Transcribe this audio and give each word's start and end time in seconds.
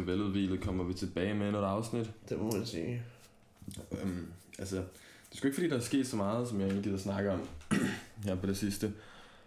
Og 0.00 0.06
veludvilet 0.06 0.60
kommer 0.60 0.84
vi 0.84 0.94
tilbage 0.94 1.34
med 1.34 1.48
et 1.48 1.54
afsnit. 1.54 2.12
Det 2.28 2.38
må 2.38 2.50
man 2.50 2.66
sige. 2.66 3.02
Øhm, 3.92 4.32
altså, 4.58 4.76
det 4.76 5.32
er 5.32 5.36
sgu 5.36 5.46
ikke 5.46 5.54
fordi, 5.54 5.68
der 5.68 5.76
er 5.76 5.80
sket 5.80 6.06
så 6.06 6.16
meget, 6.16 6.48
som 6.48 6.60
jeg 6.60 6.66
egentlig 6.66 6.84
gider 6.84 6.98
snakke 6.98 7.32
om 7.32 7.48
her 8.24 8.34
på 8.34 8.46
det 8.46 8.56
sidste. 8.56 8.92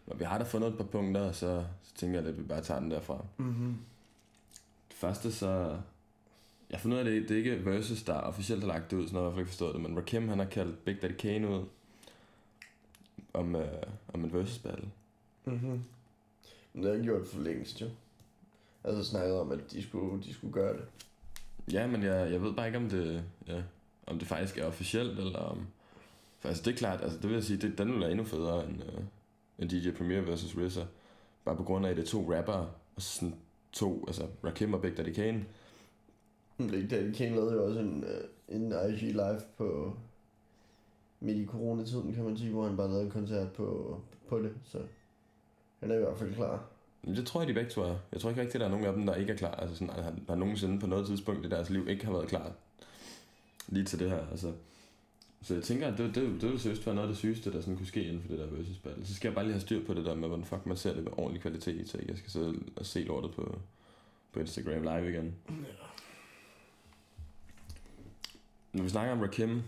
Men 0.08 0.20
vi 0.20 0.24
har 0.24 0.38
da 0.38 0.44
fundet 0.44 0.70
et 0.70 0.78
par 0.78 0.84
punkter, 0.84 1.32
så, 1.32 1.66
så 1.84 1.96
tænker 1.96 2.20
jeg, 2.20 2.30
at 2.30 2.38
vi 2.38 2.44
bare 2.44 2.62
tager 2.62 2.80
den 2.80 2.92
derfra. 2.92 3.26
Mm-hmm. 3.38 3.76
Det 4.90 4.98
første 4.98 5.32
så... 5.32 5.78
Jeg 6.70 6.78
har 6.78 6.82
fundet 6.82 6.98
ud 6.98 7.02
af, 7.02 7.06
at 7.06 7.22
det, 7.22 7.30
det 7.30 7.36
er 7.36 7.38
ikke 7.38 7.66
Versus, 7.66 8.04
der 8.04 8.14
officielt 8.14 8.62
har 8.62 8.68
lagt 8.68 8.92
det 8.92 8.98
ud, 8.98 9.08
så 9.08 9.14
jeg 9.14 9.22
har 9.22 9.22
i 9.22 9.24
hvert 9.24 9.34
fald 9.34 9.42
ikke 9.42 9.50
forstået 9.50 9.74
det. 9.74 9.82
Men 9.82 9.98
Rakim, 9.98 10.30
han 10.30 10.40
har 10.40 10.46
kaldt 10.46 10.86
Big 10.86 11.02
Daddy 11.02 11.14
Kane 11.14 11.50
ud 11.50 11.66
om, 13.34 13.56
øh, 13.56 13.84
om 14.14 14.24
en 14.24 14.34
Versus 14.34 14.58
battle. 14.58 14.90
Mm-hmm. 15.46 15.84
Men 16.74 16.84
det 16.84 16.98
har 16.98 17.04
gjort 17.04 17.28
for 17.28 17.40
længst, 17.40 17.82
jo. 17.82 17.90
Altså 18.84 19.04
snakket 19.04 19.40
om, 19.40 19.52
at 19.52 19.60
de 19.72 19.84
skulle, 19.84 20.24
de 20.24 20.34
skulle 20.34 20.54
gøre 20.54 20.74
det. 20.74 20.86
Ja, 21.74 21.88
men 21.88 22.04
jeg, 22.04 22.32
jeg 22.32 22.42
ved 22.42 22.54
bare 22.54 22.68
ikke, 22.68 22.78
om 22.78 22.90
det, 22.90 23.24
ja, 23.48 23.64
om 24.08 24.20
det 24.20 24.28
faktisk 24.28 24.58
er 24.58 24.66
officielt, 24.66 25.20
eller 25.20 25.40
om... 25.40 25.68
For 26.40 26.48
altså, 26.48 26.64
det 26.64 26.74
er 26.74 26.78
klart, 26.78 27.02
altså, 27.02 27.18
det 27.18 27.30
vil 27.30 27.34
jeg 27.34 27.44
sige, 27.44 27.58
det, 27.58 27.78
den 27.78 27.92
vil 27.92 28.00
være 28.00 28.12
endnu 28.12 28.26
federe 28.26 28.66
end, 28.66 28.84
øh, 28.84 29.04
end 29.60 29.70
DJ 29.70 29.92
Premier 29.92 30.22
versus 30.22 30.58
RZA. 30.58 30.86
Bare 31.46 31.56
på 31.56 31.64
grund 31.64 31.86
af, 31.86 31.90
at 31.90 31.98
det 31.98 32.04
er 32.04 32.08
to 32.08 32.34
rappere, 32.34 32.70
og 32.96 33.02
sådan 33.02 33.36
to, 33.72 34.04
altså 34.08 34.28
Rakim 34.44 34.74
og 34.74 34.82
Big 34.82 34.98
Daddy 34.98 35.14
Kane. 35.14 35.46
Big 36.58 36.90
Daddy 36.90 37.14
Kane 37.14 37.36
lavede 37.36 37.54
jo 37.54 37.66
også 37.66 37.80
en, 37.80 38.04
øh, 38.04 38.56
en 38.56 38.74
IG 38.90 39.02
live 39.02 39.42
på 39.58 39.98
midt 41.20 41.38
i 41.38 41.46
coronatiden, 41.46 42.14
kan 42.14 42.24
man 42.24 42.38
sige, 42.38 42.52
hvor 42.52 42.68
han 42.68 42.78
bare 42.78 42.88
lavede 42.88 43.06
en 43.06 43.12
koncert 43.12 43.52
på, 43.52 43.98
på 44.30 44.40
det, 44.40 44.52
så 44.64 44.78
han 45.80 45.92
er 45.92 45.96
i 45.96 46.00
hvert 46.00 46.18
fald 46.18 46.36
klar. 46.36 46.73
Det 47.06 47.28
tror 47.28 47.42
jeg, 47.42 47.48
de 47.48 47.54
begge 47.54 47.70
to 47.70 47.82
er. 47.82 47.96
Jeg 48.12 48.22
tror 48.22 48.30
ikke 48.30 48.42
rigtig, 48.42 48.60
der 48.60 48.66
er 48.66 48.70
nogen 48.70 48.86
af 48.86 48.94
dem, 48.94 49.06
der 49.06 49.16
ikke 49.16 49.34
er 49.34 49.38
klar. 49.38 49.56
Altså 49.56 49.76
sådan, 49.76 49.90
at 49.90 50.04
han 50.04 50.24
har 50.28 50.36
nogensinde 50.36 50.80
på 50.80 50.88
noget 50.88 51.08
tidspunkt 51.08 51.46
i 51.46 51.50
deres 51.50 51.70
liv 51.70 51.88
ikke 51.88 52.06
har 52.06 52.12
været 52.12 52.28
klar 52.28 52.52
lige 53.68 53.86
til 53.86 54.00
det 54.00 54.10
her. 54.10 54.28
Altså, 54.32 54.54
så 55.42 55.54
jeg 55.54 55.64
tænker, 55.64 55.88
at 55.88 55.98
det, 55.98 56.16
det, 56.16 56.16
det 56.16 56.44
ville 56.44 56.60
seriøst 56.60 56.86
være 56.86 56.96
noget 56.96 57.08
af 57.08 57.12
det 57.12 57.18
sygeste, 57.18 57.54
der 57.54 57.62
sådan 57.62 57.78
kunne 57.78 57.88
ske 57.88 58.04
inden 58.04 58.22
for 58.22 58.28
det 58.28 58.40
der 58.40 58.46
versus 58.46 58.78
battle. 58.78 59.06
Så 59.06 59.16
skal 59.16 59.28
jeg 59.28 59.36
bare 59.36 59.46
lige 59.46 59.54
have 59.54 59.62
styr 59.62 59.86
på 59.86 59.94
det 59.94 60.06
der 60.06 60.16
med, 60.16 60.28
hvordan 60.28 60.46
fuck 60.46 60.66
man 60.66 60.78
ser 60.78 60.94
det 60.94 61.04
med 61.04 61.12
ordentlig 61.18 61.42
kvalitet, 61.42 61.90
så 61.90 62.00
jeg 62.08 62.18
skal 62.18 62.32
sidde 62.32 62.60
og 62.76 62.86
se 62.86 63.04
lortet 63.04 63.32
på, 63.32 63.60
på 64.32 64.40
Instagram 64.40 64.82
live 64.82 65.10
igen. 65.10 65.36
Når 68.74 68.84
vi 68.84 68.90
snakker 68.90 69.14
om 69.14 69.22
Rakim, 69.22 69.62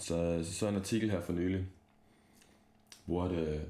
så, 0.00 0.44
så 0.44 0.52
så 0.52 0.68
en 0.68 0.76
artikel 0.76 1.10
her 1.10 1.20
for 1.20 1.32
nylig, 1.32 1.66
hvor 3.04 3.28
det, 3.28 3.62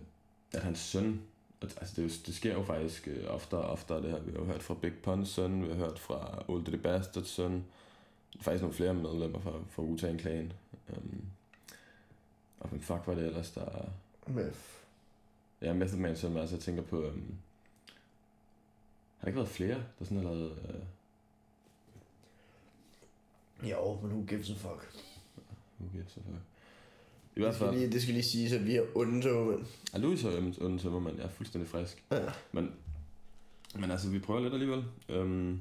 at 0.53 0.63
hans 0.63 0.79
søn, 0.79 1.21
at, 1.67 1.79
altså 1.81 1.95
det, 1.97 1.99
er 1.99 2.03
jo- 2.15 2.23
det 2.27 2.35
sker 2.35 2.53
jo 2.55 2.63
faktisk 2.65 3.09
øh, 3.09 3.25
oftere 3.29 3.61
og 3.61 3.71
oftere 3.71 4.03
det 4.03 4.11
her. 4.11 4.21
Vi 4.21 4.33
har 4.33 4.39
jo 4.39 4.45
hørt 4.45 4.63
fra 4.63 4.75
Big 4.75 4.93
Pun's 5.07 5.25
søn, 5.25 5.63
vi 5.63 5.69
har 5.69 5.75
hørt 5.75 5.99
fra 5.99 6.45
Old 6.49 6.65
the 6.65 6.79
Bastards 6.79 7.29
søn, 7.29 7.65
faktisk 8.41 8.63
nogle 8.63 8.75
flere 8.77 8.95
medlemmer 8.95 9.39
fra, 9.41 9.53
fra 9.71 9.83
Wu-Tang 9.83 10.19
Clan. 10.21 10.53
Um, 10.97 11.23
og 12.61 12.69
hvem 12.69 12.81
fuck 12.81 13.01
var 13.07 13.15
det 13.15 13.27
ellers, 13.27 13.51
der... 13.51 13.89
Meth. 14.27 14.59
Ja, 15.63 15.73
Method 15.73 15.99
Man 15.99 16.17
søn, 16.17 16.37
altså 16.37 16.57
jeg 16.57 16.63
tænker 16.63 16.83
på... 16.83 16.97
Um, 17.07 17.35
har 19.17 19.21
der 19.21 19.27
ikke 19.29 19.37
været 19.37 19.49
flere, 19.49 19.83
der 19.99 20.05
sådan 20.05 20.17
har 20.17 20.25
lavet... 20.25 20.51
Uh, 20.53 20.81
Jo, 23.71 23.99
men 24.03 24.11
who 24.13 24.25
gives 24.27 24.51
a 24.51 24.55
fuck? 24.55 24.95
okay, 25.81 26.03
så 26.09 26.15
fuck. 26.15 26.43
I 27.37 27.41
hvert 27.41 27.49
Det 27.49 27.57
skal 27.57 27.67
fald... 27.67 27.79
lige, 27.79 27.93
det 27.93 28.03
skal 28.03 28.15
lige 28.15 28.25
siges, 28.25 28.53
at 28.53 28.67
vi 28.67 28.77
er 28.77 28.83
onde 28.95 29.23
tømmermænd. 29.23 29.67
Ja, 29.95 29.99
Louis 29.99 30.25
er 30.25 30.53
onde 30.61 30.79
tømmermand. 30.79 31.17
Jeg 31.17 31.25
er 31.25 31.29
fuldstændig 31.29 31.71
frisk. 31.71 32.05
Ja. 32.11 32.21
Men, 32.53 32.73
men 33.75 33.91
altså, 33.91 34.11
vi 34.11 34.19
prøver 34.19 34.41
lidt 34.41 34.53
alligevel. 34.53 34.85
Um, 35.09 35.61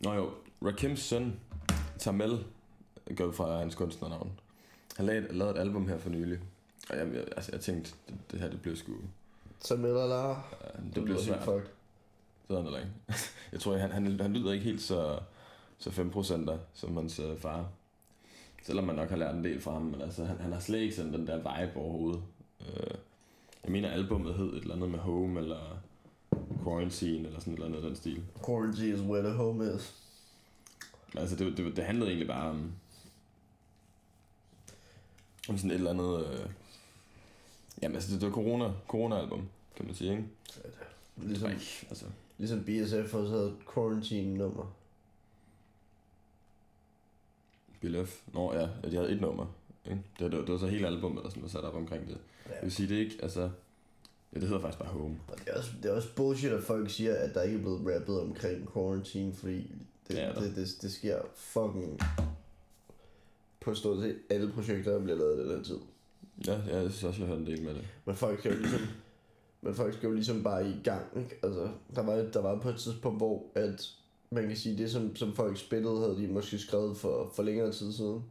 nå 0.00 0.14
jo, 0.14 0.30
Rakims 0.62 1.00
søn, 1.00 1.40
Tamel, 1.98 2.44
går 3.16 3.32
fra 3.32 3.58
hans 3.58 3.74
kunstnernavn. 3.74 4.30
Han 4.96 5.06
lavede, 5.06 5.38
lavede 5.38 5.54
et 5.54 5.60
album 5.60 5.88
her 5.88 5.98
for 5.98 6.10
nylig. 6.10 6.38
Og 6.90 6.96
jeg, 6.96 7.14
jeg, 7.14 7.24
altså, 7.36 7.52
jeg 7.52 7.60
tænkte, 7.60 7.92
det, 8.08 8.14
det 8.30 8.40
her, 8.40 8.50
det 8.50 8.62
blev 8.62 8.76
sgu... 8.76 8.92
Så 9.60 9.76
med 9.76 9.90
eller 9.90 10.30
Uh, 10.78 10.94
det 10.94 11.04
blev 11.04 11.18
svært. 11.18 11.44
Fuck. 11.44 11.70
Sådan 12.48 12.66
eller 12.66 12.78
ikke. 12.78 12.92
Jeg 13.52 13.60
tror, 13.60 13.76
han, 13.76 13.90
han, 13.90 14.20
han 14.20 14.32
lyder 14.32 14.52
ikke 14.52 14.64
helt 14.64 14.82
så, 14.82 15.18
så 15.78 15.90
5% 15.90 16.58
som 16.74 16.96
hans 16.96 17.18
øh, 17.18 17.38
far. 17.38 17.68
Selvom 18.64 18.84
man 18.84 18.96
nok 18.96 19.08
har 19.08 19.16
lært 19.16 19.34
en 19.34 19.44
del 19.44 19.60
fra 19.60 19.72
ham, 19.72 19.82
men 19.82 20.00
altså, 20.00 20.24
han, 20.24 20.36
han 20.40 20.52
har 20.52 20.60
slet 20.60 20.78
ikke 20.78 20.94
sådan 20.94 21.12
den 21.12 21.26
der 21.26 21.36
vibe 21.36 21.76
overhovedet. 21.76 22.22
Øh, 22.60 22.94
jeg 23.64 23.72
mener, 23.72 23.90
albummet 23.90 24.34
hed 24.34 24.52
et 24.52 24.62
eller 24.62 24.74
andet 24.74 24.90
med 24.90 24.98
Home, 24.98 25.40
eller 25.40 25.78
Quarantine, 26.64 27.26
eller 27.26 27.40
sådan 27.40 27.52
et 27.52 27.56
eller 27.56 27.66
andet 27.66 27.82
den 27.82 27.96
stil. 27.96 28.22
Quarantine 28.46 28.94
is 28.94 29.00
where 29.00 29.22
the 29.22 29.32
home 29.32 29.74
is. 29.76 29.94
Altså, 31.16 31.36
det, 31.36 31.56
det, 31.56 31.76
det 31.76 31.84
handlede 31.84 32.10
egentlig 32.10 32.28
bare 32.28 32.50
om, 32.50 32.72
om 35.48 35.58
sådan 35.58 35.70
et 35.70 35.74
eller 35.74 35.90
andet... 35.90 36.26
Øh, 36.26 36.46
jamen, 37.82 37.94
altså, 37.94 38.12
det, 38.12 38.20
det 38.20 38.28
var 38.28 38.34
corona, 38.34 38.72
corona-album, 38.88 39.48
kan 39.76 39.86
man 39.86 39.94
sige, 39.94 40.10
ikke? 40.10 40.24
Ligesom, 41.16 41.48
Ej, 41.48 41.54
altså, 41.88 42.06
ligesom 42.38 42.64
BSF 42.64 43.14
også 43.14 43.30
havde 43.30 43.46
et 43.46 43.56
quarantine-nummer. 47.90 48.04
Bilef. 48.04 48.20
Nå 48.34 48.54
ja, 48.54 48.68
at 48.82 48.92
de 48.92 48.96
havde 48.96 49.10
et 49.10 49.20
nummer. 49.20 49.46
Ikke? 49.84 50.02
Det, 50.18 50.32
det, 50.32 50.40
det, 50.40 50.52
var 50.52 50.58
så 50.58 50.66
hele 50.66 50.86
albumet, 50.86 51.24
der 51.24 51.30
sådan 51.30 51.42
var 51.42 51.48
sat 51.48 51.64
op 51.64 51.74
omkring 51.74 52.08
det. 52.08 52.18
Ja. 52.46 52.54
Jeg 52.54 52.62
vil 52.62 52.72
sige, 52.72 52.88
det 52.88 52.94
ikke, 52.94 53.18
altså... 53.22 53.50
Ja, 54.34 54.40
det 54.40 54.48
hedder 54.48 54.60
faktisk 54.60 54.78
bare 54.78 54.88
Home. 54.88 55.16
Og 55.28 55.38
det 55.38 55.48
er, 55.48 55.58
også, 55.58 55.70
det 55.82 55.90
er 55.90 55.94
også 55.94 56.08
bullshit, 56.16 56.52
at 56.52 56.62
folk 56.62 56.90
siger, 56.90 57.14
at 57.14 57.34
der 57.34 57.42
ikke 57.42 57.56
er 57.56 57.60
blevet 57.60 57.94
rappet 57.94 58.20
omkring 58.20 58.72
quarantine, 58.72 59.34
fordi 59.34 59.56
det, 59.56 59.68
Det 60.08 60.22
er 60.22 60.34
det, 60.34 60.42
det, 60.42 60.56
det, 60.56 60.82
det 60.82 60.92
sker 60.92 61.18
fucking 61.34 62.00
på 63.60 63.74
stort 63.74 64.02
set 64.02 64.16
alle 64.30 64.52
projekter, 64.52 64.92
der 64.92 65.00
bliver 65.02 65.18
lavet 65.18 65.38
i 65.38 65.42
den 65.42 65.56
her 65.56 65.64
tid. 65.64 65.78
Ja, 66.46 66.60
ja, 66.66 66.82
jeg 66.82 66.90
synes 66.90 67.04
også, 67.04 67.20
jeg 67.20 67.28
har 67.28 67.36
hørt 67.36 67.46
en 67.46 67.52
del 67.52 67.62
med 67.62 67.74
det. 67.74 67.84
Men 68.04 68.14
folk 68.14 68.38
skal 68.38 68.52
jo 68.52 68.58
ligesom, 68.58 68.80
men 69.60 69.74
folk 69.74 69.94
skal 69.94 70.06
jo 70.06 70.12
ligesom 70.14 70.42
bare 70.42 70.68
i 70.68 70.74
gang. 70.84 71.06
Ikke? 71.16 71.36
Altså, 71.42 71.68
der 71.94 72.02
var, 72.02 72.14
der 72.14 72.40
var 72.40 72.60
på 72.60 72.68
et 72.68 72.76
tidspunkt, 72.76 73.18
hvor 73.18 73.46
at 73.54 73.94
man 74.34 74.48
kan 74.48 74.56
sige, 74.56 74.78
det 74.78 74.90
som, 74.90 75.16
som 75.16 75.34
folk 75.34 75.58
spillede, 75.58 75.98
havde 76.00 76.16
de 76.16 76.26
måske 76.26 76.58
skrevet 76.58 76.96
for, 76.96 77.32
for 77.34 77.42
længere 77.42 77.72
tid 77.72 77.92
siden. 77.92 78.24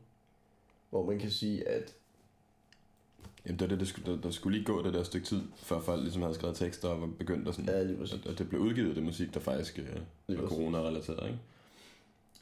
Hvor 0.90 1.06
man 1.06 1.20
kan 1.20 1.32
sige, 1.32 1.68
at 1.68 1.94
Jamen, 3.46 3.60
det, 3.60 3.70
det, 3.70 3.80
det 3.80 3.88
skulle, 3.88 4.14
der, 4.16 4.22
der, 4.22 4.32
skulle 4.32 4.58
lige 4.58 4.66
gå 4.66 4.84
det 4.84 4.94
der 4.94 5.04
stykke 5.04 5.28
tid, 5.28 5.42
før 5.56 5.80
folk 5.82 6.02
ligesom 6.02 6.22
havde 6.22 6.36
skrevet 6.36 6.56
tekster 6.56 6.88
og 6.90 7.02
var 7.02 7.08
begyndt 7.08 7.48
at 7.48 7.56
sådan... 7.56 7.70
ja, 7.76 7.84
lige 7.84 7.98
præcis. 7.98 8.20
at, 8.26 8.32
at 8.32 8.40
det 8.40 8.50
blev 8.50 8.62
udgivet, 8.62 8.96
det 8.96 9.04
musik, 9.04 9.34
der 9.34 9.40
faktisk 9.40 9.80
øh, 9.80 9.86
Lige 10.28 10.42
var 10.42 10.48
corona-relateret, 10.48 11.28
ikke? 11.28 11.40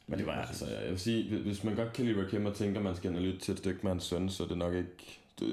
Men 0.08 0.20
det 0.20 0.28
var 0.28 0.34
altså, 0.34 0.66
jeg 0.68 0.90
vil 0.90 1.00
sige, 1.00 1.38
hvis- 1.38 1.64
man 1.64 1.76
godt 1.76 1.94
kan 1.94 2.06
lide 2.06 2.24
Rakim 2.24 2.46
og 2.46 2.56
tænker, 2.56 2.78
at 2.80 2.84
man 2.84 2.96
skal 2.96 3.12
lytte 3.12 3.40
til 3.40 3.52
et 3.52 3.58
stykke 3.58 3.80
med 3.84 3.92
hans 3.92 4.04
søn, 4.04 4.30
så 4.30 4.44
er 4.44 4.48
det 4.48 4.58
nok 4.58 4.74
ikke... 4.74 5.20
Du, 5.40 5.46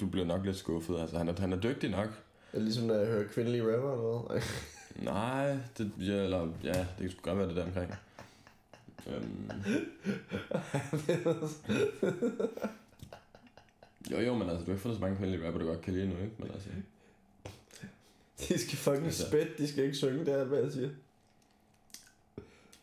du 0.00 0.06
bliver 0.06 0.26
nok 0.26 0.44
lidt 0.44 0.56
skuffet. 0.56 0.98
Altså, 1.00 1.18
han 1.18 1.28
er, 1.28 1.34
han 1.40 1.52
er 1.52 1.60
dygtig 1.60 1.90
nok, 1.90 2.08
det 2.52 2.62
ligesom 2.62 2.84
når 2.84 2.94
jeg 2.94 3.06
hører 3.06 3.28
kvindelige 3.28 3.62
rapper 3.62 3.92
eller 3.92 4.28
hvad? 4.32 4.42
Nej, 4.96 5.58
det, 5.78 5.90
ja, 5.98 6.12
eller, 6.24 6.52
ja, 6.64 6.72
det 6.72 6.86
kan 7.00 7.10
sgu 7.10 7.20
godt 7.22 7.38
være 7.38 7.48
det 7.48 7.56
der 7.56 7.64
omkring. 7.64 7.94
Øhm. 9.06 9.50
jo, 14.10 14.20
jo, 14.20 14.34
men 14.34 14.48
altså, 14.48 14.64
du 14.64 14.70
har 14.70 14.72
ikke 14.72 14.82
fundet 14.82 14.96
så 14.98 15.00
mange 15.00 15.16
kvindelige 15.16 15.46
rapper, 15.46 15.60
du 15.60 15.66
godt 15.66 15.80
kan 15.80 15.92
lide 15.94 16.08
nu, 16.08 16.14
ikke? 16.16 16.32
Men 16.38 16.50
altså, 16.50 16.68
De 18.48 18.58
skal 18.58 18.78
fucking 18.78 19.04
Altså. 19.04 19.26
spætte, 19.26 19.52
de 19.58 19.68
skal 19.68 19.84
ikke 19.84 19.96
synge, 19.96 20.18
det 20.24 20.28
er 20.34 20.38
alt, 20.40 20.48
hvad 20.48 20.62
jeg 20.62 20.72
siger. 20.72 20.90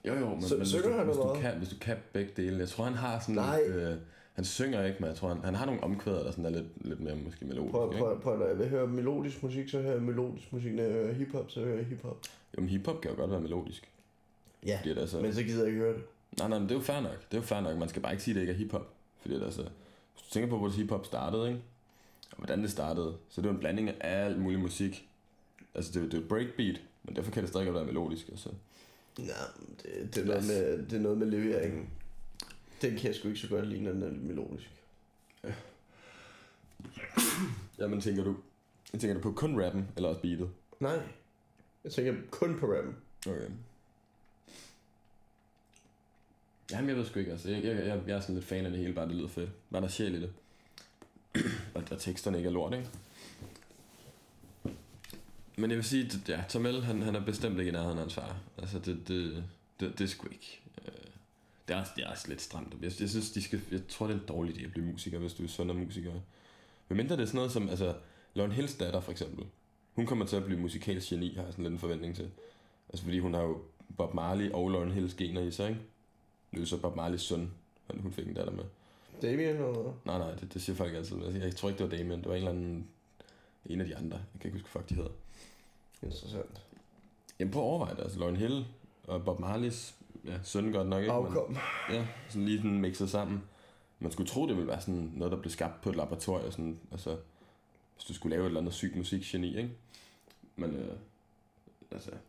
jo, 0.05 0.13
jo, 0.13 0.29
men, 0.29 0.41
Så- 0.41 0.55
men 0.55 0.57
hvis, 0.67 0.71
du, 0.83 0.91
han 0.93 1.05
hvis, 1.05 1.15
du 1.17 1.37
kan, 1.41 1.57
hvis 1.57 1.69
du 1.69 1.75
kan 1.81 1.97
begge 2.13 2.31
dele, 2.37 2.59
jeg 2.59 2.69
tror, 2.69 2.83
han 2.83 2.93
har 2.93 3.19
sådan 3.19 3.35
Nej. 3.35 3.61
lidt, 3.63 3.75
øh, 3.75 3.97
han 4.35 4.45
synger 4.45 4.85
ikke, 4.85 4.97
men 4.99 5.07
jeg 5.09 5.15
tror, 5.17 5.27
han, 5.29 5.43
han 5.43 5.55
har 5.55 5.65
nogle 5.65 5.83
omkvæder, 5.83 6.23
der 6.23 6.31
sådan 6.31 6.45
er 6.45 6.49
lidt, 6.49 6.65
lidt 6.87 6.99
mere 6.99 7.15
måske 7.15 7.45
melodisk, 7.45 7.71
Prøv, 7.71 7.91
ikke? 7.91 8.03
prøv, 8.03 8.21
prøv, 8.21 8.37
når 8.39 8.45
jeg 8.47 8.59
vil 8.59 8.69
høre 8.69 8.87
melodisk 8.87 9.43
musik, 9.43 9.69
så 9.69 9.81
hører 9.81 9.93
jeg 9.93 10.01
melodisk 10.01 10.53
musik. 10.53 10.73
Når 10.73 10.83
jeg 10.83 10.91
hører 10.91 11.13
hiphop, 11.13 11.51
så 11.51 11.59
hører 11.59 11.75
jeg 11.75 11.85
hiphop. 11.85 12.17
Jamen, 12.57 12.69
hiphop 12.69 13.01
kan 13.01 13.11
jo 13.11 13.17
godt 13.17 13.31
være 13.31 13.41
melodisk. 13.41 13.89
Ja, 14.65 14.77
Fordi 14.79 14.91
at, 14.91 14.97
altså, 14.97 15.19
men 15.21 15.33
så 15.33 15.43
gider 15.43 15.59
jeg 15.59 15.67
ikke 15.67 15.79
høre 15.81 15.93
det. 15.93 16.03
Nej, 16.39 16.47
nej, 16.49 16.59
men 16.59 16.69
det 16.69 16.75
er 16.75 16.79
jo 16.79 16.83
fair 16.85 16.99
nok. 17.01 17.11
Det 17.31 17.37
er 17.37 17.41
jo 17.41 17.45
fair 17.45 17.61
nok. 17.61 17.77
Man 17.77 17.89
skal 17.89 18.01
bare 18.01 18.11
ikke 18.13 18.23
sige, 18.23 18.31
at 18.31 18.35
det 18.35 18.41
ikke 18.41 18.53
er 18.53 18.57
hiphop. 18.57 18.93
Fordi 19.21 19.35
at, 19.35 19.43
altså, 19.43 19.61
hvis 19.61 20.23
du 20.23 20.29
tænker 20.31 20.49
på, 20.49 20.57
hvor 20.57 20.69
hiphop 20.69 21.05
startede, 21.05 21.47
ikke? 21.47 21.61
Og 22.31 22.37
hvordan 22.37 22.61
det 22.61 22.71
startede, 22.71 23.15
så 23.29 23.41
det 23.41 23.47
er 23.47 23.53
en 23.53 23.59
blanding 23.59 23.89
af 23.89 24.25
alt 24.25 24.39
mulig 24.39 24.59
musik. 24.59 25.07
Altså, 25.75 25.91
det, 25.93 26.05
er- 26.05 26.09
det 26.09 26.23
er 26.23 26.27
breakbeat, 26.27 26.81
men 27.03 27.15
derfor 27.15 27.31
kan 27.31 27.41
det 27.41 27.49
stadig 27.49 27.65
godt 27.67 27.75
være 27.75 27.85
melodisk. 27.85 28.29
Altså. 28.29 28.49
Nej, 29.19 29.27
det, 29.83 30.15
det, 30.15 30.21
er 30.21 30.25
noget 30.25 30.47
med, 30.47 30.85
det 30.85 30.93
er 30.93 31.01
noget 31.01 31.17
med 31.17 31.27
leveringen. 31.27 31.89
Den 32.81 32.95
kan 32.95 33.07
jeg 33.07 33.15
sgu 33.15 33.27
ikke 33.27 33.39
så 33.39 33.47
godt 33.47 33.67
lide, 33.67 33.83
når 33.83 33.91
den 33.91 34.03
er 34.03 34.09
lidt 34.09 34.23
melodisk. 34.23 34.71
Jamen, 37.79 38.01
tænker 38.01 38.23
du, 38.23 38.37
tænker 38.91 39.13
du 39.13 39.19
på 39.19 39.31
kun 39.31 39.63
rappen, 39.63 39.87
eller 39.95 40.09
også 40.09 40.21
beatet? 40.21 40.49
Nej, 40.79 40.99
jeg 41.83 41.91
tænker 41.91 42.15
kun 42.31 42.59
på 42.59 42.65
rappen. 42.65 42.95
Okay. 43.27 43.49
Jamen, 46.71 46.89
jeg 46.89 46.97
ved 46.97 47.05
sgu 47.05 47.19
ikke, 47.19 47.31
altså. 47.31 47.51
Jeg, 47.51 47.63
jeg, 47.63 47.85
jeg, 47.85 48.01
jeg 48.07 48.17
er 48.17 48.21
sådan 48.21 48.35
lidt 48.35 48.45
fan 48.45 48.65
af 48.65 48.71
det 48.71 48.79
hele, 48.79 48.93
bare 48.93 49.07
det 49.07 49.15
lyder 49.15 49.27
fedt. 49.27 49.49
Bare 49.71 49.81
der 49.81 49.87
er 49.87 49.91
sjæl 49.91 50.15
i 50.15 50.21
det. 50.21 50.33
og, 51.75 51.83
og 51.91 51.99
teksterne 51.99 52.37
ikke 52.37 52.47
er 52.47 52.53
lort, 52.53 52.73
ikke? 52.73 52.89
Men 55.57 55.69
jeg 55.69 55.77
vil 55.77 55.85
sige, 55.85 56.05
at 56.05 56.29
ja, 56.29 56.43
Tomel, 56.49 56.83
han, 56.83 57.01
han 57.01 57.15
er 57.15 57.25
bestemt 57.25 57.59
ikke 57.59 57.69
i 57.69 57.71
nærheden 57.71 57.97
af 57.97 58.03
hans 58.03 58.13
far. 58.13 58.37
Altså, 58.57 58.79
det, 58.79 59.07
det, 59.07 59.43
det, 59.79 59.99
det 59.99 60.01
er 60.01 60.07
sgu 60.07 60.27
ikke. 60.31 60.61
Det 61.67 61.73
er, 61.75 61.79
også, 61.79 61.91
det 61.95 62.03
er 62.03 62.09
også 62.09 62.27
lidt 62.27 62.41
stramt. 62.41 62.73
Jeg, 62.81 62.91
jeg, 62.99 63.09
synes, 63.09 63.31
de 63.31 63.41
skal, 63.41 63.61
jeg 63.71 63.87
tror, 63.89 64.07
det 64.07 64.15
er 64.15 64.19
en 64.19 64.25
dårlig 64.27 64.55
idé 64.55 64.65
at 64.65 64.71
blive 64.71 64.85
musiker, 64.85 65.19
hvis 65.19 65.33
du 65.33 65.43
er 65.43 65.47
søn 65.47 65.69
af 65.69 65.75
musiker. 65.75 66.11
Men 66.89 66.97
mindre 66.97 67.15
det 67.15 67.21
er 67.21 67.25
sådan 67.25 67.37
noget 67.37 67.51
som, 67.51 67.69
altså, 67.69 67.95
Lauren 68.33 68.51
Hills 68.51 68.75
datter 68.75 68.99
for 68.99 69.11
eksempel. 69.11 69.45
Hun 69.93 70.05
kommer 70.05 70.25
til 70.25 70.35
at 70.35 70.45
blive 70.45 70.59
musikalsk 70.59 71.09
geni, 71.09 71.33
har 71.35 71.43
jeg 71.43 71.51
sådan 71.53 71.63
lidt 71.63 71.73
en 71.73 71.79
forventning 71.79 72.15
til. 72.15 72.29
Altså, 72.89 73.03
fordi 73.03 73.19
hun 73.19 73.33
har 73.33 73.41
jo 73.41 73.61
Bob 73.97 74.13
Marley 74.13 74.51
og 74.51 74.69
Lauren 74.69 74.91
Hills 74.91 75.13
gener 75.13 75.41
i 75.41 75.51
sig, 75.51 75.69
ikke? 75.69 75.81
Det 76.51 76.57
er 76.57 76.61
jo 76.61 76.65
så 76.67 76.77
Bob 76.81 76.95
Marleys 76.95 77.21
søn, 77.21 77.51
han- 77.87 77.99
hun 77.99 78.13
fik 78.13 78.27
en 78.27 78.33
datter 78.33 78.53
med. 78.53 78.63
Damien 79.21 79.49
eller 79.49 79.81
hvad? 79.81 79.91
Nej, 80.05 80.17
nej, 80.17 80.31
det, 80.35 80.53
det 80.53 80.61
siger 80.61 80.75
folk 80.75 80.93
altid. 80.93 81.23
Altså, 81.23 81.39
jeg 81.39 81.55
tror 81.55 81.69
ikke, 81.69 81.83
det 81.83 81.91
var 81.91 81.97
Damien. 81.97 82.19
Det 82.19 82.27
var 82.27 82.33
en 82.33 82.37
eller 82.37 82.51
anden... 82.51 82.87
En 83.65 83.81
af 83.81 83.87
de 83.87 83.95
andre. 83.97 84.17
Jeg 84.17 84.41
kan 84.41 84.47
ikke 84.47 84.59
huske, 84.59 84.69
hvad 84.71 84.81
fuck 84.81 84.89
de 84.89 84.95
hedder. 84.95 85.09
Interessant. 86.03 86.61
Jamen 87.39 87.51
prøv 87.53 87.61
at 87.63 87.67
overveje 87.67 87.95
det. 87.95 88.03
Altså 88.03 88.19
Lauren 88.19 88.35
Hill 88.35 88.65
og 89.03 89.25
Bob 89.25 89.39
Marleys 89.39 89.95
ja, 90.25 90.37
søn 90.43 90.71
godt 90.71 90.87
nok, 90.87 91.01
ikke? 91.01 91.13
Afkom. 91.13 91.57
ja, 91.89 92.07
sådan 92.29 92.45
lige 92.45 92.57
sådan 92.57 92.81
mixet 92.81 93.09
sammen. 93.09 93.43
Man 93.99 94.11
skulle 94.11 94.29
tro, 94.29 94.47
det 94.47 94.55
ville 94.55 94.67
være 94.67 94.81
sådan 94.81 95.11
noget, 95.15 95.31
der 95.31 95.37
blev 95.37 95.51
skabt 95.51 95.81
på 95.81 95.89
et 95.89 95.95
laboratorium. 95.95 96.51
Sådan, 96.51 96.79
altså, 96.91 97.17
hvis 97.95 98.05
du 98.05 98.13
skulle 98.13 98.35
lave 98.35 98.43
et 98.43 98.47
eller 98.47 98.59
andet 98.59 98.73
sygt 98.73 98.95
musikgeni, 98.95 99.57
ikke? 99.57 99.71
Men 100.55 100.75
øh, 100.75 100.97
altså, 101.91 102.11
jeg 102.11 102.19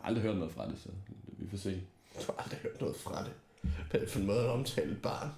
har 0.00 0.08
aldrig 0.08 0.22
hørt 0.22 0.36
noget 0.36 0.52
fra 0.52 0.68
det, 0.68 0.78
så 0.78 0.88
vi 1.26 1.48
får 1.50 1.56
se. 1.56 1.82
Jeg 2.14 2.24
har 2.26 2.34
aldrig 2.42 2.58
hørt 2.58 2.80
noget 2.80 2.96
fra 2.96 3.24
det. 3.24 3.32
Hvad 3.60 4.00
er 4.00 4.04
det 4.04 4.10
for 4.10 4.20
en 4.20 4.26
måde 4.26 4.40
at 4.40 4.50
omtale 4.50 4.92
et 4.92 5.02
barn? 5.02 5.28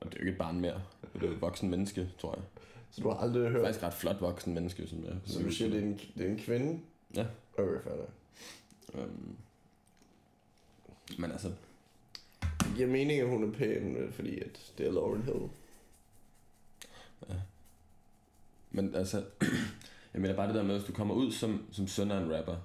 Og 0.00 0.12
det 0.12 0.14
er 0.14 0.18
jo 0.18 0.20
ikke 0.20 0.32
et 0.32 0.38
barn 0.38 0.60
mere. 0.60 0.82
Det 1.14 1.22
er 1.22 1.26
jo 1.26 1.32
et 1.32 1.40
voksen 1.40 1.70
menneske, 1.70 2.10
tror 2.18 2.34
jeg. 2.34 2.44
Så 2.90 3.00
du 3.00 3.08
har 3.08 3.16
aldrig 3.16 3.50
hørt... 3.50 3.64
faktisk 3.64 3.82
ret 3.82 3.94
flot 3.94 4.20
voksen 4.20 4.54
menneske, 4.54 4.86
som 4.86 5.04
jeg. 5.04 5.14
Så 5.24 5.42
du 5.42 5.50
siger, 5.50 5.70
det 5.70 5.78
er 5.78 5.82
en, 5.82 6.00
det 6.18 6.26
er 6.26 6.30
en 6.30 6.38
kvinde? 6.38 6.80
Ja. 7.14 7.26
Okay, 7.58 7.82
fair. 7.82 7.94
Øhm, 8.94 9.36
men 11.18 11.32
altså, 11.32 11.52
Det 12.40 12.72
giver 12.76 12.88
mening, 12.88 13.20
at 13.20 13.28
hun 13.28 13.44
er 13.48 13.52
pæn, 13.58 13.96
øh, 13.96 14.12
fordi 14.12 14.40
at 14.40 14.72
det 14.78 14.86
er 14.86 14.92
Lauren 14.92 15.22
Hill. 15.22 15.48
Men 18.70 18.94
altså, 18.94 19.24
jeg 20.14 20.20
mener 20.22 20.36
bare 20.36 20.46
det 20.46 20.54
der 20.54 20.62
med, 20.62 20.74
hvis 20.74 20.86
du 20.86 20.92
kommer 20.92 21.14
ud 21.14 21.32
som, 21.32 21.64
som 21.72 21.88
søn 21.88 22.10
af 22.10 22.20
en 22.20 22.36
rapper, 22.36 22.56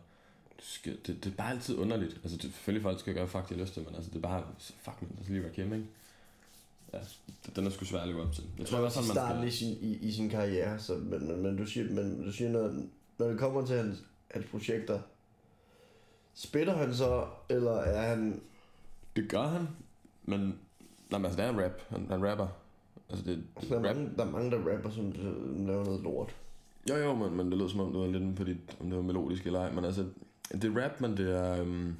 skal, 0.60 0.98
det, 1.08 1.24
det, 1.24 1.32
er 1.32 1.36
bare 1.36 1.52
altid 1.52 1.78
underligt. 1.78 2.20
Altså, 2.24 2.38
det, 2.38 2.42
selvfølgelig 2.54 2.84
folk 2.84 3.00
skal 3.00 3.14
gøre 3.14 3.28
fuck, 3.28 3.50
de 3.50 3.54
har 3.54 3.62
lyst 3.62 3.74
til, 3.74 3.84
men 3.84 3.96
altså, 3.96 4.10
det 4.10 4.18
er 4.18 4.22
bare, 4.22 4.46
fuck 4.60 5.02
man, 5.02 5.12
der 5.18 5.24
skal 5.24 5.34
lige 5.34 5.44
være 5.44 5.54
kæmpe, 5.54 5.76
ikke? 5.76 5.88
Ja, 6.94 7.00
det- 7.46 7.56
den 7.56 7.66
er 7.66 7.70
sgu 7.70 7.86
svær 7.86 8.00
at 8.00 8.08
leve 8.08 8.22
op 8.22 8.34
til. 8.34 8.44
Jeg 8.60 8.68
tror 8.68 8.78
i 8.78 8.82
hvert 8.82 8.94
fald, 8.94 9.06
man 9.06 9.16
starten 9.16 9.48
i 9.48 9.52
sin, 9.52 9.78
i, 9.82 9.94
i 9.98 10.12
sin 10.12 10.30
karriere, 10.30 10.80
så, 10.80 10.96
men, 10.96 11.28
men, 11.28 11.42
men, 11.44 11.58
du 11.58 11.66
siger, 11.66 11.94
men 11.94 12.24
du 12.26 12.32
siger 12.32 12.50
når, 12.52 12.84
når 13.18 13.28
det 13.28 13.40
kommer 13.40 13.66
til 13.66 13.76
hans, 13.78 14.04
hans 14.32 14.46
projekter, 14.52 15.02
spiller 16.34 16.74
han 16.76 16.96
så, 16.96 17.26
eller 17.50 17.72
er 17.72 18.10
han... 18.10 18.42
Det 19.16 19.30
gør 19.30 19.48
han, 19.48 19.68
men... 20.24 20.40
Nej, 21.10 21.20
men 21.20 21.26
altså, 21.26 21.42
det 21.42 21.46
er 21.46 21.54
en 21.54 21.64
rap. 21.64 21.82
Han, 21.90 22.08
han 22.10 22.30
rapper. 22.30 22.48
Altså, 23.10 23.26
det, 23.26 23.44
det 23.62 23.70
Der 23.70 23.76
er, 23.76 23.90
rap. 23.90 23.96
mange, 23.96 24.12
der 24.18 24.26
er 24.26 24.30
mange, 24.32 24.52
der 24.52 24.74
rapper, 24.74 24.90
som 24.90 25.08
øh, 25.08 25.68
laver 25.68 25.86
noget 25.86 26.02
lort. 26.04 26.36
Jo, 26.90 26.96
jo, 26.96 27.16
men, 27.16 27.38
men 27.38 27.52
det 27.52 27.58
lød 27.58 27.70
som 27.70 27.80
om, 27.80 27.92
det 27.92 28.02
var 28.02 28.08
lidt 28.08 28.38
på 28.38 28.44
dit, 28.44 28.78
om 28.80 28.88
det 28.90 28.96
var 28.98 29.04
melodisk 29.04 29.46
eller 29.46 29.60
ej. 29.60 29.72
Men 29.72 29.86
altså, 29.86 30.06
det 30.52 30.64
er 30.64 30.84
rap, 30.84 31.02
men 31.02 31.18
det 31.18 31.38
er... 31.38 31.62
Um, 31.62 31.98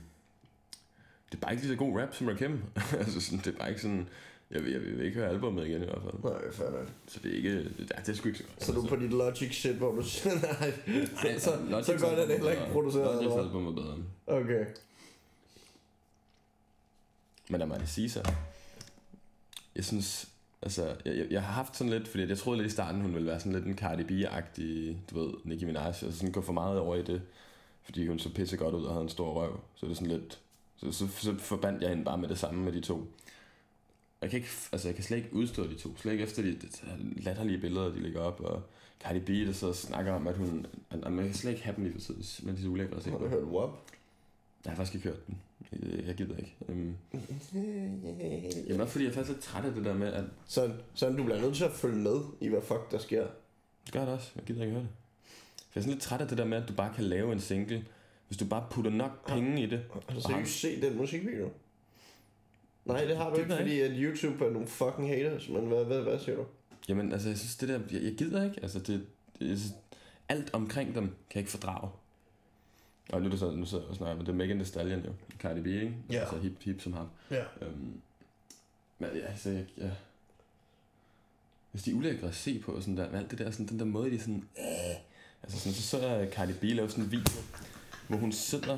det 1.32 1.38
er 1.38 1.42
bare 1.42 1.52
ikke 1.52 1.64
lige 1.64 1.74
så 1.74 1.78
god 1.78 2.02
rap 2.02 2.14
som 2.16 2.28
Rakim. 2.28 2.64
altså, 3.00 3.22
sådan, 3.22 3.40
det 3.40 3.54
er 3.54 3.58
bare 3.60 3.70
ikke 3.70 3.82
sådan... 3.82 4.10
Jeg 4.52 4.64
vil, 4.64 4.72
jeg 4.72 4.82
vil 4.82 5.06
ikke 5.06 5.18
høre 5.18 5.30
albumet 5.30 5.68
igen 5.68 5.82
i 5.82 5.86
hvert 5.86 6.02
fald. 6.02 6.34
Nej, 6.34 6.52
fair 6.52 6.70
nok. 6.70 6.88
Så 7.08 7.20
det 7.24 7.32
er 7.32 7.36
ikke... 7.36 7.64
Det, 7.64 7.92
det 8.06 8.10
er 8.10 8.14
sgu 8.14 8.28
ikke 8.28 8.40
så 8.40 8.46
godt. 8.46 8.64
Så 8.64 8.72
du 8.74 8.82
er 8.82 8.88
på 8.88 8.96
dit 8.96 9.10
Logic 9.10 9.56
shit, 9.60 9.76
hvor 9.76 9.92
du 9.92 10.04
siger, 10.04 10.36
nej, 10.60 10.74
Nej, 11.24 11.40
så, 11.40 11.44
så, 11.44 11.60
Logics 11.70 11.86
så 11.86 12.08
godt 12.08 12.20
er 12.20 12.26
det 12.26 12.36
heller 12.36 12.52
ikke 12.52 12.64
produceret. 12.72 13.28
Hvad? 13.28 13.46
album 13.46 13.68
er 13.68 13.72
bedre. 13.72 13.98
Okay. 14.28 14.66
Men 17.50 17.60
lad 17.60 17.68
mig 17.68 17.78
lige 17.78 17.90
sige 17.90 18.10
så. 18.10 18.32
Jeg 19.76 19.86
synes... 19.86 20.28
Altså, 20.62 20.96
jeg, 21.06 21.18
jeg, 21.18 21.28
jeg 21.32 21.42
har 21.44 21.54
haft 21.54 21.78
sådan 21.78 21.94
lidt, 21.94 22.08
fordi 22.08 22.28
jeg 22.28 22.38
troede 22.38 22.58
lidt 22.62 22.72
i 22.72 22.74
starten, 22.74 23.02
hun 23.02 23.14
ville 23.14 23.28
være 23.28 23.40
sådan 23.40 23.54
lidt 23.54 23.66
en 23.66 23.78
Cardi 23.78 24.04
B-agtig, 24.04 24.98
du 25.12 25.20
ved, 25.20 25.34
Nicki 25.44 25.66
Minaj, 25.66 25.88
og 25.88 25.96
sådan 25.96 26.32
gå 26.32 26.42
for 26.42 26.54
meget 26.54 26.80
over 26.80 26.96
i 26.96 27.04
det, 27.04 27.22
fordi 27.84 28.08
hun 28.08 28.20
så 28.20 28.34
pisse 28.34 28.58
godt 28.58 28.76
ud 28.76 28.84
og 28.84 28.94
havde 28.94 29.04
en 29.04 29.10
stor 29.10 29.34
røv. 29.34 29.60
Så 29.76 29.86
det 29.86 29.92
er 29.92 29.96
sådan 29.96 30.18
lidt, 30.18 30.40
så, 30.78 30.92
så, 30.92 31.08
så 31.08 31.36
forbandt 31.38 31.82
jeg 31.82 31.90
hende 31.90 32.06
bare 32.06 32.18
med 32.18 32.30
det 32.30 32.40
samme 32.40 32.64
med 32.64 32.72
de 32.72 32.82
to. 32.82 33.08
Jeg 34.22 34.30
kan, 34.30 34.38
ikke, 34.38 34.50
altså 34.72 34.88
jeg 34.88 34.96
kan 34.96 35.04
slet 35.04 35.18
ikke 35.18 35.34
udstå 35.34 35.68
de 35.68 35.76
to. 35.76 35.98
Slet 35.98 36.12
ikke 36.12 36.24
efter 36.24 36.42
de, 36.42 36.56
de 36.56 36.70
latterlige 37.22 37.58
billeder, 37.58 37.90
de 37.90 38.00
lægger 38.00 38.20
op. 38.20 38.42
Og 38.42 38.64
Cardi 39.04 39.20
B, 39.20 39.28
der 39.28 39.54
så 39.54 39.74
snakker 39.74 40.14
om, 40.14 40.28
at 40.28 40.38
hun... 40.38 40.66
At 40.90 41.14
man 41.14 41.26
kan 41.26 41.34
slet 41.34 41.52
ikke 41.52 41.64
have 41.64 41.76
dem 41.76 41.84
lige 41.84 41.94
for 41.94 42.02
tiden, 42.02 42.24
men 42.48 42.58
de 42.58 42.66
er 42.66 42.68
ulækre 42.68 42.96
at 42.96 43.04
se 43.04 43.12
Har 43.12 43.18
du 43.18 43.28
hørt 43.28 43.44
WAP? 43.44 43.70
Jeg 44.66 44.72
har 44.72 44.76
faktisk 44.76 44.96
ikke 44.96 45.10
hørt 45.10 45.28
den. 45.28 45.42
Jeg, 46.08 46.16
gider 46.16 46.38
ikke. 46.38 46.56
Um, 46.68 46.96
jamen 48.68 48.82
også 48.82 48.92
fordi 48.92 49.06
jeg 49.06 49.12
er 49.12 49.16
faktisk 49.16 49.36
lidt 49.36 49.44
træt 49.44 49.66
af 49.66 49.74
det 49.74 49.86
der 49.86 49.94
med, 49.94 50.08
at... 50.08 50.24
Så, 50.46 50.74
så 50.94 51.10
du 51.10 51.24
bliver 51.24 51.42
nødt 51.42 51.56
til 51.56 51.64
at 51.64 51.72
følge 51.72 51.96
med 51.96 52.22
i, 52.42 52.48
hvad 52.48 52.62
fuck 52.62 52.92
der 52.92 52.98
sker. 52.98 53.28
Det 53.86 53.94
gør 53.94 54.06
det 54.06 54.14
også. 54.14 54.32
Jeg 54.36 54.44
gider 54.44 54.62
ikke 54.62 54.74
høre 54.74 54.84
det. 54.84 54.90
For 55.56 55.72
jeg 55.76 55.80
er 55.80 55.82
sådan 55.82 55.94
lidt 55.94 56.02
træt 56.02 56.22
af 56.22 56.28
det 56.28 56.38
der 56.38 56.46
med, 56.46 56.58
at 56.58 56.68
du 56.68 56.74
bare 56.74 56.94
kan 56.96 57.04
lave 57.04 57.32
en 57.32 57.40
single, 57.40 57.86
hvis 58.28 58.38
du 58.38 58.46
bare 58.46 58.68
putter 58.72 58.92
nok 58.92 59.28
penge 59.28 59.64
i 59.64 59.66
det. 59.66 59.82
Har 60.08 60.16
du 60.16 60.22
seriøst 60.22 60.60
set 60.60 60.82
den 60.82 60.98
musikvideo? 60.98 61.50
Nej, 62.86 63.06
det 63.06 63.18
har 63.18 63.30
du 63.30 63.36
Det 63.36 63.42
ikke, 63.42 63.54
jeg 63.54 63.62
fordi 63.62 63.80
at 63.80 63.92
YouTube 63.96 64.46
er 64.46 64.50
nogle 64.50 64.68
fucking 64.68 65.10
haters. 65.10 65.50
Men 65.50 65.66
hvad, 65.66 65.86
hvad, 65.86 66.02
hvad 66.02 66.20
siger 66.20 66.36
du? 66.36 66.46
Jamen, 66.90 67.12
altså, 67.12 67.30
jeg 67.30 67.38
synes 67.38 67.56
det 67.56 67.70
der... 67.70 67.80
Jeg, 67.92 68.04
jeg 68.04 68.14
gider 68.14 68.44
ikke. 68.44 68.60
Altså, 68.62 68.80
det, 68.80 69.06
det, 69.40 69.50
jeg 69.50 69.58
synes, 69.58 69.74
alt 70.30 70.54
omkring 70.54 70.96
dem 70.96 71.04
kan 71.04 71.16
jeg 71.36 71.42
ikke 71.42 71.52
fordrage. 71.52 71.90
Og 73.10 73.22
nu 73.22 73.26
er 73.26 73.30
det 73.30 73.40
så, 73.40 73.52
nu 73.52 73.66
sidder 73.66 73.84
jeg 73.84 73.90
og 73.90 73.96
snakker, 73.96 74.16
men 74.16 74.26
det 74.26 74.32
er 74.32 74.36
Megan 74.36 74.58
Thee 74.58 74.66
Stallion 74.66 75.00
jo. 75.06 75.14
Cardi 75.40 75.62
B, 75.62 75.68
ikke? 75.68 75.96
Ja. 76.12 76.20
Altså 76.20 76.38
hip, 76.38 76.64
hip 76.64 76.82
som 76.82 76.94
ham. 76.94 77.08
Ja. 77.32 77.44
Øhm, 77.62 78.02
men 79.00 79.10
ja, 79.16 79.26
altså, 79.26 79.50
jeg, 79.50 79.66
ja. 79.78 79.90
Hvis 81.72 81.84
de 81.84 81.92
er 81.92 81.96
ulækre 81.96 82.28
at 82.28 82.36
se 82.36 82.60
på, 82.60 82.82
sådan 82.82 82.98
der, 82.98 83.12
med 83.12 83.20
alt 83.20 83.32
det 83.32 83.40
der, 83.40 83.52
sådan, 83.52 83.68
den 83.68 83.80
der 83.80 83.86
måde, 83.86 84.12
de 84.12 84.20
sådan, 84.20 84.44
øh, 84.60 84.96
altså 85.44 85.60
sådan, 85.60 85.74
så 85.74 85.82
så 85.82 86.08
jeg 86.08 86.32
Cardi 86.32 86.54
B 86.54 86.64
lave 86.64 86.90
sådan 86.90 87.04
en 87.04 87.12
video, 87.12 87.42
hvor 88.08 88.18
hun 88.18 88.32
sidder, 88.32 88.78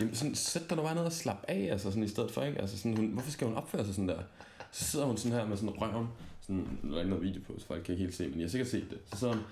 jamen 0.00 0.14
sådan, 0.14 0.34
sæt 0.34 0.70
dig 0.70 0.76
nu 0.76 0.82
bare 0.82 0.94
ned 0.94 1.04
og 1.04 1.12
slap 1.12 1.44
af, 1.48 1.68
altså 1.70 1.90
sådan 1.90 2.02
i 2.02 2.08
stedet 2.08 2.30
for, 2.30 2.42
ikke? 2.42 2.60
Altså 2.60 2.78
sådan, 2.78 2.96
hun, 2.96 3.06
hvorfor 3.06 3.30
skal 3.30 3.46
hun 3.46 3.56
opføre 3.56 3.84
sig 3.84 3.94
sådan 3.94 4.08
der? 4.08 4.22
Så 4.72 4.84
sidder 4.84 5.06
hun 5.06 5.16
sådan 5.16 5.38
her 5.38 5.46
med 5.46 5.56
sådan 5.56 5.70
røven, 5.70 6.06
sådan, 6.40 6.78
nu 6.82 6.90
er 6.90 6.94
der 6.94 7.00
ikke 7.00 7.10
noget 7.10 7.24
video 7.24 7.42
på, 7.46 7.54
så 7.58 7.66
folk 7.66 7.82
kan 7.84 7.92
ikke 7.92 8.04
helt 8.04 8.16
se, 8.16 8.28
men 8.28 8.38
jeg 8.38 8.44
har 8.44 8.50
sikkert 8.50 8.70
set 8.70 8.90
det. 8.90 8.98
Så 9.12 9.18
sidder 9.18 9.34
hun, 9.34 9.42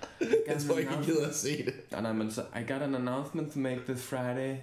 Jeg 0.47 0.61
tror 0.61 0.77
ikke, 0.77 0.91
jeg 0.91 1.05
gider 1.05 1.27
at 1.27 1.35
se 1.35 1.65
det. 1.65 1.73
Nej, 1.91 2.01
nej, 2.01 2.13
men 2.13 2.31
så, 2.31 2.41
I 2.41 2.71
got 2.71 2.81
an 2.81 2.95
announcement 2.95 3.53
to 3.53 3.59
make 3.59 3.81
this 3.87 4.03
Friday. 4.03 4.57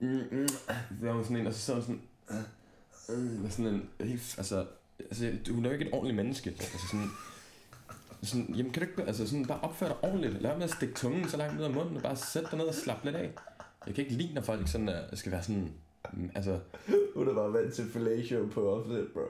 Mm, 0.00 0.22
mm. 0.30 0.48
Så 1.00 1.08
er 1.08 1.12
hun 1.12 1.24
sådan 1.24 1.36
en, 1.36 1.46
og 1.46 1.54
så 1.54 1.60
sidder 1.60 1.80
hun 1.80 2.00
sådan, 2.28 2.44
øh, 3.08 3.42
med 3.42 3.50
sådan 3.50 3.66
en, 3.66 3.88
helt, 4.00 4.34
altså, 4.38 4.66
altså, 5.00 5.32
hun 5.50 5.64
er 5.64 5.68
jo 5.68 5.72
ikke 5.72 5.86
et 5.86 5.92
ordentligt 5.92 6.16
menneske. 6.16 6.50
Altså 6.50 6.86
sådan, 6.90 7.10
sådan, 8.22 8.54
jamen 8.54 8.72
kan 8.72 8.82
du 8.82 8.88
ikke, 8.88 9.02
altså 9.02 9.26
sådan, 9.26 9.46
bare 9.46 9.60
opføre 9.60 9.88
dig 9.88 9.96
ordentligt. 10.02 10.42
Lad 10.42 10.54
med 10.54 10.64
at 10.64 10.70
stikke 10.70 10.94
tungen 10.94 11.28
så 11.28 11.36
langt 11.36 11.56
ned 11.56 11.64
ad 11.64 11.70
munden, 11.70 11.96
og 11.96 12.02
bare 12.02 12.16
sæt 12.16 12.44
dig 12.50 12.58
ned 12.58 12.66
og 12.66 12.74
slap 12.74 13.04
lidt 13.04 13.16
af. 13.16 13.30
Jeg 13.88 13.94
kan 13.94 14.04
ikke 14.04 14.16
lide, 14.16 14.34
når 14.34 14.42
folk 14.42 14.68
sådan, 14.68 14.88
er, 14.88 15.16
skal 15.16 15.32
være 15.32 15.42
sådan, 15.42 15.72
mm, 16.12 16.30
altså, 16.34 16.60
Hun 17.14 17.28
er 17.28 17.34
bare 17.34 17.52
vant 17.52 17.74
til 17.74 17.90
fellatio 17.90 18.48
på 18.52 18.76
offset, 18.76 19.08
bro. 19.14 19.20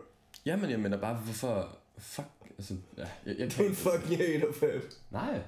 jamen 0.46 0.70
jeg 0.70 0.80
mener 0.80 0.96
bare, 0.96 1.14
hvorfor, 1.14 1.76
fuck, 1.98 2.28
altså, 2.58 2.74
ja, 2.96 3.06
jeg, 3.26 3.36
jeg 3.38 3.50
kan 3.50 3.64
er 3.64 3.68
en 3.68 3.74
fucking 3.74 4.16
hater, 4.16 4.52
fam. 4.52 4.82
Nej. 5.10 5.40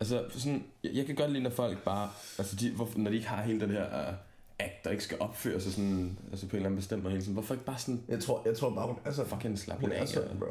Altså, 0.00 0.24
sådan, 0.30 0.64
jeg, 0.82 0.94
jeg 0.94 1.06
kan 1.06 1.14
godt 1.14 1.30
lide, 1.32 1.42
når 1.42 1.50
folk 1.50 1.84
bare, 1.84 2.10
altså 2.38 2.56
de, 2.56 2.70
hvor, 2.70 2.90
når 2.96 3.10
de 3.10 3.16
ikke 3.16 3.28
har 3.28 3.42
hele 3.42 3.60
den 3.60 3.70
her 3.70 4.08
uh, 4.08 4.14
act, 4.58 4.84
der 4.84 4.90
ikke 4.90 5.04
skal 5.04 5.16
opføre 5.20 5.60
sig 5.60 5.72
sådan, 5.72 6.18
altså 6.30 6.46
på 6.46 6.50
en 6.50 6.56
eller 6.56 6.66
anden 6.66 6.76
bestemt 6.78 7.02
måde 7.02 7.12
hele 7.12 7.22
tiden. 7.22 7.34
Hvorfor 7.34 7.54
ikke 7.54 7.66
bare 7.66 7.78
sådan, 7.78 8.02
Jeg 8.08 8.20
tror, 8.22 8.42
jeg 8.44 8.56
tror 8.56 8.74
bare, 8.74 8.86
hun 8.86 8.96
er 9.04 9.10
så 9.12 9.24
fucking 9.24 9.58
slappe 9.58 9.80
Hun 9.80 9.92
af? 9.92 10.08
sådan, 10.08 10.38
bro. 10.38 10.46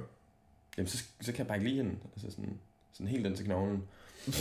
Jamen, 0.77 0.87
så, 0.87 1.03
så 1.21 1.31
kan 1.31 1.37
jeg 1.37 1.47
bare 1.47 1.57
ikke 1.57 1.69
lide 1.69 1.83
hende. 1.83 1.97
Altså 2.13 2.31
sådan, 2.31 2.59
sådan 2.93 3.07
helt 3.07 3.25
den 3.25 3.35
til 3.35 3.45
knoglen. 3.45 3.83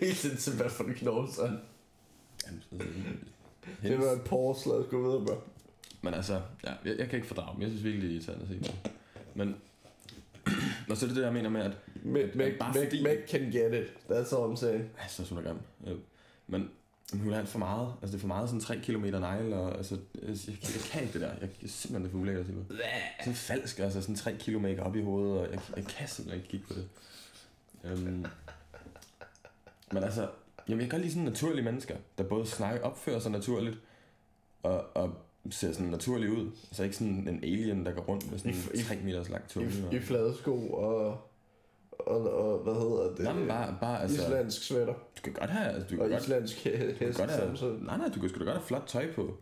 Helt 0.00 0.16
tiden 0.16 0.36
til, 0.36 0.52
hvad 0.56 0.70
for 0.70 0.84
en 0.84 0.94
knogle, 0.94 1.32
så. 1.32 1.42
Jamen, 2.46 2.62
Det 3.82 3.98
var 3.98 4.12
et 4.12 4.22
pause, 4.24 4.68
lad 4.68 4.76
os 4.76 4.86
gå 4.90 5.02
videre, 5.02 5.24
bro. 5.26 5.34
Men 6.02 6.14
altså, 6.14 6.40
ja, 6.64 6.72
jeg, 6.84 6.98
jeg 6.98 7.08
kan 7.08 7.16
ikke 7.16 7.28
fordrage 7.28 7.54
dem. 7.54 7.62
Jeg 7.62 7.70
synes 7.70 7.84
virkelig, 7.84 8.02
det 8.02 8.10
er 8.10 8.14
irriterende 8.14 8.44
at 8.58 8.64
se 8.64 8.70
på. 8.72 8.88
Men, 9.34 9.56
og 10.90 10.96
så 10.96 11.06
er 11.06 11.08
det 11.08 11.16
det, 11.16 11.22
jeg 11.24 11.32
mener 11.32 11.50
med, 11.50 11.60
at 11.60 11.72
Meg, 12.04 12.30
Meg, 12.34 12.54
Bare 12.60 12.72
Meg, 12.74 12.88
fordi- 12.88 13.26
can 13.28 13.40
get 13.52 13.74
it. 13.82 13.88
That's 14.10 14.36
all 14.36 14.52
I'm 14.52 14.56
saying. 14.56 14.90
Synes, 15.08 15.28
hun 15.28 15.38
er 15.38 15.42
grim. 15.42 15.58
Øh, 15.86 15.98
Men 16.46 16.70
hun 17.14 17.32
er 17.32 17.38
alt 17.38 17.48
for 17.48 17.58
meget. 17.58 17.92
Altså, 18.02 18.12
det 18.12 18.14
er 18.14 18.20
for 18.20 18.28
meget 18.28 18.48
sådan 18.48 18.60
3 18.60 18.76
km 18.76 19.04
negl, 19.04 19.52
og 19.52 19.76
altså, 19.76 19.96
jeg, 20.14 20.28
jeg, 20.28 20.36
jeg, 20.48 20.80
kan 20.90 21.02
ikke 21.02 21.12
det 21.12 21.20
der. 21.20 21.28
Jeg, 21.28 21.40
jeg 21.40 21.48
er 21.62 21.68
simpelthen 21.68 22.02
det 22.02 22.10
for 22.10 22.18
ulækkert 22.18 22.40
at 22.40 22.46
se 22.46 22.52
på. 22.52 22.74
Sådan 23.20 23.34
falsk, 23.34 23.78
altså 23.78 24.00
sådan 24.00 24.14
3 24.16 24.36
kilo 24.38 24.58
make 24.58 24.82
op 24.82 24.96
i 24.96 25.02
hovedet, 25.02 25.38
og 25.38 25.52
jeg, 25.52 25.60
jeg 25.76 25.84
kan 25.86 26.08
simpelthen 26.08 26.40
ikke 26.44 26.50
kigge 26.50 26.66
på 26.66 26.74
det. 26.74 26.88
Um, 27.92 28.26
men 29.92 30.02
altså, 30.04 30.28
jamen, 30.68 30.80
jeg 30.80 30.90
kan 30.90 30.98
godt 30.98 31.02
lide 31.02 31.12
sådan 31.12 31.24
naturlige 31.28 31.64
mennesker, 31.64 31.96
der 32.18 32.24
både 32.24 32.46
snakker, 32.46 32.80
opfører 32.86 33.18
sig 33.18 33.30
naturligt, 33.32 33.78
og, 34.62 34.84
og 34.96 35.14
ser 35.50 35.72
sådan 35.72 35.86
naturlig 35.86 36.30
ud. 36.30 36.50
Altså 36.70 36.82
ikke 36.82 36.96
sådan 36.96 37.28
en 37.28 37.40
alien, 37.42 37.86
der 37.86 37.92
går 37.92 38.02
rundt 38.02 38.30
med 38.30 38.38
sådan 38.38 38.52
I- 38.52 38.56
en 38.74 38.80
i- 38.80 38.82
3 38.82 38.96
meters 39.04 39.28
lang 39.28 39.48
tunge. 39.48 39.68
I, 39.70 39.84
og- 39.86 39.94
I 39.94 40.00
flade 40.00 40.34
sko 40.40 40.68
og, 40.72 41.06
og, 41.92 42.30
og 42.32 42.58
hvad 42.58 42.74
hedder 42.74 43.14
det? 43.14 43.24
Nej, 43.24 43.32
men 43.32 43.48
bare, 43.48 43.76
bare 43.80 44.02
altså, 44.02 44.22
Islandsk 44.22 44.62
sweater. 44.62 44.94
du 44.94 45.22
kan 45.24 45.32
godt 45.32 45.50
have, 45.50 45.72
altså, 45.72 45.88
du 45.88 45.94
kan 45.94 46.04
Og 46.04 46.10
godt, 46.10 46.22
islandsk 46.22 46.66
he- 46.66 46.70
du 46.92 46.94
kan 46.98 47.06
hest 47.06 47.18
godt 47.18 47.30
have, 47.30 47.42
samtidig. 47.46 47.82
nej, 47.82 47.96
nej, 47.96 48.08
du 48.14 48.20
kan 48.20 48.28
sgu 48.28 48.38
da 48.38 48.44
godt 48.44 48.56
have 48.56 48.66
flot 48.66 48.84
tøj 48.86 49.12
på, 49.14 49.36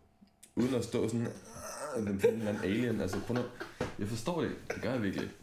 uden 0.57 0.75
at 0.75 0.85
stå 0.85 1.09
sådan, 1.09 1.27
"Ah, 1.97 2.03
den 2.07 2.07
den 2.21 2.43
anden 2.49 2.65
alien, 2.65 3.01
altså, 3.01 3.17
prøv 3.27 3.35
nu, 3.37 3.43
jeg 3.99 4.09
forstår 4.09 4.41
det, 4.41 4.51
det 4.75 4.83
gør 4.83 4.91
jeg 4.93 5.03
virkelig 5.03 5.23
ikke. 5.25 5.35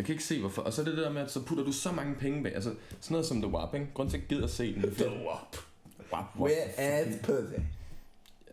Jeg 0.00 0.06
kan 0.06 0.12
ikke 0.12 0.24
se 0.24 0.40
hvorfor, 0.40 0.62
og 0.62 0.72
så 0.72 0.80
er 0.80 0.84
det 0.84 0.96
det 0.96 1.04
der 1.04 1.12
med, 1.12 1.22
at 1.22 1.30
så 1.30 1.42
putter 1.44 1.64
du 1.64 1.72
så 1.72 1.92
mange 1.92 2.14
penge 2.14 2.42
bag, 2.42 2.54
altså 2.54 2.70
sådan 3.00 3.14
noget 3.14 3.26
som 3.26 3.42
The 3.42 3.50
Wap, 3.50 3.74
ikke? 3.74 3.86
Grunden 3.94 4.10
til, 4.10 4.16
at 4.18 4.22
jeg 4.22 4.28
gider 4.28 4.44
at 4.44 4.50
se 4.50 4.74
den, 4.74 4.82
det 4.82 4.90
er 4.90 4.94
fordi, 4.94 5.10
Wap. 5.10 5.56
Wap, 6.12 6.12
Wap, 6.12 6.40
Where 6.40 6.78
at 6.80 7.08
pussy? 7.22 7.54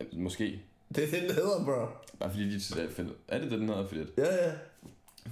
Ja, 0.01 0.05
måske, 0.19 0.61
Det 0.95 1.03
er 1.03 1.07
det, 1.11 1.21
den 1.21 1.31
hedder, 1.31 1.63
bro. 1.65 1.85
bare 2.19 2.29
fordi 2.31 2.49
de 2.49 2.55
er 2.55 2.89
finder, 2.89 3.11
er 3.27 3.39
det 3.41 3.51
det, 3.51 3.59
den 3.59 3.67
hedder, 3.69 3.83
at- 3.83 3.93
Ja, 4.17 4.45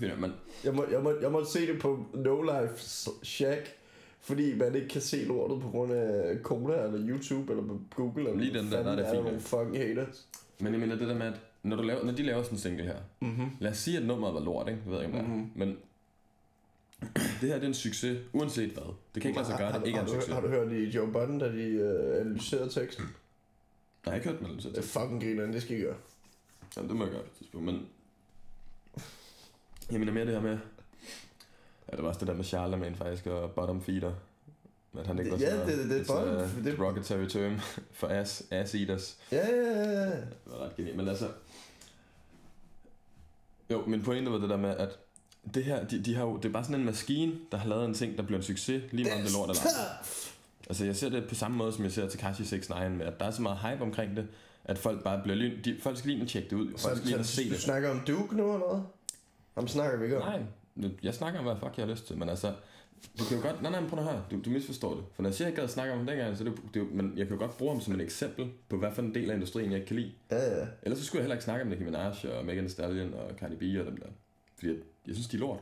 ja. 0.02 0.12
at 0.14 0.20
man, 0.20 0.32
Jeg 0.64 0.74
må, 0.76 0.86
jeg, 0.92 1.02
må, 1.04 1.14
jeg 1.22 1.32
må 1.32 1.46
se 1.46 1.68
det 1.68 1.80
på 1.82 2.06
No 2.14 2.42
Life 2.42 2.78
Shack, 3.24 3.76
fordi 4.22 4.56
man 4.58 4.76
ikke 4.76 4.88
kan 4.88 5.02
se 5.02 5.18
lortet 5.26 5.62
på 5.62 5.70
grund 5.70 5.92
af 5.94 6.38
Cola 6.44 6.84
eller 6.84 7.08
YouTube 7.10 7.52
eller 7.54 7.64
på 7.68 7.80
Google. 7.96 8.30
Eller 8.30 8.42
Lige 8.44 8.60
den 8.60 8.72
der, 8.72 8.84
der 8.84 8.92
er 8.92 8.96
det 8.96 9.08
fint, 9.12 9.24
nogle 9.24 9.40
fucking 9.40 9.78
haters. 9.78 10.28
men 10.60 10.74
jeg 10.74 10.80
mener 10.82 10.96
det 10.96 11.08
der 11.08 11.16
med, 11.16 11.26
at 11.28 11.34
når, 11.64 11.76
du 11.78 11.84
laver, 11.84 12.04
når 12.06 12.12
de 12.12 12.24
laver 12.24 12.44
sådan 12.44 12.56
en 12.56 12.60
single 12.60 12.84
her, 12.84 12.96
Mm-hmm. 13.20 13.46
lad 13.60 13.72
os 13.72 13.78
sige, 13.78 13.98
at 13.98 14.06
nummeret 14.06 14.34
var 14.34 14.40
lort, 14.40 14.68
ikke? 14.68 14.80
Jeg 14.86 14.92
ved 14.94 15.02
ikke, 15.06 15.18
om 15.20 15.26
det 15.26 15.32
er, 15.34 15.36
Mhm. 15.38 15.52
men 15.56 15.78
det 17.42 17.50
her 17.50 17.54
det 17.56 17.64
er 17.64 17.68
en 17.68 17.74
succes, 17.74 18.20
uanset 18.34 18.72
hvad. 18.72 18.84
Det 19.16 19.22
kan 19.22 19.30
ikke 19.30 19.40
lade 19.40 19.50
sig 19.50 19.58
gøre, 19.58 19.80
det 19.80 19.88
ikke 19.88 19.98
er 19.98 20.02
en 20.02 20.08
har, 20.08 20.14
succes. 20.14 20.26
du, 20.30 20.34
har 20.34 20.42
du 20.42 20.48
hørt 20.48 20.72
i 20.72 20.84
Joe 20.90 21.12
Budden, 21.12 21.40
da 21.40 21.46
de 21.52 21.84
uh, 22.16 22.22
analyserede 22.22 22.70
teksten? 22.70 23.06
Nej, 23.06 23.12
jeg 24.06 24.12
har 24.12 24.16
ikke 24.16 24.30
hørt 24.30 24.42
med 24.42 24.50
det. 24.50 24.64
Det 24.64 24.78
er 24.78 24.82
fucking 24.82 25.22
griner, 25.22 25.52
det 25.52 25.62
skal 25.62 25.78
I 25.78 25.82
gøre. 25.82 25.96
Jamen, 26.78 26.90
det 26.90 26.98
må 26.98 27.04
jeg 27.04 27.12
gøre 27.14 27.22
på 27.24 27.28
et 27.32 27.38
tidspunkt, 27.38 27.66
men... 27.66 27.88
Jeg 29.92 30.00
mener 30.00 30.14
mere 30.14 30.26
det 30.26 30.34
her 30.34 30.42
med... 30.42 30.58
Ja, 31.92 31.96
det 31.96 32.04
var 32.04 32.08
også 32.10 32.20
det 32.20 32.28
der 32.28 32.34
med 32.34 32.44
Charlemagne 32.44 32.96
faktisk, 32.96 33.28
og 33.28 33.52
bottom 33.52 33.82
feeder. 33.82 34.14
At 35.00 35.08
han 35.08 35.20
ikke 35.20 35.32
var 35.32 35.38
Ja, 35.38 35.50
sådan 35.52 35.68
det- 35.68 35.78
det- 35.78 35.90
det 35.90 36.08
bottom- 36.08 36.64
det- 36.64 36.78
derogatory 36.78 37.28
term 37.28 37.60
for 38.00 38.08
ass, 38.08 38.44
ass 38.52 38.76
eaters. 38.76 39.18
Ja, 39.32 39.48
ja, 39.48 39.56
ja, 39.56 39.92
ja. 39.92 40.06
Det 40.16 40.28
var 40.46 40.58
ret 40.66 40.76
genialt, 40.76 40.98
men 40.98 41.08
altså... 41.08 41.32
Jo, 43.72 43.86
min 43.86 44.04
pointe 44.04 44.32
var 44.32 44.38
det 44.38 44.50
der 44.50 44.58
med, 44.58 44.70
at 44.78 45.00
det 45.54 45.64
her, 45.64 45.88
de, 45.88 46.00
de 46.04 46.16
har 46.16 46.24
jo, 46.24 46.38
det 46.38 46.46
er 46.46 46.54
bare 46.54 46.64
sådan 46.64 46.80
en 46.80 46.86
maskine, 46.86 47.34
der 47.52 47.58
har 47.58 47.70
lavet 47.70 47.86
en 47.86 47.94
ting, 47.94 48.18
der 48.18 48.24
bliver 48.24 48.40
en 48.40 48.44
succes, 48.44 48.84
lige 48.92 49.04
meget 49.04 49.18
om 49.18 49.24
det 49.26 49.34
lort 49.34 49.50
eller. 49.50 49.62
Altså 50.70 50.86
jeg 50.86 50.96
ser 50.96 51.10
det 51.10 51.28
på 51.30 51.36
samme 51.36 51.58
måde, 51.58 51.72
som 51.74 51.84
jeg 51.84 51.92
ser 51.92 52.08
Takashi 52.10 52.44
69 52.44 52.70
med, 52.98 53.06
at 53.06 53.20
der 53.20 53.26
er 53.26 53.32
så 53.32 53.42
meget 53.42 53.58
hype 53.58 53.82
omkring 53.84 54.16
det, 54.18 54.28
at 54.64 54.78
folk 54.78 55.04
bare 55.04 55.22
bliver 55.24 55.36
lyn, 55.36 55.64
de, 55.66 55.78
folk 55.82 55.98
skal 55.98 56.12
lige 56.12 56.22
og 56.24 56.28
tjekke 56.28 56.50
det 56.50 56.56
ud, 56.56 56.68
folk 56.78 56.98
skal 56.98 57.08
lige 57.10 57.24
Så, 57.24 57.36
se 57.36 57.44
du 57.46 57.50
det. 57.50 57.62
snakker 57.62 57.90
om 57.90 58.00
Duke 58.08 58.38
nu, 58.38 58.54
eller 58.54 58.68
hvad? 58.74 58.84
Ham 59.56 59.68
snakker 59.68 59.98
vi 59.98 60.04
ikke 60.04 60.22
om. 60.22 60.42
Nej, 60.76 60.92
jeg 61.04 61.14
snakker 61.14 61.40
om, 61.40 61.46
hvad 61.46 61.56
fuck 61.64 61.78
jeg 61.78 61.86
har 61.86 61.92
lyst 61.94 62.08
til, 62.08 62.18
men 62.18 62.30
altså, 62.30 62.54
du 63.20 63.24
kan 63.24 63.38
jo 63.38 63.44
godt, 63.44 63.62
nej 63.62 63.72
nej, 63.72 63.80
men 63.82 63.90
prøv 63.90 64.00
at 64.00 64.06
høre, 64.06 64.24
du, 64.32 64.40
du 64.46 64.50
misforstår 64.50 64.96
det. 64.96 65.04
For 65.14 65.22
når 65.24 65.30
jeg 65.30 65.36
siger, 65.36 65.48
at 65.48 65.52
jeg 65.52 65.56
gad 65.56 65.64
at 65.64 65.70
snakke 65.70 65.92
om 65.94 65.98
ham 66.00 66.08
dengang, 66.08 66.38
så 66.38 66.44
det, 66.44 66.54
det 66.74 66.92
men 66.92 67.14
jeg 67.18 67.28
kan 67.28 67.36
jo 67.36 67.42
godt 67.42 67.58
bruge 67.58 67.72
ham 67.72 67.82
som 67.82 67.96
et 67.96 68.02
eksempel 68.02 68.52
på, 68.70 68.78
hvad 68.78 68.92
for 68.92 69.02
en 69.02 69.16
del 69.16 69.30
af 69.32 69.34
industrien, 69.36 69.72
jeg 69.72 69.76
ikke 69.76 69.88
kan 69.88 69.96
lide. 69.96 70.12
Ja, 70.32 70.60
ja. 70.60 70.66
Ellers 70.84 71.00
så 71.00 71.06
skulle 71.06 71.20
jeg 71.20 71.24
heller 71.24 71.36
ikke 71.36 71.44
snakke 71.44 71.62
om 71.64 71.68
Nicki 71.70 71.86
Minaj 71.86 72.06
og 72.38 72.46
Megan 72.46 72.58
Thee 72.64 72.70
Stallion 72.70 73.14
og 73.14 73.32
Cardi 73.40 73.56
B 73.56 73.80
og 73.80 73.86
dem 73.86 73.98
der. 73.98 74.08
Fordi 74.60 74.74
jeg, 75.08 75.16
synes, 75.16 75.28
de 75.28 75.38
er 75.38 75.40
lort. 75.40 75.60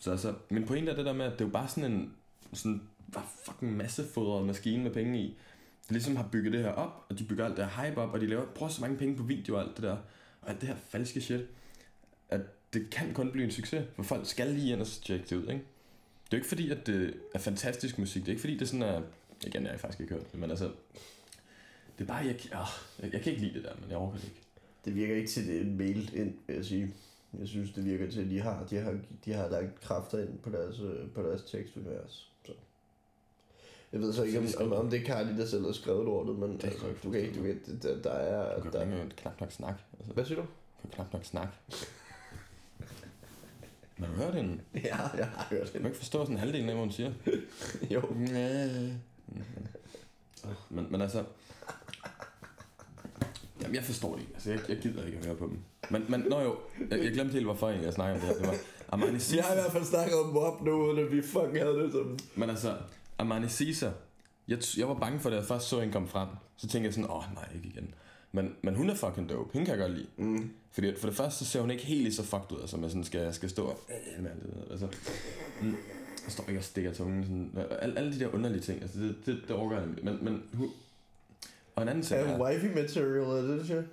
Så 0.00 0.10
altså, 0.10 0.34
min 0.50 0.66
pointe 0.66 0.92
er 0.92 0.96
det 0.96 1.06
der 1.06 1.12
med, 1.12 1.26
at 1.26 1.32
det 1.32 1.40
er 1.40 1.44
jo 1.44 1.52
bare 1.52 1.68
sådan 1.68 1.92
en 1.92 2.14
sådan, 2.52 2.82
var 3.08 3.32
fucking 3.44 3.76
massefodret 3.76 4.46
maskine 4.46 4.82
med 4.82 4.90
penge 4.90 5.20
i. 5.20 5.26
De 5.88 5.92
ligesom 5.92 6.16
har 6.16 6.28
bygget 6.32 6.52
det 6.52 6.62
her 6.62 6.70
op, 6.70 7.06
og 7.08 7.18
de 7.18 7.24
bygger 7.24 7.44
alt 7.44 7.56
det 7.56 7.66
her 7.66 7.84
hype 7.84 8.00
op, 8.00 8.14
og 8.14 8.20
de 8.20 8.26
laver, 8.26 8.46
bruger 8.46 8.70
så 8.70 8.80
mange 8.80 8.96
penge 8.96 9.16
på 9.16 9.22
video 9.22 9.56
og 9.56 9.62
alt 9.62 9.76
det 9.76 9.82
der. 9.82 9.96
Og 10.42 10.50
alt 10.50 10.60
det 10.60 10.68
her 10.68 10.76
falske 10.88 11.20
shit. 11.20 11.40
At 12.28 12.40
det 12.72 12.90
kan 12.90 13.14
kun 13.14 13.32
blive 13.32 13.44
en 13.44 13.50
succes, 13.50 13.84
for 13.96 14.02
folk 14.02 14.26
skal 14.26 14.50
lige 14.50 14.72
ind 14.72 14.80
og 14.80 14.86
tjekke 14.86 15.26
det 15.30 15.36
ud, 15.36 15.42
ikke? 15.42 15.52
Det 15.52 16.34
er 16.34 16.36
jo 16.36 16.36
ikke 16.36 16.48
fordi, 16.48 16.70
at 16.70 16.86
det 16.86 17.14
er 17.34 17.38
fantastisk 17.38 17.98
musik. 17.98 18.22
Det 18.22 18.28
er 18.28 18.32
ikke 18.32 18.40
fordi, 18.40 18.54
det 18.54 18.62
er 18.62 18.66
sådan 18.66 18.82
er... 18.82 19.02
Igen, 19.46 19.62
jeg 19.62 19.70
har 19.70 19.78
faktisk 19.78 20.00
ikke 20.00 20.14
hørt 20.14 20.32
det, 20.32 20.40
men 20.40 20.50
altså... 20.50 20.70
Det 21.98 22.04
er 22.04 22.08
bare, 22.08 22.16
jeg, 22.16 22.34
åh, 22.34 22.66
jeg, 23.02 23.12
jeg 23.12 23.22
kan 23.22 23.32
ikke 23.32 23.44
lide 23.44 23.54
det 23.54 23.64
der, 23.64 23.72
men 23.80 23.90
jeg 23.90 23.98
overgår 23.98 24.16
det 24.16 24.24
ikke. 24.24 24.42
Det 24.84 24.94
virker 24.94 25.16
ikke 25.16 25.28
til, 25.28 25.48
det 25.48 25.66
mail 25.66 26.16
ind, 26.16 26.34
vil 26.46 26.56
jeg 26.56 26.64
sige. 26.64 26.94
Jeg 27.40 27.48
synes, 27.48 27.72
det 27.72 27.84
virker 27.84 28.10
til, 28.10 28.20
at 28.20 28.30
de 28.30 28.40
har, 28.40 28.66
de 28.70 28.76
har, 28.76 28.98
de 29.24 29.32
har 29.32 29.48
lagt 29.48 29.80
kræfter 29.80 30.18
ind 30.18 30.38
på 30.38 30.50
deres, 30.50 30.80
øh, 30.80 31.10
på 31.14 31.22
deres 31.22 31.42
tekstunivers. 31.42 32.32
Så. 32.46 32.52
Jeg 33.92 34.00
ved 34.00 34.12
så 34.12 34.22
ikke, 34.22 34.38
om, 34.38 34.46
om, 34.60 34.72
om 34.72 34.90
det 34.90 35.00
er 35.00 35.04
Cardi, 35.04 35.36
der 35.36 35.46
selv 35.46 35.64
har 35.64 35.72
skrevet 35.72 36.04
lortet, 36.04 36.38
men 36.38 36.52
Det 36.52 36.64
altså, 36.64 36.86
du 37.04 37.10
kan 37.10 37.20
ikke, 37.20 37.38
du 37.38 37.42
kan, 37.42 37.60
der, 37.82 38.02
der 38.02 38.10
er... 38.10 38.56
Du 38.56 38.62
kan 38.62 38.72
Der, 38.72 38.82
ikke 38.82 39.16
knap 39.16 39.40
nok 39.40 39.52
snak. 39.52 39.74
Altså, 39.98 40.12
hvad 40.12 40.24
siger 40.24 40.40
du? 40.40 40.42
du 40.42 40.82
kan 40.82 40.90
knap 40.90 41.12
nok 41.12 41.24
snak. 41.24 41.48
Når 43.98 44.06
du 44.06 44.12
hører 44.12 44.32
den, 44.32 44.60
Ja, 44.74 44.96
jeg 45.16 45.26
har 45.26 45.46
hørt 45.50 45.72
kan 45.72 45.80
du 45.80 45.86
ikke 45.86 45.98
forstå 45.98 46.24
sådan 46.24 46.38
halvdelen 46.38 46.68
af, 46.68 46.74
hvad 46.74 46.84
hun 46.84 46.92
siger. 46.92 47.12
Jo. 47.94 48.02
Men, 50.70 50.86
men 50.90 51.00
altså... 51.00 51.24
Jamen, 53.68 53.76
jeg 53.76 53.84
forstår 53.84 54.12
det 54.12 54.20
ikke. 54.20 54.32
Altså, 54.34 54.50
jeg, 54.50 54.60
jeg 54.68 54.78
gider 54.78 55.06
ikke 55.06 55.18
at 55.18 55.26
høre 55.26 55.36
på 55.36 55.46
dem. 55.46 55.58
Men, 55.90 56.04
men 56.08 56.20
nå 56.20 56.40
jo, 56.40 56.56
jeg, 56.90 57.04
jeg 57.04 57.12
glemte 57.12 57.32
helt, 57.32 57.44
hvorfor 57.44 57.68
jeg 57.68 57.92
snakker 57.92 58.14
om 58.14 58.20
det 58.20 58.28
her. 58.28 58.36
Det 58.36 58.46
var 58.46 58.54
Armani 58.92 59.18
Caesar. 59.18 59.42
har 59.42 59.54
i 59.54 59.60
hvert 59.60 59.72
fald 59.72 59.84
snakket 59.84 60.14
om 60.14 60.26
Mob 60.26 60.62
nu, 60.62 60.72
uden 60.72 60.98
at 60.98 61.12
vi 61.12 61.22
fucking 61.22 61.58
havde 61.58 61.74
det 61.74 61.92
som... 61.92 62.18
Men 62.34 62.50
altså, 62.50 62.76
Armani 63.18 63.48
Caesar, 63.48 63.92
jeg, 64.48 64.58
jeg 64.78 64.88
var 64.88 64.94
bange 64.94 65.20
for, 65.20 65.30
da 65.30 65.36
jeg 65.36 65.44
først 65.44 65.68
så 65.68 65.80
hende 65.80 65.92
komme 65.92 66.08
frem. 66.08 66.28
Så 66.56 66.68
tænkte 66.68 66.86
jeg 66.86 66.94
sådan, 66.94 67.10
åh 67.10 67.16
oh, 67.16 67.34
nej, 67.34 67.48
ikke 67.54 67.68
igen. 67.68 67.94
Men, 68.32 68.54
men 68.62 68.74
hun 68.74 68.90
er 68.90 68.94
fucking 68.94 69.28
dope. 69.28 69.52
Hende 69.52 69.66
kan 69.66 69.78
jeg 69.78 69.80
godt 69.80 69.98
lide. 69.98 70.08
Mm. 70.16 70.50
Fordi 70.70 70.88
at 70.88 70.98
for 70.98 71.06
det 71.06 71.16
første, 71.16 71.38
så 71.38 71.50
ser 71.50 71.60
hun 71.60 71.70
ikke 71.70 71.86
helt 71.86 72.02
lige 72.02 72.14
så 72.14 72.22
fucked 72.22 72.52
ud, 72.52 72.60
altså 72.60 72.76
man 72.76 72.90
sådan 72.90 73.04
skal, 73.04 73.34
skal 73.34 73.50
stå 73.50 73.64
og... 73.64 73.80
Øh, 73.90 74.24
det 74.24 74.30
altså, 74.70 74.86
mm, 75.62 75.76
jeg 76.24 76.32
står 76.32 76.44
ikke 76.48 76.60
og 76.60 76.64
stikker 76.64 76.92
tungen, 76.92 77.24
sådan, 77.24 77.68
alle, 77.80 77.98
alle 77.98 78.12
de 78.12 78.20
der 78.20 78.34
underlige 78.34 78.60
ting, 78.60 78.82
altså 78.82 78.98
det, 79.00 79.16
det, 79.26 79.40
det 79.48 79.56
overgår 79.56 79.76
jeg. 79.76 79.88
Men, 80.02 80.18
men 80.22 80.42
hun, 80.54 80.70
og 81.78 81.82
en 81.82 81.88
anden 81.88 82.02
ting 82.04 82.20
Er 82.20 82.24
er, 82.24 82.40
wifey 82.44 82.74
material, 82.74 83.18
er 83.22 83.42
det 83.42 83.60
det, 83.60 83.68
det 83.68 83.84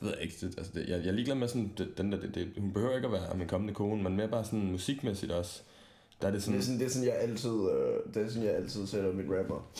ved 0.00 0.10
jeg 0.10 0.22
ikke, 0.22 0.34
det, 0.40 0.54
altså 0.58 0.72
det, 0.74 0.88
jeg, 0.88 0.98
jeg 1.00 1.08
er 1.08 1.12
ligeglad 1.12 1.36
med 1.36 1.48
sådan, 1.48 1.72
det, 1.78 1.98
den 1.98 2.12
der, 2.12 2.20
det, 2.20 2.34
det, 2.34 2.48
hun 2.58 2.72
behøver 2.72 2.96
ikke 2.96 3.06
at 3.06 3.12
være 3.12 3.36
min 3.36 3.48
kommende 3.48 3.74
kone, 3.74 4.02
men 4.02 4.16
mere 4.16 4.28
bare 4.28 4.44
sådan 4.44 4.70
musikmæssigt 4.72 5.32
også. 5.32 5.60
Der 6.20 6.26
er 6.26 6.30
det 6.30 6.36
Det 6.36 6.44
sådan, 6.44 6.58
er 6.58 6.62
sådan, 6.62 6.78
det 6.80 6.86
er 6.86 6.90
sådan, 6.90 7.08
jeg 7.08 7.16
altid, 7.16 7.50
øh, 7.50 8.14
det 8.14 8.22
er 8.22 8.28
sådan, 8.28 8.44
jeg 8.44 8.54
altid 8.56 8.86
sætter 8.86 9.12
mit 9.12 9.26
rapper. 9.38 9.70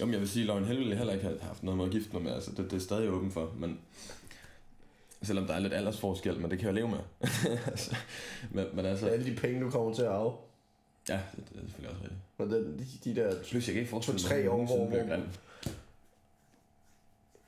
jo, 0.00 0.04
men 0.04 0.12
jeg 0.12 0.20
vil 0.20 0.28
sige, 0.28 0.46
Lauren 0.46 0.68
ville 0.68 0.88
jeg 0.88 0.96
heller 0.98 1.12
ikke 1.12 1.24
have 1.24 1.40
haft 1.40 1.62
noget 1.62 1.76
med 1.78 1.84
at 1.86 1.90
gifte 1.92 2.12
mig 2.12 2.22
med, 2.22 2.32
altså 2.32 2.50
det, 2.56 2.70
det 2.70 2.72
er 2.76 2.80
stadig 2.80 3.10
åben 3.10 3.30
for, 3.30 3.54
men 3.58 3.78
selvom 5.22 5.46
der 5.46 5.54
er 5.54 5.58
lidt 5.58 5.72
aldersforskel, 5.74 6.40
men 6.40 6.50
det 6.50 6.58
kan 6.58 6.66
jeg 6.66 6.74
leve 6.74 6.88
med. 6.88 6.98
altså, 7.70 7.96
men, 8.50 8.64
men 8.74 8.86
altså, 8.86 9.06
Alle 9.06 9.24
de 9.24 9.36
penge, 9.36 9.60
du 9.64 9.70
kommer 9.70 9.94
til 9.94 10.02
at 10.02 10.08
arve. 10.08 10.32
ja, 11.08 11.20
det, 11.36 11.44
det 11.48 11.56
er 11.56 11.60
selvfølgelig 11.66 11.90
også 11.90 12.02
rigtigt. 12.02 12.20
Og 12.38 12.46
den, 12.46 12.78
de, 12.78 13.10
de 13.14 13.20
der... 13.20 13.34
Plus, 13.50 13.66
jeg 13.66 13.72
kan 13.74 13.80
ikke 13.80 13.90
forestille 13.90 14.20
mig, 14.28 14.44
at 14.44 14.50
hun 14.50 14.60
år, 14.60 14.66
nogensinde 14.66 14.88
bliver 14.88 15.16
grim. 15.16 15.22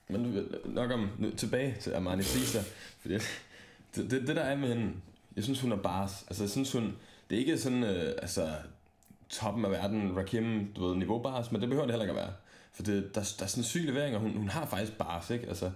Men 0.08 0.48
nok 0.64 0.90
om, 0.90 1.08
nu, 1.18 1.30
tilbage 1.30 1.76
til 1.80 1.92
Armani 1.94 2.22
Caesar, 2.22 2.62
fordi 3.00 3.14
det, 3.14 4.10
det, 4.10 4.10
det, 4.10 4.36
der 4.36 4.42
er 4.42 4.56
med 4.56 4.68
hende, 4.68 4.92
jeg 5.36 5.44
synes, 5.44 5.60
hun 5.60 5.72
er 5.72 5.76
bars. 5.76 6.24
Altså, 6.28 6.42
jeg 6.42 6.50
synes, 6.50 6.72
hun, 6.72 6.96
det 7.30 7.36
er 7.36 7.40
ikke 7.40 7.58
sådan, 7.58 7.84
øh, 7.84 8.14
altså, 8.22 8.52
toppen 9.28 9.64
af 9.64 9.70
verden, 9.70 10.16
Rakim, 10.16 10.72
du 10.76 10.86
ved, 10.86 10.96
niveau 10.96 11.22
bars, 11.22 11.52
men 11.52 11.60
det 11.60 11.68
behøver 11.68 11.86
det 11.86 11.92
heller 11.92 12.04
ikke 12.04 12.20
at 12.20 12.26
være. 12.26 12.34
For 12.72 12.82
det, 12.82 13.14
der, 13.14 13.34
der 13.38 13.44
er 13.44 13.48
sådan 13.48 13.60
en 13.60 13.64
syg 13.64 13.80
levering, 13.80 14.14
og 14.14 14.20
hun, 14.20 14.30
hun 14.30 14.48
har 14.48 14.66
faktisk 14.66 14.98
bars, 14.98 15.30
ikke? 15.30 15.46
Altså, 15.48 15.70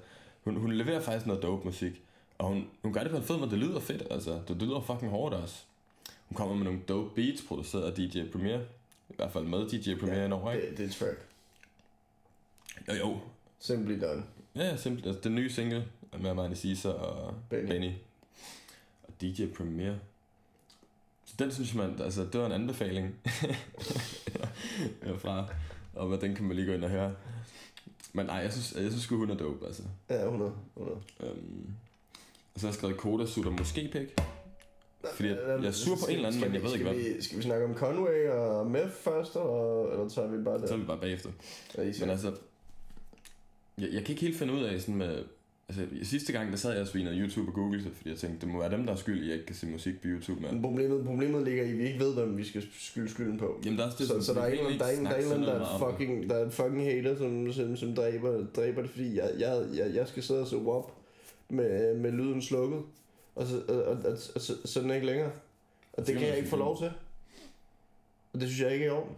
hun, 0.45 0.57
hun 0.57 0.73
leverer 0.73 1.01
faktisk 1.01 1.27
noget 1.27 1.43
dope 1.43 1.65
musik. 1.65 2.03
Og 2.39 2.49
hun, 2.49 2.69
hun 2.83 2.93
gør 2.93 3.01
det 3.01 3.11
på 3.11 3.17
en 3.17 3.23
fed 3.23 3.37
måde, 3.37 3.51
det 3.51 3.59
lyder 3.59 3.81
fedt, 3.81 4.03
altså. 4.11 4.33
Det, 4.33 4.49
det 4.49 4.63
lyder 4.63 4.81
fucking 4.81 5.11
hårdt 5.11 5.35
også. 5.35 5.63
Hun 6.29 6.37
kommer 6.37 6.55
med 6.55 6.65
nogle 6.65 6.81
dope 6.89 7.15
beats, 7.15 7.43
produceret 7.49 7.83
af 7.83 7.95
DJ 7.95 8.31
Premier. 8.33 8.61
I 9.09 9.15
hvert 9.17 9.33
fald 9.33 9.45
med 9.45 9.69
DJ 9.69 9.95
Premier 9.95 10.19
ja, 10.19 10.25
indover, 10.25 10.53
ikke? 10.53 10.71
Det, 10.71 10.79
det 10.79 10.91
er 10.91 10.93
track. 10.93 11.27
Jo, 12.89 12.95
jo. 12.95 13.21
Simply 13.59 14.01
done. 14.01 14.23
Ja, 14.57 14.77
simpelt. 14.77 15.07
Altså, 15.07 15.21
den 15.23 15.35
nye 15.35 15.51
single 15.51 15.85
med 16.21 16.31
Armani 16.31 16.55
Caesar 16.55 16.91
og 16.91 17.35
Benny. 17.51 17.69
Benny. 17.69 17.91
Og 19.03 19.13
DJ 19.21 19.47
Premier. 19.57 19.95
Så 21.25 21.35
den 21.39 21.53
synes 21.53 21.75
man, 21.75 22.01
altså 22.01 22.23
det 22.33 22.41
var 22.41 22.47
en 22.47 22.53
anbefaling 22.53 23.15
fra, 25.23 25.47
og 25.95 26.09
hvad 26.09 26.19
den 26.19 26.35
kan 26.35 26.45
man 26.45 26.57
lige 26.57 26.67
gå 26.67 26.73
ind 26.73 26.85
og 26.85 26.91
høre. 26.91 27.15
Men 28.13 28.27
nej, 28.27 28.37
jeg 28.37 28.53
synes, 28.53 28.75
jeg 28.83 28.91
synes 28.91 29.07
hun 29.07 29.31
er 29.31 29.35
dope, 29.37 29.67
altså. 29.67 29.83
Ja, 30.11 30.25
100. 30.25 30.53
100. 30.77 31.01
Øhm, 31.21 31.67
og 32.55 32.61
så 32.61 32.67
har 32.67 32.71
jeg 32.71 32.75
skrevet 32.75 32.97
Koda 32.97 33.27
Sutter 33.27 33.51
måske 33.51 33.89
pæk. 33.93 34.21
Fordi 35.15 35.29
jeg, 35.29 35.39
jeg 35.47 35.67
er 35.67 35.73
sur 35.73 35.97
på 35.97 36.07
en 36.09 36.15
eller 36.17 36.29
anden, 36.29 36.41
men 36.41 36.55
jeg 36.55 36.63
ved 36.63 36.73
ikke 36.73 36.85
hvad. 36.85 36.95
Vi, 36.95 37.23
skal 37.23 37.39
vi 37.39 37.43
snakke 37.43 37.65
om 37.65 37.75
Conway 37.75 38.29
og 38.29 38.67
Meth 38.67 38.91
først, 38.91 39.35
eller, 39.35 39.91
eller 39.93 40.09
tager 40.09 40.29
vi 40.29 40.45
bare 40.45 40.61
det? 40.61 40.69
Så 40.69 40.75
er 40.75 40.79
vi 40.79 40.85
bare 40.85 40.99
bagefter. 41.01 41.31
Ja, 41.79 41.93
Men 42.01 42.11
altså, 42.11 42.37
jeg, 43.79 43.89
jeg 43.93 44.05
kan 44.05 44.11
ikke 44.11 44.23
helt 44.23 44.37
finde 44.37 44.53
ud 44.53 44.63
af 44.63 44.81
sådan 44.81 44.95
med... 44.95 45.25
Altså, 45.69 45.87
sidste 46.03 46.33
gang, 46.33 46.51
der 46.51 46.57
sad 46.57 46.73
jeg 46.73 46.81
og 46.81 46.87
svinede 46.87 47.19
YouTube 47.19 47.51
og 47.51 47.55
Google, 47.55 47.83
fordi 47.95 48.11
jeg 48.11 48.19
tænkte, 48.19 48.47
det 48.47 48.55
må 48.55 48.61
være 48.61 48.71
dem, 48.71 48.87
der 48.87 48.93
er 48.93 48.97
skyld 48.97 49.19
i, 49.19 49.23
at 49.23 49.27
jeg 49.27 49.35
ikke 49.35 49.47
kan 49.47 49.57
se 49.57 49.67
musik 49.67 50.01
på 50.01 50.09
YouTube. 50.09 50.41
Men 50.41 50.63
problemet, 50.63 51.05
problemet 51.05 51.45
ligger 51.45 51.65
i, 51.65 51.71
at 51.71 51.79
vi 51.79 51.87
ikke 51.87 51.99
ved, 51.99 52.15
hvem 52.15 52.39
vi 52.39 52.45
skal 52.45 52.63
skylde 52.73 53.09
skylden 53.09 53.39
på. 53.39 53.61
Jamen, 53.65 53.79
der 53.79 53.87
er 53.87 53.91
det, 53.91 54.07
så, 54.07 54.23
så 54.23 54.35
der 54.35 54.41
er 54.41 54.47
en 54.47 54.79
der 54.79 54.85
er 54.85 54.91
en, 54.91 55.05
der 55.05 55.11
er 55.11 55.17
en, 55.21 55.25
der 55.25 55.29
sådan 55.29 55.45
er 55.45 55.91
fucking, 55.91 56.31
der 56.31 56.37
er 56.37 56.45
en 56.45 56.51
fucking 56.51 56.85
hater, 56.85 57.19
som, 57.19 57.53
som, 57.53 57.77
som 57.77 57.95
dræber, 57.95 58.47
dræber 58.57 58.83
det, 58.83 58.91
fordi 58.91 59.17
jeg, 59.17 59.31
jeg, 59.39 59.67
jeg, 59.75 59.95
jeg 59.95 60.09
skal 60.09 60.23
sidde 60.23 60.41
og 60.41 60.47
se 60.47 60.57
WAP 60.57 60.85
med, 61.49 61.95
med 61.95 62.13
lyden 62.13 62.43
slukket, 62.43 62.83
og, 63.35 63.47
så, 63.47 63.63
og, 63.69 63.85
og, 63.85 63.97
og, 64.05 64.19
og 64.35 64.41
så, 64.41 64.55
så 64.65 64.81
den 64.81 64.91
er 64.91 64.95
ikke 64.95 65.07
længere. 65.07 65.31
Og 65.93 66.07
det 66.07 66.19
kan 66.19 66.29
jeg 66.29 66.37
ikke 66.37 66.49
få 66.49 66.57
lov 66.57 66.79
til. 66.79 66.91
Og 68.33 68.41
det 68.41 68.49
synes 68.49 68.61
jeg 68.61 68.73
ikke 68.73 68.85
er 68.85 68.89
i 68.89 68.93
orden. 68.93 69.17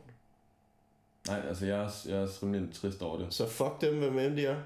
Nej, 1.28 1.42
altså 1.48 1.66
jeg 1.66 1.78
er, 1.78 1.84
også- 1.84 2.10
jeg 2.10 2.18
er 2.18 2.22
også 2.22 2.38
rimelig 2.46 2.74
trist 2.74 3.02
over 3.02 3.18
det. 3.18 3.34
Så 3.34 3.48
fuck 3.48 3.80
dem, 3.80 3.98
hvem 3.98 4.18
end 4.18 4.36
de 4.36 4.46
er. 4.46 4.56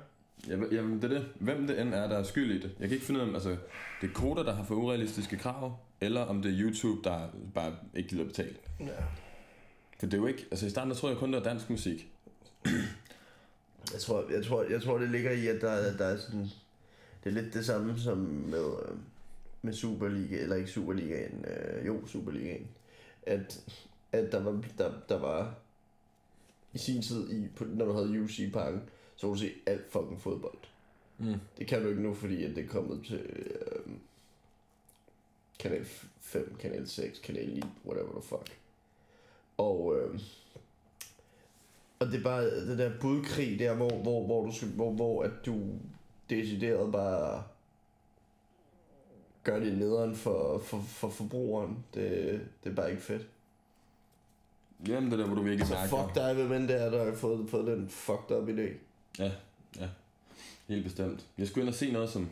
Jamen, 0.49 0.73
jamen, 0.73 1.02
det 1.02 1.04
er 1.12 1.19
det. 1.19 1.28
Hvem 1.35 1.66
det 1.66 1.81
end 1.81 1.95
er, 1.95 2.09
der 2.09 2.19
er 2.19 2.23
skyld 2.23 2.50
i 2.50 2.54
det. 2.62 2.71
Jeg 2.81 2.88
kan 2.88 2.95
ikke 2.95 3.07
finde 3.07 3.21
ud 3.21 3.25
af, 3.25 3.28
om 3.28 3.35
altså, 3.35 3.57
det 4.00 4.11
er 4.11 4.14
koder, 4.14 4.42
der 4.42 4.54
har 4.54 4.64
for 4.64 4.75
urealistiske 4.75 5.37
krav, 5.37 5.76
eller 6.00 6.21
om 6.21 6.42
det 6.42 6.52
er 6.52 6.59
YouTube, 6.61 7.09
der 7.09 7.28
bare 7.54 7.75
ikke 7.95 8.09
gider 8.09 8.25
betale. 8.25 8.54
Ja. 8.81 8.87
For 10.00 10.07
det 10.07 10.14
er 10.14 10.19
jo 10.19 10.26
ikke... 10.26 10.47
Altså 10.50 10.66
i 10.66 10.71
starten, 10.71 10.90
der 10.90 10.97
tror 10.97 11.09
jeg 11.09 11.19
kun, 11.19 11.33
det 11.33 11.42
var 11.42 11.49
dansk 11.49 11.71
musik. 11.71 12.09
Jeg 13.92 14.00
tror, 14.00 14.25
jeg 14.31 14.45
tror, 14.45 14.62
jeg 14.71 14.83
tror 14.83 14.99
det 14.99 15.11
ligger 15.11 15.31
i, 15.31 15.47
at 15.47 15.61
der, 15.61 15.71
er- 15.71 15.97
der 15.97 16.04
er 16.04 16.16
sådan... 16.16 16.47
Det 17.25 17.37
er 17.37 17.42
lidt 17.42 17.54
det 17.54 17.66
samme 17.66 17.99
som 17.99 18.19
med, 18.19 18.64
øh, 18.88 18.97
med 19.62 19.73
Superliga, 19.73 20.38
eller 20.42 20.57
ikke 20.57 20.71
Superligaen, 20.71 21.45
øh, 21.49 21.87
jo, 21.87 22.07
Superligaen. 22.07 22.66
At, 23.23 23.61
at 24.12 24.33
der, 24.33 24.42
var, 24.42 24.62
der, 24.78 24.90
der 25.09 25.19
var 25.19 25.54
i 26.73 26.79
sin 26.79 27.02
tid, 27.02 27.31
i, 27.31 27.49
på, 27.57 27.64
når 27.64 27.85
du 27.85 27.93
havde 27.93 28.21
UC-pakken, 28.21 28.83
så 29.17 29.26
kunne 29.26 29.35
du 29.35 29.41
se 29.41 29.52
alt 29.67 29.93
fucking 29.93 30.21
fodbold. 30.21 30.59
Mm. 31.19 31.35
Det 31.59 31.67
kan 31.67 31.83
du 31.83 31.88
ikke 31.88 32.02
nu, 32.02 32.14
fordi 32.14 32.45
at 32.45 32.57
det 32.57 32.64
er 32.64 32.69
kommet 32.69 33.07
til 33.07 33.21
øh, 33.21 33.93
kanal 35.59 35.85
5, 36.21 36.57
kanal 36.61 36.88
6, 36.88 37.19
kanal 37.19 37.49
9, 37.55 37.62
whatever 37.87 38.12
the 38.12 38.23
fuck. 38.23 38.59
Og, 39.57 39.99
øh, 39.99 40.21
og 41.99 42.07
det 42.07 42.19
er 42.19 42.23
bare 42.23 42.45
det 42.45 42.79
der 42.79 42.93
budkrig 43.00 43.59
der, 43.59 43.75
hvor, 43.75 43.91
hvor, 44.02 44.26
hvor, 44.26 44.47
du, 44.47 44.52
skal, 44.52 44.69
hvor, 44.69 44.91
hvor 44.91 45.23
at 45.23 45.31
du 45.47 45.61
decideret 46.31 46.93
bare 46.93 47.43
gør 49.45 49.61
det 49.61 49.79
nederen 49.79 50.17
for, 50.17 50.59
for, 50.59 50.79
for 50.79 51.09
forbrugeren. 51.09 51.85
Det, 51.95 52.41
det 52.64 52.71
er 52.71 52.75
bare 52.75 52.91
ikke 52.91 53.02
fedt. 53.02 53.26
Jamen, 54.89 55.11
det 55.11 55.19
der, 55.19 55.27
hvor 55.27 55.35
du 55.35 55.43
virkelig 55.43 55.67
Så 55.67 55.75
mærker. 55.75 55.89
fuck 56.05 56.15
dig, 56.15 56.35
hvem 56.35 56.53
end 56.53 56.69
det 56.69 56.83
er, 56.83 56.91
der 56.91 57.05
har 57.05 57.15
fået, 57.15 57.51
fået 57.51 57.67
den 57.67 57.89
fucked 57.89 58.37
up 58.37 58.49
idé. 58.49 58.69
Ja, 59.19 59.31
ja. 59.81 59.89
Helt 60.69 60.85
bestemt. 60.85 61.27
Jeg 61.39 61.49
skulle 61.49 61.62
ind 61.62 61.69
og 61.69 61.75
se 61.75 61.93
noget 61.93 62.11
som 62.11 62.29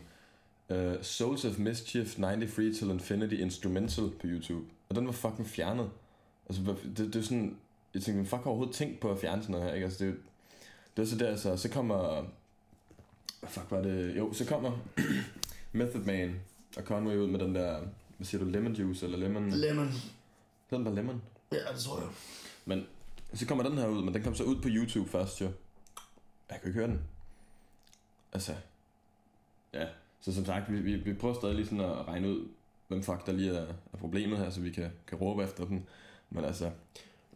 uh, 0.69 0.77
Souls 1.03 1.45
of 1.45 1.59
Mischief 1.59 2.15
93 2.17 2.79
til 2.79 2.91
Infinity 2.91 3.35
Instrumental 3.35 4.11
på 4.21 4.27
YouTube. 4.27 4.65
Og 4.89 4.97
den 4.97 5.07
var 5.07 5.13
fucking 5.13 5.49
fjernet. 5.49 5.91
Altså, 6.49 6.63
det, 6.97 6.99
det 7.15 7.17
er 7.17 7.23
sådan... 7.23 7.57
Jeg 7.95 8.03
tænkte, 8.03 8.31
fuck 8.31 8.43
har 8.43 8.51
overhovedet 8.51 8.75
tænkt 8.75 9.01
på 9.01 9.11
at 9.11 9.19
fjerne 9.19 9.43
sådan 9.43 9.53
noget 9.53 9.67
her, 9.67 9.75
ikke? 9.75 9.85
Altså, 9.85 10.05
det, 10.05 10.11
er 10.11 10.17
det 10.97 11.03
er 11.03 11.07
så 11.07 11.17
der, 11.17 11.37
så, 11.37 11.57
så 11.57 11.69
kommer... 11.71 12.25
Fuck 13.49 13.67
var 13.71 13.83
det? 13.83 14.17
Jo, 14.17 14.33
så 14.33 14.45
kommer 14.47 14.73
Method 15.73 16.01
Man 16.01 16.41
og 16.77 16.83
Conway 16.83 17.17
ud 17.17 17.27
med 17.27 17.39
den 17.39 17.55
der... 17.55 17.81
Hvad 18.17 18.27
siger 18.27 18.45
du? 18.45 18.51
Lemon 18.51 18.73
juice 18.73 19.07
eller 19.07 19.19
lemon... 19.19 19.51
Lemon. 19.51 19.87
Hedder 19.87 20.77
den 20.77 20.85
bare 20.85 20.95
lemon? 20.95 21.23
Ja, 21.53 21.57
det 21.73 21.81
tror 21.81 22.01
jeg. 22.01 22.09
Men 22.65 22.87
så 23.35 23.47
kommer 23.47 23.65
den 23.65 23.79
her 23.79 23.87
ud, 23.89 24.03
men 24.05 24.15
den 24.15 24.23
kom 24.23 24.35
så 24.35 24.45
ud 24.45 24.57
på 24.63 24.69
YouTube 24.69 25.09
først 25.11 25.41
jo. 25.41 25.47
Jeg 26.51 26.61
kan 26.61 26.69
ikke 26.69 26.79
høre 26.81 26.89
den. 26.89 27.01
Altså, 28.33 28.53
ja. 29.75 29.87
Så 30.21 30.35
som 30.35 30.45
sagt, 30.45 30.73
vi, 30.73 30.81
vi, 30.81 30.95
vi 30.97 31.15
prøver 31.15 31.35
stadig 31.35 31.55
lige 31.55 31.67
sådan 31.67 31.81
at 31.85 32.09
regne 32.09 32.29
ud, 32.29 32.49
hvem 32.89 33.03
fuck 33.03 33.27
der 33.27 33.33
lige 33.33 33.51
er, 33.57 33.67
er 33.93 33.97
problemet 33.99 34.39
her, 34.39 34.51
så 34.51 34.61
vi 34.61 34.71
kan, 34.71 34.91
kan 35.07 35.19
råbe 35.19 35.43
efter 35.45 35.65
dem. 35.67 35.83
Men 36.31 36.45
altså, 36.45 36.71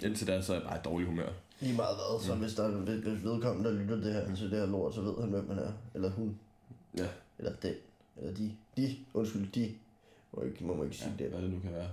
indtil 0.04 0.26
da, 0.26 0.42
så 0.42 0.52
er 0.52 0.56
jeg 0.58 0.66
bare 0.68 0.78
i 0.78 0.82
dårlig 0.84 1.06
humør. 1.08 1.28
Lige 1.60 1.76
meget 1.76 1.96
hvad, 1.96 2.26
så 2.26 2.34
hvis, 2.34 2.54
der, 2.54 2.68
hvis 2.68 3.24
vedkommende, 3.24 3.70
der 3.70 3.76
lytter 3.82 3.96
det 3.96 4.12
her, 4.12 4.34
til 4.34 4.50
det 4.50 4.58
her 4.58 4.66
lort, 4.66 4.94
så 4.94 5.00
ved 5.00 5.20
han, 5.20 5.30
hvem 5.30 5.44
man 5.44 5.58
er. 5.58 5.72
Eller 5.94 6.10
hun. 6.10 6.38
Ja. 6.98 7.08
Eller 7.38 7.52
den. 7.62 7.74
Eller 8.16 8.34
de. 8.34 8.56
De. 8.76 8.96
Undskyld, 9.14 9.52
de. 9.52 9.74
Må 10.32 10.42
ikke, 10.42 10.64
må 10.64 10.74
man 10.74 10.84
ikke 10.84 10.96
Ja, 11.00 11.04
sige 11.04 11.14
det. 11.18 11.30
hvad 11.30 11.42
det 11.42 11.50
nu 11.50 11.60
kan 11.60 11.72
være. 11.72 11.88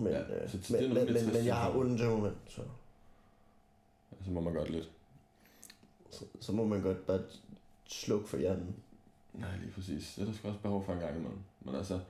Men, 0.00 0.12
Ja, 0.12 0.18
ja, 0.18 0.48
så 0.48 0.56
øh, 0.56 0.62
det 0.68 0.84
er 0.84 0.88
men, 0.94 1.04
men, 1.04 1.14
men, 1.14 1.26
men 1.34 1.46
jeg 1.46 1.56
har 1.56 1.76
ondt 1.76 1.98
til 1.98 2.08
moment, 2.08 2.36
så, 2.48 2.60
Så 4.24 4.30
må 4.30 4.40
man 4.40 4.54
godt 4.54 4.70
lidt. 4.70 4.90
så, 6.10 6.24
så 6.40 6.52
må 6.52 6.64
man 6.64 6.82
godt 6.82 7.06
bare 7.06 7.20
slukke 7.88 8.28
for 8.28 8.36
hjernen. 8.36 8.74
Nej, 9.34 9.48
lige 9.60 9.72
præcis. 9.72 10.12
Det 10.16 10.22
er 10.22 10.26
der 10.26 10.32
sgu 10.32 10.48
også 10.48 10.60
behov 10.60 10.84
for 10.84 10.92
en 10.92 10.98
gang 11.00 11.16
imellem. 11.16 11.38
Men 11.60 11.74
altså... 11.74 12.00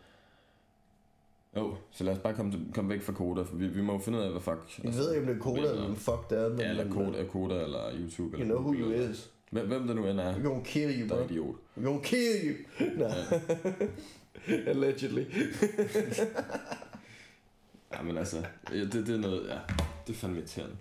Jo, 1.57 1.75
så 1.91 2.05
lad 2.05 2.13
os 2.13 2.19
bare 2.19 2.35
komme, 2.35 2.53
komme 2.75 2.91
væk 2.91 3.03
fra 3.03 3.13
Koda, 3.13 3.43
for 3.43 3.57
vi, 3.57 3.67
vi 3.67 3.83
må 3.83 3.93
jo 3.93 3.99
finde 3.99 4.19
ud 4.19 4.23
af, 4.25 4.31
hvad 4.31 4.41
fuck... 4.41 4.85
Jeg 4.85 4.95
ved 4.95 5.11
ikke, 5.15 5.21
om 5.21 5.27
det 5.27 5.37
er 5.37 5.41
Koda, 5.41 5.61
eller 5.71 5.95
fuck 5.95 6.31
det 6.31 6.39
er, 6.39 6.49
men, 6.49 6.61
Ja, 6.61 6.71
eller 6.71 6.93
Koda, 6.93 7.25
Koda 7.25 7.63
eller 7.65 7.91
YouTube. 8.01 8.37
You 8.37 8.41
Eller 8.43 8.55
know 8.55 8.59
who 8.61 8.75
you 8.75 8.91
eller- 8.93 9.11
is. 9.11 9.31
Hvem, 9.51 9.67
hvem 9.67 9.87
det 9.87 9.97
nu 9.97 10.07
end 10.07 10.21
er, 10.21 10.35
We're 10.35 10.43
gonna 10.43 10.63
kill 10.65 11.01
you, 11.01 11.09
der 11.09 11.15
bro. 11.17 11.23
er 11.25 11.29
idiot. 11.29 11.55
We're 11.77 11.83
gonna 11.85 12.03
kill 12.03 12.37
you. 12.45 12.87
Nej. 12.97 13.41
Allegedly. 14.73 15.25
Ja, 17.93 18.03
men 18.03 18.19
altså, 18.19 18.47
ja, 18.73 18.81
det, 18.81 18.93
det 18.93 19.09
er 19.09 19.19
noget, 19.19 19.49
ja, 19.49 19.59
det 20.07 20.13
er 20.13 20.17
fandme 20.17 20.39
irriterende. 20.39 20.77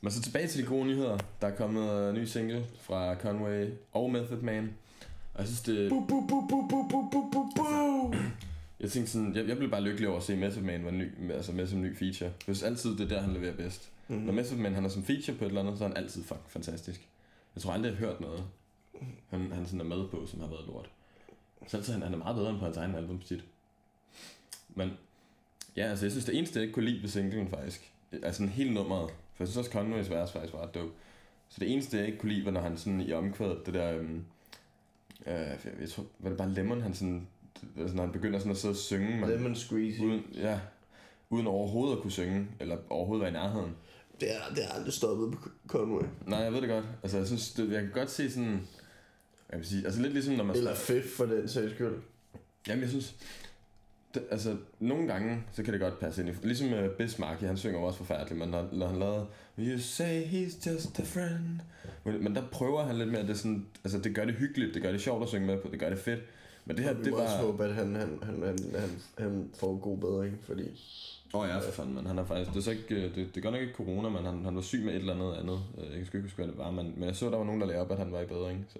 Men 0.00 0.12
så 0.12 0.22
tilbage 0.22 0.48
til 0.48 0.62
de 0.62 0.68
gode 0.68 0.86
nyheder. 0.86 1.18
Der 1.40 1.46
er 1.46 1.56
kommet 1.56 2.08
en 2.08 2.14
ny 2.14 2.24
single 2.24 2.66
fra 2.80 3.14
Conway 3.14 3.68
og 3.92 4.10
Method 4.10 4.40
Man. 4.40 4.74
Og 5.34 5.40
jeg 5.40 5.46
synes, 5.46 5.60
det... 5.60 5.90
Bu, 5.90 6.00
bu, 6.00 6.26
bu, 6.26 6.48
bu, 6.48 6.68
bu, 6.68 6.88
bu, 6.90 7.10
bu, 7.10 7.30
bu, 7.32 7.50
bu. 7.56 8.14
Jeg 8.80 8.90
tænkte 8.90 9.12
sådan, 9.12 9.36
jeg, 9.36 9.48
jeg 9.48 9.56
blev 9.56 9.70
bare 9.70 9.82
lykkelig 9.82 10.08
over 10.08 10.18
at 10.18 10.24
se 10.24 10.36
Method 10.36 10.62
Man 10.62 10.84
var 10.84 10.90
ny, 10.90 11.32
altså 11.32 11.52
med 11.52 11.66
som 11.66 11.82
ny 11.82 11.96
feature. 11.96 12.30
Jeg 12.46 12.56
synes 12.56 12.62
altid, 12.62 12.90
det 12.90 13.00
er 13.00 13.08
der, 13.08 13.20
han 13.20 13.32
leverer 13.32 13.56
bedst. 13.56 13.90
Mm. 14.08 14.16
Når 14.16 14.32
Method 14.32 14.58
Man 14.58 14.74
han 14.74 14.84
er 14.84 14.88
som 14.88 15.04
feature 15.04 15.36
på 15.36 15.44
et 15.44 15.48
eller 15.48 15.60
andet, 15.60 15.78
så 15.78 15.84
er 15.84 15.88
han 15.88 15.96
altid 15.96 16.24
fuck, 16.24 16.40
fantastisk. 16.48 17.08
Jeg 17.54 17.62
tror 17.62 17.72
aldrig, 17.72 17.90
jeg 17.90 17.98
har 17.98 18.06
hørt 18.06 18.20
noget, 18.20 18.44
han, 19.28 19.52
han 19.52 19.66
sådan 19.66 19.80
er 19.80 19.84
med 19.84 20.08
på, 20.08 20.26
som 20.26 20.40
har 20.40 20.46
været 20.46 20.66
lort. 20.66 20.90
Så 21.66 21.76
altid, 21.76 21.92
han, 21.92 22.02
han 22.02 22.12
er 22.12 22.18
meget 22.18 22.36
bedre 22.36 22.50
end 22.50 22.58
på 22.58 22.64
hans 22.64 22.76
egen 22.76 22.94
album 22.94 23.18
tit. 23.18 23.44
Men 24.68 24.90
ja, 25.76 25.82
altså 25.82 26.04
jeg 26.04 26.12
synes, 26.12 26.24
det 26.24 26.38
eneste, 26.38 26.58
jeg 26.58 26.62
ikke 26.62 26.74
kunne 26.74 26.84
lide 26.90 27.02
ved 27.02 27.08
singlen 27.08 27.48
faktisk, 27.48 27.92
er 28.22 28.32
sådan 28.32 28.48
helt 28.48 28.72
nummeret. 28.72 29.10
For 29.10 29.44
jeg 29.44 29.48
synes 29.48 29.56
også, 29.56 29.70
Conways 29.70 30.10
vers 30.10 30.32
faktisk 30.32 30.54
var 30.54 30.62
ret 30.62 30.74
dope. 30.74 30.92
Så 31.48 31.56
det 31.60 31.72
eneste, 31.72 31.96
jeg 31.96 32.06
ikke 32.06 32.18
kunne 32.18 32.32
lide, 32.32 32.44
var 32.44 32.50
når 32.50 32.60
han 32.60 32.78
sådan 32.78 33.00
i 33.00 33.12
omkvædet, 33.12 33.66
det 33.66 33.74
der, 33.74 33.98
øhm, 33.98 34.24
øh, 35.26 35.34
jeg, 35.80 35.88
tror, 35.90 36.04
var 36.18 36.28
det 36.28 36.38
bare 36.38 36.50
Lemon, 36.50 36.80
han 36.80 36.94
sådan, 36.94 37.26
altså 37.78 37.96
når 37.96 38.02
han 38.02 38.12
begynder 38.12 38.38
sådan 38.38 38.52
at 38.52 38.58
sidde 38.58 38.72
og 38.72 38.76
synge, 38.76 39.20
man, 39.20 39.30
Lemon 39.30 39.54
squeezy. 39.54 40.00
uden, 40.00 40.26
ja, 40.34 40.60
uden 41.30 41.46
overhovedet 41.46 41.96
at 41.96 42.02
kunne 42.02 42.10
synge, 42.10 42.46
eller 42.60 42.76
overhovedet 42.90 43.20
være 43.22 43.30
i 43.30 43.32
nærheden. 43.32 43.76
Det 44.20 44.34
er, 44.34 44.54
det 44.54 44.64
er 44.64 44.68
aldrig 44.68 44.92
stoppet 44.92 45.32
på 45.32 45.48
Conway. 45.66 46.02
Nej, 46.26 46.38
jeg 46.38 46.52
ved 46.52 46.60
det 46.60 46.68
godt. 46.68 46.84
Altså, 47.02 47.18
jeg 47.18 47.26
synes, 47.26 47.52
det, 47.52 47.72
jeg 47.72 47.82
kan 47.82 47.90
godt 47.90 48.10
se 48.10 48.30
sådan... 48.30 48.66
Jeg 49.50 49.58
vil 49.58 49.66
sige, 49.66 49.84
altså 49.84 50.02
lidt 50.02 50.12
ligesom 50.12 50.34
når 50.34 50.44
man... 50.44 50.56
Eller 50.56 50.74
fedt 50.74 51.10
for 51.10 51.26
den 51.26 51.48
sags 51.48 51.74
skyld. 51.74 51.94
Jamen, 52.68 52.82
jeg 52.82 52.90
synes... 52.90 53.14
Det, 54.14 54.22
altså, 54.30 54.56
nogle 54.80 55.06
gange, 55.06 55.42
så 55.52 55.62
kan 55.62 55.72
det 55.72 55.80
godt 55.80 56.00
passe 56.00 56.22
ind 56.22 56.30
i... 56.30 56.46
Ligesom 56.46 56.72
uh, 56.72 56.90
Bismarck, 56.98 57.40
han 57.40 57.56
synger 57.56 57.78
også 57.78 57.98
forfærdeligt, 57.98 58.38
men 58.38 58.48
når, 58.48 58.68
når 58.72 58.86
han 58.86 58.98
lavede... 58.98 59.26
You 59.58 59.78
say 59.78 60.24
he's 60.24 60.70
just 60.70 60.98
a 60.98 61.02
friend. 61.04 61.60
Men, 62.04 62.24
men 62.24 62.34
der 62.34 62.42
prøver 62.52 62.82
han 62.82 62.96
lidt 62.98 63.08
mere, 63.08 63.22
det, 63.22 63.30
er 63.30 63.34
sådan, 63.34 63.66
altså, 63.84 63.98
det 63.98 64.14
gør 64.14 64.24
det 64.24 64.34
hyggeligt, 64.34 64.74
det 64.74 64.82
gør 64.82 64.92
det 64.92 65.00
sjovt 65.00 65.22
at 65.22 65.28
synge 65.28 65.46
med 65.46 65.58
på, 65.58 65.68
det 65.70 65.80
gør 65.80 65.88
det 65.90 65.98
fedt. 65.98 66.20
Men 66.64 66.76
det 66.76 66.84
her, 66.84 66.92
vi 66.94 67.02
det 67.04 67.10
må 67.10 67.16
var... 67.16 67.24
også 67.24 67.36
håbe, 67.36 67.64
at 67.64 67.74
han, 67.74 67.94
han, 67.96 68.18
han, 68.22 68.42
han, 68.42 68.58
han, 68.80 68.90
han 69.18 69.50
får 69.54 69.76
god 69.78 69.98
bedring, 69.98 70.38
fordi... 70.42 70.62
Åh 71.34 71.40
oh, 71.40 71.48
ja, 71.48 71.58
for 71.58 71.72
fanden, 71.72 71.94
man. 71.94 72.06
Han 72.06 72.18
er 72.18 72.24
faktisk... 72.24 72.50
Det 72.50 72.56
er, 72.58 72.62
så 72.62 72.70
ikke, 72.70 72.94
øh, 72.94 73.14
det, 73.14 73.34
det 73.34 73.42
gør 73.42 73.50
nok 73.50 73.60
ikke 73.60 73.74
corona, 73.74 74.08
men 74.08 74.24
han, 74.24 74.44
han 74.44 74.54
var 74.56 74.62
syg 74.62 74.84
med 74.84 74.92
et 74.94 74.98
eller 75.00 75.14
andet 75.14 75.34
andet. 75.34 75.58
Øh, 75.78 75.84
Jeg 75.84 75.96
kan 75.96 76.06
sgu 76.06 76.16
ikke 76.16 76.26
huske, 76.26 76.36
hvad 76.36 76.46
det 76.46 76.58
var, 76.58 76.70
men, 76.70 76.94
men 76.96 77.04
jeg 77.04 77.16
så, 77.16 77.30
der 77.30 77.36
var 77.36 77.44
nogen, 77.44 77.60
der 77.60 77.66
lagde 77.66 77.80
op, 77.80 77.90
at 77.90 77.98
han 77.98 78.12
var 78.12 78.20
i 78.20 78.26
bedring. 78.26 78.66
Så 78.68 78.78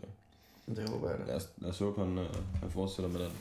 Det 0.67 0.89
håber 0.89 1.11
jeg 1.11 1.19
da. 1.19 1.25
lad 1.27 1.35
os, 1.35 1.49
lad 1.59 1.71
os 1.71 1.79
håbe, 1.79 2.01
han, 2.01 2.19
han 2.61 2.71
fortsætter 2.71 3.11
med 3.11 3.21
den. 3.21 3.33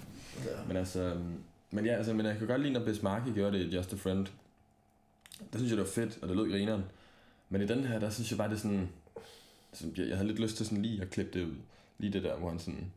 Ja. 0.46 0.50
Men 0.68 0.78
altså, 0.78 1.02
øhm, 1.02 1.34
men 1.72 1.86
ja, 1.86 1.96
altså, 1.96 2.14
men 2.14 2.26
jeg 2.26 2.38
kan 2.38 2.48
godt 2.48 2.62
lide, 2.62 2.74
når 2.74 2.86
Bismarck 2.86 3.34
gjorde 3.34 3.58
det 3.58 3.66
i 3.66 3.76
Just 3.76 3.94
a 3.94 3.96
Friend. 3.96 4.28
Der 5.54 5.58
synes 5.58 5.72
jeg, 5.72 5.78
det 5.78 5.86
var 5.86 5.92
fedt, 5.92 6.20
og 6.22 6.30
det 6.30 6.38
lød 6.38 6.52
grineren. 6.52 6.84
Men 7.50 7.62
i 7.62 7.66
den 7.66 7.84
her, 7.84 8.00
der 8.00 8.10
synes 8.10 8.32
jeg 8.32 8.38
bare, 8.38 8.50
det 8.50 8.56
er 8.56 8.60
sådan... 8.60 8.90
sådan 9.74 9.94
jeg, 9.98 10.08
jeg 10.08 10.18
havde 10.18 10.28
lidt 10.28 10.40
lyst 10.40 10.58
til 10.58 10.66
sådan 10.66 10.82
lige 10.82 11.02
at 11.02 11.10
klippe 11.10 11.40
det 11.40 11.46
ud. 11.46 11.56
Lige 11.98 12.14
det 12.14 12.24
der, 12.24 12.38
hvor 12.38 12.50
han 12.50 12.60
sådan... 12.60 12.92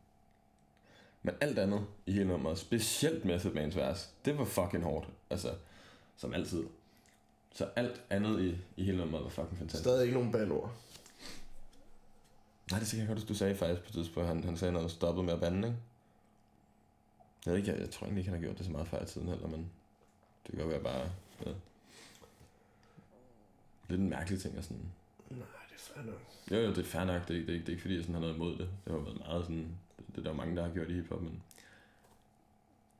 Men 1.23 1.35
alt 1.41 1.59
andet 1.59 1.85
i 2.05 2.11
hele 2.11 2.27
nummeret, 2.27 2.57
specielt 2.57 3.25
Method 3.25 3.53
Mans 3.53 3.75
vers, 3.75 4.13
det 4.25 4.37
var 4.37 4.45
fucking 4.45 4.83
hårdt. 4.83 5.07
Altså, 5.29 5.49
som 6.17 6.33
altid. 6.33 6.63
Så 7.55 7.67
alt 7.75 8.01
andet 8.09 8.41
i, 8.41 8.57
i 8.77 8.83
hele 8.83 8.97
nummeret 8.97 9.23
var 9.23 9.29
fucking 9.29 9.57
fantastisk. 9.57 9.83
Stadig 9.83 10.01
ikke 10.01 10.13
nogen 10.13 10.31
bandord. 10.31 10.73
Nej, 12.71 12.79
det 12.79 12.89
kan 12.89 12.99
jeg 12.99 13.07
godt, 13.07 13.29
du 13.29 13.33
sagde 13.33 13.55
faktisk 13.55 13.81
på 13.81 13.87
et 13.89 13.93
tidspunkt, 13.93 14.29
han, 14.29 14.43
han 14.43 14.57
sagde 14.57 14.73
noget 14.73 14.91
stoppet 14.91 15.25
med 15.25 15.33
at 15.33 15.39
bande, 15.39 15.67
ikke? 15.67 15.79
Jeg 17.45 17.51
ved 17.53 17.59
ikke, 17.59 17.71
jeg, 17.71 17.79
jeg 17.79 17.89
tror 17.89 18.05
egentlig 18.05 18.21
ikke, 18.21 18.31
han 18.31 18.39
har 18.39 18.45
gjort 18.47 18.57
det 18.57 18.65
så 18.65 18.71
meget 18.71 18.87
før 18.87 19.03
i 19.03 19.05
tiden 19.05 19.27
heller, 19.27 19.47
men 19.47 19.71
det 20.47 20.51
kan 20.55 20.59
godt 20.59 20.69
være 20.69 20.83
bare 20.83 21.09
ja. 21.45 21.51
lidt 23.89 24.01
en 24.01 24.09
mærkelig 24.09 24.41
ting 24.41 24.57
at 24.57 24.63
sådan... 24.63 24.83
Nej, 25.29 25.39
det 25.69 25.75
er 25.75 25.79
fair 25.93 26.03
nok. 26.05 26.21
Jo, 26.51 26.55
jo, 26.57 26.69
det 26.69 26.77
er 26.77 26.83
fair 26.83 27.03
nok, 27.03 27.27
det, 27.27 27.35
er 27.35 27.39
ikke- 27.39 27.47
det, 27.47 27.49
er 27.49 27.53
ikke- 27.53 27.65
det 27.65 27.69
er 27.69 27.73
ikke 27.73 27.81
fordi, 27.81 27.95
jeg 27.95 28.03
sådan 28.03 28.13
har 28.15 28.21
noget 28.21 28.35
imod 28.35 28.51
det. 28.51 28.69
Det 28.85 28.91
har 28.93 28.97
været 28.99 29.17
meget 29.17 29.43
sådan... 29.45 29.67
Det, 29.97 30.05
det 30.07 30.17
er 30.17 30.21
der 30.21 30.29
jo 30.29 30.35
mange, 30.35 30.55
der 30.55 30.65
har 30.67 30.73
gjort 30.73 30.89
i 30.89 30.93
hiphop, 30.93 31.21
men... 31.21 31.43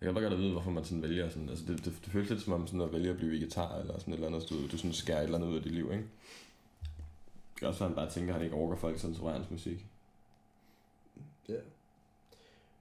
Jeg 0.01 0.07
kan 0.07 0.13
bare 0.13 0.23
godt 0.29 0.39
vide, 0.39 0.51
hvorfor 0.51 0.71
man 0.71 0.85
sådan 0.85 1.01
vælger 1.01 1.29
sådan... 1.29 1.49
Altså, 1.49 1.65
det, 1.65 1.77
det, 1.85 1.93
det 2.03 2.11
føles 2.11 2.29
lidt 2.29 2.41
som 2.41 2.53
om 2.53 2.67
sådan 2.67 2.81
at 2.81 2.93
vælge 2.93 3.09
at 3.09 3.17
blive 3.17 3.31
vegetar, 3.31 3.75
eller 3.77 3.99
sådan 3.99 4.13
et 4.13 4.17
eller 4.17 4.27
andet, 4.35 4.49
du, 4.49 4.67
du 4.67 4.77
sådan 4.77 4.93
skærer 4.93 5.17
et 5.19 5.23
eller 5.23 5.37
andet 5.37 5.49
ud 5.49 5.57
af 5.57 5.63
dit 5.63 5.71
liv, 5.71 5.91
ikke? 5.91 6.03
Det 7.53 7.59
kan 7.59 7.67
også 7.67 7.83
at 7.83 7.89
han 7.89 7.95
bare 7.95 8.09
tænker, 8.09 8.33
at 8.33 8.39
han 8.39 8.43
ikke 8.45 8.55
overgår 8.55 8.75
folk 8.75 8.99
censurerer 8.99 9.35
hans 9.37 9.51
musik. 9.51 9.85
Ja. 11.49 11.53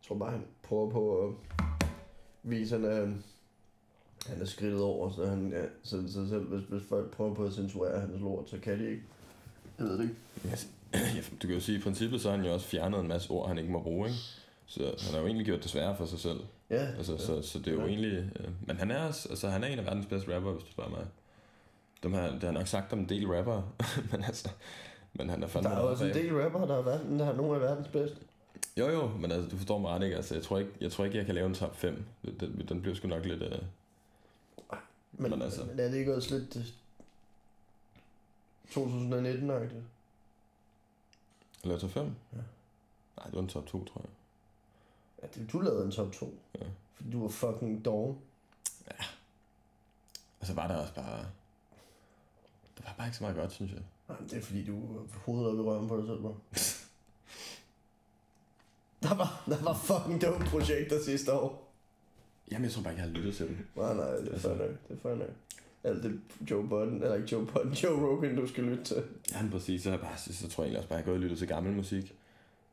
Jeg 0.02 0.08
tror 0.08 0.16
bare, 0.16 0.30
han 0.30 0.44
prøver 0.62 0.90
på 0.90 1.26
at 1.28 1.34
vise, 2.42 2.74
at 2.76 2.80
han 2.80 2.90
er, 2.90 3.06
Han 4.30 4.40
er 4.40 4.44
skridtet 4.44 4.80
over, 4.80 5.10
så, 5.10 5.26
han, 5.26 5.50
ja, 5.52 5.62
så, 5.82 6.02
så 6.08 6.28
selv 6.28 6.44
hvis, 6.48 6.64
hvis 6.68 6.82
folk 6.88 7.10
prøver 7.10 7.34
på 7.34 7.44
at 7.44 7.52
censurere 7.52 8.00
hans 8.00 8.20
lort, 8.20 8.50
så 8.50 8.58
kan 8.62 8.78
de 8.78 8.90
ikke. 8.90 9.02
Jeg 9.78 9.86
ved 9.86 9.98
det 9.98 10.02
ikke. 10.02 10.14
Ja, 10.94 11.20
du 11.42 11.46
kan 11.46 11.50
jo 11.56 11.60
sige, 11.60 11.78
i 11.78 11.82
princippet 11.82 12.20
så 12.20 12.30
har 12.30 12.36
han 12.36 12.46
jo 12.46 12.52
også 12.54 12.66
fjernet 12.66 13.00
en 13.00 13.08
masse 13.08 13.30
ord, 13.30 13.48
han 13.48 13.58
ikke 13.58 13.70
må 13.72 13.82
bruge, 13.82 14.08
ikke? 14.08 14.18
Så 14.66 14.82
han 14.82 15.12
har 15.14 15.20
jo 15.20 15.26
egentlig 15.26 15.46
gjort 15.46 15.62
det 15.62 15.70
sværere 15.70 15.96
for 15.96 16.06
sig 16.06 16.18
selv. 16.18 16.40
Ja, 16.70 16.86
Altså, 16.96 17.12
ja. 17.12 17.18
så, 17.18 17.42
så 17.42 17.58
det 17.58 17.66
er 17.68 17.72
jo 17.72 17.80
Ja. 17.80 17.86
egentlig... 17.86 18.30
Øh, 18.40 18.48
men 18.66 18.76
han 18.76 18.90
er, 18.90 19.06
også- 19.06 19.28
altså, 19.28 19.48
han 19.48 19.64
er 19.64 19.68
en 19.68 19.78
af 19.78 19.84
verdens 19.86 20.06
bedste 20.06 20.36
rapper, 20.36 20.52
hvis 20.52 20.64
du 20.64 20.70
spørger 20.70 20.90
mig. 20.90 21.06
Dem 22.02 22.12
her, 22.12 22.30
det 22.32 22.42
har 22.42 22.50
nok 22.50 22.66
sagt 22.66 22.92
om 22.92 22.98
en 22.98 23.08
del 23.08 23.26
rapper, 23.26 23.62
men 24.12 24.24
altså... 24.24 24.48
Men 25.14 25.30
han 25.30 25.42
er 25.42 25.46
fandme... 25.46 25.70
Der 25.70 25.76
er 25.76 25.80
også 25.80 26.04
en 26.04 26.14
del 26.14 26.34
rapper, 26.42 26.66
der 26.66 26.76
er, 26.78 26.82
verden, 26.82 27.18
der 27.18 27.26
er 27.26 27.36
nogle 27.36 27.54
af 27.54 27.60
verdens 27.60 27.88
bedste. 27.88 28.16
Jo, 28.76 28.88
jo, 28.88 29.08
men 29.08 29.32
altså, 29.32 29.50
du 29.50 29.56
forstår 29.56 29.78
mig 29.78 29.90
ret, 29.90 30.02
ikke? 30.02 30.16
Altså, 30.16 30.34
jeg 30.34 30.44
tror 30.44 30.58
ikke, 30.58 30.70
jeg, 30.80 30.92
tror 30.92 31.04
ikke, 31.04 31.16
jeg 31.18 31.26
kan 31.26 31.34
lave 31.34 31.46
en 31.46 31.54
top 31.54 31.76
5. 31.76 32.04
Den, 32.40 32.64
den 32.68 32.82
bliver 32.82 32.94
sgu 32.96 33.08
nok 33.08 33.24
lidt... 33.24 33.42
Øh, 33.42 33.58
Men, 35.12 35.30
Men 35.30 35.42
altså- 35.42 35.64
men 35.64 35.80
er 35.80 35.88
det 35.88 35.96
ikke 35.98 36.14
også 36.14 36.38
lidt 36.38 36.56
øh, 36.56 36.66
2019-agtigt? 38.70 39.82
eller 41.64 41.78
top 41.78 41.90
5? 41.90 42.04
Ja. 42.32 42.36
Nej, 43.16 43.26
det 43.26 43.34
var 43.34 43.40
en 43.40 43.48
top 43.48 43.66
2, 43.66 43.84
tror 43.84 44.00
jeg. 44.00 44.10
Ja, 45.22 45.40
det, 45.40 45.52
du 45.52 45.60
lavede 45.60 45.84
en 45.84 45.90
top 45.92 46.12
2. 46.12 46.38
Ja. 46.60 46.66
Fordi 46.94 47.10
du 47.10 47.22
var 47.22 47.28
fucking 47.28 47.84
dog. 47.84 48.18
Og 50.40 50.46
så 50.46 50.54
var 50.54 50.68
der 50.68 50.76
også 50.76 50.94
bare... 50.94 51.18
Der 52.78 52.84
var 52.84 52.94
bare 52.98 53.06
ikke 53.06 53.16
så 53.16 53.24
meget 53.24 53.36
godt, 53.36 53.52
synes 53.52 53.72
jeg. 53.72 53.82
Nej, 54.08 54.18
det 54.18 54.32
er 54.32 54.40
fordi, 54.42 54.64
du 54.64 55.06
hovedet 55.24 55.50
op 55.52 55.58
i 55.58 55.60
røven 55.60 55.88
på 55.88 55.96
dig 55.96 56.06
selv, 56.06 56.20
bro. 56.22 56.34
Der 59.52 59.64
var, 59.64 59.74
fucking 59.74 60.22
dumme 60.22 60.46
projekter 60.46 60.96
sidste 61.02 61.32
år. 61.32 61.74
Jamen, 62.50 62.64
jeg 62.64 62.72
tror 62.72 62.82
bare 62.82 62.92
ikke, 62.92 63.02
jeg 63.02 63.10
har 63.10 63.16
lyttet 63.18 63.34
til 63.34 63.46
dem. 63.48 63.56
Nej, 63.76 63.94
nej, 63.94 64.10
det 64.16 64.28
er 64.28 64.32
Altså- 64.32 64.48
fair 64.48 64.58
nok. 64.58 64.70
Det 64.88 64.96
er 64.96 65.00
fair 65.02 65.14
nok. 65.14 65.28
Alt 65.84 66.02
det 66.02 66.20
Joe 66.50 66.68
Budden, 66.68 66.94
eller 67.02 67.14
ikke 67.14 67.28
Joe 67.32 67.46
Budden, 67.46 67.72
Joe 67.72 68.08
Rogan, 68.08 68.36
du 68.36 68.46
skal 68.46 68.64
lytte 68.64 68.84
til. 68.84 69.02
Ja, 69.32 69.42
men 69.42 69.50
præcis. 69.50 69.82
Så, 69.82 69.90
jeg 69.90 70.00
bare, 70.00 70.16
så, 70.18 70.32
så 70.36 70.48
tror 70.48 70.62
jeg 70.64 70.66
egentlig 70.68 70.78
også 70.78 70.88
bare, 70.88 70.98
at 70.98 71.00
jeg 71.00 71.04
har 71.04 71.12
gået 71.12 71.16
og 71.16 71.22
lyttet 71.22 71.38
til 71.38 71.48
gammel 71.48 71.72
musik. 71.72 72.14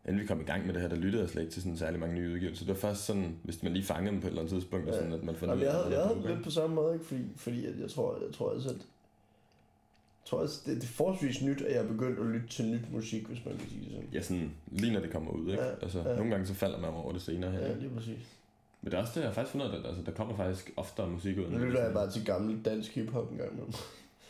Inden 0.07 0.21
vi 0.21 0.25
kom 0.27 0.41
i 0.41 0.43
gang 0.43 0.65
med 0.65 0.73
det 0.73 0.81
her, 0.81 0.89
der 0.89 0.95
lyttede 0.95 1.21
jeg 1.23 1.29
slet 1.29 1.41
ikke 1.41 1.53
til 1.53 1.61
sådan 1.61 1.77
særlig 1.77 1.99
mange 1.99 2.15
nye 2.15 2.33
udgivelser. 2.33 2.65
Det 2.65 2.73
var 2.75 2.79
først 2.79 3.05
sådan, 3.05 3.35
hvis 3.43 3.63
man 3.63 3.73
lige 3.73 3.85
fangede 3.85 4.11
dem 4.11 4.21
på 4.21 4.27
et 4.27 4.29
eller 4.29 4.41
andet 4.41 4.53
tidspunkt, 4.53 4.85
ja. 4.87 4.91
og 4.91 4.97
sådan, 4.97 5.13
at 5.13 5.23
man 5.23 5.35
fandt 5.35 5.51
Jamen, 5.51 5.57
ud 5.57 5.63
jeg 5.67 5.75
af, 5.75 5.83
havde, 5.83 5.95
jeg 5.95 6.03
havde 6.05 6.15
var 6.17 6.27
det 6.27 6.31
lidt 6.35 6.43
på 6.43 6.51
samme 6.51 6.75
måde, 6.75 6.93
ikke? 6.93 7.05
Fordi, 7.05 7.21
fordi 7.35 7.65
at 7.65 7.79
jeg 7.79 7.89
tror, 7.89 8.17
jeg 8.25 8.33
tror 8.33 8.51
altså, 8.53 8.69
at 8.69 8.75
jeg 8.75 8.81
tror 10.25 10.41
altså, 10.41 10.61
det, 10.65 10.75
det 10.75 10.83
er 10.83 10.87
forholdsvis 10.87 11.41
nyt, 11.41 11.61
at 11.61 11.75
jeg 11.75 11.83
er 11.83 11.87
begyndt 11.87 12.19
at 12.19 12.25
lytte 12.25 12.47
til 12.47 12.65
nyt 12.65 12.91
musik, 12.91 13.27
hvis 13.27 13.45
man 13.45 13.57
kan 13.57 13.69
sige 13.69 13.81
det 13.81 13.91
sådan. 13.91 14.09
Ja, 14.13 14.21
sådan 14.21 14.51
lige 14.71 14.93
når 14.93 14.99
det 14.99 15.11
kommer 15.11 15.31
ud, 15.31 15.51
ikke? 15.51 15.63
Ja, 15.63 15.69
altså, 15.81 15.99
ja. 15.99 16.15
Nogle 16.15 16.31
gange 16.31 16.47
så 16.47 16.53
falder 16.53 16.79
man 16.79 16.89
over 16.89 17.13
det 17.13 17.21
senere 17.21 17.51
her. 17.51 17.59
Ja, 17.59 17.75
lige 17.75 17.89
præcis. 17.89 18.19
Men 18.81 18.91
det 18.91 18.97
er 18.97 19.01
også 19.01 19.13
det, 19.15 19.21
jeg 19.21 19.29
har 19.29 19.33
faktisk 19.33 19.51
fundet 19.51 19.67
at 19.67 19.85
altså, 19.85 20.03
der 20.05 20.11
kommer 20.11 20.35
faktisk 20.35 20.71
oftere 20.77 21.09
musik 21.09 21.37
ud. 21.37 21.47
Nu 21.49 21.57
lytter 21.57 21.83
jeg 21.83 21.93
bare 21.93 22.11
til 22.11 22.25
gammel 22.25 22.65
dansk 22.65 22.95
hiphop 22.95 23.31
en 23.31 23.37
gang 23.37 23.51
imellem. 23.51 23.73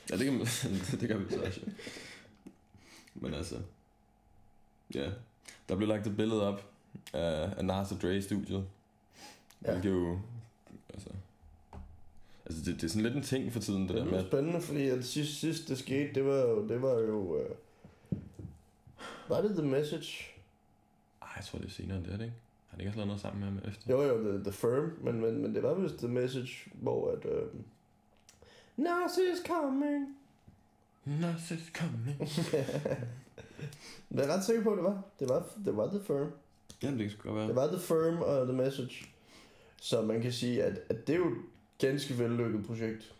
Ja, 0.09 0.17
det 0.17 0.25
kan, 0.25 0.33
man, 0.33 0.47
det 1.01 1.07
kan 1.07 1.19
vi 1.19 1.25
så 1.29 1.41
også. 1.41 1.61
Men 3.15 3.33
altså... 3.33 3.55
Ja. 4.95 5.09
Der 5.69 5.75
blev 5.75 5.87
lagt 5.87 6.07
et 6.07 6.17
billede 6.17 6.47
op 6.47 6.71
af, 7.13 7.49
af 7.57 7.65
Nas 7.65 7.91
og 7.91 8.01
Dre 8.01 8.17
i 8.17 8.21
studiet. 8.21 8.65
Ja. 9.65 9.71
Hvilket 9.71 9.89
jo... 9.89 10.19
Altså... 10.93 11.09
Altså, 12.49 12.63
det, 12.71 12.75
det 12.75 12.83
er 12.83 12.87
sådan 12.87 13.03
lidt 13.03 13.15
en 13.15 13.21
ting 13.23 13.53
for 13.53 13.59
tiden, 13.59 13.81
det, 13.81 13.89
Det 13.89 13.95
der 13.97 14.03
er 14.05 14.11
med... 14.11 14.19
at- 14.19 14.25
spændende, 14.27 14.61
fordi 14.61 14.87
at 14.89 15.05
sidst, 15.05 15.39
sidst 15.39 15.69
det 15.69 15.77
skete, 15.77 16.13
det 16.15 16.25
var 16.25 16.35
jo, 16.41 16.67
det 16.67 16.81
var 16.81 16.93
jo, 16.99 17.37
øh, 17.39 17.49
var 19.29 19.41
det 19.41 19.57
The 19.57 19.67
Message? 19.67 20.25
Ej, 21.21 21.27
jeg 21.35 21.45
tror, 21.45 21.59
det 21.59 21.65
er 21.67 21.71
senere 21.71 21.97
end 21.97 22.05
det, 22.05 22.13
er 22.13 22.17
det 22.17 22.23
ikke? 22.25 22.35
Har 22.67 22.77
det 22.77 22.81
ikke 22.81 22.89
også 22.89 22.97
lavet 22.97 23.07
noget 23.07 23.21
sammen 23.21 23.39
med 23.39 23.47
ham 23.49 23.59
efter? 23.71 23.93
Jo, 23.93 24.01
jo, 24.01 24.31
The, 24.31 24.43
the 24.43 24.51
Firm, 24.51 24.91
men, 25.03 25.21
men, 25.21 25.41
men 25.41 25.55
det 25.55 25.63
var 25.63 25.73
vist 25.73 25.97
The 25.97 26.07
Message, 26.07 26.51
hvor 26.73 27.11
at, 27.11 27.25
øh, 27.25 27.47
is 29.33 29.41
coming. 29.47 30.15
Is 31.51 31.71
coming. 31.73 32.19
Det 34.09 34.19
er 34.19 34.23
jeg 34.27 34.29
ret 34.35 34.43
sikker 34.45 34.63
på, 34.63 34.71
at 34.71 34.77
det 34.77 34.83
var. 34.83 35.01
Det 35.19 35.29
var, 35.29 35.47
det 35.65 35.77
var 35.77 35.87
The 35.89 35.99
Firm. 36.03 36.31
Jamen, 36.83 36.99
det 36.99 37.09
kan 37.09 37.17
godt 37.23 37.35
være. 37.35 37.47
Det 37.47 37.55
var 37.55 37.67
The 37.67 37.79
Firm 37.79 38.17
og 38.21 38.47
The 38.47 38.57
Message. 38.57 39.05
Så 39.81 40.01
man 40.01 40.21
kan 40.21 40.31
sige, 40.33 40.63
at, 40.63 40.79
at 40.89 41.07
det 41.07 41.13
er 41.15 41.19
jo 41.19 41.31
ganske 41.79 42.19
vellykket 42.19 42.65
projekt. 42.65 43.13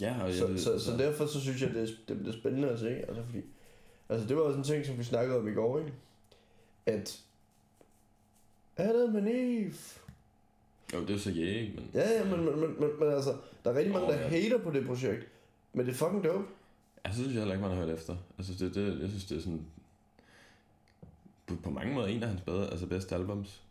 Ja, 0.00 0.22
og 0.22 0.28
jeg, 0.28 0.38
Så, 0.38 0.58
så, 0.58 0.78
så 0.78 0.96
derfor 0.96 1.26
så 1.26 1.40
synes 1.40 1.62
jeg, 1.62 1.70
det 1.74 1.82
er, 1.82 1.94
det 2.08 2.18
bliver 2.18 2.32
spændende 2.32 2.68
at 2.68 2.78
se. 2.78 2.88
Altså, 2.88 3.22
fordi, 3.22 3.42
altså 4.08 4.28
det 4.28 4.36
var 4.36 4.42
også 4.42 4.58
en 4.58 4.64
ting, 4.64 4.86
som 4.86 4.98
vi 4.98 5.04
snakkede 5.04 5.38
om 5.38 5.48
i 5.48 5.52
går, 5.52 5.78
ikke? 5.78 5.92
At 6.86 7.22
Adam 8.76 9.16
and 9.16 9.28
Eve. 9.28 9.74
Jo, 10.94 11.06
det 11.06 11.10
er 11.10 11.18
så 11.18 11.30
ja, 11.30 11.60
ikke? 11.60 11.72
Men... 11.74 11.90
Ja, 11.94 12.10
ja, 12.10 12.24
men, 12.24 12.44
men, 12.44 12.60
men, 12.60 12.80
men, 12.80 12.90
men 13.00 13.08
altså, 13.08 13.36
der 13.64 13.70
er 13.70 13.74
rigtig 13.74 13.92
mange, 13.92 14.08
Åh, 14.08 14.14
der 14.14 14.20
ja. 14.20 14.28
hater 14.28 14.58
på 14.58 14.70
det 14.70 14.86
projekt. 14.86 15.28
Men 15.72 15.86
det 15.86 15.92
er 15.92 15.96
fucking 15.96 16.24
dope. 16.24 16.44
Jeg 17.04 17.14
synes 17.14 17.28
jeg 17.28 17.38
heller 17.38 17.54
ikke, 17.54 17.66
man 17.68 17.76
har 17.76 17.84
hørt 17.84 17.98
efter. 17.98 18.16
Altså, 18.38 18.64
det, 18.64 18.74
det, 18.74 19.00
jeg 19.00 19.08
synes, 19.08 19.24
det 19.24 19.36
er 19.36 19.40
sådan... 19.40 19.66
På, 21.46 21.54
på 21.64 21.70
mange 21.70 21.94
måder 21.94 22.06
en 22.06 22.22
af 22.22 22.28
hans 22.28 22.40
bedre, 22.40 22.70
altså 22.70 22.86
bedste 22.86 23.14
albums. 23.14 23.62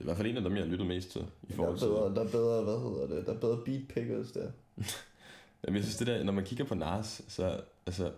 Det 0.00 0.06
er 0.06 0.08
i 0.10 0.14
hvert 0.14 0.16
fald 0.16 0.28
en 0.30 0.36
af 0.36 0.42
dem, 0.42 0.54
jeg 0.56 0.62
har 0.64 0.70
lyttet 0.70 0.86
mest 0.86 1.10
til. 1.10 1.20
I 1.20 1.24
Der 1.48 1.54
forhold 1.54 1.74
er, 1.74 1.78
til... 1.78 1.86
bedre, 1.86 2.14
der 2.14 2.24
er 2.24 2.30
bedre, 2.30 2.64
hvad 2.64 2.78
hedder 2.78 3.16
det, 3.16 3.26
der 3.26 3.34
er 3.34 3.38
bedre 3.38 3.58
beat 3.64 3.82
pickers 3.88 4.32
der. 4.32 4.50
Jamen, 5.64 5.76
jeg 5.76 5.84
synes 5.84 5.96
det 5.96 6.06
der, 6.06 6.24
når 6.24 6.32
man 6.32 6.44
kigger 6.44 6.64
på 6.64 6.74
Nas, 6.74 7.22
så, 7.28 7.60
altså, 7.86 8.12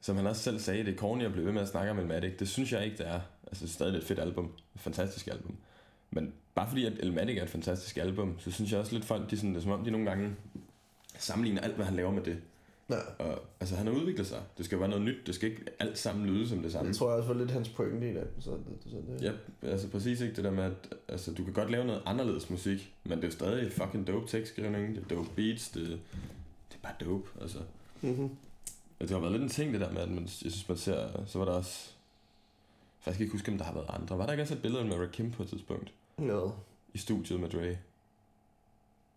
som 0.00 0.16
han 0.16 0.26
også 0.26 0.42
selv 0.42 0.58
sagde, 0.58 0.84
det 0.84 0.94
er 0.94 0.98
corny 0.98 1.24
at 1.24 1.32
blive 1.32 1.46
ved 1.46 1.52
med 1.52 1.62
at 1.62 1.68
snakke 1.68 1.90
om 1.90 1.98
Elmatic. 1.98 2.38
Det 2.38 2.48
synes 2.48 2.72
jeg 2.72 2.84
ikke, 2.84 2.96
det 2.96 3.08
er. 3.08 3.20
Altså, 3.46 3.64
det 3.64 3.70
er 3.70 3.74
stadig 3.74 3.96
et 3.96 4.04
fedt 4.04 4.18
album. 4.18 4.52
Et 4.74 4.80
fantastisk 4.80 5.26
album. 5.26 5.56
Men 6.10 6.32
bare 6.54 6.68
fordi, 6.68 6.86
at 6.86 6.92
Elmatic 6.98 7.38
er 7.38 7.42
et 7.42 7.50
fantastisk 7.50 7.96
album, 7.96 8.38
så 8.38 8.50
synes 8.50 8.72
jeg 8.72 8.80
også 8.80 8.92
lidt 8.92 9.04
folk, 9.04 9.30
de 9.30 9.36
sådan, 9.36 9.50
det 9.50 9.56
er 9.56 9.62
som 9.62 9.72
om, 9.72 9.84
de 9.84 9.90
nogle 9.90 10.06
gange 10.10 10.36
sammenligner 11.18 11.60
alt, 11.60 11.74
hvad 11.74 11.84
han 11.84 11.96
laver 11.96 12.10
med 12.10 12.22
det. 12.22 12.38
Ja, 12.90 12.98
Og, 13.18 13.42
altså, 13.60 13.76
han 13.76 13.86
har 13.86 13.94
udviklet 13.94 14.26
sig. 14.26 14.42
Det 14.58 14.64
skal 14.64 14.80
være 14.80 14.88
noget 14.88 15.04
nyt. 15.04 15.26
Det 15.26 15.34
skal 15.34 15.50
ikke 15.50 15.62
alt 15.78 15.98
sammen 15.98 16.26
lyde 16.26 16.48
som 16.48 16.62
det 16.62 16.72
samme. 16.72 16.88
det 16.88 16.96
tror 16.96 17.08
jeg 17.08 17.18
også 17.18 17.32
var 17.32 17.38
lidt 17.40 17.50
hans 17.50 17.68
pointe 17.68 18.10
i 18.10 18.14
det. 18.14 18.28
Så, 18.40 18.50
det, 18.50 18.58
så 18.86 18.96
det 18.96 19.22
Ja, 19.22 19.32
altså 19.70 19.88
præcis 19.88 20.20
ikke 20.20 20.36
det 20.36 20.44
der 20.44 20.50
med, 20.50 20.64
at 20.64 20.94
altså, 21.08 21.34
du 21.34 21.44
kan 21.44 21.52
godt 21.52 21.70
lave 21.70 21.84
noget 21.84 22.02
anderledes 22.06 22.50
musik, 22.50 22.94
men 23.04 23.12
det 23.12 23.24
er 23.24 23.28
jo 23.28 23.32
stadig 23.32 23.72
fucking 23.72 24.06
dope 24.06 24.26
tekstskrivning, 24.26 24.94
det 24.94 25.02
er 25.04 25.14
dope 25.14 25.30
beats, 25.36 25.68
det, 25.68 25.86
det 26.68 26.74
er 26.74 26.78
bare 26.82 26.94
dope, 27.00 27.28
altså. 27.40 27.58
Mm-hmm. 28.02 28.30
Det 29.00 29.10
har 29.10 29.18
været 29.18 29.32
lidt 29.32 29.42
en 29.42 29.48
ting, 29.48 29.72
det 29.72 29.80
der 29.80 29.92
med, 29.92 30.00
at 30.00 30.08
man, 30.10 30.22
jeg 30.22 30.28
synes, 30.28 30.68
man 30.68 30.78
ser, 30.78 31.08
så 31.26 31.38
var 31.38 31.44
der 31.44 31.52
også, 31.52 31.90
jeg 33.06 33.14
kan 33.14 33.22
ikke 33.22 33.32
huske, 33.32 33.52
om 33.52 33.58
der 33.58 33.64
har 33.64 33.74
været 33.74 33.86
andre. 33.88 34.18
Var 34.18 34.24
der 34.26 34.32
ikke 34.32 34.42
også 34.42 34.54
et 34.54 34.62
billede 34.62 34.84
med 34.84 34.96
Rakim 34.96 35.30
på 35.30 35.42
et 35.42 35.48
tidspunkt 35.48 35.92
Noget. 36.18 36.52
i 36.94 36.98
studiet 36.98 37.40
med 37.40 37.48
Dre? 37.48 37.76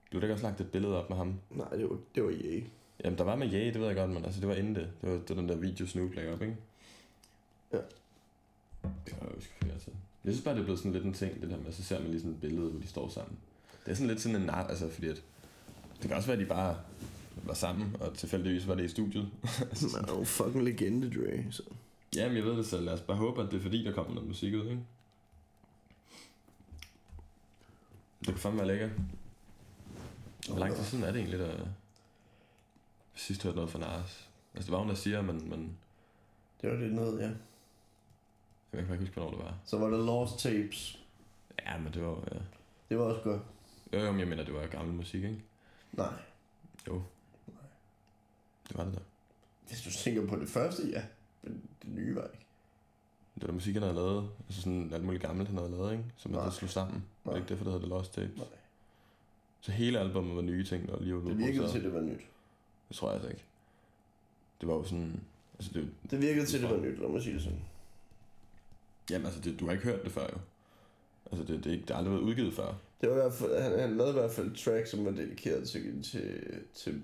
Blev 0.09 0.21
der 0.21 0.27
ikke 0.27 0.33
også 0.33 0.45
lagt 0.45 0.61
et 0.61 0.71
billede 0.71 1.03
op 1.03 1.09
med 1.09 1.17
ham? 1.17 1.39
Nej, 1.49 1.69
det 1.69 1.89
var, 1.89 1.97
det 2.15 2.23
var 2.23 2.29
EA. 2.29 2.61
Jamen, 3.03 3.17
der 3.17 3.23
var 3.23 3.35
med 3.35 3.53
Ye, 3.53 3.65
det 3.65 3.79
ved 3.79 3.87
jeg 3.87 3.95
godt, 3.95 4.09
men 4.09 4.25
altså, 4.25 4.39
det 4.39 4.49
var 4.49 4.55
inden 4.55 4.75
det. 4.75 4.89
Det 5.01 5.09
var, 5.09 5.15
det 5.15 5.29
var 5.29 5.35
den 5.35 5.49
der 5.49 5.55
video, 5.55 5.87
Snoop 5.87 6.13
lagde 6.13 6.33
op, 6.33 6.41
ikke? 6.41 6.55
Ja. 7.73 7.77
Det 8.83 9.13
kan 9.13 9.17
jeg 9.21 9.29
huske 9.35 9.53
flere 9.61 9.79
til. 9.79 9.93
Jeg 10.23 10.33
synes 10.33 10.43
bare, 10.43 10.53
det 10.53 10.59
er 10.59 10.63
blevet 10.63 10.79
sådan 10.79 10.91
lidt 10.91 11.05
en 11.05 11.13
ting, 11.13 11.41
det 11.41 11.49
der 11.49 11.57
med, 11.57 11.71
så 11.71 11.83
ser 11.83 11.99
man 11.99 12.09
lige 12.09 12.19
sådan 12.19 12.33
et 12.33 12.41
billede, 12.41 12.69
hvor 12.69 12.79
de 12.79 12.87
står 12.87 13.09
sammen. 13.09 13.37
Det 13.85 13.91
er 13.91 13.95
sådan 13.95 14.07
lidt 14.07 14.21
sådan 14.21 14.35
en 14.35 14.45
nar, 14.45 14.67
altså 14.67 14.89
fordi 14.89 15.07
at, 15.07 15.23
det 16.01 16.07
kan 16.07 16.17
også 16.17 16.27
være, 16.27 16.37
at 16.37 16.43
de 16.43 16.49
bare 16.49 16.77
var 17.43 17.53
sammen, 17.53 17.95
og 17.99 18.17
tilfældigvis 18.17 18.67
var 18.67 18.75
det 18.75 18.83
i 18.83 18.87
studiet. 18.87 19.29
Man 19.95 20.05
er 20.05 20.17
jo 20.17 20.23
fucking 20.23 20.63
legende, 20.63 21.09
Dre. 21.09 21.51
Så. 21.51 21.63
Jamen, 22.15 22.37
jeg 22.37 22.45
ved 22.45 22.57
det 22.57 22.65
selv. 22.65 22.85
Lad 22.85 22.93
os 22.93 23.01
bare 23.01 23.17
håbe, 23.17 23.41
at 23.41 23.51
det 23.51 23.57
er 23.57 23.61
fordi, 23.61 23.83
der 23.83 23.91
kommer 23.91 24.13
noget 24.13 24.27
musik 24.27 24.53
ud, 24.53 24.63
ikke? 24.63 24.81
Det 28.19 28.27
kan 28.27 28.37
fandme 28.37 28.59
være 28.59 28.67
lækkert. 28.67 28.91
Hvor 30.49 30.59
lang 30.59 30.75
tid 30.75 30.83
siden 30.83 31.03
er 31.03 31.11
det 31.11 31.19
egentlig, 31.19 31.39
der 31.39 31.65
sidst 33.19 33.43
hørte 33.43 33.55
noget 33.55 33.71
fra 33.71 33.79
Nars? 33.79 34.29
Altså, 34.53 34.65
det 34.67 34.71
var 34.71 34.77
hun, 34.79 34.89
der 34.89 34.95
siger, 34.95 35.21
men, 35.21 35.49
men 35.49 35.77
Det 36.61 36.69
var 36.69 36.75
lidt 36.75 36.93
noget, 36.93 37.19
ja. 37.21 37.27
jeg 38.77 38.85
kan 38.85 38.93
ikke 38.93 38.97
huske, 38.97 39.13
hvornår 39.13 39.29
det 39.29 39.39
var. 39.39 39.57
Så 39.65 39.77
var 39.77 39.89
der 39.89 39.97
Lost 40.05 40.39
Tapes. 40.39 40.99
Ja, 41.65 41.77
men 41.77 41.93
det 41.93 42.03
var, 42.03 42.23
ja. 42.31 42.39
Det 42.89 42.97
var 42.97 43.03
også 43.03 43.21
godt. 43.21 43.41
Jo, 43.93 43.99
jo, 43.99 44.11
men 44.11 44.19
jeg 44.19 44.27
mener, 44.27 44.43
det 44.43 44.53
var 44.53 44.67
gammel 44.67 44.95
musik, 44.95 45.23
ikke? 45.23 45.41
Nej. 45.91 46.13
Det 46.85 48.77
var 48.77 48.83
det 48.83 48.93
der. 48.93 48.99
Hvis 49.67 49.81
du 49.81 49.89
tænker 49.91 50.27
på 50.27 50.35
det 50.35 50.49
første, 50.49 50.89
ja. 50.89 51.01
Men 51.43 51.69
det 51.81 51.89
nye 51.89 52.15
var 52.15 52.23
ikke. 52.23 52.45
Det 53.35 53.41
var 53.41 53.47
der 53.47 53.53
musik, 53.53 53.73
han 53.73 53.83
havde 53.83 53.95
lavet. 53.95 54.29
Altså 54.47 54.61
sådan 54.61 54.93
alt 54.93 55.03
muligt 55.05 55.23
gammelt, 55.23 55.49
han 55.49 55.57
havde 55.57 55.71
lavet, 55.71 55.91
ikke? 55.91 56.05
Som 56.17 56.33
han 56.33 56.41
Nej. 56.41 56.49
slog 56.51 56.69
sammen. 56.69 57.05
Var 57.23 57.31
det 57.31 57.35
Nej. 57.35 57.35
ikke 57.37 57.49
derfor, 57.49 57.63
det 57.63 57.73
hedder 57.73 57.85
The 57.87 57.95
Lost 57.95 58.13
Tapes? 58.13 58.37
Nej. 58.37 58.47
Så 59.61 59.71
hele 59.71 59.99
albumet 59.99 60.35
var 60.35 60.41
nye 60.41 60.63
ting, 60.63 60.87
der 60.87 60.99
lige 61.01 61.15
var 61.15 61.21
Det 61.21 61.37
virkede 61.37 61.71
til, 61.71 61.77
at 61.77 61.83
det 61.83 61.93
var 61.93 62.01
nyt. 62.01 62.21
Det 62.89 62.97
tror 62.97 63.07
jeg 63.07 63.15
altså 63.15 63.29
ikke. 63.29 63.43
Det 64.61 64.69
var 64.69 64.75
jo 64.75 64.83
sådan... 64.83 65.21
Altså, 65.59 65.71
det, 65.73 65.89
Det 66.11 66.21
virkede 66.21 66.45
til, 66.45 66.57
at 66.57 66.63
det 66.63 66.69
var 66.69 66.85
nyt, 66.85 66.99
lad 66.99 67.09
mig 67.09 67.21
sige 67.21 67.33
det 67.35 67.43
sådan. 67.43 67.61
jamen, 69.09 69.25
altså, 69.25 69.41
det, 69.41 69.59
du 69.59 69.65
har 69.65 69.71
ikke 69.73 69.83
hørt 69.85 70.03
det 70.03 70.11
før, 70.11 70.23
jo. 70.33 70.37
Altså, 71.31 71.53
det, 71.53 71.63
det, 71.63 71.69
er 71.69 71.73
ikke, 71.73 71.81
det 71.85 71.89
har 71.89 71.97
aldrig 71.97 72.13
været 72.13 72.23
udgivet 72.23 72.53
før. 72.53 72.73
Det 73.01 73.09
var 73.09 73.15
i 73.15 73.19
hvert 73.19 73.33
fald, 73.33 73.61
han, 73.61 73.79
han 73.79 73.97
lavede 73.97 74.09
i 74.09 74.19
hvert 74.19 74.31
fald 74.31 74.51
et 74.51 74.57
track, 74.57 74.87
som 74.87 75.05
var 75.05 75.11
dedikeret 75.11 75.69
til, 75.69 76.03
til, 76.03 76.63
til 76.73 77.03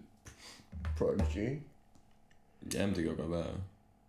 Prodigy? 0.97 1.59
Jamen, 2.73 2.95
det 2.95 3.03
kan 3.03 3.11
jo 3.13 3.21
godt 3.21 3.31
være... 3.31 3.53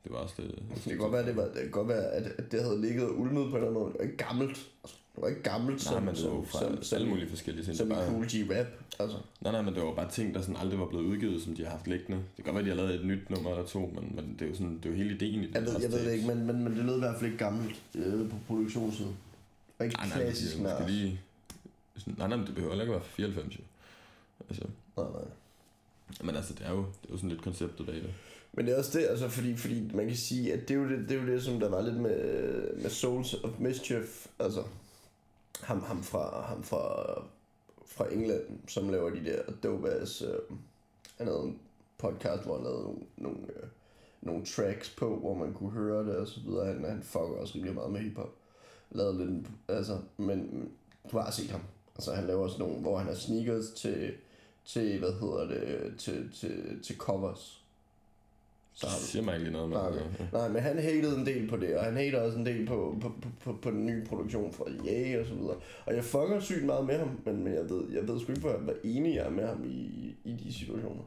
Det 0.07 0.15
var 0.15 0.19
også 0.19 0.35
lidt... 0.39 0.53
Det 0.75 0.83
kan 0.85 0.99
godt 0.99 1.13
være, 1.13 1.27
det, 1.27 1.37
var, 1.37 1.43
det 1.45 1.55
kan 1.63 1.71
godt 1.71 1.89
være 1.89 2.05
at, 2.13 2.23
at 2.39 2.53
det 2.53 2.63
havde 2.63 2.81
ligget 2.81 3.05
og 3.05 3.19
ulmet 3.19 3.51
på 3.51 3.57
en 3.57 3.65
eller 3.65 3.69
anden 3.69 3.75
måde. 3.75 3.93
Det 3.93 3.99
var 3.99 4.05
ikke 4.05 4.17
gammelt. 4.17 4.57
Altså, 4.85 4.97
Det 5.15 5.23
var 5.23 5.29
ikke 5.29 5.43
gammelt 5.43 5.85
Nej, 5.85 5.93
som, 5.95 6.03
men 6.03 6.15
det 6.15 6.25
var 6.31 6.43
fra 6.43 6.59
som, 6.59 6.83
som, 6.83 6.97
alle 6.97 7.09
mulige 7.09 7.29
forskellige 7.29 7.65
ting. 7.65 7.77
som 7.77 7.89
Det 7.89 7.97
bare- 7.97 8.09
Cool 8.11 8.27
G 8.27 8.35
Rap. 8.51 8.67
Altså, 8.99 9.17
Nej, 9.41 9.53
nej, 9.53 9.63
men 9.63 9.75
det 9.75 9.83
var 9.83 9.95
bare 9.95 10.11
ting, 10.11 10.35
der 10.35 10.41
sådan 10.41 10.57
aldrig 10.57 10.79
var 10.81 10.87
blevet 10.87 11.05
udgivet, 11.05 11.43
som 11.43 11.55
de 11.57 11.65
har 11.65 11.71
haft 11.71 11.87
liggende. 11.87 12.17
Det 12.37 12.45
kan 12.45 12.55
godt 12.55 12.55
være, 12.55 12.65
de 12.65 12.81
har 12.81 12.87
lavet 12.87 13.01
et 13.01 13.07
nyt 13.07 13.31
nummer 13.31 13.51
eller 13.51 13.67
to, 13.67 13.79
men, 13.95 14.13
men 14.17 14.37
det 14.39 14.43
er 14.45 14.49
jo 14.49 14.55
sådan, 14.55 14.77
det 14.77 14.87
er 14.87 14.91
jo 14.91 14.97
hele 14.97 15.15
ideen 15.15 15.43
i 15.43 15.47
det. 15.47 15.55
jeg 15.55 15.63
ved, 15.63 15.81
jeg 15.83 15.93
ved 15.93 16.05
det 16.07 16.13
ikke, 16.13 16.27
men, 16.27 16.47
men, 16.47 16.65
men 16.65 16.77
det 16.77 16.85
lød 16.85 16.97
i 16.97 16.99
hvert 16.99 17.15
fald 17.17 17.27
ikke 17.33 17.45
gammelt 17.45 17.83
øh, 17.95 18.31
på 18.31 18.37
produktionssiden. 18.47 19.17
Og 19.79 19.85
ikke 19.85 19.97
Nej, 19.97 20.09
nej, 20.09 20.19
klassisk 20.23 20.53
det 20.57 20.59
er 20.59 20.63
måske 20.63 20.81
nær. 20.81 20.89
lige... 20.89 21.21
Nej, 22.07 22.29
nej, 22.29 22.37
men 22.37 22.47
det 22.47 22.55
behøver 22.55 22.73
ikke 22.75 22.85
at 22.85 22.91
være 22.91 23.01
fra 23.01 23.09
94, 23.17 23.55
jo. 23.59 23.63
Altså, 24.49 24.65
Nej, 24.97 25.07
nej. 25.13 25.23
men 26.25 26.37
altså, 26.37 26.55
det 26.55 26.67
er 26.67 26.71
jo, 26.71 26.79
det 26.79 27.09
er 27.09 27.13
jo 27.13 27.17
sådan 27.17 27.31
lidt 27.31 27.43
konceptet 27.43 27.87
bag 27.87 27.95
det. 27.95 28.11
Men 28.57 28.67
det 28.67 28.75
er 28.75 28.79
også 28.79 28.99
det, 28.99 29.07
altså 29.07 29.29
fordi, 29.29 29.57
fordi 29.57 29.91
man 29.95 30.07
kan 30.07 30.17
sige, 30.17 30.53
at 30.53 30.69
det 30.69 30.71
er 30.75 30.79
jo 30.79 30.89
det, 30.89 31.09
det, 31.09 31.17
er 31.17 31.23
jo 31.23 31.27
det 31.27 31.43
som 31.43 31.61
der 31.61 31.69
var 31.69 31.81
lidt 31.81 31.97
med, 31.97 32.77
med 32.77 32.91
Souls 32.91 33.35
of 33.35 33.51
Mischief, 33.59 34.27
altså 34.39 34.63
ham, 35.61 35.83
ham, 35.83 36.03
fra, 36.03 36.47
ham 36.47 36.63
fra, 36.63 37.15
fra 37.87 38.13
England, 38.13 38.69
som 38.69 38.89
laver 38.89 39.11
de 39.11 39.25
der 39.25 39.43
dope 39.63 39.91
ass, 39.91 40.23
øh, 40.23 40.57
han 41.19 41.27
havde 41.27 41.41
en 41.41 41.59
podcast, 41.99 42.43
hvor 42.43 42.55
han 42.55 42.65
lavede 42.65 42.83
nogle, 42.83 42.99
nogle, 43.17 43.39
øh, 43.39 43.69
nogle 44.21 44.45
tracks 44.45 44.91
på, 44.91 45.17
hvor 45.17 45.35
man 45.35 45.55
kunne 45.55 45.71
høre 45.71 46.07
det 46.07 46.17
og 46.17 46.29
så 46.29 46.41
videre. 46.41 46.67
Han, 46.67 46.85
han 46.85 47.03
fucker 47.03 47.37
også 47.37 47.55
rimelig 47.55 47.75
meget 47.75 47.93
med 47.93 48.01
hiphop. 48.01 48.35
Lavede 48.91 49.27
lidt, 49.27 49.47
altså, 49.69 49.99
men 50.17 50.71
du 51.13 51.19
har 51.19 51.31
set 51.31 51.51
ham. 51.51 51.63
Altså 51.95 52.15
han 52.15 52.27
laver 52.27 52.43
også 52.43 52.59
nogle, 52.59 52.81
hvor 52.81 52.99
han 52.99 53.07
har 53.07 53.15
sneakers 53.15 53.71
til, 53.71 54.15
til 54.65 54.99
hvad 54.99 55.13
hedder 55.13 55.47
det, 55.47 55.95
til, 55.99 56.33
til, 56.33 56.83
til 56.83 56.97
covers. 56.97 57.56
Så 58.77 58.87
Det 58.87 58.93
har 58.93 58.99
du, 58.99 59.05
siger 59.05 59.23
mig 59.23 59.39
ikke 59.39 59.51
noget 59.51 59.69
med. 59.69 59.77
Nej, 59.77 59.87
okay. 59.89 60.01
ja. 60.21 60.25
Nej, 60.33 60.49
men 60.49 60.63
han 60.63 60.79
hatede 60.79 61.17
en 61.19 61.27
del 61.27 61.49
på 61.49 61.57
det, 61.57 61.77
og 61.77 61.85
han 61.85 61.97
hater 61.97 62.21
også 62.21 62.39
en 62.39 62.47
del 62.47 62.67
på, 62.67 62.97
på, 63.01 63.09
på, 63.23 63.29
på, 63.45 63.59
på 63.63 63.71
den 63.71 63.87
nye 63.87 64.05
produktion 64.05 64.53
fra 64.53 64.65
EA 64.89 65.21
og 65.21 65.27
så 65.27 65.35
videre. 65.35 65.57
Og 65.87 65.95
jeg 65.95 66.05
fucker 66.05 66.41
sygt 66.41 66.65
meget 66.65 66.87
med 66.87 66.99
ham, 66.99 67.21
men, 67.25 67.45
men 67.45 67.55
jeg, 67.55 67.71
ved, 67.71 67.83
jeg 67.93 68.09
ved 68.09 68.21
sgu 68.21 68.33
ikke, 68.33 68.41
hvor, 68.41 68.57
hvor 68.57 68.75
enig 68.85 69.15
jeg 69.15 69.27
er 69.27 69.31
med 69.31 69.47
ham 69.47 69.65
i, 69.65 70.15
i 70.25 70.33
de 70.33 70.53
situationer. 70.55 71.03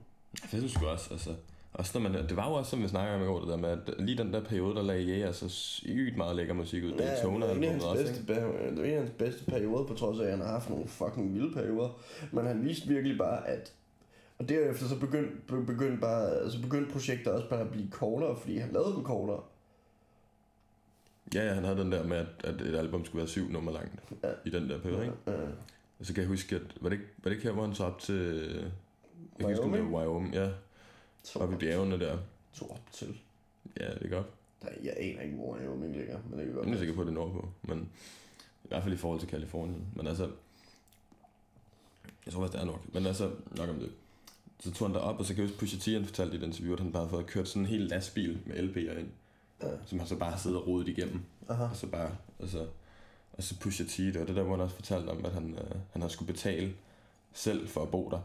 Jeg 0.51 0.60
synes 0.60 0.71
sgu 0.71 0.86
også, 0.86 1.08
altså... 1.12 1.29
Også 1.73 1.99
når 1.99 2.10
man, 2.10 2.27
det 2.27 2.36
var 2.36 2.49
jo 2.49 2.53
også, 2.53 2.69
som 2.69 2.84
vi 2.84 2.88
snakker 2.88 3.15
om 3.15 3.21
i 3.21 3.25
går, 3.25 3.39
det 3.39 3.47
der 3.47 3.58
med, 3.58 3.69
at 3.69 3.79
lige 3.99 4.17
den 4.17 4.34
der 4.34 4.43
periode, 4.43 4.75
der 4.75 4.82
lagde 4.82 5.17
jeg 5.17 5.27
altså 5.27 5.49
sygt 5.49 6.17
meget 6.17 6.36
lækker 6.36 6.53
musik 6.53 6.84
ud. 6.84 6.91
Ja, 6.91 7.15
Daytona 7.15 7.45
det 7.45 7.51
er 7.51 7.58
en 7.58 7.63
af 7.63 7.95
bedste, 7.95 8.25
det 8.75 8.93
er 8.93 8.99
hans 8.99 9.12
bedste 9.17 9.45
perioder, 9.45 9.86
på 9.86 9.93
trods 9.93 10.19
af, 10.19 10.23
at 10.23 10.32
han 10.32 10.39
har 10.39 10.47
haft 10.47 10.69
nogle 10.69 10.88
fucking 10.88 11.34
vilde 11.34 11.53
perioder. 11.53 11.99
Men 12.32 12.45
han 12.45 12.65
viste 12.65 12.88
virkelig 12.88 13.17
bare, 13.17 13.47
at... 13.47 13.73
Og 14.39 14.49
derefter 14.49 14.86
så 14.88 14.99
begyndte, 14.99 15.32
be- 15.47 15.65
begyndte, 15.65 15.97
bare, 16.02 16.52
så 16.52 16.62
begyndte 16.62 16.91
projekter 16.91 17.32
også 17.32 17.49
bare 17.49 17.60
at 17.62 17.71
blive 17.71 17.89
kortere, 17.91 18.38
fordi 18.39 18.58
han 18.58 18.71
lavede 18.71 18.95
dem 18.95 19.04
kortere. 19.04 19.43
Ja, 21.34 21.45
ja, 21.47 21.54
han 21.54 21.63
havde 21.63 21.78
den 21.80 21.91
der 21.91 22.04
med, 22.04 22.17
at, 22.17 22.28
at 22.43 22.62
et 22.62 22.75
album 22.75 23.06
skulle 23.06 23.17
være 23.19 23.28
syv 23.28 23.49
nummer 23.49 23.71
langt 23.71 23.91
Ja. 24.23 24.32
i 24.45 24.49
den 24.49 24.69
der 24.69 24.80
periode, 24.82 25.04
ikke? 25.06 25.17
Ja. 25.28 25.47
Og 25.99 26.06
så 26.06 26.13
kan 26.13 26.21
jeg 26.21 26.28
huske, 26.28 26.56
at 26.56 26.62
var 26.82 26.89
det 26.89 26.95
ikke, 26.95 27.10
var 27.23 27.30
det 27.30 27.36
ikke 27.36 27.43
her, 27.47 27.54
hvor 27.54 27.65
han 27.65 27.75
så 27.75 27.84
op 27.84 27.99
til... 27.99 28.25
Jeg 29.39 29.47
kan 29.47 29.49
huske, 29.49 29.63
det 29.63 29.71
Wyoming? 29.71 29.91
var 29.93 29.99
Wyoming, 29.99 30.34
ja. 30.34 30.49
Så 31.23 31.39
Oppe 31.39 31.56
i 31.56 31.58
bjergene 31.58 31.99
der. 31.99 32.17
tog 32.54 32.71
op 32.71 32.91
til. 32.91 33.17
Ja, 33.80 33.89
det 33.93 34.04
er 34.06 34.10
godt. 34.10 34.28
Nej, 34.63 34.78
jeg 34.84 34.93
aner 34.97 35.21
ikke, 35.21 35.36
hvor 35.36 35.56
Wyoming 35.58 35.95
ligger, 35.97 36.17
men 36.30 36.39
det 36.39 36.45
kan 36.45 36.56
godt 36.56 36.67
Jeg 36.67 36.73
er 36.73 36.78
sikker 36.78 36.93
på, 36.95 37.02
at 37.02 37.08
det 37.08 37.12
er 37.12 37.15
nordpå, 37.15 37.49
men 37.62 37.89
i 38.63 38.67
hvert 38.67 38.84
fald 38.84 38.93
i 38.93 38.97
forhold 38.97 39.19
til 39.19 39.30
Kalifornien. 39.30 39.86
Men 39.95 40.08
altså, 40.08 40.32
jeg 42.25 42.34
tror 42.34 42.41
faktisk, 42.41 42.54
det 42.54 42.62
er 42.62 42.71
nok. 42.71 42.93
Men 42.93 43.06
altså, 43.06 43.32
nok 43.58 43.69
om 43.69 43.75
det. 43.80 43.91
Så 44.60 44.72
tog 44.72 44.88
han 44.88 44.95
derop, 44.95 45.19
og 45.19 45.26
så 45.26 45.34
kan 45.34 45.41
jeg 45.43 45.48
huske, 45.50 45.60
Pusha 45.60 45.78
T, 45.80 45.86
han 45.93 46.06
fortalte 46.06 46.36
i 46.36 46.39
et 46.39 46.43
interview, 46.45 46.74
at 46.74 46.80
han 46.80 46.91
bare 46.91 47.02
havde 47.04 47.10
fået 47.10 47.26
kørt 47.28 47.48
sådan 47.48 47.62
en 47.62 47.67
hel 47.67 47.82
lastbil 47.82 48.39
med 48.45 48.56
LP'er 48.56 49.00
ind, 49.00 49.08
Ja. 49.63 49.67
som 49.86 50.00
han 50.00 50.08
så 50.08 50.15
bare 50.15 50.32
har 50.32 50.38
siddet 50.39 50.58
og 50.60 50.67
rodet 50.67 50.88
igennem. 50.88 51.22
Aha. 51.50 51.63
Og 51.63 51.76
så 51.76 51.88
bare, 51.88 52.12
altså, 52.39 52.65
og 53.34 53.43
så 53.43 53.60
Pusha 53.60 53.84
T, 53.84 53.98
det 53.98 54.19
var 54.19 54.26
det 54.26 54.36
der, 54.36 54.43
hvor 54.43 54.56
han 54.56 54.62
også 54.63 54.76
fortalte 54.76 55.10
om, 55.10 55.26
at 55.26 55.32
han, 55.32 55.54
øh, 55.54 55.76
han 55.91 56.02
havde 56.02 56.13
skulle 56.13 56.34
betale 56.34 56.74
selv 57.34 57.67
for 57.67 57.82
at 57.82 57.89
bo 57.91 58.10
der. 58.10 58.19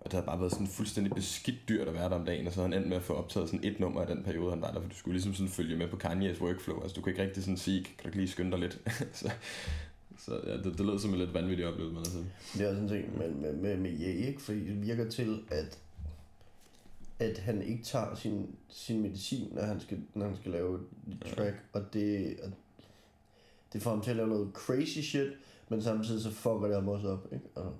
Og 0.00 0.04
det 0.04 0.12
havde 0.12 0.26
bare 0.26 0.40
været 0.40 0.52
sådan 0.52 0.66
fuldstændig 0.66 1.12
beskidt 1.14 1.68
dyrt 1.68 1.88
at 1.88 1.94
være 1.94 2.08
der 2.08 2.14
om 2.16 2.24
dagen, 2.24 2.46
og 2.46 2.52
så 2.52 2.60
havde 2.60 2.72
han 2.72 2.78
endt 2.78 2.88
med 2.88 2.96
at 2.96 3.02
få 3.02 3.12
optaget 3.14 3.48
sådan 3.48 3.64
et 3.64 3.80
nummer 3.80 4.00
af 4.00 4.06
den 4.06 4.22
periode, 4.24 4.50
han 4.50 4.60
var 4.60 4.72
der, 4.72 4.80
for 4.80 4.88
du 4.88 4.94
skulle 4.94 5.14
ligesom 5.14 5.34
sådan 5.34 5.48
følge 5.50 5.76
med 5.76 5.88
på 5.88 5.96
Kanye's 6.04 6.42
workflow. 6.42 6.80
Altså, 6.82 6.94
du 6.94 7.00
kunne 7.00 7.12
ikke 7.12 7.22
rigtig 7.22 7.42
sådan 7.42 7.56
sige, 7.56 7.84
kan 7.98 8.12
du 8.12 8.18
lige 8.18 8.28
skynde 8.28 8.50
dig 8.50 8.58
lidt? 8.58 8.78
så, 9.18 9.30
så 10.18 10.40
ja, 10.46 10.56
det, 10.56 10.78
det 10.78 10.86
lød 10.86 10.98
som 10.98 11.12
en 11.12 11.18
lidt 11.18 11.34
vanvittig 11.34 11.66
oplevelse, 11.66 11.94
men 11.94 11.98
altså. 11.98 12.24
Det 12.58 12.66
er 12.66 12.68
også 12.68 12.82
en 12.82 12.88
ting 12.88 13.18
med, 13.18 13.30
med, 13.30 13.52
med, 13.52 13.76
med 13.76 13.90
Ye, 13.90 14.26
ikke? 14.26 14.42
Fordi 14.42 14.68
det 14.68 14.82
virker 14.82 15.10
til, 15.10 15.42
at, 15.50 15.78
at 17.18 17.38
han 17.38 17.62
ikke 17.62 17.84
tager 17.84 18.14
sin, 18.14 18.56
sin 18.68 19.02
medicin, 19.02 19.48
når 19.52 19.62
han 19.62 19.80
skal, 19.80 19.98
når 20.14 20.26
han 20.26 20.36
skal 20.36 20.52
lave 20.52 20.80
et 21.08 21.34
track, 21.36 21.56
og 21.72 21.82
det, 21.92 22.36
og 22.42 22.52
det 23.72 23.82
får 23.82 23.90
ham 23.90 24.00
til 24.00 24.10
at 24.10 24.16
lave 24.16 24.28
noget 24.28 24.50
crazy 24.54 24.98
shit, 24.98 25.32
men 25.68 25.82
samtidig 25.82 26.22
så 26.22 26.30
fucker 26.30 26.66
det 26.66 26.74
ham 26.74 26.88
også 26.88 27.08
op, 27.08 27.28
ikke? 27.32 27.44
Og, 27.54 27.74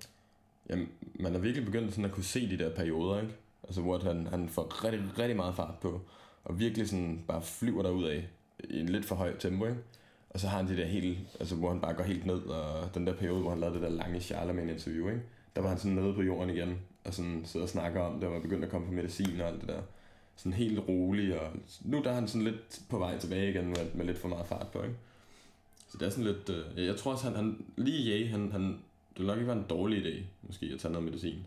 Jamen, 0.69 0.89
man 1.19 1.35
er 1.35 1.39
virkelig 1.39 1.65
begyndt 1.65 1.91
sådan 1.91 2.05
at 2.05 2.11
kunne 2.11 2.23
se 2.23 2.49
de 2.49 2.57
der 2.57 2.75
perioder, 2.75 3.21
ikke? 3.21 3.33
Altså, 3.63 3.81
hvor 3.81 3.99
han, 3.99 4.27
han 4.27 4.49
får 4.49 4.85
rigtig, 4.85 5.19
rigtig 5.19 5.35
meget 5.35 5.55
fart 5.55 5.75
på, 5.81 6.01
og 6.43 6.59
virkelig 6.59 6.89
sådan 6.89 7.23
bare 7.27 7.41
flyver 7.41 7.83
derud 7.83 8.03
af 8.03 8.27
i 8.63 8.79
en 8.79 8.89
lidt 8.89 9.05
for 9.05 9.15
højt 9.15 9.39
tempo, 9.39 9.65
ikke? 9.65 9.79
Og 10.29 10.39
så 10.39 10.47
har 10.47 10.57
han 10.57 10.67
det 10.67 10.77
der 10.77 10.85
helt, 10.85 11.19
altså 11.39 11.55
hvor 11.55 11.69
han 11.69 11.81
bare 11.81 11.93
går 11.93 12.03
helt 12.03 12.25
ned, 12.25 12.41
og 12.41 12.95
den 12.95 13.07
der 13.07 13.15
periode, 13.15 13.41
hvor 13.41 13.49
han 13.49 13.59
lavede 13.59 13.75
det 13.75 13.83
der 13.83 13.89
lange 13.89 14.19
Charlemagne 14.19 14.71
interview, 14.73 15.09
ikke? 15.09 15.21
Der 15.55 15.61
var 15.61 15.69
han 15.69 15.77
sådan 15.77 15.91
nede 15.91 16.13
på 16.13 16.21
jorden 16.21 16.49
igen, 16.49 16.79
og 17.03 17.13
sådan 17.13 17.45
sidder 17.45 17.65
og 17.65 17.69
snakker 17.69 18.01
om, 18.01 18.19
der 18.19 18.27
var 18.27 18.39
begyndt 18.39 18.65
at 18.65 18.71
komme 18.71 18.87
på 18.87 18.93
medicin 18.93 19.41
og 19.41 19.47
alt 19.47 19.61
det 19.61 19.69
der. 19.69 19.81
Sådan 20.35 20.53
helt 20.53 20.79
rolig, 20.87 21.39
og 21.39 21.51
nu 21.81 22.03
der 22.03 22.09
er 22.09 22.13
han 22.13 22.27
sådan 22.27 22.43
lidt 22.43 22.81
på 22.89 22.97
vej 22.97 23.17
tilbage 23.17 23.49
igen 23.49 23.67
med, 23.67 23.93
med 23.93 24.05
lidt 24.05 24.17
for 24.17 24.27
meget 24.27 24.47
fart 24.47 24.67
på, 24.67 24.83
ikke? 24.83 24.95
Så 25.87 25.97
det 25.97 26.05
er 26.05 26.09
sådan 26.09 26.25
lidt, 26.25 26.49
øh, 26.49 26.85
jeg 26.85 26.97
tror 26.97 27.11
også, 27.11 27.23
han, 27.23 27.35
han 27.35 27.65
lige 27.77 28.11
Jay, 28.11 28.29
han, 28.29 28.51
han, 28.51 28.79
det 29.17 29.25
nok 29.25 29.37
ikke 29.37 29.47
være 29.47 29.57
en 29.57 29.65
dårlig 29.69 30.05
idé, 30.05 30.23
måske, 30.41 30.65
at 30.73 30.79
tage 30.79 30.91
noget 30.91 31.05
medicin. 31.05 31.45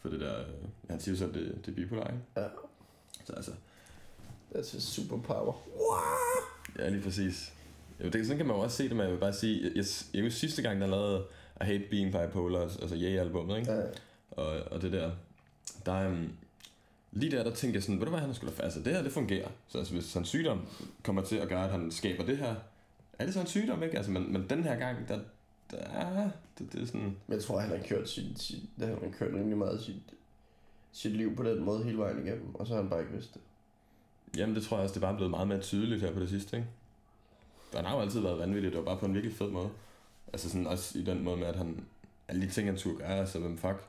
For 0.00 0.08
det 0.08 0.20
der, 0.20 0.40
øh, 0.40 0.46
han 0.90 1.00
siger 1.00 1.12
jo 1.12 1.18
selv, 1.18 1.34
det, 1.34 1.66
det 1.66 1.72
er 1.72 1.76
bipolar, 1.76 2.06
ikke? 2.06 2.22
Ja. 2.36 2.46
Så 3.24 3.32
altså, 3.32 3.52
that's 4.54 4.76
a 4.76 4.80
superpower. 4.80 5.52
Ja, 6.78 6.88
lige 6.88 7.02
præcis. 7.02 7.52
Jo, 8.04 8.08
det, 8.08 8.26
sådan 8.26 8.36
kan 8.36 8.46
man 8.46 8.56
jo 8.56 8.62
også 8.62 8.76
se 8.76 8.82
det, 8.88 8.96
men 8.96 9.00
jeg 9.04 9.12
vil 9.12 9.18
bare 9.18 9.32
sige, 9.32 9.62
jeg, 9.62 9.72
jeg, 10.14 10.24
jeg 10.24 10.32
sidste 10.32 10.62
gang, 10.62 10.80
der 10.80 10.86
lavede 10.86 11.24
I 11.60 11.64
Hate 11.64 11.84
Being 11.90 12.12
Bipolar, 12.12 12.60
altså 12.60 12.96
Yay-albummet, 12.96 13.58
ikke? 13.58 13.72
Ja, 13.72 13.82
Og, 14.30 14.72
og 14.72 14.82
det 14.82 14.92
der, 14.92 15.10
der 15.86 16.08
um, 16.08 16.32
lige 17.12 17.36
der, 17.36 17.44
der 17.44 17.54
tænkte 17.54 17.76
jeg 17.76 17.82
sådan, 17.82 17.98
ved 17.98 18.06
du 18.06 18.10
hvad, 18.10 18.20
han 18.20 18.34
skulle 18.34 18.54
da 18.56 18.62
altså 18.62 18.80
det 18.80 18.94
her, 18.94 19.02
det 19.02 19.12
fungerer. 19.12 19.48
Så 19.68 19.78
altså, 19.78 19.94
hvis 19.94 20.14
hans 20.14 20.28
sygdom 20.28 20.66
kommer 21.02 21.22
til 21.22 21.36
at 21.36 21.48
gøre, 21.48 21.64
at 21.64 21.70
han 21.70 21.90
skaber 21.90 22.24
det 22.24 22.38
her, 22.38 22.54
er 23.18 23.24
det 23.24 23.34
så 23.34 23.40
en 23.40 23.46
sygdom, 23.46 23.82
ikke? 23.82 23.96
Altså, 23.96 24.12
men, 24.12 24.32
men 24.32 24.46
den 24.50 24.64
her 24.64 24.76
gang, 24.76 25.08
der, 25.08 25.18
der 25.70 26.30
det, 26.58 26.72
det 26.72 26.82
er 26.82 26.86
sådan, 26.86 27.00
men 27.00 27.16
jeg 27.28 27.42
tror, 27.42 27.60
han 27.60 27.70
har 27.70 27.86
kørt 27.88 28.08
sit, 28.08 28.42
sit, 28.42 28.62
det 28.78 28.88
har 28.88 28.96
han 29.00 29.12
kørt 29.12 29.34
rimelig 29.34 29.58
meget 29.58 29.82
sit, 29.82 30.02
sit 30.92 31.12
liv 31.12 31.36
på 31.36 31.42
den 31.42 31.64
måde 31.64 31.84
hele 31.84 31.98
vejen 31.98 32.26
igennem, 32.26 32.54
og 32.54 32.66
så 32.66 32.74
har 32.74 32.80
han 32.80 32.90
bare 32.90 33.00
ikke 33.00 33.12
vidst 33.12 33.34
det. 33.34 33.40
Jamen, 34.36 34.54
det 34.54 34.64
tror 34.64 34.76
jeg 34.76 34.84
også, 34.84 34.94
det 34.94 35.02
er 35.02 35.06
bare 35.06 35.16
blevet 35.16 35.30
meget 35.30 35.48
mere 35.48 35.60
tydeligt 35.60 36.00
her 36.00 36.12
på 36.12 36.20
det 36.20 36.28
sidste, 36.28 36.56
ikke? 36.56 36.68
Han 37.74 37.84
har 37.84 37.94
jo 37.94 38.00
altid 38.00 38.20
været 38.20 38.38
vanvittig, 38.38 38.70
det 38.70 38.78
var 38.78 38.84
bare 38.84 38.96
på 38.96 39.06
en 39.06 39.14
virkelig 39.14 39.36
fed 39.36 39.50
måde. 39.50 39.70
Altså 40.32 40.48
sådan 40.50 40.66
også 40.66 40.98
i 40.98 41.02
den 41.02 41.24
måde 41.24 41.36
med, 41.36 41.46
at 41.46 41.56
han, 41.56 41.84
alle 42.28 42.42
de 42.42 42.50
ting, 42.50 42.68
han 42.68 42.76
turde 42.76 42.96
gøre, 42.96 43.18
altså 43.18 43.38
hvem 43.38 43.58
fuck 43.58 43.84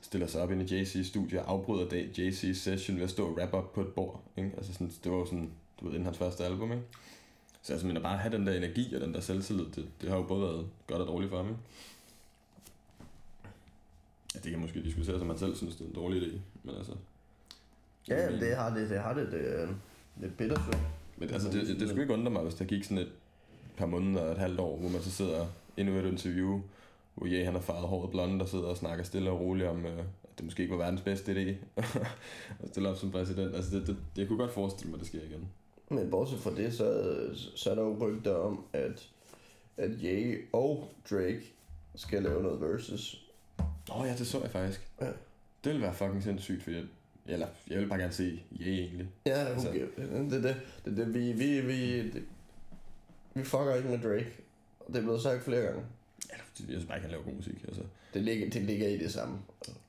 stiller 0.00 0.26
sig 0.26 0.42
op 0.42 0.52
ind 0.52 0.70
i 0.70 0.82
JC's 0.82 1.02
studie 1.02 1.42
og 1.42 1.50
afbryder 1.50 1.88
dag 1.88 2.10
JC's 2.18 2.52
session 2.52 2.96
ved 2.96 3.04
at 3.04 3.10
stå 3.10 3.26
og 3.28 3.38
rap 3.38 3.54
op 3.54 3.72
på 3.72 3.80
et 3.80 3.88
bord, 3.88 4.22
ikke? 4.36 4.50
Altså 4.56 4.72
sådan, 4.72 4.92
det 5.04 5.12
var 5.12 5.18
jo 5.18 5.24
sådan, 5.24 5.50
du 5.80 5.84
ved, 5.84 5.92
inden 5.92 6.04
hans 6.04 6.18
første 6.18 6.44
album, 6.44 6.72
ikke? 6.72 6.84
Så 7.62 7.72
altså, 7.72 7.86
men 7.86 7.96
at 7.96 8.02
bare 8.02 8.18
have 8.18 8.36
den 8.36 8.46
der 8.46 8.52
energi 8.52 8.94
og 8.94 9.00
den 9.00 9.14
der 9.14 9.20
selvtillid, 9.20 9.64
det, 9.64 9.88
det 10.00 10.08
har 10.08 10.16
jo 10.16 10.22
både 10.22 10.42
været 10.42 10.66
godt 10.86 11.00
og 11.00 11.06
dårligt 11.06 11.30
for 11.30 11.36
ham, 11.36 11.48
ikke? 11.48 11.60
Ja, 14.34 14.40
det 14.40 14.50
kan 14.50 14.60
måske 14.60 14.84
diskuteres, 14.84 15.20
om 15.20 15.26
man 15.26 15.38
selv 15.38 15.56
synes, 15.56 15.76
det 15.76 15.84
er 15.84 15.88
en 15.88 15.94
dårlig 15.94 16.22
idé, 16.22 16.38
men 16.62 16.76
altså... 16.76 16.92
Ja, 18.08 18.24
jamen, 18.24 18.40
det 18.40 18.56
har 18.56 18.74
det, 18.74 18.90
det 18.90 18.98
har 19.00 19.14
det, 19.14 19.32
det, 19.32 19.60
er- 19.62 19.66
det 20.20 20.26
er 20.26 20.30
bittersødt. 20.38 20.78
Men 21.16 21.30
altså, 21.30 21.50
det, 21.50 21.66
det, 21.66 21.80
det 21.80 21.88
skulle 21.88 22.02
ikke 22.02 22.14
undre 22.14 22.30
mig, 22.30 22.42
hvis 22.42 22.54
der 22.54 22.64
gik 22.64 22.84
sådan 22.84 22.98
et 22.98 23.12
par 23.76 23.86
måneder, 23.86 24.30
et 24.30 24.38
halvt 24.38 24.60
år, 24.60 24.76
hvor 24.76 24.88
man 24.88 25.00
så 25.00 25.10
sidder 25.10 25.46
endnu 25.76 25.94
et 25.98 26.04
interview, 26.04 26.60
hvor 27.14 27.26
Jay 27.26 27.44
han 27.44 27.54
har 27.54 27.60
farvet 27.60 27.88
håret 27.88 28.10
blonde, 28.10 28.38
der 28.38 28.46
sidder 28.46 28.64
og 28.64 28.76
snakker 28.76 29.04
stille 29.04 29.30
og 29.30 29.40
roligt 29.40 29.68
om, 29.68 29.86
øh, 29.86 29.98
at 29.98 30.38
det 30.38 30.44
måske 30.44 30.62
ikke 30.62 30.72
var 30.72 30.78
verdens 30.84 31.00
bedste 31.00 31.32
idé 31.32 31.54
at 32.62 32.68
stille 32.68 32.88
op 32.88 32.96
som 32.96 33.10
præsident. 33.10 33.54
Altså, 33.54 33.78
det, 33.78 33.86
det, 33.86 33.96
det, 34.16 34.20
jeg 34.20 34.28
kunne 34.28 34.38
godt 34.38 34.52
forestille 34.52 34.90
mig, 34.90 34.96
at 34.96 35.00
det 35.00 35.08
sker 35.08 35.22
igen. 35.22 35.48
Men 35.90 36.10
bortset 36.10 36.38
fra 36.38 36.50
det, 36.56 36.74
så, 36.74 37.14
så 37.56 37.70
er 37.70 37.74
der 37.74 37.82
jo 37.82 37.96
rygter 38.00 38.34
om, 38.34 38.64
at, 38.72 39.08
at 39.76 39.90
Ye 40.04 40.36
og 40.52 40.88
Drake 41.10 41.42
skal 41.94 42.22
lave 42.22 42.42
noget 42.42 42.60
versus. 42.60 43.28
Åh 43.90 44.00
oh, 44.00 44.06
ja, 44.06 44.14
det 44.16 44.26
så 44.26 44.40
jeg 44.40 44.50
faktisk. 44.50 44.88
Ja. 45.00 45.06
Det 45.64 45.72
ville 45.72 45.82
være 45.82 45.94
fucking 45.94 46.22
sindssygt, 46.22 46.62
fordi 46.62 46.76
eller 47.28 47.46
jeg 47.70 47.78
vil 47.78 47.86
bare 47.88 47.98
gerne 47.98 48.12
se 48.12 48.42
Jay 48.60 48.66
egentlig. 48.66 49.08
Ja, 49.26 49.30
Altså- 49.32 49.68
okay. 49.68 49.86
det 49.96 50.32
er 50.32 50.40
det. 50.42 50.56
det, 50.84 50.96
det 50.96 51.14
vi, 51.14 51.32
vi, 51.32 51.60
vi, 51.60 52.02
det, 52.10 52.22
vi 53.34 53.44
fucker 53.44 53.74
ikke 53.74 53.88
med 53.88 53.98
Drake. 53.98 54.32
Det 54.86 54.96
er 54.96 55.00
blevet 55.02 55.22
sagt 55.22 55.42
flere 55.42 55.62
gange. 55.62 55.82
Eller, 56.30 56.44
jeg 56.58 56.66
synes 56.68 56.84
bare 56.84 56.96
ikke, 56.96 57.02
han 57.02 57.10
laver 57.10 57.24
god 57.24 57.32
musik. 57.34 57.64
Altså. 57.68 57.82
Det 58.14 58.22
ligger, 58.22 58.50
det 58.50 58.62
ligger 58.62 58.88
i 58.88 58.96
det 58.98 59.12
samme. 59.12 59.38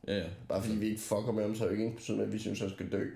Ja, 0.07 0.17
ja. 0.17 0.25
Bare 0.49 0.63
fordi 0.63 0.75
vi 0.77 0.85
ikke 0.87 1.01
fucker 1.01 1.31
med 1.31 1.43
ham, 1.43 1.55
så 1.55 1.65
er 1.65 1.69
det 1.69 1.79
ikke 1.79 1.95
betydning, 1.95 2.23
at 2.23 2.33
vi 2.33 2.39
synes, 2.39 2.59
han 2.59 2.69
skal 2.69 2.91
dø. 2.91 3.09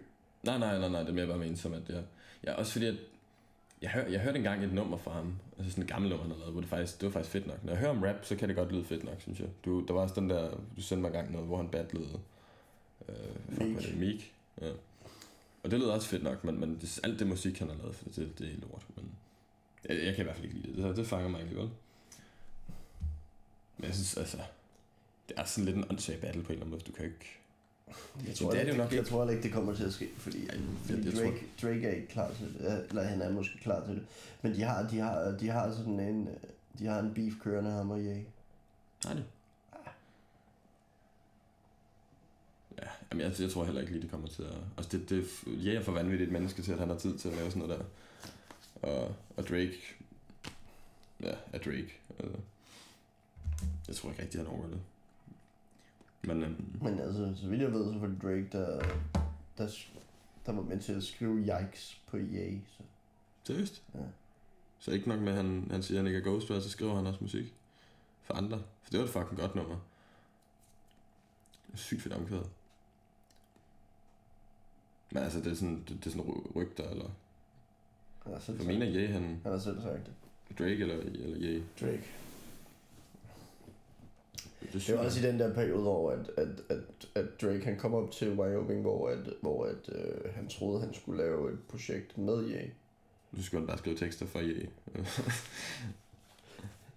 Nej, 0.43 0.57
nej, 0.57 0.79
nej, 0.79 0.89
nej, 0.89 0.99
det 1.01 1.09
er 1.09 1.13
mere 1.13 1.27
bare 1.27 1.37
ment 1.37 1.59
som, 1.59 1.73
at 1.73 1.81
jeg... 1.89 2.03
Ja, 2.43 2.53
også 2.53 2.71
fordi, 2.71 2.85
at 2.85 2.95
jeg, 3.81 3.89
hør, 3.89 4.05
jeg 4.07 4.19
hørte 4.19 4.37
engang 4.37 4.63
et 4.63 4.73
nummer 4.73 4.97
fra 4.97 5.11
ham, 5.11 5.33
altså 5.57 5.71
sådan 5.71 5.83
et 5.83 5.89
gammelt 5.89 6.09
nummer, 6.09 6.23
han 6.23 6.31
havde 6.31 6.39
lavet, 6.39 6.53
hvor 6.53 6.61
det 6.61 6.69
faktisk, 6.69 7.01
det 7.01 7.05
var 7.05 7.11
faktisk 7.11 7.31
fedt 7.31 7.47
nok. 7.47 7.63
Når 7.63 7.71
jeg 7.71 7.79
hører 7.79 7.91
om 7.91 8.03
rap, 8.03 8.15
så 8.25 8.35
kan 8.35 8.47
det 8.49 8.57
godt 8.57 8.71
lyde 8.71 8.85
fedt 8.85 9.03
nok, 9.03 9.21
synes 9.21 9.39
jeg. 9.39 9.47
Du, 9.65 9.85
der 9.87 9.93
var 9.93 10.01
også 10.01 10.15
den 10.15 10.29
der, 10.29 10.49
du 10.77 10.81
sendte 10.81 11.01
mig 11.01 11.07
engang 11.07 11.31
noget, 11.31 11.47
hvor 11.47 11.57
han 11.57 11.69
battlede 11.69 12.19
øh, 13.09 13.57
Meek. 13.59 13.77
det, 13.87 13.97
Meek. 13.97 14.33
Ja. 14.61 14.69
Og 15.63 15.71
det 15.71 15.79
lød 15.79 15.87
også 15.87 16.07
fedt 16.07 16.23
nok, 16.23 16.43
men, 16.43 16.59
men 16.59 16.77
det, 16.81 16.99
alt 17.03 17.19
det 17.19 17.27
musik, 17.27 17.59
han 17.59 17.69
har 17.69 17.75
lavet, 17.75 17.95
for 17.95 18.05
det, 18.09 18.39
det 18.39 18.47
er 18.47 18.55
lort. 18.61 18.85
Men 18.95 19.11
jeg, 19.89 20.05
jeg 20.05 20.15
kan 20.15 20.23
i 20.23 20.23
hvert 20.23 20.35
fald 20.35 20.45
ikke 20.45 20.57
lide 20.59 20.77
det. 20.77 20.83
Det, 20.83 20.97
det 20.97 21.07
fanger 21.07 21.29
mig 21.29 21.41
ikke 21.43 21.55
vel. 21.55 21.69
Men 23.77 23.85
jeg 23.87 23.93
synes, 23.93 24.17
altså, 24.17 24.37
det 25.29 25.37
er 25.39 25.43
sådan 25.45 25.65
lidt 25.65 25.77
en 25.77 25.85
åndssvag 25.89 26.19
battle 26.21 26.43
på 26.43 26.47
en 26.47 26.53
eller 26.53 26.65
anden 26.65 26.69
måde. 26.71 26.81
Du 26.87 26.91
kan 26.91 27.05
ikke... 27.05 27.39
Jeg 28.27 28.35
tror, 28.35 28.51
det 28.51 28.59
er 28.59 28.65
det 28.65 28.71
jo 28.71 28.77
nok 28.77 28.93
jeg 28.93 29.05
tror 29.05 29.17
heller 29.19 29.31
ikke, 29.31 29.43
det 29.43 29.53
kommer 29.53 29.75
til 29.75 29.83
at 29.83 29.93
ske, 29.93 30.09
fordi, 30.17 30.47
Ej, 30.47 30.57
fordi 30.85 30.97
jeg- 30.97 31.05
jeg 31.05 31.13
tror- 31.13 31.21
Drake, 31.23 31.45
Drake 31.61 31.87
er 31.87 31.95
ikke 31.95 32.07
klar 32.07 32.31
til 32.33 32.53
det. 32.59 32.85
Eller 32.89 33.03
han 33.03 33.21
er 33.21 33.31
måske 33.31 33.57
klar 33.61 33.85
til 33.85 33.95
det. 33.95 34.05
Men 34.41 34.53
de 34.55 34.61
har, 34.61 34.87
de 34.89 34.97
har, 34.99 35.37
de 35.39 35.47
har 35.49 35.71
sådan 35.71 35.99
en, 35.99 36.27
øh, 36.27 36.33
de 36.79 36.85
har 36.85 36.99
en 36.99 37.13
beef 37.13 37.33
kørende 37.41 37.71
ham 37.71 37.91
og 37.91 37.99
Ye. 37.99 38.25
Nej, 39.05 39.13
det. 39.13 39.23
Ja, 42.83 42.89
jamen 43.11 43.25
jeg, 43.25 43.41
jeg 43.41 43.49
tror 43.51 43.65
heller 43.65 43.81
ikke 43.81 43.93
lige, 43.93 44.01
det 44.01 44.11
kommer 44.11 44.27
til 44.27 44.43
at... 44.43 44.57
Altså 44.77 44.97
det, 44.97 45.09
det 45.09 45.25
ja, 45.65 45.71
er 45.71 45.81
for 45.83 45.91
vanvittigt 45.91 46.27
et 46.27 46.33
menneske 46.33 46.61
til, 46.61 46.71
at 46.71 46.79
han 46.79 46.89
har 46.89 46.97
tid 46.97 47.17
til 47.17 47.29
at 47.29 47.35
lave 47.35 47.51
sådan 47.51 47.67
noget 47.67 47.79
der. 47.79 47.85
Og, 48.87 49.15
og 49.37 49.47
Drake... 49.47 49.95
Ja, 51.19 51.33
er 51.53 51.57
Drake. 51.57 51.99
Altså, 52.19 52.37
jeg 53.87 53.95
tror 53.95 54.09
ikke 54.09 54.21
rigtig, 54.21 54.39
han 54.39 54.47
overgår 54.47 54.67
det. 54.67 54.81
Men 56.21 56.43
øhm, 56.43 56.79
Men 56.81 56.99
altså, 56.99 57.33
så 57.41 57.47
vidt 57.47 57.61
jeg 57.61 57.71
ved, 57.71 57.93
så 57.93 57.99
var 57.99 58.07
det 58.07 58.21
Drake, 58.21 58.47
der, 58.51 58.79
der, 59.57 59.69
der 60.45 60.51
var 60.51 60.61
med 60.61 60.79
til 60.79 60.93
at 60.93 61.03
skrive 61.03 61.37
yikes 61.37 62.01
på 62.07 62.17
Ye. 62.17 62.61
Så. 62.77 62.83
seriøst? 63.43 63.83
Ja. 63.93 63.99
Så 64.79 64.91
ikke 64.91 65.09
nok 65.09 65.19
med, 65.19 65.31
at 65.31 65.35
han, 65.35 65.67
han 65.71 65.83
siger, 65.83 65.99
at 65.99 66.05
han 66.05 66.07
ikke 66.07 66.19
er 66.19 66.31
ghostwriter, 66.31 66.61
så 66.61 66.69
skriver 66.69 66.95
han 66.95 67.07
også 67.07 67.19
musik 67.21 67.53
for 68.21 68.33
andre. 68.33 68.63
For 68.83 68.91
det 68.91 68.99
var 68.99 69.05
et 69.05 69.11
fucking 69.11 69.39
godt 69.39 69.55
nummer. 69.55 69.77
Sygt 71.75 72.01
fedt 72.01 72.13
omkvædet. 72.13 72.49
Men 75.13 75.23
altså, 75.23 75.39
det 75.39 75.47
er 75.51 75.55
sådan, 75.55 75.83
det, 75.87 75.97
det 75.99 76.05
er 76.05 76.09
sådan 76.09 76.21
ry- 76.31 76.51
rygter, 76.55 76.89
eller... 76.89 77.09
Han 78.23 78.33
har 78.33 78.39
selv 78.39 78.57
sagt 78.57 78.67
mener. 78.67 78.87
Ye, 78.95 79.07
han... 79.07 79.21
Han 79.43 79.51
har 79.51 79.59
selv 79.59 79.81
sagt 79.81 79.99
det. 80.05 80.13
Drake 80.59 80.77
eller, 80.77 80.95
eller 80.95 81.37
Ye. 81.41 81.63
Drake. 81.81 82.03
Det, 84.73 84.83
Det 84.87 84.95
var 84.97 85.03
også 85.05 85.19
i 85.19 85.31
den 85.31 85.39
der 85.39 85.53
periode, 85.53 85.81
hvor 85.81 86.11
at, 86.11 86.31
at, 86.37 86.47
at, 86.69 86.79
at 87.15 87.25
Drake 87.41 87.65
han 87.65 87.77
kom 87.77 87.93
op 87.93 88.11
til 88.11 88.33
Wyoming, 88.39 88.81
hvor, 88.81 89.09
at, 89.09 89.29
hvor 89.41 89.65
at, 89.65 89.89
øh, 89.95 90.33
han 90.35 90.47
troede, 90.47 90.81
han 90.81 90.93
skulle 90.93 91.23
lave 91.23 91.53
et 91.53 91.59
projekt 91.69 92.17
med 92.17 92.43
Ye. 92.49 92.71
Nu 93.31 93.43
skulle 93.43 93.61
han 93.61 93.67
bare 93.67 93.77
skrive 93.77 93.95
tekster 93.97 94.25
for 94.25 94.39
Ye. 94.41 94.67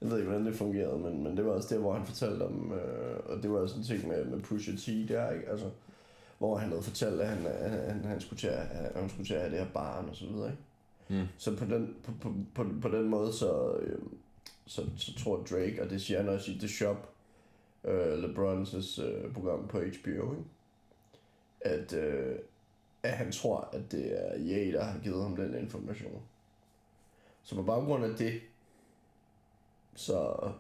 Jeg 0.01 0.11
ved 0.11 0.19
ikke, 0.19 0.31
hvordan 0.31 0.47
det 0.47 0.55
fungerede, 0.55 0.99
men, 0.99 1.23
men 1.25 1.37
det 1.37 1.45
var 1.45 1.51
også 1.53 1.75
der, 1.75 1.81
hvor 1.81 1.93
han 1.95 2.07
fortalte 2.07 2.43
om, 2.43 2.73
øh, 2.73 3.17
og 3.25 3.43
det 3.43 3.51
var 3.51 3.59
også 3.59 3.77
en 3.77 3.83
ting 3.85 4.09
med, 4.09 4.25
med 4.25 4.41
Pusha 4.43 4.73
T 4.73 4.87
der, 5.09 5.31
ikke? 5.31 5.49
Altså, 5.49 5.71
hvor 6.39 6.57
han 6.57 6.69
havde 6.69 6.83
fortalt, 6.83 7.21
at 7.21 7.29
han, 7.29 7.47
at 7.47 7.93
han, 7.93 8.05
han, 8.05 8.21
skulle 8.21 8.41
til 8.41 8.47
at, 8.47 8.69
at 8.71 9.01
han 9.01 9.11
skulle 9.11 9.27
til 9.27 9.35
at 9.35 9.41
have 9.41 9.51
det 9.51 9.59
her 9.59 9.73
barn 9.73 10.09
og 10.09 10.17
så 10.17 10.27
videre, 10.27 10.51
ikke? 10.51 11.23
mm. 11.23 11.29
Så 11.39 11.57
på 11.57 11.65
den, 11.65 11.97
på, 12.05 12.13
på, 12.21 12.35
på, 12.55 12.67
på 12.83 12.89
den 12.89 13.09
måde, 13.09 13.33
så, 13.33 13.73
øh, 13.73 13.99
så, 14.67 14.87
så 14.97 15.15
tror 15.15 15.37
Drake, 15.37 15.83
og 15.83 15.91
det 15.91 16.03
siger 16.03 16.21
han 16.21 16.29
også 16.29 16.51
i 16.51 16.59
The 16.59 16.69
Shop, 16.69 17.13
øh, 17.85 18.19
LeBrons 18.19 18.99
øh, 18.99 19.35
program 19.35 19.69
på 19.69 19.79
HBO, 19.79 20.33
ikke? 20.33 20.45
At, 21.61 21.93
øh, 21.93 22.39
at 23.03 23.13
han 23.13 23.33
tror, 23.33 23.69
at 23.73 23.93
det 23.93 24.27
er 24.27 24.35
Ye, 24.39 24.73
der 24.73 24.85
har 24.85 24.99
givet 24.99 25.23
ham 25.23 25.37
den 25.37 25.55
information. 25.55 26.23
Så 27.43 27.55
på 27.55 27.63
baggrund 27.63 28.05
af 28.05 28.17
det, 28.17 28.41
så 29.95 30.51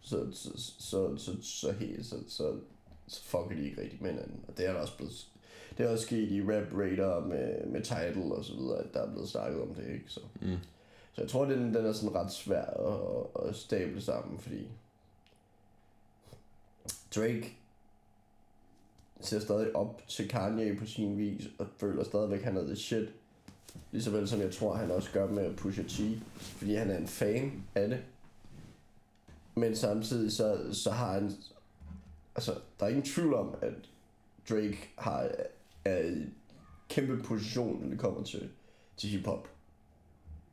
så 0.00 0.32
så 0.32 0.50
så 0.78 1.16
så 1.16 1.42
så, 1.42 1.72
helt, 1.72 2.06
så, 2.06 2.16
så, 2.28 2.28
så 2.28 2.54
fucker 3.22 3.56
de 3.56 3.64
ikke 3.64 3.82
rigtig 3.82 3.98
med 4.02 4.10
hinanden. 4.10 4.44
Og 4.48 4.58
det 4.58 4.66
er 4.66 4.72
der 4.72 4.80
også 4.80 4.96
blevet 4.96 5.26
det 5.78 5.86
er 5.86 5.90
også 5.90 6.06
sket 6.06 6.30
i 6.30 6.42
Rap 6.42 6.72
Radar 6.72 7.20
med, 7.20 7.66
med 7.66 7.82
Tidal 7.82 8.32
og 8.32 8.44
så 8.44 8.54
videre, 8.54 8.78
at 8.78 8.94
der 8.94 9.00
er 9.02 9.10
blevet 9.10 9.28
snakket 9.28 9.62
om 9.62 9.74
det, 9.74 9.92
ikke? 9.92 10.04
Så, 10.08 10.20
Mm. 10.40 10.56
så 11.12 11.20
jeg 11.20 11.30
tror, 11.30 11.44
den, 11.44 11.74
den 11.74 11.86
er 11.86 11.92
sådan 11.92 12.14
ret 12.14 12.32
svær 12.32 12.64
at, 12.64 13.48
at 13.48 13.56
stable 13.56 14.00
sammen, 14.02 14.38
fordi 14.38 14.68
Drake 17.16 17.56
ser 19.20 19.40
stadig 19.40 19.76
op 19.76 20.02
til 20.08 20.28
Kanye 20.28 20.76
på 20.76 20.86
sin 20.86 21.18
vis, 21.18 21.46
og 21.58 21.66
føler 21.76 22.04
stadigvæk, 22.04 22.38
at 22.38 22.44
han 22.44 22.56
er 22.56 22.62
the 22.66 22.76
shit. 22.76 23.08
Ligeså 23.92 24.10
vel 24.10 24.28
som 24.28 24.40
jeg 24.40 24.52
tror, 24.52 24.74
han 24.74 24.90
også 24.90 25.10
gør 25.12 25.28
med 25.28 25.56
Pusha 25.56 25.82
T, 25.82 26.00
fordi 26.36 26.74
han 26.74 26.90
er 26.90 26.96
en 26.96 27.06
fan 27.06 27.64
af 27.74 27.88
det. 27.88 27.98
Men 29.54 29.76
samtidig 29.76 30.32
så, 30.32 30.74
så 30.74 30.90
har 30.90 31.12
han... 31.12 31.32
Altså, 32.36 32.54
der 32.80 32.86
er 32.86 32.90
ingen 32.90 33.04
tvivl 33.04 33.34
om, 33.34 33.54
at 33.62 33.74
Drake 34.50 34.78
har 34.98 35.30
er 35.84 36.04
i 36.04 36.24
kæmpe 36.88 37.22
position, 37.22 37.82
når 37.82 37.88
det 37.88 37.98
kommer 37.98 38.22
til, 38.22 38.48
til 38.96 39.10
hiphop. 39.10 39.48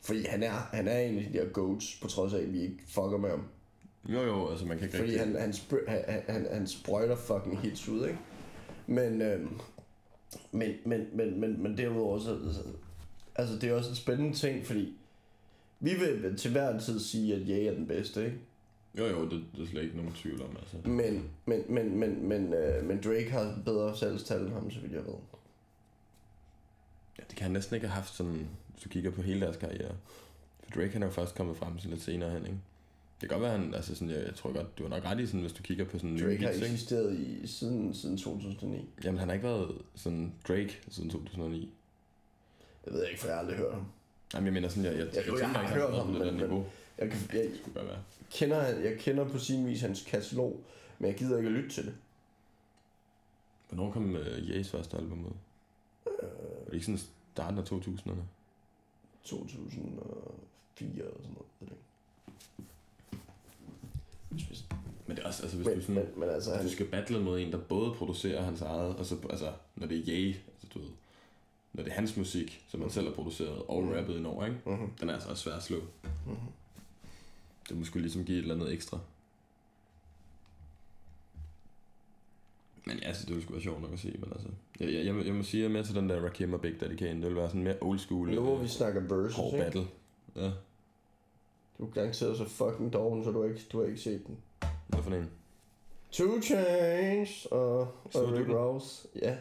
Fordi 0.02 0.26
han 0.26 0.44
er, 0.44 0.52
han 0.52 0.88
er 0.88 1.00
en 1.00 1.18
af 1.18 1.32
de 1.32 1.40
der 1.40 1.50
goats, 1.50 2.00
på 2.02 2.08
trods 2.08 2.34
af, 2.34 2.40
at 2.40 2.54
vi 2.54 2.62
ikke 2.62 2.78
fucker 2.88 3.18
med 3.18 3.30
ham. 3.30 3.48
Jo, 4.10 4.22
jo, 4.22 4.50
altså 4.50 4.66
man 4.66 4.78
kan 4.78 4.88
ikke 4.88 4.98
Fordi 4.98 5.12
rigtig... 5.12 5.26
han, 5.26 5.42
han, 5.42 5.52
spr- 5.52 5.90
han, 5.90 6.24
han, 6.28 6.48
han 6.52 6.68
sprøjter 6.68 7.16
fucking 7.16 7.60
hits 7.60 7.88
ud, 7.88 8.08
ikke? 8.08 8.20
Men, 8.88 9.22
øhm, 9.22 9.60
men, 10.52 10.72
men, 10.86 11.08
men, 11.14 11.40
men, 11.40 11.64
men 11.64 11.78
derudover 11.78 12.20
så, 12.20 12.54
så, 12.54 12.62
altså 13.36 13.56
det 13.56 13.70
er 13.70 13.74
også 13.74 13.90
en 13.90 13.96
spændende 13.96 14.38
ting, 14.38 14.66
fordi 14.66 14.98
vi 15.80 15.90
vil 15.94 16.38
til 16.38 16.52
hver 16.52 16.70
en 16.74 16.80
tid 16.80 17.00
sige, 17.00 17.36
at 17.36 17.42
Ye 17.48 17.68
er 17.68 17.74
den 17.74 17.88
bedste, 17.88 18.26
ikke? 18.26 18.38
Jo, 18.98 19.06
jo, 19.06 19.30
det, 19.30 19.46
det 19.56 19.64
er 19.64 19.68
slet 19.68 19.84
ikke 19.84 19.98
nogen 19.98 20.14
tvivl 20.14 20.42
om, 20.42 20.58
altså. 20.60 20.90
Men, 20.90 21.30
men, 21.46 21.64
men, 21.70 22.00
men, 22.00 22.28
men, 22.28 22.54
øh, 22.54 22.86
men 22.86 23.02
Drake 23.04 23.32
har 23.32 23.58
bedre 23.66 23.98
salgstal 23.98 24.42
end 24.42 24.54
ham, 24.54 24.72
så 24.72 24.80
vidt 24.80 24.92
jeg 24.94 25.06
ved. 25.06 25.14
Ja, 27.20 27.24
det 27.30 27.36
kan 27.38 27.44
han 27.44 27.52
næsten 27.52 27.76
ikke 27.76 27.88
have 27.88 27.96
haft 27.96 28.14
sådan, 28.16 28.48
hvis 28.74 28.84
du 28.84 28.90
kigger 28.90 29.12
på 29.12 29.22
hele 29.22 29.42
deres 29.42 29.58
karriere. 29.58 29.96
For 30.64 30.72
Drake 30.72 30.90
han 30.94 31.04
er 31.04 31.08
jo 31.08 31.12
først 31.14 31.36
kommet 31.36 31.58
frem 31.58 31.78
sådan 31.78 31.92
lidt 31.92 32.04
senere 32.04 32.30
hen, 32.30 32.46
ikke? 32.46 32.58
Det 33.22 33.30
kan 33.30 33.40
godt 33.40 33.42
være, 33.50 33.60
han, 33.60 33.74
altså 33.74 33.96
sådan, 33.96 34.10
jeg, 34.10 34.24
jeg 34.26 34.36
tror 34.36 34.54
godt, 34.54 34.78
du 34.78 34.84
har 34.84 34.90
nok 34.90 35.06
ret 35.06 35.20
i 35.20 35.26
sådan, 35.26 35.42
hvis 35.42 35.54
du 35.54 35.64
kigger 35.64 35.86
på 35.86 35.98
sådan 35.98 36.14
nye 36.14 36.24
Drake 36.24 36.38
har 36.38 36.48
hits, 36.52 36.56
ikke? 36.62 36.74
eksisteret 36.74 37.20
i, 37.20 37.48
siden, 37.48 37.94
siden 37.94 38.18
2009. 38.18 38.90
Jamen, 39.04 39.20
han 39.20 39.28
har 39.28 39.34
ikke 39.34 39.48
været 39.48 39.82
sådan 39.96 40.34
Drake 40.48 40.80
siden 40.90 41.10
2009. 41.10 41.74
Jeg 42.86 42.94
ved 42.94 43.08
ikke, 43.08 43.20
for 43.20 43.28
jeg 43.28 43.36
har 43.36 43.42
aldrig 43.42 43.58
hørt 43.58 43.74
ham. 43.74 43.86
Jamen, 44.34 44.46
jeg 44.46 44.54
mener 44.54 44.70
sådan, 44.70 44.84
jeg, 44.84 44.94
jeg, 44.94 45.00
Jeg- 45.00 45.16
jeg 45.16 45.24
tænker 45.26 45.46
har 45.46 45.62
ikke, 45.62 45.74
han 45.74 45.82
hørt 45.82 45.92
været 45.92 46.04
ham, 46.06 46.14
på 46.14 46.20
det 46.20 46.26
der 46.26 46.32
men- 46.32 46.40
men- 46.42 46.50
niveau. 46.50 46.66
Jeg, 46.98 47.10
kan, 47.10 47.20
jeg, 47.34 47.44
Det 47.44 47.62
kunne 47.64 47.74
godt 47.74 47.88
være. 47.88 48.04
kender, 48.32 48.64
jeg 48.64 48.98
kender 49.00 49.30
på 49.30 49.40
sin 49.40 49.68
vis 49.68 49.82
hans 49.82 50.04
katalog, 50.08 50.64
men 51.00 51.10
jeg 51.10 51.18
gider 51.18 51.38
ikke 51.38 51.48
at 51.50 51.54
lytte 51.56 51.70
til 51.70 51.86
det. 51.86 51.96
Hvornår 53.70 53.92
kom 53.92 54.16
uh, 54.16 54.20
Ye's 54.22 54.70
første 54.72 54.98
album 54.98 55.26
ud? 55.26 55.32
Øh, 56.08 56.30
Var 56.30 56.66
det 56.66 56.74
ikke 56.74 56.86
sådan 56.86 57.00
starten 57.34 57.60
af 57.60 57.64
2000'erne? 57.64 58.22
2004 59.24 61.04
eller 61.06 61.12
sådan 61.22 61.34
noget. 61.34 61.48
ved 61.60 61.68
jeg 61.68 61.72
ikke. 64.52 64.64
Men 65.08 65.16
det 65.18 65.24
er 65.24 65.28
også, 65.28 65.44
altså 65.44 65.58
hvis 65.58 65.68
Men, 65.68 65.76
du 65.76 65.82
sådan... 65.82 65.96
men, 65.96 66.20
men 66.20 66.30
altså, 66.30 66.50
Hvis 66.50 66.58
han, 66.58 66.66
du 66.68 66.72
skal 66.74 66.86
battle 66.88 67.20
mod 67.24 67.40
en, 67.40 67.52
der 67.52 67.58
både 67.58 67.94
producerer 67.94 68.42
hans 68.44 68.62
eget, 68.62 68.96
og 68.96 69.06
så, 69.06 69.18
altså, 69.30 69.52
når 69.76 69.88
det 69.88 69.98
er 69.98 70.04
Ye, 70.08 70.28
altså 70.28 70.68
du 70.74 70.80
ved, 70.80 70.90
når 71.74 71.84
det 71.84 71.92
er 71.92 71.96
hans 71.96 72.18
musik, 72.18 72.66
som 72.70 72.82
han 72.82 72.90
selv 72.90 73.08
har 73.08 73.14
produceret 73.14 73.62
og 73.68 73.84
Mhm. 73.84 73.92
rappet 73.94 74.18
ind 74.18 74.28
over, 74.28 74.46
ikke? 74.46 74.58
mm-hmm, 74.66 74.90
Den 75.00 75.10
er 75.10 75.14
altså 75.14 75.30
også 75.30 75.44
svær 75.44 75.54
at 75.54 75.64
slå. 75.64 75.78
mm-hmm. 75.80 76.36
Det 77.70 77.78
må 77.78 77.86
skulle 77.86 78.02
ligesom 78.04 78.26
give 78.26 78.38
et 78.38 78.42
eller 78.42 78.56
andet 78.56 78.74
ekstra. 78.74 79.00
Men 82.86 82.98
ja, 83.00 83.08
altså, 83.08 83.22
det 83.26 83.30
ville 83.30 83.44
sgu 83.44 83.54
være 83.54 83.62
sjovt 83.62 83.82
nok 83.82 83.94
at 83.94 84.00
se, 84.00 84.16
men 84.20 84.32
altså... 84.32 84.48
Jeg, 84.80 84.94
jeg, 84.94 85.06
jeg, 85.06 85.26
jeg 85.26 85.34
må 85.36 85.44
sige, 85.44 85.62
at 85.62 85.64
jeg 85.64 85.70
er 85.70 85.74
mere 85.74 85.84
til 85.84 85.96
den 85.96 86.10
der 86.10 86.22
Rakim 86.26 86.54
og 86.54 86.62
Big 86.62 86.80
Daddy 86.82 86.96
Kane. 86.96 87.22
Det 87.22 87.28
vil 87.28 87.36
være 87.36 87.48
sådan 87.48 87.64
mere 87.64 87.78
old 87.82 88.00
school, 88.00 88.30
Nu 88.30 88.42
hvor 88.42 88.56
øh, 88.56 88.64
vi 88.64 88.68
snakker 88.68 89.02
versus, 89.02 89.36
hård 89.36 89.54
ikke? 89.54 89.64
battle. 89.66 89.88
Ja, 90.36 90.52
Du 91.78 91.86
er 91.86 91.90
garanteret 91.92 92.38
så 92.38 92.46
fucking 92.46 92.94
doven, 92.94 93.24
så 93.24 93.32
du 93.32 93.42
har 93.42 93.50
ikke, 93.50 93.62
du 93.72 93.80
har 93.80 93.88
ikke 93.88 94.00
set 94.02 94.28
den. 94.28 94.38
hvad 94.88 95.04
for 95.04 95.12
en? 95.12 95.30
Two 96.12 96.42
Chainz 96.42 97.46
og, 97.46 97.80
og 97.80 98.34
Rick? 98.34 98.50
Ross. 98.50 99.08
Ja. 99.22 99.38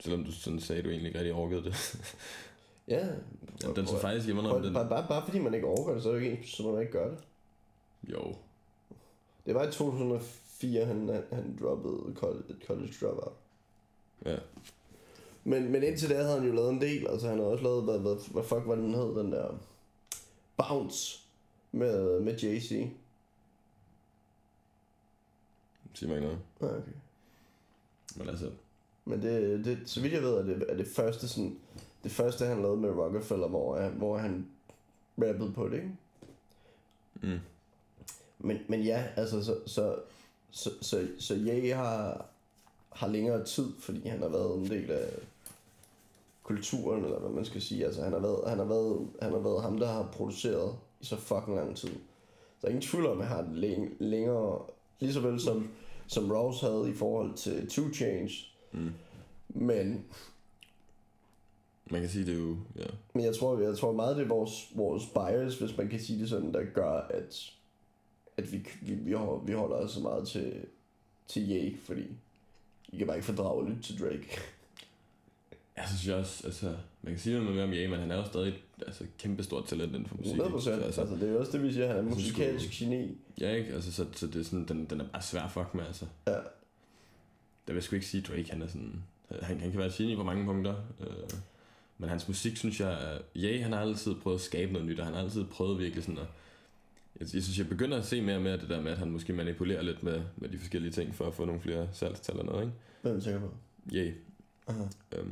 Selvom 0.00 0.24
du 0.24 0.32
sådan 0.32 0.60
sagde, 0.60 0.78
at 0.78 0.84
du 0.84 0.90
egentlig 0.90 1.08
ikke 1.08 1.18
rigtig 1.18 1.34
orkede 1.34 1.64
det. 1.64 1.74
Ja. 2.88 3.06
ja, 3.62 3.72
den 3.76 3.86
så 3.86 3.98
faktisk 3.98 4.26
hjemme 4.26 4.42
Prøv, 4.42 4.62
den. 4.62 4.74
bare, 4.74 4.88
bare, 4.88 5.08
bare 5.08 5.24
fordi 5.24 5.38
man 5.38 5.54
ikke 5.54 5.66
overgår 5.66 5.94
det, 5.94 6.02
så 6.02 6.08
er 6.10 6.14
det 6.14 6.22
ikke 6.22 6.38
ens, 6.38 6.48
så 6.48 6.62
man 6.62 6.80
ikke 6.80 6.92
gør 6.92 7.08
det. 7.08 7.18
Jo. 8.02 8.34
Det 9.46 9.54
var 9.54 9.68
i 9.68 9.72
2004, 9.72 10.84
han, 10.84 11.08
han, 11.08 11.24
han 11.32 11.58
droppede 11.62 12.14
college, 12.14 12.54
college 12.66 12.92
dropout. 13.00 13.32
Ja. 14.24 14.36
Men, 15.44 15.72
men 15.72 15.82
indtil 15.82 16.10
da 16.10 16.14
havde 16.22 16.38
han 16.40 16.48
jo 16.48 16.54
lavet 16.54 16.70
en 16.70 16.80
del. 16.80 17.06
Altså 17.08 17.28
han 17.28 17.38
har 17.38 17.44
også 17.44 17.64
lavet, 17.64 17.84
hvad, 17.84 17.98
hvad, 17.98 18.32
hvad 18.32 18.42
fuck 18.42 18.62
var 18.66 18.74
den 18.74 18.94
hed, 18.94 19.16
den 19.16 19.32
der 19.32 19.58
Bounce 20.56 21.18
med, 21.72 22.20
med 22.20 22.34
Jay-Z. 22.34 22.88
Siger 25.94 26.08
mig 26.08 26.16
ikke 26.16 26.26
noget. 26.26 26.38
Okay. 26.60 26.92
Men 28.16 28.28
altså, 28.28 28.50
Men 29.04 29.22
det, 29.22 29.64
det, 29.64 29.78
så 29.86 30.00
vidt 30.00 30.12
jeg 30.12 30.22
ved, 30.22 30.34
er 30.34 30.42
det, 30.42 30.64
er 30.68 30.76
det 30.76 30.86
første 30.86 31.28
sådan, 31.28 31.58
det 32.04 32.12
første 32.12 32.44
han 32.46 32.62
lavede 32.62 32.80
med 32.80 32.90
Rockefeller, 32.90 33.48
hvor, 33.48 33.76
han- 33.80 33.92
hvor 33.92 34.18
han 34.18 34.46
rappede 35.18 35.52
på 35.52 35.68
det, 35.68 35.74
ikke? 35.76 35.90
Mm. 37.22 37.38
Men, 38.38 38.58
men 38.68 38.82
ja, 38.82 39.04
altså, 39.16 39.44
så, 39.44 39.56
så, 39.66 39.96
så, 40.50 40.70
så, 40.80 41.08
så 41.18 41.34
Ye 41.36 41.74
har, 41.74 42.26
har 42.92 43.08
længere 43.08 43.44
tid, 43.44 43.72
fordi 43.78 44.08
han 44.08 44.18
har 44.22 44.28
været 44.28 44.56
en 44.58 44.68
del 44.70 44.90
af 44.90 45.08
kulturen, 46.42 47.04
eller 47.04 47.18
hvad 47.18 47.30
man 47.30 47.44
skal 47.44 47.62
sige. 47.62 47.84
Altså, 47.86 48.02
han 48.02 48.12
har 48.12 48.20
været, 48.20 48.48
han 48.48 48.58
har 48.58 48.64
været, 48.64 49.08
han 49.22 49.32
har 49.32 49.38
været 49.38 49.62
ham, 49.62 49.78
der 49.78 49.86
har 49.86 50.08
produceret 50.12 50.76
i 51.00 51.04
så 51.04 51.16
fucking 51.16 51.56
lang 51.56 51.76
tid. 51.76 51.88
Der 52.60 52.66
er 52.66 52.68
ingen 52.68 52.82
tvivl 52.82 53.06
om, 53.06 53.20
at 53.20 53.26
han 53.26 53.36
har 53.36 53.52
læng- 53.54 53.96
længere, 53.98 54.62
lige 55.00 55.12
så 55.12 55.20
vel 55.20 55.40
som, 55.40 55.68
som 56.06 56.30
Ross 56.32 56.60
havde 56.60 56.90
i 56.90 56.94
forhold 56.94 57.34
til 57.34 57.70
Two 57.70 57.92
Change. 57.94 58.30
Mm. 58.72 58.90
Men, 59.48 60.04
Man 61.90 62.00
kan 62.00 62.10
sige, 62.10 62.26
det 62.26 62.34
er 62.34 62.38
jo... 62.38 62.56
Ja. 62.76 62.86
men 63.14 63.24
jeg 63.24 63.36
tror, 63.36 63.60
jeg 63.60 63.76
tror 63.76 63.92
meget, 63.92 64.16
det 64.16 64.24
er 64.24 64.28
vores, 64.28 64.72
vores 64.74 65.02
bias, 65.06 65.58
hvis 65.58 65.76
man 65.76 65.88
kan 65.88 66.00
sige 66.00 66.20
det 66.20 66.28
sådan, 66.28 66.54
der 66.54 66.64
gør, 66.74 66.90
at, 66.90 67.50
at 68.36 68.52
vi, 68.52 68.66
vi, 68.82 68.94
vi, 68.94 69.12
holder, 69.12 69.76
os 69.76 69.90
så 69.90 70.00
meget 70.00 70.28
til, 70.28 70.66
til 71.28 71.50
Ye, 71.50 71.76
fordi 71.78 72.04
vi 72.92 72.98
kan 72.98 73.06
bare 73.06 73.16
ikke 73.16 73.26
fordrage 73.26 73.62
at 73.62 73.68
lytte 73.68 73.82
til 73.82 74.00
Drake. 74.00 74.28
Jeg 75.76 75.84
synes 75.88 76.06
jeg 76.06 76.16
også, 76.16 76.46
altså... 76.46 76.76
Man 77.02 77.12
kan 77.12 77.20
sige 77.20 77.38
noget 77.38 77.54
mere 77.54 77.64
om 77.64 77.72
Ye, 77.72 77.88
men 77.88 78.00
han 78.00 78.10
er 78.10 78.16
jo 78.16 78.24
stadig 78.24 78.48
et 78.48 78.60
altså, 78.86 79.04
kæmpe 79.18 79.42
stort 79.42 79.66
talent 79.66 79.92
inden 79.92 80.06
for 80.06 80.16
musik. 80.16 80.32
100 80.32 80.48
ikke? 80.48 80.54
procent. 80.54 80.80
Så, 80.80 80.84
Altså, 80.84 81.00
altså, 81.00 81.16
det 81.16 81.28
er 81.28 81.32
jo 81.32 81.40
også 81.40 81.52
det, 81.52 81.62
vi 81.62 81.72
siger, 81.72 81.86
han 81.86 81.96
er 81.96 82.02
musikalsk 82.02 82.70
geni. 82.70 83.18
ja, 83.40 83.50
ikke? 83.54 83.72
Altså, 83.72 83.92
så, 83.92 84.06
så 84.12 84.26
det 84.26 84.36
er 84.36 84.44
sådan, 84.44 84.64
den, 84.68 84.84
den 84.84 85.00
er 85.00 85.04
bare 85.12 85.22
svær 85.22 85.48
fuck 85.48 85.74
med, 85.74 85.84
altså. 85.86 86.06
Ja. 86.26 86.32
Der 86.32 86.40
vil 87.66 87.74
jeg 87.74 87.82
sgu 87.82 87.94
ikke 87.94 88.06
sige, 88.06 88.22
Drake, 88.22 88.50
han 88.50 88.62
er 88.62 88.66
sådan... 88.66 89.02
Han, 89.42 89.60
han 89.60 89.70
kan 89.70 89.78
være 89.78 89.88
et 89.88 89.94
geni 89.94 90.16
på 90.16 90.22
mange 90.22 90.44
punkter. 90.44 90.74
Øh, 91.00 91.06
men 91.98 92.08
hans 92.08 92.28
musik, 92.28 92.56
synes 92.56 92.80
jeg... 92.80 92.92
er- 92.92 93.18
Ja, 93.40 93.62
han 93.62 93.72
har 93.72 93.80
altid 93.80 94.14
prøvet 94.14 94.36
at 94.38 94.40
skabe 94.40 94.72
noget 94.72 94.88
nyt, 94.88 94.98
og 95.00 95.06
han 95.06 95.14
har 95.14 95.22
altid 95.22 95.44
prøvet 95.44 95.78
virkelig 95.78 96.04
sådan 96.04 96.18
at... 96.18 96.26
Jeg, 97.20 97.28
jeg 97.34 97.42
synes, 97.42 97.58
jeg 97.58 97.68
begynder 97.68 97.98
at 97.98 98.04
se 98.04 98.22
mere 98.22 98.36
og 98.36 98.42
mere 98.42 98.56
det 98.56 98.68
der 98.68 98.80
med, 98.80 98.92
at 98.92 98.98
han 98.98 99.10
måske 99.10 99.32
manipulerer 99.32 99.82
lidt 99.82 100.02
med, 100.02 100.22
med 100.36 100.48
de 100.48 100.58
forskellige 100.58 100.92
ting, 100.92 101.14
for 101.14 101.24
at 101.26 101.34
få 101.34 101.44
nogle 101.44 101.60
flere 101.60 101.88
salgstal 101.92 102.38
og 102.38 102.44
noget, 102.44 102.62
ikke? 102.62 102.74
Hvem 103.02 103.20
tænker 103.20 103.40
på? 103.40 103.54
Ja. 103.92 104.10
Aha. 104.66 104.82
Øhm, 105.18 105.28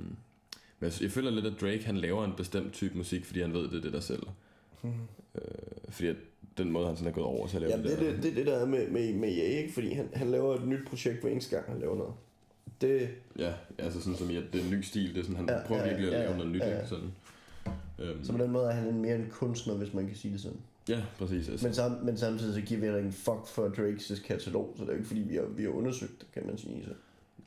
men 0.81 0.91
jeg, 0.91 0.93
jeg 1.03 1.11
føler 1.11 1.31
lidt, 1.31 1.47
at 1.47 1.61
Drake, 1.61 1.85
han 1.85 1.97
laver 1.97 2.25
en 2.25 2.33
bestemt 2.37 2.73
type 2.73 2.97
musik, 2.97 3.25
fordi 3.25 3.41
han 3.41 3.53
ved, 3.53 3.63
det 3.69 3.75
er 3.79 3.81
det, 3.81 3.93
der 3.93 4.01
sælger. 4.01 4.35
Mhm. 4.83 4.93
Øh, 5.35 5.43
fordi 5.89 6.09
at 6.09 6.17
den 6.59 6.71
måde, 6.71 6.87
han 6.87 6.97
sådan 6.97 7.09
er 7.11 7.15
gået 7.15 7.27
over 7.27 7.47
til 7.47 7.57
at 7.57 7.61
lave 7.63 7.71
Jamen, 7.71 7.87
det, 7.87 7.93
er 7.93 8.13
det, 8.13 8.23
det, 8.23 8.31
er 8.31 8.35
det 8.35 8.47
der 8.47 8.55
er 8.59 8.67
med, 8.67 8.89
med, 8.91 9.15
med 9.15 9.29
Ye, 9.29 9.43
ikke? 9.63 9.73
Fordi 9.75 9.93
han, 9.93 10.09
han 10.15 10.31
laver 10.31 10.55
et 10.57 10.67
nyt 10.69 10.87
projekt 10.89 11.21
hver 11.21 11.31
eneste 11.31 11.57
gang, 11.57 11.71
han 11.71 11.81
laver 11.81 11.97
noget. 11.97 12.15
Det, 12.83 13.09
Ja, 13.39 13.53
altså 13.79 14.01
sådan 14.01 14.17
som 14.17 14.31
i, 14.31 14.37
at 14.37 14.45
det 14.53 14.61
er 14.61 14.65
en 14.65 14.71
ny 14.71 14.81
stil. 14.81 15.15
Det 15.15 15.21
er 15.21 15.23
sådan, 15.23 15.37
han 15.37 15.49
Ja, 15.49 15.57
ja, 15.59 15.67
prøver 15.67 15.83
ja, 15.83 15.89
virkelig 15.89 16.09
at 16.15 16.21
ja, 16.21 16.25
lave 16.27 16.37
noget 16.37 16.53
nyt. 16.53 16.61
ja, 16.61 16.69
ja. 16.79 16.87
Sådan. 16.87 17.13
Øhm, 17.99 18.25
så 18.25 18.33
på 18.33 18.39
den 18.39 18.51
måde 18.51 18.67
er 18.67 18.73
han 18.73 18.89
en 18.89 19.03
mere 19.03 19.17
en 19.17 19.27
kunstner, 19.31 19.75
hvis 19.75 19.95
man 19.95 20.07
kan 20.07 20.17
sige 20.17 20.33
det 20.33 20.41
sådan. 20.41 20.59
ja, 20.89 21.03
præcis. 21.19 21.49
Altså. 21.49 21.67
Men, 21.67 21.75
sam, 21.75 21.91
men 22.05 22.17
samtidig 22.17 22.55
så 22.55 22.61
giver 22.61 22.93
vi 22.93 22.99
en 23.07 23.13
fuck 23.13 23.47
for 23.47 23.69
Drakes 23.69 24.23
katalog, 24.27 24.75
så 24.77 24.83
det 24.83 24.89
er 24.89 24.93
jo 24.93 24.99
ikke 24.99 25.09
fordi, 25.09 25.21
vi 25.21 25.35
har, 25.35 25.43
vi 25.57 25.63
har 25.63 25.71
undersøgt 25.71 26.13
det, 26.21 26.27
kan 26.35 26.47
man 26.47 26.59
sige. 26.59 26.85
Så, 26.85 26.91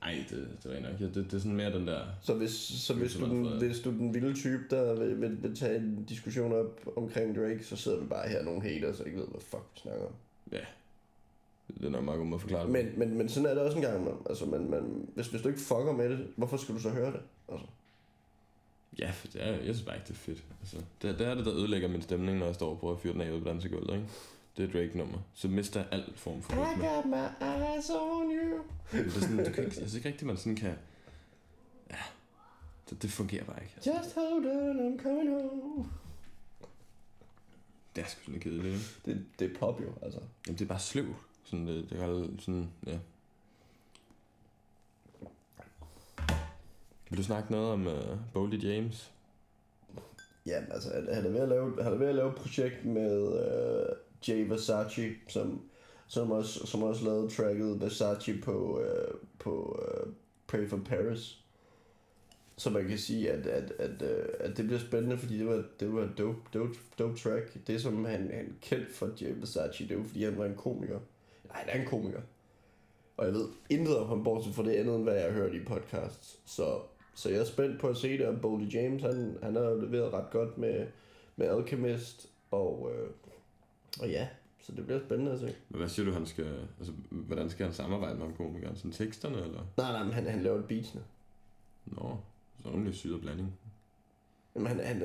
Nej, 0.01 0.25
det, 0.29 0.47
det 0.63 0.77
er 0.77 0.81
nok. 0.81 1.01
Ja, 1.01 1.05
det, 1.05 1.15
det 1.15 1.33
er 1.33 1.38
sådan 1.38 1.55
mere 1.55 1.73
den 1.73 1.88
der... 1.88 2.01
så, 2.21 2.33
hvis, 2.33 2.51
så 2.51 2.93
hvis, 2.93 3.13
du 3.15 3.25
den, 3.25 3.45
hvis 3.59 3.79
du 3.79 3.89
er 3.89 3.93
den 3.93 4.13
vilde 4.13 4.33
type, 4.33 4.63
der 4.69 4.99
vil, 4.99 5.21
vil, 5.21 5.43
vil 5.43 5.55
tage 5.55 5.77
en 5.77 6.05
diskussion 6.09 6.53
op 6.53 6.88
omkring 6.97 7.36
Drake, 7.36 7.63
så 7.63 7.75
sidder 7.75 7.99
vi 7.99 8.05
bare 8.07 8.29
her 8.29 8.43
nogle 8.43 8.61
haters, 8.61 8.99
og 8.99 9.07
ikke 9.07 9.19
ved, 9.19 9.27
hvad 9.27 9.41
fuck 9.41 9.63
vi 9.75 9.79
snakker 9.81 10.05
om. 10.05 10.11
Det 11.68 11.86
er 11.86 11.89
nok 11.89 12.03
meget 12.03 12.18
god 12.18 12.26
måde 12.28 12.36
at 12.38 12.41
forklare 12.41 12.63
det. 12.63 12.72
Men, 12.72 12.99
men, 12.99 13.18
men 13.18 13.30
sådan 13.30 13.49
er 13.49 13.53
det 13.53 13.63
også 13.63 13.78
en 13.78 13.84
gang, 13.84 14.03
man, 14.03 14.13
altså, 14.30 14.45
man, 14.45 14.70
man, 14.70 15.09
hvis, 15.16 15.28
hvis 15.28 15.41
du 15.41 15.47
ikke 15.47 15.59
fucker 15.61 15.91
med 15.91 16.09
det, 16.09 16.28
hvorfor 16.36 16.57
skal 16.57 16.76
du 16.76 16.80
så 16.80 16.89
høre 16.89 17.11
det? 17.11 17.20
Altså, 17.49 17.66
Ja, 18.99 19.11
for 19.11 19.28
det 19.28 19.43
er, 19.43 19.51
jeg 19.51 19.61
synes 19.76 19.82
bare 19.82 19.95
ikke, 19.95 20.05
det 20.07 20.13
er 20.13 20.18
fedt. 20.18 20.43
Altså, 20.61 20.78
det, 21.01 21.20
det 21.20 21.28
er 21.28 21.36
det, 21.36 21.45
der 21.45 21.53
ødelægger 21.53 21.88
min 21.88 22.01
stemning, 22.01 22.38
når 22.38 22.45
jeg 22.45 22.55
står 22.55 22.70
og 22.70 22.80
prøver 22.80 22.93
at 22.95 22.99
fyre 23.01 23.13
den 23.13 23.22
af 23.22 23.32
ude 23.32 23.41
på 23.41 23.47
dansegulvet, 23.49 23.93
ikke? 23.95 24.07
Det 24.57 24.70
er 24.70 24.72
Drake-nummer. 24.80 25.18
Så 25.34 25.47
mister 25.47 25.80
jeg 25.80 25.89
al 25.91 26.13
form 26.16 26.41
for 26.41 26.53
I 26.53 26.57
rytme. 26.57 26.88
got 26.88 27.05
my 27.05 27.45
eyes 27.45 27.89
on 27.89 28.32
you. 28.32 28.59
Det 28.91 29.05
er 29.05 29.09
sådan, 29.20 29.38
du 29.38 29.43
kan 29.43 29.47
ikke, 29.47 29.61
jeg 29.63 29.74
synes 29.74 29.93
ikke 29.95 30.07
rigtigt, 30.07 30.28
man 30.28 30.38
sådan 30.38 30.55
kan... 30.55 30.74
Ja, 31.91 31.95
det, 32.89 33.01
det 33.01 33.09
fungerer 33.09 33.43
bare 33.43 33.61
ikke. 33.63 33.74
Altså. 33.76 33.91
Just 33.91 34.16
hold 34.16 34.45
on, 34.45 34.93
I'm 34.99 35.03
coming 35.03 35.30
home. 35.32 35.86
Det 37.95 38.03
er 38.03 38.07
sgu 38.07 38.22
sådan 38.26 38.39
kedeligt, 38.39 38.66
ikke? 38.66 38.86
Det, 39.05 39.26
det 39.39 39.51
er 39.51 39.59
pop 39.59 39.82
jo, 39.82 39.93
altså. 40.01 40.20
Jamen, 40.47 40.57
det 40.59 40.66
er 40.66 40.70
bare 40.70 40.80
sløv. 40.80 41.05
Sådan, 41.45 41.67
det, 41.67 41.89
det 41.89 42.01
er 42.01 42.27
sådan, 42.39 42.69
ja. 42.87 42.99
Vil 47.09 47.17
du 47.17 47.23
snakke 47.23 47.51
noget 47.51 47.71
om 47.71 47.87
uh, 47.87 48.17
Boldy 48.33 48.63
James? 48.63 49.11
Ja, 50.45 50.61
altså, 50.71 50.89
han 51.13 51.25
er 51.25 51.29
ved 51.29 51.39
at 51.39 51.49
lave, 51.49 51.83
han 51.83 51.93
er 51.93 51.97
ved 51.97 52.07
at 52.07 52.15
lave 52.15 52.29
et 52.29 52.35
projekt 52.35 52.85
med 52.85 53.27
uh, 53.27 53.97
Jay 54.27 54.47
Versace, 54.47 55.15
som, 55.27 55.61
som, 56.07 56.31
også, 56.31 56.65
som 56.67 56.83
også 56.83 57.05
lavede 57.05 57.29
tracket 57.29 57.81
Versace 57.81 58.41
på, 58.43 58.79
uh, 58.79 59.19
på 59.39 59.79
uh, 59.79 60.13
Pray 60.47 60.69
for 60.69 60.79
Paris. 60.85 61.39
Så 62.57 62.69
man 62.69 62.87
kan 62.87 62.97
sige, 62.97 63.31
at, 63.31 63.47
at, 63.47 63.71
at, 63.79 64.01
at 64.39 64.57
det 64.57 64.65
bliver 64.65 64.79
spændende, 64.79 65.17
fordi 65.17 65.39
det 65.39 65.47
var, 65.47 65.63
det 65.79 65.93
var 65.93 66.03
en 66.03 66.13
dope, 66.17 66.39
dope, 66.53 66.75
dope 66.99 67.17
track. 67.17 67.67
Det, 67.67 67.81
som 67.81 68.05
han, 68.05 68.21
han 68.21 68.31
er 68.31 68.43
kendt 68.61 68.91
for 68.91 69.09
Jay 69.21 69.33
Versace, 69.39 69.87
det 69.87 69.97
var, 69.97 70.03
fordi 70.03 70.23
han 70.23 70.37
var 70.37 70.45
en 70.45 70.55
komiker. 70.55 70.99
Han 71.56 71.70
er 71.70 71.82
en 71.82 71.88
komiker. 71.88 72.22
Og 73.18 73.26
jeg 73.26 73.34
ved 73.34 73.47
intet 73.70 73.97
om 73.97 74.08
ham, 74.08 74.24
bortset 74.24 74.56
fra 74.56 74.64
det 74.64 74.72
andet, 74.72 74.95
end 74.95 75.03
hvad 75.03 75.16
jeg 75.16 75.24
har 75.24 75.32
hørt 75.32 75.53
i 75.53 75.64
podcasts. 75.64 76.39
Så, 76.45 76.80
så 77.16 77.30
jeg 77.30 77.39
er 77.39 77.45
spændt 77.45 77.80
på 77.80 77.88
at 77.88 77.97
se 77.97 78.18
det, 78.18 78.28
og 78.28 78.41
Boldy 78.41 78.74
James, 78.74 79.01
han, 79.01 79.38
han 79.43 79.56
har 79.56 79.74
leveret 79.74 80.14
ret 80.14 80.30
godt 80.32 80.58
med, 80.58 80.88
med 81.36 81.47
Alchemist, 81.47 82.30
og, 82.51 82.91
øh, 82.93 83.10
og 83.99 84.10
ja, 84.10 84.28
så 84.60 84.72
det 84.72 84.86
bliver 84.86 84.99
spændende 85.06 85.32
at 85.32 85.39
se. 85.39 85.56
Men 85.70 85.78
hvad 85.78 85.89
siger 85.89 86.06
du, 86.06 86.12
han 86.12 86.26
skal... 86.26 86.68
Altså, 86.78 86.93
hvordan 87.10 87.49
skal 87.49 87.66
han 87.66 87.74
samarbejde 87.74 88.16
med 88.16 88.26
ham 88.26 88.36
komikeren? 88.36 88.76
Sådan 88.76 88.91
teksterne, 88.91 89.38
eller? 89.38 89.62
Nej, 89.78 89.91
nej, 89.91 90.03
men 90.03 90.14
han, 90.14 90.26
han 90.26 90.41
laver 90.41 90.62
beatsene. 90.62 91.03
Nå, 91.86 92.18
så 92.64 92.91
syd 92.91 93.14
og 93.14 93.22
blanding. 93.22 93.53
Jamen, 94.56 94.68
han, 94.68 94.80
han, 94.86 95.03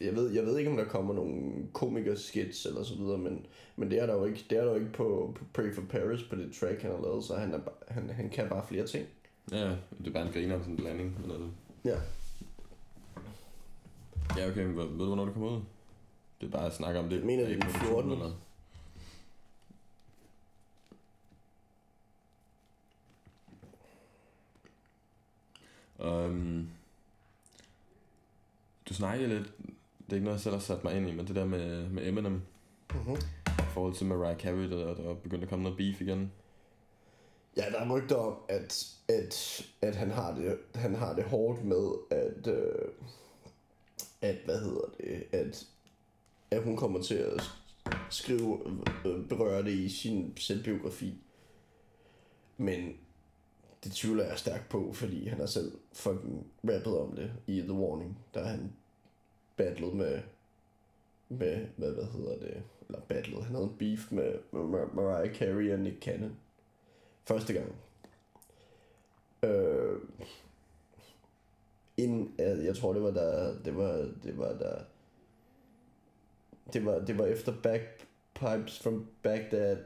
jeg, 0.00 0.14
ved, 0.16 0.30
jeg 0.30 0.46
ved 0.46 0.58
ikke, 0.58 0.70
om 0.70 0.76
der 0.76 0.84
kommer 0.84 1.14
nogle 1.14 1.52
komikerskits 1.72 2.66
eller 2.66 2.82
så 2.82 2.94
videre, 2.94 3.18
men, 3.18 3.46
men 3.76 3.90
det 3.90 3.98
er 4.02 4.06
der 4.06 4.14
jo 4.14 4.24
ikke, 4.24 4.44
det 4.50 4.58
er 4.58 4.62
der 4.64 4.70
jo 4.70 4.74
ikke 4.78 4.92
på, 4.92 5.32
på 5.38 5.44
Pray 5.54 5.74
for 5.74 5.82
Paris 5.82 6.22
på 6.22 6.36
det 6.36 6.52
track, 6.60 6.82
han 6.82 6.90
har 6.90 7.00
lavet, 7.02 7.24
så 7.24 7.34
han, 7.36 7.54
er, 7.54 7.58
han, 7.88 8.10
han 8.10 8.28
kan 8.30 8.48
bare 8.48 8.66
flere 8.68 8.86
ting. 8.86 9.06
Ja, 9.52 9.68
det 9.98 10.06
er 10.06 10.10
bare 10.12 10.26
en 10.26 10.32
griner, 10.32 10.58
sådan 10.58 10.70
en 10.72 10.76
blanding. 10.76 11.20
med 11.20 11.28
noget. 11.28 11.50
Ja. 11.84 11.96
Ja, 14.38 14.48
okay, 14.50 14.64
men 14.64 14.76
ved 14.76 14.84
du, 14.84 15.04
hvornår 15.06 15.24
det 15.24 15.32
kommer 15.34 15.50
ud? 15.50 15.60
Det 16.40 16.46
er 16.46 16.50
bare 16.50 16.66
at 16.66 16.74
snakke 16.74 16.98
om 17.00 17.08
det. 17.08 17.16
Jeg 17.16 17.26
mener, 17.26 17.42
det 17.42 17.50
er 17.50 17.54
Ikke 17.54 17.66
den 17.66 17.72
produktion 17.72 18.02
14.. 18.04 18.12
eller- 18.12 18.32
Um, 25.98 26.68
du 28.88 28.94
snakkede 28.94 29.28
lidt, 29.28 29.52
det 30.06 30.12
er 30.12 30.14
ikke 30.14 30.24
noget, 30.24 30.36
jeg 30.36 30.40
selv 30.40 30.54
har 30.54 30.60
sat 30.60 30.84
mig 30.84 30.96
ind 30.96 31.08
i, 31.08 31.12
men 31.12 31.26
det 31.26 31.36
der 31.36 31.44
med, 31.44 31.88
med 31.88 32.08
Eminem, 32.08 32.42
Mm-hmm. 32.94 33.14
i 33.46 33.70
forhold 33.74 33.94
til 33.94 34.06
Mariah 34.06 34.36
Carey, 34.38 34.70
der, 34.70 34.94
der 34.94 35.10
er 35.10 35.14
begyndt 35.14 35.42
at 35.42 35.50
komme 35.50 35.62
noget 35.62 35.78
beef 35.78 36.00
igen. 36.00 36.32
Ja, 37.56 37.70
der 37.70 37.78
er 37.80 37.96
rygter 37.96 38.16
om, 38.16 38.36
at, 38.48 38.86
at, 39.08 39.66
at 39.82 39.96
han, 39.96 40.10
har 40.10 40.34
det, 40.34 40.58
han 40.74 40.94
har 40.94 41.14
det 41.14 41.24
hårdt 41.24 41.64
med, 41.64 41.92
at, 42.10 42.46
øh, 42.46 42.88
at 44.20 44.36
hvad 44.44 44.60
hedder 44.60 44.94
det, 45.00 45.24
at, 45.32 45.66
at 46.50 46.62
hun 46.62 46.76
kommer 46.76 47.02
til 47.02 47.14
at 47.14 47.42
skrive, 48.10 48.60
øh, 49.06 49.28
berøre 49.28 49.62
det 49.62 49.70
i 49.70 49.88
sin 49.88 50.36
selvbiografi. 50.36 51.14
Men 52.56 52.94
det 53.86 53.94
tvivler 53.94 54.24
jeg 54.24 54.38
stærkt 54.38 54.68
på, 54.68 54.92
fordi 54.92 55.28
han 55.28 55.38
har 55.38 55.46
selv 55.46 55.72
fucking 55.92 56.46
rappet 56.64 56.98
om 56.98 57.16
det 57.16 57.32
i 57.46 57.60
The 57.60 57.72
Warning, 57.72 58.18
der 58.34 58.44
han 58.44 58.72
battled 59.56 59.92
med, 59.92 60.20
med 61.28 61.66
hvad, 61.76 61.92
hvad 61.92 62.04
hedder 62.04 62.38
det, 62.38 62.62
eller 62.86 63.00
battled, 63.00 63.42
han 63.42 63.54
havde 63.54 63.64
en 63.66 63.76
beef 63.78 64.12
med, 64.12 64.38
med 64.52 64.60
Mar- 64.60 64.94
Mariah 64.94 65.34
Carey 65.34 65.72
og 65.72 65.78
Nick 65.78 66.02
Cannon. 66.02 66.36
Første 67.24 67.52
gang. 67.52 67.74
Øh, 69.42 70.00
inden, 71.96 72.34
jeg, 72.38 72.76
tror 72.76 72.92
det 72.92 73.02
var 73.02 73.10
der, 73.10 73.62
det 73.62 73.76
var, 73.76 74.12
det 74.22 74.38
var 74.38 74.52
der, 74.52 74.82
det 76.72 76.84
var, 76.84 76.98
det 76.98 77.18
var 77.18 77.26
efter 77.26 77.54
Backpipes 77.62 78.78
from 78.82 79.06
Baghdad, 79.22 79.76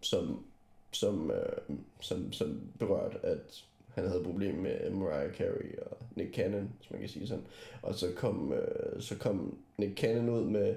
som, 0.00 0.46
som, 0.92 1.30
øh, 1.30 1.76
som, 2.00 2.32
som 2.32 2.60
berørte, 2.78 3.18
at 3.22 3.64
han 3.94 4.08
havde 4.08 4.24
problemer 4.24 4.62
med 4.62 4.90
Mariah 4.90 5.34
Carey 5.34 5.78
og 5.90 5.96
Nick 6.16 6.34
Cannon, 6.34 6.72
hvis 6.78 6.90
man 6.90 7.00
kan 7.00 7.08
sige 7.08 7.26
sådan. 7.26 7.44
Og 7.82 7.94
så 7.94 8.12
kom, 8.16 8.52
øh, 8.52 9.02
så 9.02 9.18
kom 9.18 9.58
Nick 9.76 9.98
Cannon 9.98 10.28
ud 10.28 10.44
med 10.44 10.76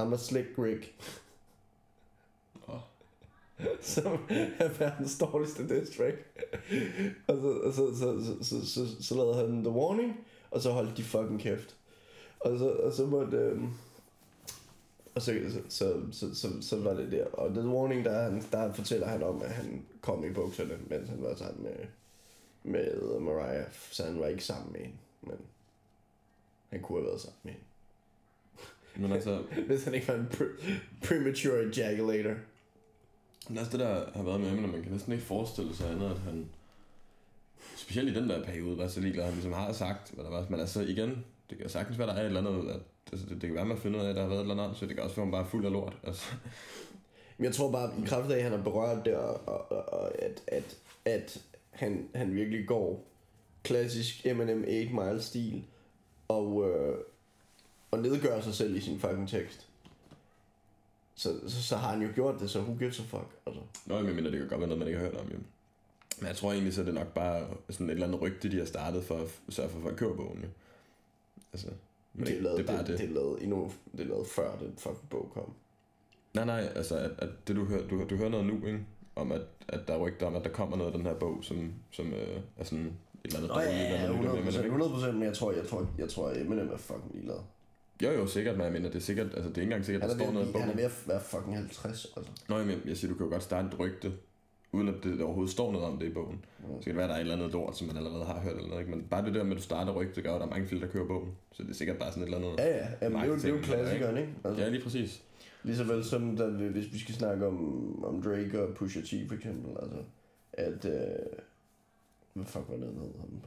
I'm 0.00 0.14
a 0.14 0.16
slick 0.16 0.48
Rick. 0.58 0.94
Oh. 2.66 2.80
som 3.80 4.18
er 4.58 4.68
verdens 4.78 5.18
dårligste 5.18 5.68
diss 5.68 5.96
track. 5.96 6.16
og 7.26 7.36
så, 7.36 7.72
så, 7.72 7.96
så, 7.96 8.24
så, 8.24 8.44
så, 8.44 8.66
så, 8.66 8.86
så, 8.86 9.02
så 9.02 9.14
lavede 9.14 9.34
han 9.34 9.64
The 9.64 9.72
Warning, 9.72 10.26
og 10.50 10.60
så 10.60 10.70
holdt 10.70 10.96
de 10.96 11.02
fucking 11.02 11.40
kæft. 11.40 11.76
Og 12.40 12.58
så, 12.58 12.70
og 12.70 12.92
så 12.92 13.06
måtte... 13.06 13.36
Øhm, 13.36 13.68
og 15.14 15.22
så, 15.22 15.40
så, 15.68 16.00
så, 16.12 16.34
så, 16.34 16.48
så, 16.60 16.80
var 16.80 16.94
det 16.94 17.12
der. 17.12 17.24
Og 17.26 17.50
The 17.54 17.68
Warning, 17.68 18.04
der, 18.04 18.22
han- 18.22 18.44
der 18.52 18.72
fortæller 18.72 19.06
han 19.06 19.22
om, 19.22 19.42
at 19.42 19.50
han 19.50 19.86
kom 20.00 20.24
i 20.24 20.30
bukserne, 20.30 20.78
mens 20.90 21.08
han 21.08 21.22
var 21.22 21.34
sammen 21.34 21.62
med, 21.62 21.76
med 22.62 23.20
Mariah. 23.20 23.64
Så 23.90 24.04
han 24.04 24.20
var 24.20 24.26
ikke 24.26 24.44
sammen 24.44 24.72
med 24.72 24.80
hende, 24.80 24.96
men 25.22 25.36
han 26.70 26.82
kunne 26.82 26.98
have 26.98 27.06
været 27.08 27.20
sammen 27.20 27.38
med 27.42 27.52
hende. 27.52 27.66
Men 28.96 29.12
altså, 29.12 29.42
Hvis 29.66 29.84
han 29.84 29.94
ikke 29.94 30.08
var 30.08 30.14
en 30.14 30.28
pre- 30.32 30.72
premature 31.08 31.70
ejaculator. 31.84 32.34
men 33.48 33.58
altså 33.58 33.72
det 33.72 33.80
der 33.86 34.12
har 34.14 34.22
været 34.22 34.40
med 34.40 34.50
Eminem, 34.50 34.70
man 34.70 34.82
kan 34.82 34.92
næsten 34.92 35.12
ikke 35.12 35.24
forestille 35.24 35.74
sig 35.76 35.90
andet, 35.90 36.10
at 36.10 36.18
han, 36.18 36.48
specielt 37.76 38.08
i 38.10 38.14
den 38.20 38.28
der 38.28 38.44
periode, 38.44 38.78
var 38.78 38.88
så 38.88 39.00
ligeglad, 39.00 39.24
han 39.24 39.34
ligesom 39.34 39.52
har 39.52 39.72
sagt, 39.72 40.10
hvad 40.10 40.24
der 40.24 40.30
var. 40.30 40.46
Men 40.50 40.60
altså 40.60 40.80
igen, 40.80 41.24
det 41.50 41.58
kan 41.58 41.68
sagtens 41.68 41.98
være, 41.98 42.08
der 42.08 42.14
er 42.14 42.20
et 42.20 42.26
eller 42.26 42.40
andet, 42.40 42.70
at, 42.70 42.80
altså, 43.12 43.26
det, 43.26 43.40
det 43.40 43.40
kan 43.40 43.54
være, 43.54 43.64
man 43.64 43.78
finder 43.78 44.00
ud 44.00 44.04
af, 44.04 44.10
at 44.10 44.16
der 44.16 44.22
har 44.22 44.28
været 44.28 44.40
et 44.40 44.50
eller 44.50 44.64
andet, 44.64 44.78
så 44.78 44.86
det 44.86 44.94
kan 44.94 45.04
også 45.04 45.16
være, 45.16 45.22
at 45.22 45.28
man 45.28 45.32
bare 45.32 45.44
er 45.44 45.48
fuld 45.48 45.66
af 45.66 45.72
lort. 45.72 45.96
Altså, 46.02 46.32
Men 47.36 47.44
jeg 47.44 47.54
tror 47.54 47.70
bare, 47.70 47.90
i 48.02 48.06
kraft 48.06 48.30
af, 48.30 48.36
at 48.36 48.42
han 48.42 48.52
har 48.52 48.62
berørt 48.62 49.04
det, 49.04 49.14
og, 49.14 49.40
og, 49.48 49.92
og, 49.92 50.22
at, 50.22 50.42
at, 50.46 50.76
at 51.04 51.42
han, 51.70 52.08
han 52.14 52.34
virkelig 52.34 52.66
går 52.66 53.04
klassisk 53.62 54.26
Eminem 54.26 54.60
8 54.60 54.88
Mile 54.92 55.22
stil, 55.22 55.64
og, 56.28 56.70
øh, 56.70 56.98
og 57.90 57.98
nedgør 57.98 58.40
sig 58.40 58.54
selv 58.54 58.76
i 58.76 58.80
sin 58.80 59.00
fucking 59.00 59.28
tekst. 59.28 59.66
Så, 61.14 61.34
så, 61.46 61.62
så 61.62 61.76
har 61.76 61.88
han 61.88 62.02
jo 62.02 62.08
gjort 62.14 62.40
det, 62.40 62.50
så 62.50 62.60
who 62.60 62.74
gives 62.78 63.00
a 63.00 63.02
fuck, 63.02 63.28
altså. 63.46 63.60
Nå, 63.86 63.96
jeg 63.96 64.04
mener, 64.04 64.30
det 64.30 64.38
kan 64.38 64.48
godt 64.48 64.60
være 64.60 64.68
noget, 64.68 64.78
man 64.78 64.88
ikke 64.88 65.00
har 65.00 65.06
hørt 65.06 65.20
om, 65.20 65.26
jo. 65.26 65.38
Men 66.18 66.28
jeg 66.28 66.36
tror 66.36 66.52
egentlig, 66.52 66.74
så 66.74 66.80
er 66.80 66.84
det 66.84 66.94
nok 66.94 67.14
bare 67.14 67.46
sådan 67.70 67.86
et 67.86 67.92
eller 67.92 68.06
andet 68.06 68.20
rygte, 68.20 68.50
de 68.50 68.58
har 68.58 68.64
startet 68.64 69.04
for 69.04 69.14
at 69.14 69.28
sørge 69.48 69.70
for, 69.70 69.76
at 69.78 69.82
folk 69.82 69.96
køber 69.96 70.16
bogen, 70.16 70.40
jo. 70.42 70.48
Altså, 71.54 71.68
men 72.14 72.26
det, 72.26 72.36
er 72.38 72.42
lavet, 72.42 72.58
det 72.58 72.68
er 72.68 72.72
bare 72.72 72.78
det, 72.82 72.88
det. 72.88 72.98
det, 72.98 73.08
er 73.10 73.14
lavet 73.14 73.42
endnu, 73.42 73.72
det 73.92 74.00
er 74.00 74.04
lavet 74.04 74.26
før 74.26 74.56
den 74.58 74.74
fucking 74.78 75.08
bog 75.10 75.30
kom. 75.34 75.52
Nej, 76.34 76.44
nej, 76.44 76.72
altså, 76.74 76.96
at, 76.96 77.10
at 77.18 77.28
det 77.48 77.56
du 77.56 77.64
hører, 77.64 77.88
du, 77.88 78.04
du 78.10 78.16
hører 78.16 78.28
noget 78.28 78.46
nu, 78.46 78.54
ikke? 78.66 78.80
Om 79.16 79.32
at, 79.32 79.40
at 79.68 79.80
der 79.88 79.94
er 79.94 79.98
rygter 79.98 80.26
om, 80.26 80.34
at 80.36 80.44
der 80.44 80.50
kommer 80.50 80.76
noget 80.76 80.92
af 80.92 80.98
den 80.98 81.06
her 81.06 81.14
bog, 81.14 81.38
som, 81.42 81.72
som 81.90 82.06
øh, 82.12 82.40
er 82.56 82.64
sådan 82.64 82.84
et 82.84 82.92
eller 83.24 83.38
andet 83.38 83.50
Nå 83.50 83.60
ja, 83.60 83.94
eller 83.94 84.00
ja, 84.04 84.10
om 84.10 84.16
100%, 84.26 84.28
Eminem, 84.28 84.64
ikke? 84.64 84.76
100%, 84.76 85.12
men 85.12 85.22
jeg 85.22 85.34
tror, 85.34 85.52
jeg 85.52 85.66
tror, 85.66 85.90
jeg 85.98 86.08
tror, 86.08 86.28
at 86.28 86.40
Eminem 86.40 86.68
er 86.72 86.76
fucking 86.76 87.12
ligeglad. 87.14 87.36
Jo, 88.02 88.10
jo, 88.10 88.26
sikkert, 88.26 88.56
men 88.56 88.64
jeg 88.64 88.72
mener, 88.72 88.88
det 88.88 88.96
er 88.96 89.00
sikkert, 89.02 89.26
altså 89.26 89.48
det 89.48 89.56
er 89.58 89.62
ikke 89.62 89.62
engang 89.62 89.84
sikkert, 89.84 90.02
der 90.02 90.08
er, 90.08 90.18
står 90.18 90.32
noget 90.32 90.46
i 90.48 90.50
blive- 90.50 90.60
han 90.62 90.70
er 90.70 90.74
bogen. 90.74 90.78
ved 90.78 90.84
at 90.84 91.08
være 91.08 91.20
fucking 91.20 91.56
50, 91.56 92.06
altså. 92.16 92.32
Nå, 92.48 92.58
jamen, 92.58 92.80
jeg 92.86 92.96
siger, 92.96 93.10
du 93.12 93.16
kan 93.16 93.26
jo 93.26 93.32
godt 93.32 93.42
starte 93.42 93.68
et 93.68 93.78
rygte, 93.80 94.12
uden 94.74 94.88
at 94.88 94.94
det 95.04 95.20
overhovedet 95.22 95.52
står 95.52 95.72
noget 95.72 95.86
om 95.86 95.98
det 95.98 96.06
i 96.06 96.12
bogen. 96.12 96.44
Ja. 96.62 96.66
Så 96.80 96.84
kan 96.84 96.90
det 96.90 96.96
være, 96.96 97.04
at 97.04 97.08
der 97.08 97.14
er 97.14 97.18
et 97.18 97.20
eller 97.20 97.34
andet 97.36 97.52
lort, 97.52 97.76
som 97.78 97.86
man 97.86 97.96
allerede 97.96 98.24
har 98.24 98.40
hørt 98.40 98.56
eller 98.56 98.68
noget, 98.68 98.80
ikke? 98.80 98.96
Men 98.96 99.06
bare 99.10 99.24
det 99.26 99.34
der 99.34 99.42
med, 99.44 99.52
at 99.52 99.58
du 99.58 99.62
starter 99.62 99.92
rygte, 99.92 100.22
gør, 100.22 100.34
at 100.34 100.40
der 100.40 100.46
er 100.46 100.50
mange 100.50 100.66
film, 100.68 100.80
der 100.80 100.88
kører 100.88 101.06
bogen. 101.06 101.32
Så 101.52 101.62
det 101.62 101.70
er 101.70 101.74
sikkert 101.74 101.98
bare 101.98 102.12
sådan 102.12 102.22
et 102.22 102.34
eller 102.34 102.38
andet. 102.48 102.58
Ja, 102.64 102.76
ja, 102.76 102.88
Jamen, 103.02 103.18
det, 103.18 103.24
er 103.24 103.28
jo, 103.28 103.36
det 103.36 103.44
er 103.44 103.48
jo 103.48 103.58
klassikeren, 103.62 104.16
ikke? 104.16 104.34
Altså, 104.44 104.62
Ja, 104.62 104.68
lige 104.68 104.82
præcis. 104.82 105.22
Lige 105.62 105.88
vel 105.88 106.04
som, 106.04 106.36
da, 106.36 106.46
vi- 106.46 106.68
hvis 106.68 106.92
vi 106.92 106.98
skal 106.98 107.14
snakke 107.14 107.46
om, 107.46 108.04
om 108.04 108.22
Drake 108.22 108.62
og 108.62 108.74
Pusha 108.74 109.00
T 109.00 109.28
for 109.28 109.34
eksempel, 109.34 109.76
altså, 109.82 109.98
at, 110.52 110.84
øh, 110.84 111.38
hvad 112.32 112.44
fuck 112.44 112.64
var 112.68 112.76
det, 112.76 112.84
han 112.86 112.94
hed? 112.96 113.10
Ham, 113.20 113.40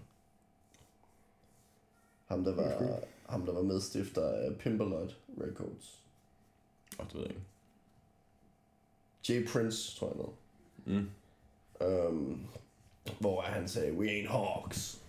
ham 2.26 2.44
der 2.44 2.56
var, 2.56 3.00
ham, 3.30 3.46
der 3.46 3.54
var 3.54 3.62
medstifter 3.62 4.28
af 4.30 4.56
Pimperlot 4.58 5.18
Records. 5.42 6.00
Åh, 7.00 7.06
det 7.06 7.14
ved 7.16 7.22
jeg 7.22 7.30
ikke. 7.30 7.42
Jay 9.30 9.48
Prince, 9.54 9.98
tror 10.00 10.08
jeg 10.08 10.16
noget. 10.18 10.34
Mm. 10.88 11.10
Um, 11.88 12.48
hvor 13.20 13.42
han 13.42 13.68
sagde, 13.68 13.94
we 13.94 14.08
ain't 14.08 14.30
hawks. 14.30 15.02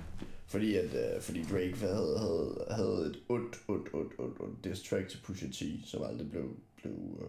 Fordi, 0.46 0.74
at, 0.74 1.16
uh, 1.16 1.22
fordi 1.22 1.42
Drake 1.42 1.76
havde, 1.76 2.18
havde, 2.18 2.66
havde 2.70 3.06
et 3.06 3.22
ondt, 3.28 3.56
ondt, 3.68 3.88
ondt, 3.94 4.12
ondt, 4.18 4.40
ondt 4.40 4.64
diss 4.64 4.88
track 4.88 5.08
til 5.08 5.18
Pusha 5.24 5.46
T, 5.46 5.62
som 5.84 6.02
aldrig 6.02 6.30
blev, 6.30 6.56
blev, 6.76 6.92
uh, 6.94 7.28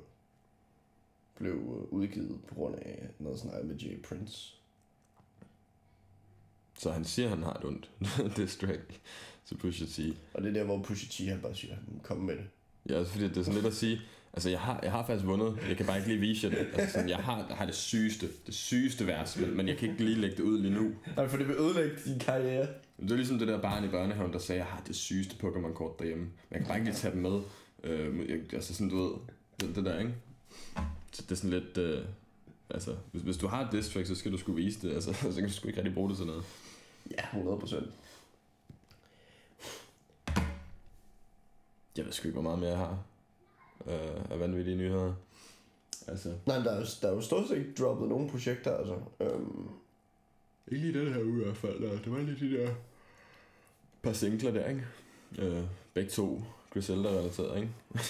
blev 1.35 1.55
uh, 1.55 1.93
udgivet 1.93 2.39
på 2.47 2.55
grund 2.55 2.75
af 2.75 3.09
noget 3.19 3.39
snak 3.39 3.63
med 3.63 3.75
Jay 3.75 4.01
Prince. 4.01 4.55
Så 6.77 6.91
han 6.91 7.05
siger, 7.05 7.29
han 7.29 7.43
har 7.43 7.53
et 7.53 7.65
ondt 7.65 7.91
distract 8.37 9.01
til 9.45 9.57
Pusha 9.57 9.85
T. 9.85 9.99
Og 10.33 10.41
det 10.41 10.49
er 10.49 10.53
der, 10.53 10.63
hvor 10.63 10.81
Pusha 10.81 11.07
T 11.07 11.29
han 11.29 11.41
bare 11.41 11.55
siger, 11.55 11.75
kom 12.03 12.17
med 12.17 12.37
det. 12.37 12.45
Ja, 12.89 12.97
altså 12.97 13.13
fordi 13.13 13.27
det 13.27 13.37
er 13.37 13.43
sådan 13.43 13.53
lidt 13.53 13.65
at 13.65 13.73
sige, 13.73 14.01
altså 14.33 14.49
jeg 14.49 14.59
har, 14.59 14.79
jeg 14.83 14.91
har 14.91 15.05
faktisk 15.05 15.25
vundet, 15.25 15.57
jeg 15.69 15.77
kan 15.77 15.85
bare 15.85 15.97
ikke 15.97 16.09
lige 16.09 16.19
vise 16.19 16.47
jer 16.47 16.55
det. 16.55 16.67
Altså 16.73 16.93
sådan, 16.93 17.09
jeg, 17.09 17.17
har, 17.17 17.45
jeg 17.49 17.57
har 17.57 17.65
det 17.65 17.75
sygeste, 17.75 18.29
det 18.45 18.53
sygeste 18.53 19.07
vers, 19.07 19.37
men, 19.37 19.57
men 19.57 19.67
jeg 19.67 19.77
kan 19.77 19.89
ikke 19.89 20.03
lige 20.03 20.17
lægge 20.17 20.37
det 20.37 20.43
ud 20.43 20.59
lige 20.59 20.73
nu. 20.73 20.91
Nej, 21.15 21.27
for 21.27 21.37
det 21.37 21.47
vil 21.47 21.55
ødelægge 21.55 21.95
din 22.05 22.19
karriere. 22.19 22.67
Det 23.01 23.11
er 23.11 23.15
ligesom 23.15 23.39
det 23.39 23.47
der 23.47 23.61
barn 23.61 23.83
i 23.83 23.87
børnehaven, 23.87 24.33
der 24.33 24.39
sagde, 24.39 24.59
jeg 24.59 24.67
har 24.67 24.83
det 24.87 24.95
sygeste 24.95 25.35
Pokémon-kort 25.43 25.99
derhjemme. 25.99 26.23
Men 26.23 26.31
jeg 26.51 26.59
kan 26.59 26.67
bare 26.67 26.77
ikke 26.77 26.89
lige 26.89 26.97
tage 26.97 27.13
dem 27.13 27.21
med. 27.21 27.41
Øh, 27.83 28.29
jeg, 28.29 28.53
altså 28.53 28.73
sådan, 28.73 28.89
du 28.89 29.03
ved, 29.03 29.11
det, 29.59 29.75
det 29.75 29.85
der, 29.85 29.99
ikke? 29.99 30.13
Så 31.11 31.21
det 31.21 31.31
er 31.31 31.35
sådan 31.35 31.49
lidt, 31.49 31.77
øh, 31.77 32.05
altså, 32.69 32.95
hvis, 33.11 33.21
hvis 33.21 33.37
du 33.37 33.47
har 33.47 33.65
et 33.65 33.71
diss 33.71 33.89
track, 33.89 34.07
så 34.07 34.15
skal 34.15 34.31
du 34.31 34.37
sgu 34.37 34.51
vise 34.51 34.87
det. 34.87 34.93
Altså, 34.93 35.13
så 35.33 35.35
kan 35.35 35.47
du 35.47 35.53
sgu 35.53 35.67
ikke 35.67 35.79
rigtig 35.79 35.93
bruge 35.93 36.09
det 36.09 36.17
til 36.17 36.25
noget. 36.25 36.43
Ja, 37.11 37.23
100 37.23 37.59
procent. 37.59 37.87
Jeg 41.97 42.05
ved 42.05 42.11
sgu 42.11 42.27
ikke, 42.27 42.33
hvor 42.33 42.41
meget 42.41 42.59
mere 42.59 42.69
jeg 42.69 42.77
har 42.77 43.03
øh, 43.87 44.31
af 44.31 44.39
vanvittige 44.39 44.77
nyheder. 44.77 45.13
Altså, 46.07 46.33
Nej, 46.45 46.57
men 46.57 46.65
der 46.65 46.71
er, 46.71 46.79
jo, 46.79 46.85
der 47.01 47.07
er 47.07 47.13
jo 47.13 47.21
stort 47.21 47.47
set 47.47 47.57
ikke 47.57 47.73
droppet 47.79 48.09
nogen 48.09 48.29
projekter, 48.29 48.77
altså. 48.77 48.95
Øhm, 49.19 49.67
Ikke 50.67 50.87
lige 50.91 50.99
den 51.05 51.13
her 51.13 51.23
uge 51.23 51.41
i 51.41 51.43
hvert 51.43 51.57
fald. 51.57 51.83
Der. 51.83 51.89
Det 51.91 52.11
var 52.11 52.19
lige 52.19 52.49
de 52.49 52.57
der 52.57 52.69
par 54.01 54.13
singler 54.13 54.51
der, 54.51 54.67
ikke? 54.67 54.85
Øh, 55.39 55.63
begge 55.93 56.09
to 56.09 56.41
Griselda-relateret, 56.73 57.55
ikke? 57.57 57.69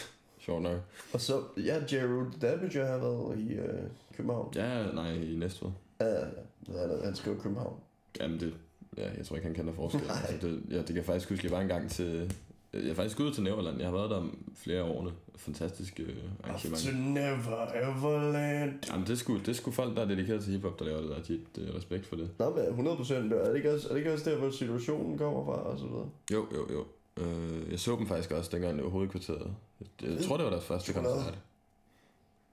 Sjovt 0.46 0.62
nok. 0.64 0.78
og 1.14 1.22
så, 1.22 1.44
ja, 1.58 1.82
Jeru 1.92 2.26
Damager 2.42 2.86
har 2.86 2.98
været 2.98 3.40
i 3.40 3.54
øh, 3.54 3.84
København. 4.18 4.54
Ja, 4.56 4.92
nej, 4.92 5.12
i 5.14 5.36
Næstved. 5.36 5.70
Ja, 6.02 6.06
ja, 6.08 6.26
ja. 6.26 6.80
Han, 6.80 7.04
han 7.04 7.16
skriver 7.16 7.38
København. 7.42 7.80
Jamen 8.20 8.40
det, 8.40 8.54
ja, 8.98 9.12
jeg 9.18 9.26
tror 9.26 9.36
ikke, 9.36 9.46
han 9.48 9.56
kender 9.56 9.74
forskel. 9.74 10.02
Nej. 10.08 10.18
altså, 10.30 10.48
det, 10.48 10.62
ja, 10.70 10.78
det 10.78 10.86
kan 10.88 10.96
jeg 10.96 11.06
faktisk 11.06 11.30
huske, 11.30 11.46
jeg 11.46 11.52
var 11.52 11.62
engang 11.62 11.90
til... 11.92 12.36
Jeg 12.74 12.90
er 12.90 12.94
faktisk 12.94 13.20
ude 13.20 13.34
til 13.34 13.44
Neverland. 13.44 13.78
Jeg 13.78 13.88
har 13.88 13.94
været 13.94 14.10
der 14.10 14.24
flere 14.56 14.84
årene. 14.84 15.12
Fantastisk 15.36 16.00
øh, 16.00 16.16
arrangement. 16.44 16.84
To 16.84 16.92
never 16.92 17.68
ever 17.74 18.32
land. 18.32 18.92
Jamen, 18.92 19.08
det 19.08 19.20
sgu, 19.20 19.38
det 19.38 19.56
sgu 19.56 19.72
folk, 19.72 19.96
der 19.96 20.02
er 20.02 20.08
dedikeret 20.08 20.44
til 20.44 20.54
hiphop, 20.54 20.80
der 20.80 20.86
laver 20.86 21.02
det 21.02 21.10
der. 21.10 21.22
De, 21.22 21.40
det 21.56 21.70
er 21.70 21.78
respekt 21.78 22.06
for 22.06 22.16
det. 22.16 22.30
Nå, 22.40 22.56
men 22.56 22.66
100 22.66 22.98
procent. 22.98 23.34
Er 23.34 23.48
det 23.48 23.56
ikke 23.56 23.74
også, 23.74 23.88
er 23.88 23.94
det 23.94 24.00
ikke 24.00 24.14
også 24.14 24.30
der, 24.30 24.38
hvor 24.38 24.52
situationen 24.52 25.18
kommer 25.18 25.46
fra, 25.46 25.52
og 25.52 25.80
så 25.80 25.86
videre? 25.86 26.10
Jo, 26.32 26.48
jo, 26.54 26.68
jo. 26.74 26.86
Øh, 27.24 27.72
jeg 27.72 27.80
så 27.80 27.96
dem 27.96 28.08
faktisk 28.08 28.32
også, 28.32 28.50
dengang 28.54 28.76
det 28.76 28.84
var 28.84 28.90
hovedkvarteret. 28.90 29.54
Jeg, 29.80 30.10
jeg 30.10 30.24
tror, 30.24 30.38
det 30.38 30.44
var 30.44 30.52
deres 30.52 30.66
første 30.66 30.94
koncert. 30.94 31.38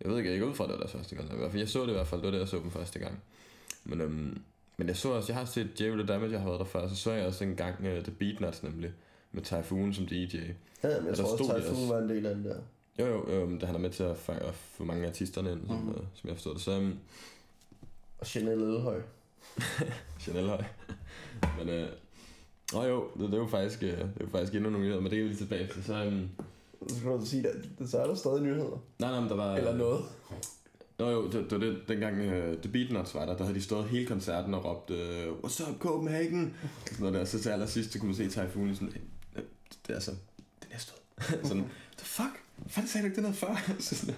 Jeg 0.00 0.10
ved 0.10 0.18
ikke, 0.18 0.30
jeg 0.30 0.40
går 0.40 0.48
ud 0.48 0.54
fra, 0.54 0.64
det 0.64 0.72
var 0.72 0.78
deres 0.78 0.92
første 0.92 1.16
koncert. 1.16 1.36
I 1.36 1.38
hvert 1.38 1.50
fald, 1.50 1.60
jeg 1.60 1.68
så 1.68 1.82
det 1.82 1.88
i 1.88 1.92
hvert 1.92 2.06
fald, 2.06 2.20
det 2.20 2.26
var 2.26 2.30
der, 2.32 2.38
jeg 2.38 2.48
så 2.48 2.56
dem 2.56 2.70
første 2.70 2.98
gang. 2.98 3.22
Men, 3.84 4.00
øhm, 4.00 4.38
men 4.76 4.88
jeg 4.88 4.96
så 4.96 5.08
også, 5.08 5.32
jeg 5.32 5.38
har 5.38 5.44
set 5.44 5.80
Jerry 5.80 5.96
the 5.96 6.06
Damage, 6.06 6.32
jeg 6.32 6.40
har 6.40 6.48
været 6.48 6.58
der 6.58 6.66
før, 6.66 6.88
så 6.88 6.96
så 6.96 7.12
jeg 7.12 7.26
også 7.26 7.44
en 7.44 7.56
gang 7.56 7.74
uh, 7.80 8.02
The 8.02 8.12
Beatnuts 8.12 8.62
nemlig, 8.62 8.92
med 9.36 9.44
Typhoon 9.44 9.94
som 9.94 10.06
DJ. 10.06 10.36
Ja, 10.82 10.98
men 11.00 11.06
jeg 11.08 11.16
tror 11.16 11.24
også, 11.32 11.44
Typhoon 11.44 11.60
også. 11.60 11.86
var 11.94 11.98
en 12.00 12.08
del 12.08 12.26
af 12.26 12.34
den 12.34 12.44
der. 12.44 12.56
Jo, 12.98 13.06
jo, 13.06 13.40
jo 13.40 13.46
men 13.46 13.62
han 13.62 13.74
er 13.74 13.78
med 13.78 13.90
til 13.90 14.02
at, 14.02 14.16
fange, 14.16 14.42
at 14.42 14.54
få 14.54 14.84
mange 14.84 15.04
af 15.04 15.08
artisterne 15.08 15.52
ind, 15.52 15.60
som, 15.66 15.76
Mhm. 15.76 15.88
øh, 15.88 15.96
som 16.14 16.28
jeg 16.28 16.36
forstår 16.36 16.52
det. 16.52 16.60
Så 16.60 16.76
um, 16.78 16.94
Og 18.18 18.26
Chanel 18.26 18.62
Elhøj. 18.62 19.00
Chanel 20.20 20.46
høj. 20.48 20.62
men 21.58 21.68
øh, 21.68 21.88
Nå 22.72 22.82
jo, 22.84 23.08
det, 23.18 23.20
det, 23.28 23.34
er 23.34 23.38
jo 23.38 23.46
faktisk, 23.46 23.82
øh, 23.82 23.88
det 23.90 23.98
er 24.00 24.06
jo 24.20 24.28
faktisk 24.30 24.54
endnu 24.54 24.70
nogle 24.70 24.86
nyheder, 24.86 25.00
men 25.02 25.10
det 25.10 25.16
er 25.16 25.20
jo 25.22 25.26
lige 25.28 25.36
tilbage 25.38 25.68
til. 25.72 25.84
Så, 25.84 26.06
um, 26.06 26.28
Så 26.88 26.96
skal 26.96 27.10
du 27.10 27.26
sige, 27.26 27.48
at 27.48 27.88
så 27.88 27.98
er 27.98 28.06
der 28.06 28.14
stadig 28.14 28.42
nyheder. 28.42 28.82
nej, 28.98 29.10
nej, 29.10 29.20
men 29.20 29.28
der 29.28 29.36
var... 29.36 29.56
Eller 29.56 29.76
noget. 29.76 30.00
Nå 30.98 31.10
jo, 31.10 31.24
det, 31.26 31.32
det 31.32 31.52
var 31.52 31.58
det, 31.58 31.78
dengang 31.88 32.20
uh, 32.20 32.54
The 32.62 32.72
Beatnuts 32.72 33.14
var 33.14 33.26
der, 33.26 33.36
der 33.36 33.44
havde 33.44 33.58
de 33.58 33.62
stået 33.62 33.84
hele 33.84 34.06
koncerten 34.06 34.54
og 34.54 34.64
råbt, 34.64 34.90
uh, 34.90 34.96
What's 35.44 35.70
up 35.70 35.78
Copenhagen? 35.78 36.54
Sådan 36.98 37.14
der. 37.14 37.24
Så 37.24 37.40
til 37.40 37.48
allersidst, 37.50 37.92
så 37.92 37.98
kunne 37.98 38.06
man 38.06 38.16
se 38.16 38.28
Typhoon 38.30 38.70
i 38.70 38.74
sådan, 38.74 38.88
"Øh, 38.88 38.94
det 39.86 39.90
er 39.90 39.94
altså, 39.94 40.10
det 40.60 40.68
er 40.70 40.72
næste 40.72 40.92
sådan, 41.48 41.70
the 41.98 42.06
fuck? 42.06 42.42
Hvad 42.56 42.70
fanden 42.70 42.88
sagde 42.88 43.02
du 43.02 43.06
ikke 43.06 43.16
det 43.16 43.22
noget 43.22 43.36
før? 43.36 43.56
så, 43.80 43.96
sådan, 43.96 44.14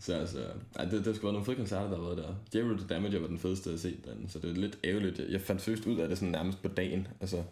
så 0.00 0.14
altså, 0.14 0.46
ej, 0.76 0.84
det, 0.84 1.04
det 1.04 1.16
skulle 1.16 1.24
være 1.24 1.32
nogle 1.32 1.44
fede 1.44 1.56
koncerter, 1.56 1.88
der 1.88 1.96
har 1.96 2.04
været 2.04 2.18
der. 2.18 2.34
Jerry 2.54 2.76
the 2.76 2.86
Damager 2.86 3.20
var 3.20 3.26
den 3.26 3.38
fedeste 3.38 3.70
at 3.70 3.80
se 3.80 3.96
den, 4.04 4.28
så 4.28 4.38
det 4.38 4.50
er 4.50 4.54
lidt 4.54 4.78
ærgerligt. 4.84 5.18
Jeg 5.18 5.40
fandt 5.40 5.62
først 5.62 5.86
ud 5.86 5.98
af 5.98 6.08
det 6.08 6.18
sådan 6.18 6.32
nærmest 6.32 6.62
på 6.62 6.68
dagen. 6.68 7.08
Altså, 7.20 7.42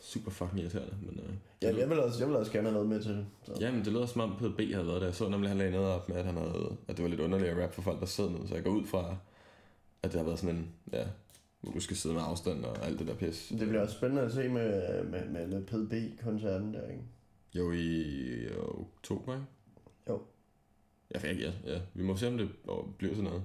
super 0.00 0.30
fucking 0.30 0.60
irriterende. 0.60 0.94
Men, 1.02 1.20
uh, 1.20 1.34
Ja, 1.62 1.76
jeg 1.76 1.90
vil, 1.90 2.00
også, 2.00 2.18
jeg 2.18 2.28
vil 2.28 2.36
også 2.36 2.52
gerne 2.52 2.68
have 2.68 2.74
været 2.74 2.88
med 2.88 3.02
til 3.02 3.10
det. 3.10 3.26
Så. 3.44 3.52
Jamen, 3.60 3.84
det 3.84 3.92
lyder 3.92 4.06
som 4.06 4.20
om 4.20 4.36
PDB 4.36 4.72
havde 4.72 4.86
været 4.86 5.00
der. 5.00 5.06
Jeg 5.06 5.14
så 5.14 5.28
nemlig, 5.28 5.50
han 5.50 5.58
lagde 5.58 5.72
noget 5.72 5.88
op 5.88 6.08
med, 6.08 6.16
at, 6.16 6.24
han 6.24 6.36
havde, 6.36 6.76
at 6.88 6.96
det 6.96 7.02
var 7.02 7.08
lidt 7.08 7.20
underligt 7.20 7.50
at 7.50 7.62
rap 7.62 7.74
for 7.74 7.82
folk, 7.82 8.00
der 8.00 8.06
sidder 8.06 8.30
ned. 8.30 8.48
Så 8.48 8.54
jeg 8.54 8.64
går 8.64 8.70
ud 8.70 8.86
fra, 8.86 9.16
at 10.02 10.12
det 10.12 10.20
har 10.20 10.24
været 10.24 10.38
sådan 10.38 10.56
en, 10.56 10.68
ja, 10.92 11.04
hvor 11.60 11.72
du 11.72 11.80
skal 11.80 11.96
sidde 11.96 12.14
med 12.14 12.22
afstand 12.24 12.64
og 12.64 12.86
alt 12.86 12.98
det 12.98 13.06
der 13.06 13.14
pis. 13.14 13.52
Det 13.58 13.68
bliver 13.68 13.82
også 13.82 13.96
spændende 13.96 14.22
at 14.22 14.32
se 14.32 14.48
med, 14.48 15.04
med, 15.04 15.28
med, 15.28 15.46
med 15.46 15.62
PDB-koncerten 15.64 16.74
der, 16.74 16.88
ikke? 16.88 17.02
Jo, 17.54 17.72
i 17.72 18.48
oktober, 18.58 19.34
ikke? 19.34 19.46
Jo. 20.08 20.20
Ja, 21.14 21.32
ja, 21.32 21.52
ja. 21.66 21.80
Vi 21.94 22.02
må 22.02 22.16
se, 22.16 22.28
om 22.28 22.38
det 22.38 22.48
bliver 22.98 23.14
sådan 23.14 23.24
noget. 23.30 23.42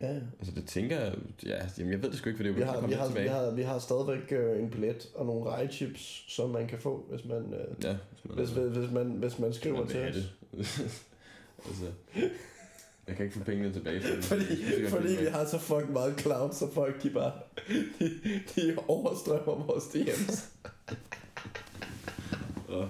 Ja. 0.00 0.14
Altså, 0.38 0.54
det 0.54 0.66
tænker 0.66 1.00
jeg... 1.00 1.14
Ja, 1.46 1.58
jamen, 1.78 1.92
jeg 1.92 2.02
ved 2.02 2.10
det 2.10 2.18
sgu 2.18 2.28
ikke, 2.28 2.36
for 2.36 2.42
det 2.42 2.50
er 2.50 2.54
Vi 2.54 2.62
har, 2.62 2.86
vi, 2.86 2.92
har, 2.92 3.06
tilbage. 3.06 3.24
vi, 3.24 3.28
har, 3.28 3.50
vi 3.50 3.62
har 3.62 3.78
stadigvæk 3.78 4.32
øh, 4.32 4.62
en 4.62 4.70
billet 4.70 5.08
og 5.14 5.26
nogle 5.26 5.50
rejechips, 5.50 6.24
som 6.28 6.50
man 6.50 6.66
kan 6.68 6.78
få, 6.78 7.06
hvis 7.10 7.24
man, 7.24 7.54
øh, 7.54 7.84
Ja, 7.84 7.96
hvis 8.12 8.24
man, 8.24 8.34
hvis, 8.38 8.50
hvis, 8.50 8.76
hvis, 8.76 8.90
man, 8.90 9.06
hvis 9.10 9.38
man 9.38 9.52
skriver 9.52 9.78
man 9.78 9.88
til 9.88 10.08
os. 10.08 10.14
det. 10.14 10.30
altså, 11.68 11.86
jeg 13.08 13.16
kan 13.16 13.24
ikke 13.24 13.38
få 13.38 13.44
pengene 13.44 13.72
tilbage. 13.72 14.00
For 14.00 14.22
Fordi, 14.22 14.86
fordi 14.88 15.08
vi 15.08 15.26
har 15.26 15.44
så 15.44 15.58
fucking 15.58 15.92
meget 15.92 16.20
cloud, 16.20 16.52
så 16.52 16.70
folk 16.72 17.02
de 17.02 17.10
bare 17.10 17.32
de, 17.98 18.40
de 18.56 18.76
overstrømmer 18.88 19.66
vores 19.66 19.84
DM's. 19.84 20.44
Og, 22.68 22.88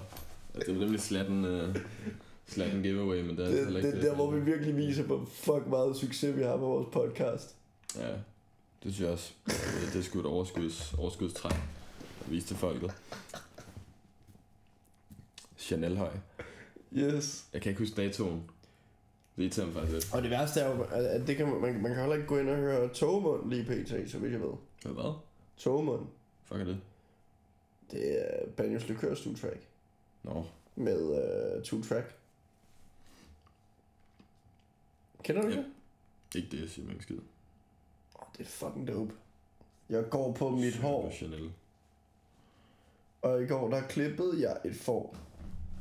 altså, 0.53 0.71
det 0.71 0.77
er 0.77 0.79
nemlig 0.79 0.99
slatten, 0.99 1.45
uh, 1.45 1.75
slatten 2.47 2.83
giveaway, 2.83 3.21
men 3.21 3.37
det 3.37 3.45
er 3.45 3.65
Det, 3.65 3.83
det, 3.83 3.97
er 3.97 4.01
der, 4.01 4.15
hvor 4.15 4.31
vi 4.31 4.39
virkelig 4.39 4.77
viser, 4.77 5.03
hvor 5.03 5.25
fuck 5.33 5.67
meget 5.67 5.95
succes 5.95 6.37
vi 6.37 6.43
har 6.43 6.57
med 6.57 6.67
vores 6.67 6.87
podcast. 6.91 7.55
Ja, 7.97 8.09
det 8.83 8.93
synes 8.93 8.99
jeg 8.99 9.09
også. 9.09 9.33
Det, 9.45 9.89
det 9.93 9.99
er 9.99 10.03
sgu 10.03 10.19
et 10.19 10.25
overskuds, 10.25 10.93
overskudstræk 10.97 11.55
at 12.25 12.31
vise 12.31 12.47
til 12.47 12.55
folket. 12.55 12.91
Chanel 15.57 15.97
høj. 15.97 16.11
Yes. 16.93 17.45
Jeg 17.53 17.61
kan 17.61 17.69
ikke 17.69 17.81
huske 17.81 17.95
datoen. 17.95 18.43
Det 19.35 19.41
irriterer 19.43 19.65
mig 19.65 19.75
faktisk 19.75 19.93
lidt. 19.93 20.13
Og 20.13 20.21
det 20.21 20.31
værste 20.31 20.59
er 20.59 20.75
jo, 20.75 20.83
at 20.91 21.27
det 21.27 21.37
kan, 21.37 21.47
man, 21.47 21.61
man 21.81 21.91
kan 21.91 21.95
heller 21.99 22.15
ikke 22.15 22.27
gå 22.27 22.37
ind 22.37 22.49
og 22.49 22.55
høre 22.55 22.87
Togmund 22.93 23.49
lige 23.49 23.63
pt, 23.63 24.11
så 24.11 24.17
vidt 24.19 24.31
jeg 24.31 24.41
ved. 24.41 24.53
Hvad? 24.81 24.91
Hvad? 24.93 25.13
Togmund, 25.57 26.05
Fuck 26.43 26.59
er 26.61 26.65
det? 26.65 26.81
det 27.91 28.21
er 28.21 28.47
Banjos 28.57 28.87
Likørs 28.87 29.27
track 29.41 29.67
Nå, 30.23 30.45
med 30.75 31.01
uh, 31.57 31.63
two 31.63 31.81
track. 31.81 32.15
Kender 35.23 35.41
du 35.41 35.47
Ja. 35.47 35.55
det? 35.55 35.65
ikke 36.35 36.47
det, 36.51 36.61
jeg 36.61 36.69
siger 36.69 36.87
mig 36.87 36.95
skid. 37.01 37.17
Oh, 38.15 38.27
det 38.37 38.41
er 38.41 38.49
fucking 38.49 38.87
dope. 38.87 39.13
Jeg 39.89 40.09
går 40.09 40.31
på 40.33 40.49
mit 40.49 40.75
hår, 40.77 41.11
Chanel. 41.11 41.51
og 43.21 43.43
i 43.43 43.47
går 43.47 43.69
der 43.69 43.81
klippede 43.87 44.41
jeg 44.49 44.57
et 44.65 44.75
får. 44.75 45.17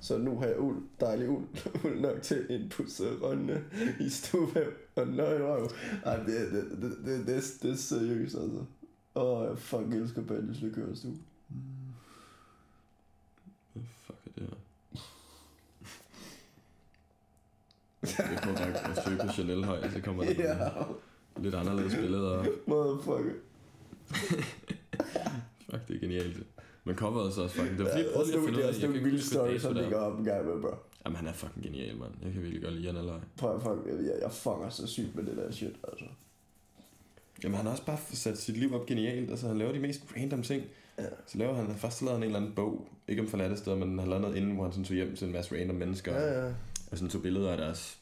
Så 0.05 0.19
nu 0.19 0.39
har 0.39 0.47
jeg 0.47 0.59
uld, 0.59 0.83
dejlig 1.01 1.29
uld, 1.29 1.47
uld 1.85 2.01
nok 2.01 2.23
til 2.23 2.47
en 2.51 2.69
pusse 2.69 3.05
rønne 3.23 3.65
i 4.01 4.09
stuevæv 4.09 4.73
og 4.97 5.09
nøjrøv. 5.09 5.71
Ej, 6.05 6.17
det, 6.17 6.27
det, 6.27 6.65
det, 6.71 6.81
det, 7.05 7.27
det, 7.27 7.43
det 7.63 7.71
er 7.71 7.77
seriøst, 7.77 8.35
altså. 8.35 8.65
Åh, 9.15 9.41
oh, 9.41 9.49
jeg 9.49 9.59
fucking 9.59 9.95
elsker 9.95 10.23
Banjos 10.23 10.61
Likørs 10.61 10.99
stue. 10.99 11.17
Hvad 13.73 13.83
fuck 14.07 14.19
er 14.27 14.31
det 14.37 14.49
her? 14.49 14.57
Jeg 18.31 18.39
prøver 18.43 18.57
bare 18.57 18.91
at 18.91 19.05
søge 19.05 19.19
på 19.27 19.33
Chanel 19.33 19.65
høj, 19.65 19.91
så 19.91 20.01
kommer 20.01 20.25
der 20.25 20.35
yeah. 20.39 20.87
lidt 21.37 21.55
anderledes 21.55 21.95
billeder. 21.95 22.45
motherfucker. 22.67 23.35
Fuck, 25.71 25.89
det 25.89 25.97
er 25.97 26.01
genialt. 26.01 26.47
Men 26.85 26.97
coveret 26.97 27.33
så 27.35 27.43
også 27.43 27.55
fucking... 27.57 27.79
Det 27.79 27.85
var 27.85 27.91
fordi, 27.93 28.05
Ja, 28.05 28.19
også 28.19 28.37
ud 28.39 28.47
af, 28.47 28.53
det 28.53 28.65
er 28.65 28.69
også 28.69 28.87
ikke 28.87 29.01
vilde 29.05 29.35
dato 29.39 29.59
som 29.59 29.75
ligger 29.75 29.97
op 29.97 30.19
en 30.19 30.25
gang 30.25 30.47
med, 30.47 30.61
bro. 30.63 30.75
Jamen, 31.07 31.17
han 31.17 31.27
er 31.29 31.33
fucking 31.33 31.65
genial, 31.65 31.97
mand. 31.97 32.13
Jeg 32.23 32.33
kan 32.33 32.43
virkelig 32.43 32.63
godt 32.63 32.75
lide 32.75 32.85
Janelle 32.87 33.11
Høj. 33.11 33.21
Prøv 33.37 33.55
at 33.57 33.63
fuck, 33.63 33.87
jeg, 33.87 34.13
jeg 34.23 34.33
fanger 34.33 34.69
så 34.69 34.87
sygt 34.87 35.15
med 35.17 35.25
det 35.25 35.37
der 35.37 35.51
shit, 35.53 35.77
altså. 35.89 36.05
Jamen, 37.45 37.57
han 37.57 37.65
har 37.67 37.73
også 37.73 37.85
bare 37.87 37.99
sat 38.13 38.39
sit 38.39 38.57
liv 38.57 38.75
op 38.75 38.87
genialt. 38.87 39.31
Altså, 39.31 39.49
han 39.49 39.59
laver 39.59 39.73
de 39.73 39.79
mest 39.79 40.01
random 40.17 40.43
ting. 40.43 40.63
Ja. 40.99 41.05
Så 41.27 41.39
laver 41.39 41.55
han, 41.55 41.75
først 41.75 42.03
lavede 42.03 42.15
han 42.15 42.23
en 42.23 42.27
eller 42.27 42.41
anden 42.41 42.55
bog, 42.55 42.89
ikke 43.09 43.23
om 43.23 43.29
forladte 43.29 43.57
steder, 43.57 43.77
men 43.77 43.99
han 43.99 44.09
lavede 44.09 44.21
noget 44.23 44.37
inden, 44.37 44.55
hvor 44.55 44.63
han 44.65 44.73
sådan 44.73 44.85
tog 44.85 44.95
hjem 44.95 45.17
til 45.17 45.27
en 45.27 45.33
masse 45.33 45.55
random 45.61 45.77
mennesker, 45.77 46.15
Ja, 46.21 46.45
ja. 46.47 46.53
og 46.91 46.99
sådan 46.99 47.09
tog 47.09 47.23
billeder 47.23 47.51
af 47.51 47.57
deres, 47.59 47.99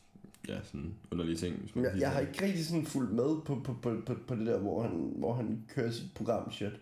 ja, 0.49 0.59
sådan 0.64 0.95
underlige 1.12 1.37
ting. 1.37 1.57
hvis 1.57 1.76
man 1.76 1.85
jeg, 1.85 1.93
jeg 2.01 2.11
har 2.11 2.20
det. 2.20 2.28
ikke 2.28 2.45
rigtig 2.45 2.66
sådan 2.66 2.87
fulgt 2.87 3.12
med 3.12 3.41
på, 3.45 3.61
på, 3.64 3.76
på, 3.83 3.97
på, 4.07 4.14
på 4.26 4.35
det 4.35 4.47
der, 4.47 4.59
hvor 4.59 4.83
han, 4.83 5.12
hvor 5.16 5.35
han 5.35 5.64
kører 5.74 5.91
sit 5.91 6.14
program 6.14 6.53
shit. 6.53 6.72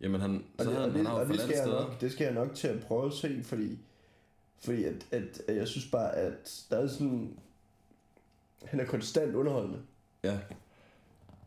Jamen, 0.00 0.20
han, 0.20 0.44
så 0.58 0.64
det, 0.64 0.72
havde 0.72 0.86
og 0.86 0.92
han, 0.92 1.06
han 1.06 1.14
og 1.14 1.26
det, 1.28 1.40
skal 1.40 1.48
jeg 1.54 1.62
steder. 1.64 1.80
nok, 1.80 2.00
det 2.00 2.12
skal 2.12 2.24
jeg 2.24 2.34
nok 2.34 2.54
til 2.54 2.68
at 2.68 2.80
prøve 2.82 3.06
at 3.06 3.12
se, 3.12 3.40
fordi, 3.44 3.78
fordi 4.64 4.84
at, 4.84 5.06
at, 5.10 5.42
at 5.48 5.56
jeg 5.56 5.68
synes 5.68 5.86
bare, 5.86 6.12
at 6.16 6.64
der 6.70 6.76
er 6.78 6.86
sådan... 6.86 7.36
Han 8.64 8.80
er 8.80 8.84
konstant 8.84 9.34
underholdende. 9.34 9.78
Ja. 10.24 10.38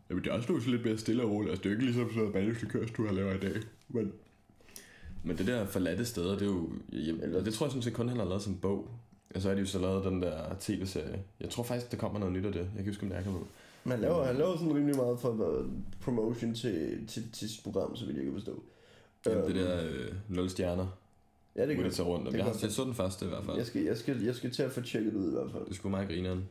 Jamen, 0.09 0.23
det 0.23 0.29
er 0.29 0.33
også 0.33 0.69
lidt 0.69 0.85
mere 0.85 0.97
stille 0.97 1.23
og 1.23 1.31
roligt. 1.31 1.49
Altså, 1.51 1.63
det 1.63 1.69
er 1.69 1.73
jo 1.73 1.75
ikke 1.75 1.85
ligesom 1.85 2.03
sådan 2.09 2.17
noget 2.17 2.33
bandisk 2.33 2.97
du 2.97 3.05
har 3.05 3.13
lavet 3.13 3.35
i 3.43 3.47
dag. 3.47 3.61
Men, 3.87 4.13
men 5.23 5.37
det 5.37 5.47
der 5.47 5.65
forladte 5.65 6.05
steder, 6.05 6.31
det 6.31 6.41
er 6.41 6.45
jo... 6.45 6.69
Jamen, 6.91 7.23
Eller- 7.23 7.43
det 7.43 7.53
tror 7.53 7.65
jeg 7.65 7.71
sådan 7.71 7.81
set 7.83 7.93
kun, 7.93 8.09
han 8.09 8.17
har 8.17 8.25
lavet 8.25 8.41
som 8.41 8.57
bog. 8.57 8.87
Og 9.35 9.41
så 9.41 9.47
har 9.47 9.55
de 9.55 9.61
jo 9.61 9.67
så 9.67 9.79
lavet 9.79 10.05
den 10.05 10.21
der 10.21 10.55
tv-serie. 10.59 11.23
Jeg 11.39 11.49
tror 11.49 11.63
faktisk, 11.63 11.91
der 11.91 11.97
kommer 11.97 12.19
noget 12.19 12.33
nyt 12.33 12.45
af 12.45 12.51
det. 12.53 12.59
Jeg 12.59 12.83
kan 12.83 12.85
huske, 12.85 13.03
om 13.03 13.09
det 13.09 13.17
er 13.17 13.23
kommet. 13.23 13.43
Men 13.89 13.91
han 13.91 14.01
laver, 14.01 14.25
han 14.25 14.35
laver 14.35 14.57
sådan 14.57 14.75
rimelig 14.75 14.95
meget 14.95 15.19
for 15.19 15.65
promotion 16.01 16.53
til, 16.55 17.07
til, 17.07 17.31
til 17.31 17.49
sit 17.49 17.63
program, 17.63 17.95
så 17.95 18.05
vidt 18.05 18.17
jeg 18.17 18.25
kan 18.25 18.33
forstå. 18.33 18.63
Jamen, 19.25 19.43
det 19.43 19.49
Øhm, 19.49 19.57
der 19.57 19.83
øh, 20.29 20.35
0 20.35 20.49
stjerner, 20.49 20.87
Ja, 21.55 21.67
det 21.67 21.75
kan 21.75 21.85
det 21.85 21.93
tager 21.93 22.09
rundt. 22.09 22.25
det 22.31 22.33
Jeg, 22.37 22.43
har, 22.45 22.55
jeg 22.61 22.71
så 22.71 22.83
den 22.83 22.93
første 22.93 23.25
i 23.25 23.29
hvert 23.29 23.43
fald. 23.45 23.57
jeg 23.57 23.65
skal, 23.65 23.81
jeg, 23.83 23.97
skal, 23.97 24.21
jeg 24.23 24.35
skal 24.35 24.51
til 24.51 24.63
at 24.63 24.71
få 24.71 24.81
tjekket 24.81 25.13
ud 25.13 25.27
i 25.31 25.31
hvert 25.35 25.51
fald. 25.51 25.65
Det 25.65 25.75
skulle 25.75 25.91
meget 25.91 26.07
grineren. 26.07 26.45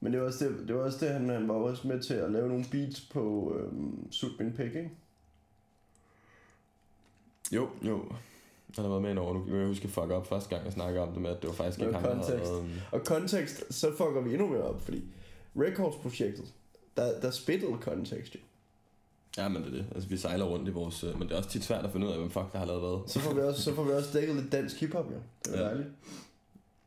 Men 0.00 0.12
det 0.12 0.20
var 0.20 0.26
også 0.26 0.44
det, 0.48 0.68
det, 0.68 0.76
var 0.76 0.82
også 0.82 0.98
det 1.06 1.14
han, 1.14 1.28
han 1.28 1.48
var 1.48 1.54
også 1.54 1.88
med 1.88 2.00
til 2.02 2.14
at 2.14 2.30
lave 2.32 2.48
nogle 2.48 2.64
beats 2.70 3.00
på 3.00 3.54
øhm, 3.58 4.12
Sut 4.12 4.30
Min 4.38 4.52
Pik, 4.52 4.66
ikke? 4.66 4.90
Jo, 7.52 7.68
jo. 7.82 7.98
Han 8.74 8.84
har 8.84 8.88
været 8.88 9.02
med 9.02 9.10
ind 9.10 9.18
over. 9.18 9.34
Nu 9.34 9.44
kan 9.44 9.56
jeg 9.58 9.66
huske 9.66 9.88
fuck 9.88 10.10
op 10.10 10.26
første 10.26 10.50
gang, 10.50 10.64
jeg 10.64 10.72
snakkede 10.72 11.02
om 11.02 11.12
det 11.12 11.22
med, 11.22 11.30
at 11.30 11.42
det 11.42 11.48
var 11.48 11.54
faktisk 11.54 11.80
ikke 11.80 11.92
ham, 11.92 12.02
der 12.02 12.24
havde 12.24 12.58
øhm, 12.60 12.70
Og 12.92 13.04
kontekst, 13.04 13.74
så 13.74 13.90
fucker 13.90 14.20
vi 14.20 14.32
endnu 14.32 14.46
mere 14.48 14.62
op, 14.62 14.80
fordi 14.80 15.04
Records-projektet, 15.56 16.54
der, 16.96 17.20
der 17.20 17.30
spittede 17.30 17.78
kontekst 17.80 18.34
jo. 18.34 18.40
Ja, 19.36 19.48
men 19.48 19.62
det 19.62 19.68
er 19.68 19.76
det. 19.76 19.86
Altså, 19.94 20.08
vi 20.08 20.16
sejler 20.16 20.44
rundt 20.44 20.68
i 20.68 20.70
vores... 20.70 21.04
øh, 21.04 21.18
Men 21.18 21.28
det 21.28 21.34
er 21.34 21.38
også 21.38 21.50
tit 21.50 21.64
svært 21.64 21.84
at 21.84 21.92
finde 21.92 22.06
ud 22.06 22.12
af, 22.12 22.18
hvem 22.18 22.30
fuck 22.30 22.52
der 22.52 22.58
har 22.58 22.66
lavet 22.66 22.80
hvad. 22.80 23.08
Så 23.08 23.20
får 23.20 23.34
vi 23.34 23.40
også, 23.40 23.62
så 23.62 23.74
får 23.74 23.84
vi 23.84 23.90
også 23.92 24.18
dækket 24.18 24.36
lidt 24.36 24.52
dansk 24.52 24.76
hiphop, 24.80 25.06
jo. 25.10 25.16
Det 25.44 25.54
er 25.54 25.58
Ja. 25.58 25.64
dejligt. 25.64 25.88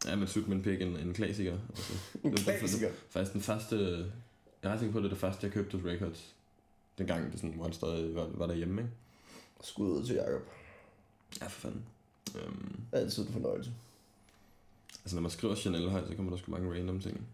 Ja, 0.05 0.15
men 0.15 0.27
Sut 0.27 0.47
min 0.47 0.61
pik 0.61 0.81
en, 0.81 0.97
en 0.97 1.13
klassiker. 1.13 1.57
Altså, 1.69 1.93
En 2.23 2.31
det 2.31 2.39
er 2.39 2.43
klassiker. 2.59 2.89
faktisk 3.09 3.33
den 3.33 3.41
første... 3.41 4.05
Jeg 4.63 4.73
er 4.73 4.77
sikker 4.77 4.93
på, 4.93 4.99
det 4.99 5.05
er 5.05 5.09
det 5.09 5.17
første, 5.17 5.45
jeg 5.45 5.53
købte 5.53 5.77
hos 5.77 5.85
Records. 5.85 6.35
Dengang, 6.97 7.31
det 7.31 7.39
sådan, 7.39 7.55
hvor 7.55 7.63
han 7.63 7.73
stadig 7.73 8.15
var, 8.15 8.27
var 8.33 8.47
derhjemme, 8.47 8.81
ikke? 8.81 8.93
Skud 9.63 9.87
ud 9.89 10.05
til 10.05 10.15
Jacob. 10.15 10.41
Ja, 11.41 11.45
for 11.47 11.59
fanden. 11.61 11.83
Øhm, 12.35 12.75
Altid 12.91 13.27
en 13.27 13.33
fornøjelse. 13.33 13.71
altså, 15.03 15.15
når 15.15 15.21
man 15.21 15.31
skriver 15.31 15.55
Chanel 15.55 15.89
højt, 15.89 16.07
så 16.07 16.15
kommer 16.15 16.31
der 16.31 16.37
sgu 16.37 16.51
mange 16.51 16.73
random 16.73 16.99
ting. 16.99 17.27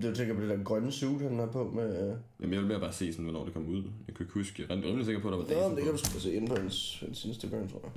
Det 0.00 0.10
er 0.10 0.14
tænker 0.14 0.34
på 0.34 0.40
det 0.40 0.48
der 0.48 0.64
grønne 0.64 0.92
suit, 0.92 1.20
han 1.20 1.38
har 1.38 1.46
på 1.46 1.70
med... 1.70 2.10
Øh... 2.10 2.16
Jamen, 2.40 2.52
jeg 2.52 2.60
vil 2.60 2.68
mere 2.68 2.80
bare 2.80 2.92
se, 2.92 3.12
sådan, 3.12 3.24
hvornår 3.24 3.44
det 3.44 3.54
kom 3.54 3.68
ud. 3.68 3.82
Jeg 4.06 4.14
kunne 4.14 4.24
ikke 4.24 4.34
huske. 4.34 4.66
Jeg 4.68 4.76
er 4.76 4.82
rimelig 4.82 5.04
sikker 5.04 5.22
på, 5.22 5.28
at 5.28 5.32
der 5.32 5.38
var 5.38 5.46
dato 5.46 5.68
men 5.68 5.76
det 5.76 5.84
kan 5.84 5.92
du 5.92 5.98
sgu 5.98 6.18
se 6.18 6.34
inde 6.34 6.48
på 6.48 6.54
hans, 6.54 7.00
hans 7.00 7.24
Instagram, 7.24 7.68
tror 7.68 7.80
jeg. 7.82 7.92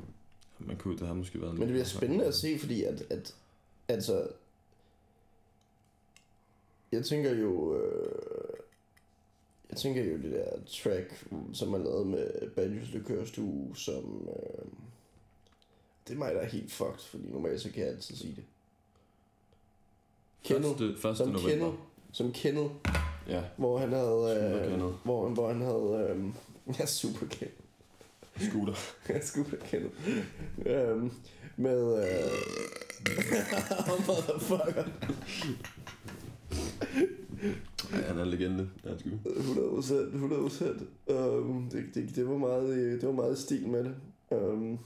Man 0.59 0.77
kunne, 0.77 0.97
det 0.97 1.07
har 1.07 1.13
måske 1.13 1.41
været... 1.41 1.53
Men 1.53 1.61
det 1.61 1.69
bliver 1.69 1.85
spændende 1.85 2.25
at 2.25 2.35
se, 2.35 2.59
fordi 2.59 2.83
at, 2.83 3.03
at 3.09 3.35
altså, 3.87 4.27
jeg 6.91 7.05
tænker 7.05 7.35
jo, 7.35 7.77
øh, 7.77 8.57
jeg 9.69 9.77
tænker 9.77 10.03
jo 10.03 10.17
det 10.17 10.31
der 10.31 10.45
track, 10.67 11.27
som 11.53 11.73
er 11.73 11.77
lavet 11.77 12.07
med 12.07 12.49
Banjos 12.49 12.93
Likørstue, 12.93 13.77
som, 13.77 14.29
øh, 14.29 14.65
det 16.07 16.13
er 16.13 16.17
mig, 16.17 16.35
der 16.35 16.41
er 16.41 16.47
helt 16.47 16.71
fucked, 16.71 16.99
fordi 16.99 17.23
normalt 17.31 17.61
så 17.61 17.71
kan 17.71 17.83
jeg 17.83 17.89
altid 17.89 18.15
sige 18.15 18.35
det. 18.35 18.43
Kennel, 20.43 20.63
Første, 20.69 20.97
første 20.97 21.23
som 21.23 21.27
november. 21.27 21.49
Kennel, 21.49 21.73
som 22.13 22.31
Kennel, 22.31 22.69
Ja, 23.27 23.43
hvor 23.57 23.77
han 23.77 23.91
havde, 23.91 24.71
øh, 24.71 24.81
hvor, 25.03 25.29
hvor 25.29 25.47
han 25.47 25.61
havde, 25.61 26.07
øh, 26.09 26.25
ja, 26.79 26.85
super 26.85 27.25
Kennel. 27.25 27.57
scooter. 28.39 28.73
Skulle 29.21 29.49
have 29.49 29.61
kendt. 29.61 29.93
Øhm, 30.67 31.11
med... 31.57 32.03
Øh... 32.03 32.31
Motherfucker. 34.07 34.83
Ja, 37.91 37.97
han 37.97 38.17
er 38.19 38.23
en 38.23 38.29
legende. 38.29 38.69
Ja, 38.85 38.97
sgu. 38.97 39.09
100 39.25 39.69
procent, 39.69 40.13
100 40.13 40.41
procent. 40.41 40.89
Øhm, 41.07 41.69
det, 41.69 41.85
det, 41.95 42.15
det, 42.15 42.29
var 42.29 42.37
meget, 42.37 43.01
det 43.01 43.07
var 43.07 43.13
meget 43.13 43.37
stil 43.37 43.67
med 43.67 43.83
det. 43.83 43.95
Øhm, 44.31 44.77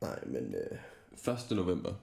nej, 0.00 0.18
men 0.26 0.54
øh, 0.54 0.78
1. 1.50 1.56
november 1.56 1.94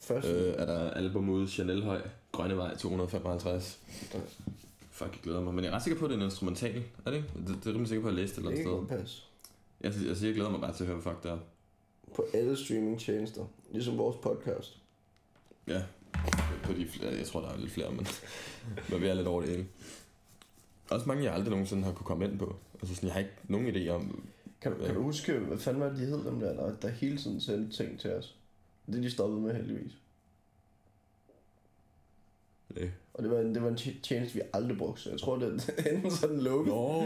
først... 0.00 0.26
øh, 0.28 0.54
er 0.58 0.66
der 0.66 0.90
album 0.90 1.28
ude, 1.28 1.48
Chanel 1.48 1.82
Høj, 1.84 2.00
Grønne 2.32 2.56
Vej 2.56 2.76
255. 2.76 3.78
Fuck, 4.90 5.10
jeg 5.12 5.20
glæder 5.22 5.40
mig. 5.40 5.54
Men 5.54 5.64
jeg 5.64 5.70
er 5.70 5.74
ret 5.74 5.82
sikker 5.82 5.98
på, 6.00 6.04
at 6.04 6.10
det 6.10 6.16
er 6.16 6.20
en 6.20 6.24
instrumental. 6.26 6.82
Er 7.06 7.10
det 7.10 7.16
ikke? 7.16 7.28
Det, 7.46 7.48
det 7.48 7.66
er 7.66 7.70
rimelig 7.70 7.88
sikker 7.88 8.02
på, 8.02 8.08
at 8.08 8.14
jeg 8.14 8.20
læste 8.22 8.36
det 8.36 8.44
det 8.44 8.52
eller 8.58 8.64
kan 8.64 8.72
andet 8.76 8.88
sted. 8.88 8.98
passe. 8.98 9.22
Jeg, 9.80 9.94
siger- 9.94 10.08
jeg, 10.08 10.16
siger, 10.16 10.28
jeg 10.28 10.34
glæder 10.34 10.50
mig 10.50 10.60
bare 10.60 10.72
til 10.74 10.84
at 10.84 10.88
høre, 10.88 10.98
hvad 11.00 11.12
fuck 11.12 11.24
der 11.24 11.32
er. 11.32 11.38
På 12.14 12.24
alle 12.34 12.56
streamingtjenester. 12.56 13.44
Ligesom 13.72 13.98
vores 13.98 14.16
podcast. 14.22 14.78
Ja, 15.68 15.82
på 16.62 16.72
de 16.72 16.88
flere, 16.88 17.12
jeg 17.14 17.26
tror, 17.26 17.40
der 17.40 17.48
er 17.48 17.56
lidt 17.58 17.70
flere, 17.70 17.90
men, 17.92 18.06
men 18.90 19.00
vi 19.00 19.06
er 19.06 19.14
lidt 19.14 19.26
over 19.26 19.40
det 19.40 19.50
hele. 19.50 19.66
Også 20.90 21.06
mange, 21.06 21.24
jeg 21.24 21.34
aldrig 21.34 21.50
nogensinde 21.50 21.84
har 21.84 21.92
kunne 21.92 22.06
komme 22.06 22.24
ind 22.24 22.38
på. 22.38 22.56
Altså 22.82 22.94
sådan, 22.94 23.06
jeg 23.06 23.12
har 23.14 23.20
ikke 23.20 23.32
nogen 23.48 23.66
idé 23.76 23.88
om... 23.88 24.24
Kan 24.60 24.72
du, 24.72 24.84
kan 24.86 24.94
du 24.94 25.02
huske, 25.02 25.32
hvad 25.38 25.58
fanden 25.58 25.82
var 25.82 25.88
det, 25.88 25.98
de 25.98 26.04
hed 26.04 26.24
dem 26.24 26.40
der, 26.40 26.52
der, 26.54 26.72
der 26.82 26.88
hele 26.88 27.18
tiden 27.18 27.40
sendte 27.40 27.76
ting 27.76 28.00
til 28.00 28.12
os? 28.12 28.34
Det 28.86 28.94
er 28.98 29.00
de 29.02 29.10
stoppet 29.10 29.40
med 29.42 29.54
heldigvis. 29.54 29.92
Nej. 32.76 32.90
Og 33.14 33.22
det 33.22 33.30
var, 33.30 33.38
en, 33.40 33.54
det 33.54 33.62
var 33.62 33.68
en 33.68 33.74
tj- 33.74 34.00
tjeneste, 34.02 34.34
vi 34.34 34.42
aldrig 34.52 34.78
brugte, 34.78 35.02
så 35.02 35.10
jeg 35.10 35.20
tror, 35.20 35.36
det 35.36 35.74
enten 35.92 36.10
sådan 36.10 36.40
lukket. 36.40 36.74
Nå. 36.74 37.04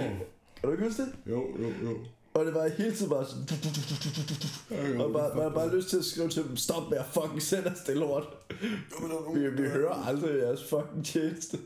Kan 0.56 0.62
du 0.62 0.70
ikke 0.70 0.84
huske 0.84 1.02
det? 1.02 1.12
Jo, 1.26 1.46
jo, 1.58 1.68
jo. 1.90 1.98
Og 2.34 2.46
det 2.46 2.54
var 2.54 2.68
hele 2.68 2.94
tiden 2.94 3.10
bare 3.10 3.26
sådan... 3.26 5.00
Og 5.00 5.12
bare, 5.12 5.34
man 5.34 5.42
har 5.42 5.50
bare 5.54 5.76
lyst 5.76 5.88
til 5.88 5.96
at 5.96 6.04
skrive 6.04 6.28
til 6.28 6.42
dem, 6.44 6.56
stop 6.56 6.90
med 6.90 6.98
at 6.98 7.04
fucking 7.06 7.42
sende 7.42 7.70
os 7.70 7.78
det 7.86 7.96
lort. 7.96 8.24
Vi, 9.34 9.50
vi 9.62 9.68
hører 9.68 9.92
aldrig 10.06 10.38
jeres 10.38 10.64
fucking 10.64 11.04
tjeneste. 11.04 11.58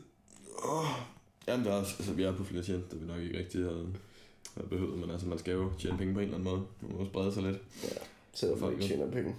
Jamen, 1.47 1.65
der 1.65 1.71
er 1.71 1.77
altså, 1.77 2.13
vi 2.13 2.23
er 2.23 2.37
på 2.37 2.43
flere 2.43 2.63
tjenester, 2.63 2.97
vi 2.97 3.05
nok 3.05 3.19
ikke 3.21 3.37
rigtig 3.39 3.61
havde, 3.61 3.87
havde 4.55 4.67
behøvet, 4.69 4.99
men 4.99 5.11
altså, 5.11 5.27
man 5.27 5.39
skal 5.39 5.53
jo 5.53 5.71
tjene 5.79 5.97
penge 5.97 6.13
på 6.13 6.19
en 6.19 6.25
eller 6.25 6.37
anden 6.37 6.51
måde. 6.53 6.65
Man 6.81 6.97
må 6.97 7.05
sprede 7.05 7.33
sig 7.33 7.43
lidt. 7.43 7.57
Selvom 8.33 8.59
man 8.59 8.69
Folk 8.69 8.81
ikke 8.81 8.95
tjener 8.95 9.11
penge. 9.11 9.35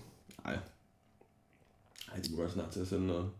Nej. 0.47 0.59
Ej, 2.13 2.21
de 2.25 2.31
må 2.31 2.37
godt 2.43 2.53
snart 2.53 2.71
til 2.71 2.81
at 2.81 2.87
sende 2.89 3.07
noget. 3.07 3.31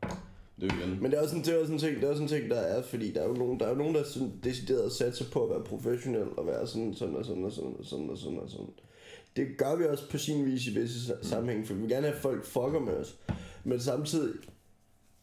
Det 0.61 0.73
er 0.73 0.77
igen. 0.77 1.03
Men 1.03 1.11
det 1.11 1.19
er 1.19 1.23
også 1.23 1.37
en, 1.37 1.43
det 1.45 1.55
er 1.55 1.61
også 1.61 1.73
en 1.73 1.79
ting, 1.79 1.97
det 1.97 2.05
er 2.05 2.09
også 2.11 2.23
en 2.23 2.29
ting, 2.29 2.51
der 2.51 2.57
er, 2.57 2.83
fordi 2.83 3.13
der 3.13 3.23
er 3.23 3.27
jo 3.29 3.35
nogen, 3.35 3.61
der 3.61 3.67
er 3.67 3.71
jo 3.71 3.77
nogen, 3.77 3.95
der 3.95 4.05
sådan 4.05 4.41
decideret 4.45 4.93
satser 4.93 5.25
på 5.33 5.45
at 5.45 5.51
være 5.51 5.65
professionel 5.65 6.29
og 6.39 6.47
være 6.47 6.67
sådan, 6.67 6.95
sådan 6.95 7.17
og 7.17 7.25
sådan 7.25 7.45
og 7.45 7.53
sådan 7.53 7.75
og 7.79 7.85
sådan 7.87 8.11
og 8.11 8.19
sådan 8.19 8.39
og 8.39 8.51
sådan. 8.51 8.69
Det 9.37 9.59
gør 9.59 9.77
vi 9.77 9.85
også 9.85 10.11
på 10.11 10.19
sin 10.19 10.45
vis 10.47 10.67
i 10.67 10.79
visse 10.81 11.13
sa- 11.13 11.23
sammenhæng, 11.29 11.67
for 11.67 11.75
vi 11.75 11.81
vil 11.81 11.89
gerne 11.91 12.07
have, 12.07 12.17
at 12.17 12.23
folk 12.23 12.45
fucker 12.45 12.79
med 12.81 12.93
os. 12.95 13.17
Men 13.65 13.81
samtidig, 13.81 14.35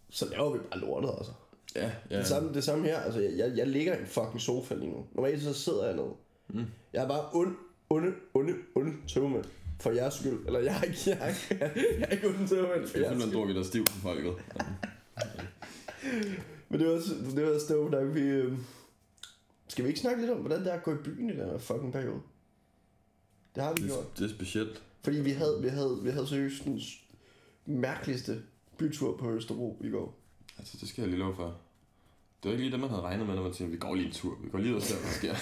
så 0.10 0.30
laver 0.30 0.54
vi 0.54 0.60
bare 0.60 0.80
lortet, 0.80 1.10
altså. 1.18 1.32
Ja, 1.76 1.86
Ja. 1.86 1.92
ja. 2.10 2.18
Det, 2.18 2.28
samme, 2.28 2.54
det 2.54 2.64
samme 2.64 2.86
her, 2.86 3.00
altså 3.00 3.20
jeg, 3.20 3.38
jeg, 3.38 3.58
jeg 3.58 3.68
ligger 3.68 3.96
i 3.98 4.02
en 4.02 4.08
fucking 4.08 4.42
sofa 4.42 4.76
lige 4.76 4.92
nu. 4.92 5.06
Normalt 5.12 5.44
så 5.44 5.54
sidder 5.54 5.86
jeg 5.86 5.96
ned. 5.96 6.06
Mm. 6.50 6.66
Jeg 6.94 7.04
er 7.04 7.08
bare 7.08 7.30
ond, 7.34 7.56
onde, 7.90 8.14
onde, 8.34 8.54
onde 8.76 8.92
tøvmænd. 9.08 9.46
For 9.84 9.92
jeres 9.92 10.14
skyld. 10.14 10.46
Eller 10.46 10.60
jeg 10.60 10.78
er 10.78 10.82
ikke, 10.82 10.98
jeg 11.06 11.18
er, 11.22 11.28
ikke- 11.28 11.58
jeg 12.00 12.02
er 12.02 12.06
ikke 12.16 12.28
onde 12.28 12.48
tøvmænd 12.48 12.88
for 12.88 12.94
Det 12.94 12.96
er 12.96 13.00
jeres 13.00 13.10
simpelthen 13.12 13.34
drukket 13.34 13.56
dig 13.56 13.66
stiv 13.66 13.86
folket. 13.88 14.34
Men 16.70 16.80
det 16.80 16.88
var 16.88 16.94
også, 16.94 17.14
det 17.36 17.44
var 17.46 17.60
dope 17.70 17.92
nok, 17.92 18.16
vi... 18.16 18.22
Øh... 18.22 18.54
Skal 19.68 19.84
vi 19.86 19.90
ikke 19.90 20.00
snakke 20.02 20.22
lidt 20.22 20.32
om, 20.32 20.38
hvordan 20.38 20.60
det 20.60 20.68
er 20.74 20.78
at 20.78 20.84
gå 20.84 20.94
i 20.94 20.98
byen 20.98 21.30
i 21.30 21.34
den 21.34 21.50
her 21.50 21.58
fucking 21.58 21.94
periode? 21.94 22.20
Det 23.56 23.64
har 23.64 23.74
vi 23.74 23.82
Det, 23.82 23.90
gjort. 23.92 24.18
det 24.18 24.26
er 24.26 24.30
specielt. 24.30 24.84
Fordi 25.04 25.18
vi 25.18 25.32
havde, 25.32 25.60
vi 25.62 25.68
havde, 25.68 26.00
vi 26.04 26.10
havde 26.10 26.28
seriøst 26.28 26.64
den 26.66 26.82
mærkeligste 27.66 28.42
bytur 28.78 29.18
på 29.18 29.32
Østerbro 29.32 29.82
i 29.84 29.90
går. 29.90 30.20
Altså, 30.58 30.78
det 30.82 30.90
skal 30.90 31.02
jeg 31.02 31.10
lige 31.10 31.20
love 31.20 31.36
for. 31.36 31.46
Det 32.44 32.44
var 32.44 32.52
ikke 32.52 32.64
lige 32.64 32.72
det, 32.72 32.80
man 32.80 32.90
havde 32.90 33.02
regnet 33.02 33.28
med, 33.28 33.36
når 33.36 33.44
man 33.44 33.54
siger, 33.54 33.70
vi 33.70 33.78
går 33.78 33.96
lige 33.96 34.08
en 34.08 34.14
tur. 34.14 34.38
Vi 34.44 34.50
går 34.50 34.58
lige 34.58 34.72
ud 34.72 34.78
og 34.78 34.82
ser, 34.84 34.96
hvad 34.96 35.06
der 35.08 35.14
sker. 35.14 35.36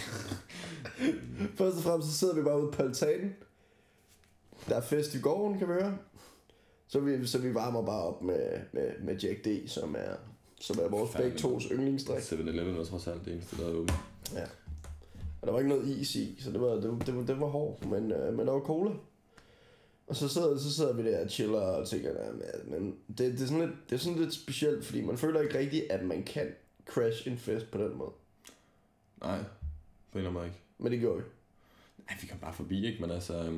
Først 1.58 1.78
og 1.78 1.84
fremmest 1.84 2.10
så 2.12 2.18
sidder 2.18 2.36
vi 2.36 2.42
bare 2.44 2.64
ude 2.64 2.72
på 2.72 2.82
altanen. 2.84 3.34
Der 4.70 4.76
er 4.76 4.82
fest 4.82 5.16
i 5.16 5.20
gården, 5.20 5.60
kan 5.60 5.68
vi 5.68 5.74
høre. 5.74 5.98
Så 6.88 7.00
vi, 7.00 7.28
så 7.28 7.38
vi 7.38 7.54
varmer 7.54 7.86
bare 7.86 8.02
op 8.04 8.22
med, 8.22 8.60
med, 8.72 8.92
med 9.04 9.18
Jack 9.18 9.46
D, 9.46 9.68
som 9.70 9.96
er, 9.98 10.16
som 10.62 10.80
er 10.84 10.88
vores 10.90 11.16
begge 11.16 11.38
tos 11.38 11.64
yndlingsdrik. 11.72 12.22
7-Eleven 12.24 12.78
var 12.78 12.84
trods 12.84 13.08
alt 13.08 13.26
det 13.26 13.34
eneste, 13.34 13.58
der 13.58 13.68
er 13.70 13.74
åbent. 13.74 13.92
Ja. 14.34 14.44
Og 15.42 15.48
der 15.48 15.52
var 15.52 15.60
ikke 15.60 15.70
noget 15.70 15.88
is 15.88 16.16
i, 16.16 16.38
så 16.42 16.52
det 16.52 16.62
var, 16.62 16.68
det, 16.76 16.90
var- 16.92 17.00
det, 17.00 17.16
var, 17.16 17.24
det 17.24 17.40
var 17.40 17.48
hårdt, 17.48 17.90
men, 17.90 18.12
øh, 18.12 18.34
men 18.38 18.48
der 18.48 18.54
var 18.54 18.60
cola. 18.60 18.92
Og 20.08 20.16
så 20.16 20.28
sidder, 20.28 20.58
så 20.58 20.74
sidder 20.74 20.94
vi 20.94 21.12
der 21.12 21.24
og 21.24 21.30
chiller 21.30 21.60
og 21.60 21.88
tænker, 21.88 22.14
"Nå, 22.14 22.78
men, 22.80 22.96
det, 23.08 23.18
det, 23.18 23.42
er 23.42 23.46
sådan 23.46 23.60
lidt, 23.60 23.72
det 23.90 23.96
er 23.96 24.00
sådan 24.00 24.20
lidt 24.20 24.34
specielt, 24.34 24.86
fordi 24.86 25.02
man 25.02 25.18
føler 25.18 25.42
ikke 25.42 25.58
rigtigt, 25.60 25.92
at 25.92 26.06
man 26.06 26.24
kan 26.24 26.48
crash 26.86 27.28
en 27.28 27.38
fest 27.38 27.72
på 27.72 27.78
den 27.78 27.98
måde. 27.98 28.12
Nej, 29.22 29.38
på 29.38 29.44
en 29.44 30.26
eller 30.26 30.30
anden 30.30 30.34
måde 30.34 30.46
ikke. 30.46 30.60
Men 30.78 30.92
det 30.92 31.00
gjorde 31.00 31.18
vi. 31.18 31.24
Nej, 32.10 32.18
vi 32.22 32.28
kom 32.28 32.40
bare 32.40 32.54
forbi, 32.54 32.86
ikke? 32.88 33.02
Men 33.02 33.12
altså... 33.12 33.34
Ja, 33.38 33.50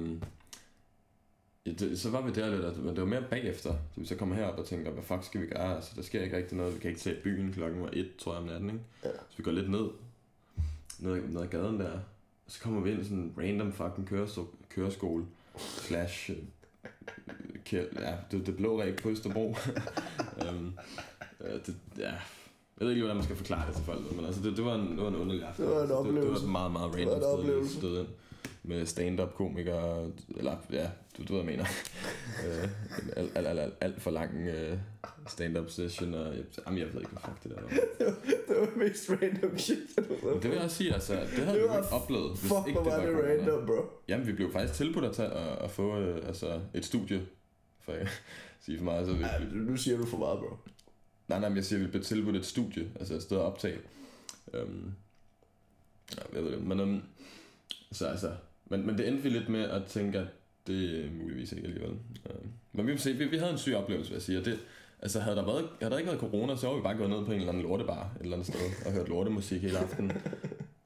det, 1.66 2.00
så 2.00 2.10
var 2.10 2.22
vi 2.22 2.32
der 2.32 2.50
lidt, 2.50 2.78
men 2.84 2.88
det 2.96 3.00
var 3.02 3.08
mere 3.08 3.24
bagefter. 3.30 3.70
Så 3.94 4.00
vi 4.00 4.06
så 4.06 4.16
kommer 4.16 4.36
herop 4.36 4.60
og 4.60 4.66
tænker, 4.66 4.92
hvad 4.92 5.04
fuck 5.04 5.24
skal 5.24 5.42
vi 5.42 5.46
gøre? 5.48 5.76
Altså, 5.76 5.92
der 5.96 6.02
sker 6.02 6.22
ikke 6.24 6.38
rigtig 6.38 6.58
noget. 6.58 6.74
Vi 6.76 6.80
kan 6.80 6.90
ikke 6.90 7.02
se 7.02 7.16
byen. 7.24 7.54
Klokken 7.54 7.82
var 7.82 7.90
et, 7.94 8.10
tror 8.18 8.32
jeg, 8.34 8.42
om 8.42 8.48
natten, 8.48 8.70
ikke? 8.70 8.82
Ja. 9.04 9.10
Så 9.10 9.38
vi 9.38 9.44
går 9.44 9.52
lidt 9.52 9.70
ned. 9.70 9.88
Ned, 11.00 11.22
ned 11.28 11.42
ad 11.42 11.48
gaden 11.48 11.80
der. 11.80 11.92
Og 12.46 12.52
så 12.52 12.62
kommer 12.62 12.82
vi 12.82 12.92
ind 12.92 13.02
i 13.02 13.04
sådan 13.04 13.18
en 13.18 13.34
random 13.38 13.74
fucking 13.74 14.08
køresko, 14.08 14.48
køreskole. 14.70 15.26
Slash... 15.58 16.32
øh, 16.32 16.38
kæ- 17.70 18.02
ja, 18.02 18.16
det, 18.32 18.46
det 18.48 18.58
blå 18.58 18.82
ræb 18.82 19.02
på 19.02 19.10
Østerbro. 19.10 19.56
um, 20.50 20.74
det, 21.66 21.76
ja, 21.98 22.12
jeg 22.12 22.88
ved 22.88 22.90
ikke 22.90 23.02
hvordan 23.02 23.16
man 23.16 23.24
skal 23.24 23.36
forklare 23.36 23.68
det 23.68 23.76
til 23.76 23.86
folk, 23.86 24.16
men 24.16 24.26
altså, 24.26 24.42
det, 24.42 24.58
det, 24.58 24.66
var, 24.66 24.76
en, 24.76 24.88
det 24.92 24.98
var 25.02 25.08
en 25.08 25.16
underlig 25.16 25.44
aften. 25.44 25.66
Det 25.66 25.72
var 25.72 25.78
en 25.78 25.82
altså, 25.82 25.98
det, 25.98 26.06
det 26.06 26.14
var 26.14 26.20
oplevelse. 26.20 26.46
et 26.46 26.52
meget, 26.52 26.72
meget 26.72 26.96
random 26.96 27.20
sted, 27.20 27.20
vi 27.36 27.40
oplevelse. 27.40 27.76
stod 27.78 28.00
ind 28.00 28.08
med 28.64 28.86
stand-up 28.86 29.34
komikere, 29.34 30.12
eller 30.38 30.56
ja, 30.72 30.90
du, 31.18 31.24
du 31.24 31.34
ved, 31.34 31.44
hvad 31.44 31.54
jeg 31.54 31.58
mener. 31.58 31.66
Øh, 32.46 32.64
en 32.64 33.10
alt, 33.18 33.32
alt, 33.36 33.48
alt, 33.48 33.60
alt, 33.60 33.74
alt 33.82 34.02
for 34.02 34.12
lang 34.12 34.32
uh, 34.50 34.78
stand-up 35.28 35.70
session, 35.70 36.14
og 36.14 36.36
jeg, 36.36 36.44
jamen, 36.66 36.80
jeg 36.80 36.88
ved 36.94 37.02
ikke, 37.02 37.12
hvad 37.12 37.22
fuck 37.26 37.44
det 37.44 37.52
der 37.52 37.62
var. 37.62 37.70
Det 38.48 38.56
var 38.60 38.78
mest 38.78 39.10
random 39.10 39.58
shit. 39.58 39.78
Men 39.98 40.34
det 40.34 40.44
vil 40.44 40.52
jeg 40.52 40.62
også 40.62 40.76
sige, 40.78 40.94
altså, 40.94 41.14
det 41.14 41.22
havde 41.30 41.48
Det 41.48 41.56
vi 41.58 41.64
ikke 41.64 41.88
oplevet, 41.92 42.30
hvis 42.30 42.42
Fuck, 42.42 42.68
ikke 42.68 42.80
det 42.80 42.86
var 42.86 43.00
det 43.06 43.14
corona. 43.14 43.34
random, 43.34 43.66
bro. 43.66 43.86
Jamen, 44.08 44.28
vi 44.28 44.32
blev 44.34 44.52
faktisk 44.52 44.74
tilbudt 44.74 45.06
at, 45.06 45.14
tage, 45.16 45.30
at, 45.32 45.58
at 45.64 45.72
få 45.72 45.98
øh, 46.00 46.28
altså, 46.28 46.62
et 46.74 46.86
studie, 46.86 47.22
for 47.82 47.92
at 47.92 48.08
sige 48.66 48.78
for 48.78 48.86
meget. 48.86 49.08
Så 49.08 49.14
vi, 49.14 49.24
Ej, 49.24 49.42
nu 49.54 49.78
siger 49.78 49.98
du 49.98 50.06
for 50.06 50.18
meget, 50.18 50.40
bro. 50.40 50.58
Nej, 51.28 51.40
nej, 51.40 51.50
men 51.50 51.56
jeg 51.56 51.66
siger, 51.66 51.80
at 51.80 51.86
vi 51.86 51.92
blev 51.92 52.04
tilbudt 52.04 52.36
et 52.36 52.46
studie, 52.46 52.92
altså 53.00 53.14
et 53.14 53.22
sted 53.22 53.38
at 53.38 53.44
optage. 53.44 53.78
Ja, 54.54 54.60
jeg 56.36 56.44
ved 56.44 56.52
det, 56.52 56.62
men 56.64 56.80
um, 56.80 57.04
så 57.92 58.08
altså, 58.08 58.32
men, 58.66 58.86
men 58.86 58.98
det 58.98 59.08
endte 59.08 59.24
vi 59.24 59.30
lidt 59.30 59.50
med 59.50 59.62
at 59.70 59.86
tænke, 59.86 60.20
at 60.20 60.28
det 60.68 61.06
er 61.06 61.12
muligvis 61.12 61.52
ikke 61.52 61.68
alligevel. 61.68 61.92
Um, 61.92 62.52
men 62.74 62.88
vi 62.88 62.92
vil 62.92 63.02
se, 63.02 63.14
vi, 63.14 63.26
vi 63.26 63.38
havde 63.38 63.52
en 63.52 63.58
syg 63.58 63.76
oplevelse, 63.76 64.10
vil 64.10 64.16
jeg 64.16 64.22
sige, 64.22 64.40
og 64.40 64.46
det, 64.46 64.60
altså 65.02 65.20
havde 65.20 65.36
der, 65.36 65.46
været, 65.46 65.70
havde 65.82 65.92
der 65.92 65.98
ikke 65.98 66.08
været 66.08 66.22
corona, 66.22 66.56
så 66.56 66.68
var 66.68 66.76
vi 66.76 66.82
bare 66.82 66.98
gået 66.98 67.10
ned 67.10 67.26
på 67.26 67.32
en 67.32 67.38
eller 67.38 67.50
anden 67.50 67.64
lortebar 67.64 68.12
et 68.16 68.22
eller 68.22 68.38
andet 68.38 68.48
sted 68.48 68.60
og 68.86 68.92
hørt 68.92 69.10
lortemusik 69.10 69.62
hele 69.62 69.78
aftenen. 69.78 70.12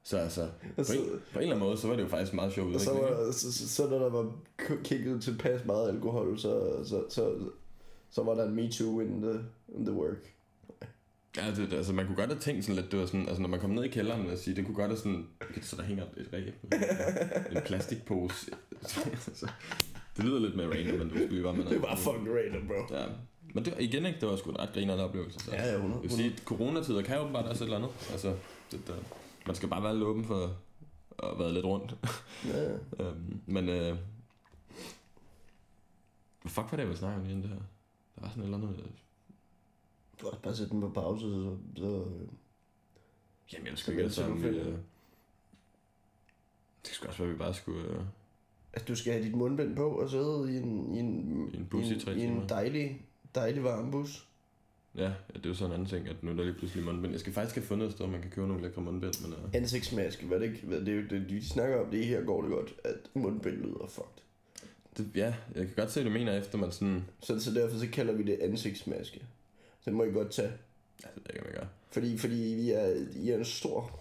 Så 0.04 0.18
altså, 0.18 0.48
på 0.62 0.68
Altså, 0.78 0.94
en, 0.94 1.00
på 1.34 1.40
en 1.40 1.42
eller 1.42 1.56
anden 1.56 1.68
måde, 1.68 1.78
så 1.78 1.88
var 1.88 1.96
det 1.96 2.04
jo 2.04 2.08
faktisk 2.08 2.34
meget 2.34 2.54
sjovt 2.54 2.76
og 2.76 2.82
så, 2.82 2.94
var, 2.94 3.32
så, 3.32 3.54
så, 3.54 3.70
så, 3.70 3.90
når 3.90 4.00
der 4.00 4.10
var 4.10 4.32
kigget 4.84 5.22
tilpas 5.24 5.66
meget 5.66 5.90
alkohol, 5.90 6.40
så, 6.40 6.84
så, 6.86 7.04
så, 7.10 7.34
så 8.10 8.24
var 8.24 8.36
der 8.36 8.46
en 8.46 8.56
me 8.56 8.72
too 8.72 9.00
in 9.00 9.22
the, 9.22 9.40
in 9.76 9.86
the 9.86 9.94
work. 9.94 10.37
Ja, 11.38 11.52
det, 11.56 11.74
altså 11.74 11.94
man 11.94 12.06
kunne 12.06 12.16
godt 12.16 12.30
have 12.30 12.40
tænkt 12.40 12.66
sådan 12.66 12.82
lidt, 12.82 12.92
det 12.92 13.00
var 13.00 13.06
sådan, 13.06 13.28
altså 13.28 13.42
når 13.42 13.50
man 13.50 13.60
kom 13.60 13.70
ned 13.70 13.84
i 13.84 13.88
kælderen, 13.88 14.30
jeg 14.30 14.38
sige, 14.38 14.56
det 14.56 14.66
kunne 14.66 14.76
godt 14.76 14.88
have 14.88 14.98
sådan, 14.98 15.28
så 15.62 15.76
der 15.76 15.84
hænger 15.84 16.04
et 16.18 16.30
ræb, 16.34 16.54
en 17.52 17.62
plastikpose. 17.66 18.52
Så 19.40 19.50
det 20.18 20.26
lyder 20.26 20.40
lidt 20.40 20.56
mere 20.56 20.68
random, 20.68 21.02
end 21.02 21.10
du 21.10 21.18
skulle 21.18 21.44
være 21.44 21.54
med. 21.54 21.66
Det 21.66 21.82
var 21.82 21.96
fucking 21.96 22.30
random, 22.30 22.68
bro. 22.68 22.96
Ja, 22.96 23.06
men 23.54 23.66
det 23.66 23.76
igen 23.80 24.06
ikke, 24.06 24.20
det 24.20 24.30
var 24.30 24.36
sgu 24.36 24.50
en 24.50 24.60
ret 24.60 24.74
grinerende 24.74 25.04
oplevelse. 25.04 25.40
Så. 25.40 25.52
Ja, 25.52 25.68
ja, 25.68 25.76
100. 25.76 26.02
Jeg 26.02 26.10
vil 26.10 26.18
sige, 26.18 26.34
at 26.34 26.40
coronatider 26.46 27.02
kan 27.02 27.20
åbenbart 27.20 27.46
også 27.46 27.64
et 27.64 27.68
eller 27.68 27.78
andet. 27.78 28.12
Altså, 28.12 28.36
det, 28.72 28.88
der, 28.88 28.94
man 29.46 29.56
skal 29.56 29.70
bare 29.70 29.84
være 29.84 29.94
lidt 29.94 30.04
åben 30.04 30.26
for 30.26 30.56
at 31.24 31.40
være 31.40 31.54
lidt 31.54 31.66
rundt. 31.66 31.96
Ja, 32.46 32.64
ja. 32.64 32.78
øhm, 33.00 33.42
men, 33.46 33.70
øh, 33.70 33.98
hvad 36.42 36.50
fuck 36.50 36.72
var 36.72 36.72
det, 36.72 36.78
jeg 36.78 36.88
ville 36.88 37.00
snakke 37.00 37.20
om 37.20 37.26
igen 37.26 37.42
det 37.42 37.50
her? 37.50 37.58
Der 38.16 38.22
var 38.22 38.30
sådan 38.30 38.44
et 38.44 38.46
eller 38.46 38.58
andet... 38.58 38.86
øh, 40.18 40.24
Godt, 40.24 40.42
bare 40.42 40.56
sætte 40.56 40.72
den 40.72 40.82
på 40.82 40.90
pause, 40.90 41.26
så... 41.26 41.58
så 41.78 42.04
Jamen, 43.54 43.68
jeg 43.68 43.78
skulle 43.78 43.94
ikke 43.96 44.04
altså, 44.04 44.28
øh, 44.30 44.78
det 46.86 46.94
skulle 46.94 47.10
også 47.10 47.24
være, 47.24 47.30
at 47.30 47.34
vi 47.34 47.38
bare 47.40 47.54
skulle... 47.54 47.90
Øh, 47.90 48.02
at 48.74 48.88
du 48.88 48.96
skal 48.96 49.14
have 49.14 49.26
dit 49.26 49.36
mundbind 49.36 49.76
på 49.76 49.90
og 49.90 50.10
sidde 50.10 50.54
i 50.54 50.58
en, 50.58 50.94
i 50.96 51.00
en, 51.00 51.50
I 51.54 51.58
en 51.58 51.66
bus 51.66 51.86
i 51.86 52.00
tre 52.00 52.16
i 52.16 52.22
en 52.24 52.30
timer. 52.30 52.48
dejlig, 52.48 53.02
dejlig 53.36 53.64
varm 53.64 53.92
bus. 53.92 54.28
ja, 54.96 55.04
ja, 55.04 55.10
det 55.34 55.46
er 55.46 55.50
jo 55.50 55.54
sådan 55.56 55.72
en 55.72 55.74
anden 55.74 55.88
ting, 55.90 56.08
at 56.08 56.24
nu 56.24 56.32
er 56.32 56.36
der 56.36 56.44
lige 56.44 56.54
pludselig 56.54 56.86
mundbind. 56.86 57.12
Jeg 57.12 57.20
skal 57.20 57.34
faktisk 57.34 57.56
have 57.56 57.66
fundet 57.66 57.86
et 57.86 57.92
sted, 57.92 58.06
hvor 58.06 58.12
man 58.12 58.22
kan 58.22 58.32
købe 58.32 58.48
nogle 58.48 58.64
lækre 58.64 58.82
mundbind, 58.82 59.14
men... 59.28 59.34
Øh, 59.34 59.40
Ansigtsmaske, 59.54 60.26
hvad 60.26 60.40
det 60.40 60.46
ikke, 60.46 60.66
hvad 60.68 60.80
det, 60.82 60.88
er 60.88 60.96
jo- 61.02 61.08
det, 61.10 61.30
de 61.30 61.46
snakker 61.50 61.86
om 61.86 61.92
det 61.92 62.06
her 62.06 62.24
går 62.24 62.42
det 62.42 62.52
godt, 62.52 62.74
at 62.84 62.96
mundbind 63.14 63.56
lyder 63.56 63.88
fucked. 63.88 64.22
det, 64.98 65.12
ja, 65.16 65.36
jeg 65.56 65.66
kan 65.68 65.76
godt 65.76 65.92
se, 65.92 66.02
hvad 66.02 66.12
du 66.12 66.18
mener, 66.20 66.38
efter 66.40 66.58
man 66.58 66.72
sådan... 66.72 67.06
Så, 67.24 67.40
så 67.40 67.54
derfor 67.54 67.78
så 67.78 67.88
kalder 67.94 68.14
vi 68.14 68.24
det 68.24 68.38
ansigtsmaske. 68.42 69.26
Det 69.88 69.96
må 69.96 70.04
I 70.04 70.12
godt 70.12 70.32
tage. 70.32 70.52
Det 70.98 71.10
ved 71.16 71.24
jeg 71.26 71.36
ikke, 71.36 71.46
om 71.46 71.52
jeg 71.52 71.60
gør. 71.60 71.68
Fordi, 71.92 72.18
fordi 72.18 72.36
vi 72.36 72.72
er, 72.72 73.06
I 73.16 73.30
er 73.30 73.38
en 73.38 73.46
stor... 73.46 74.00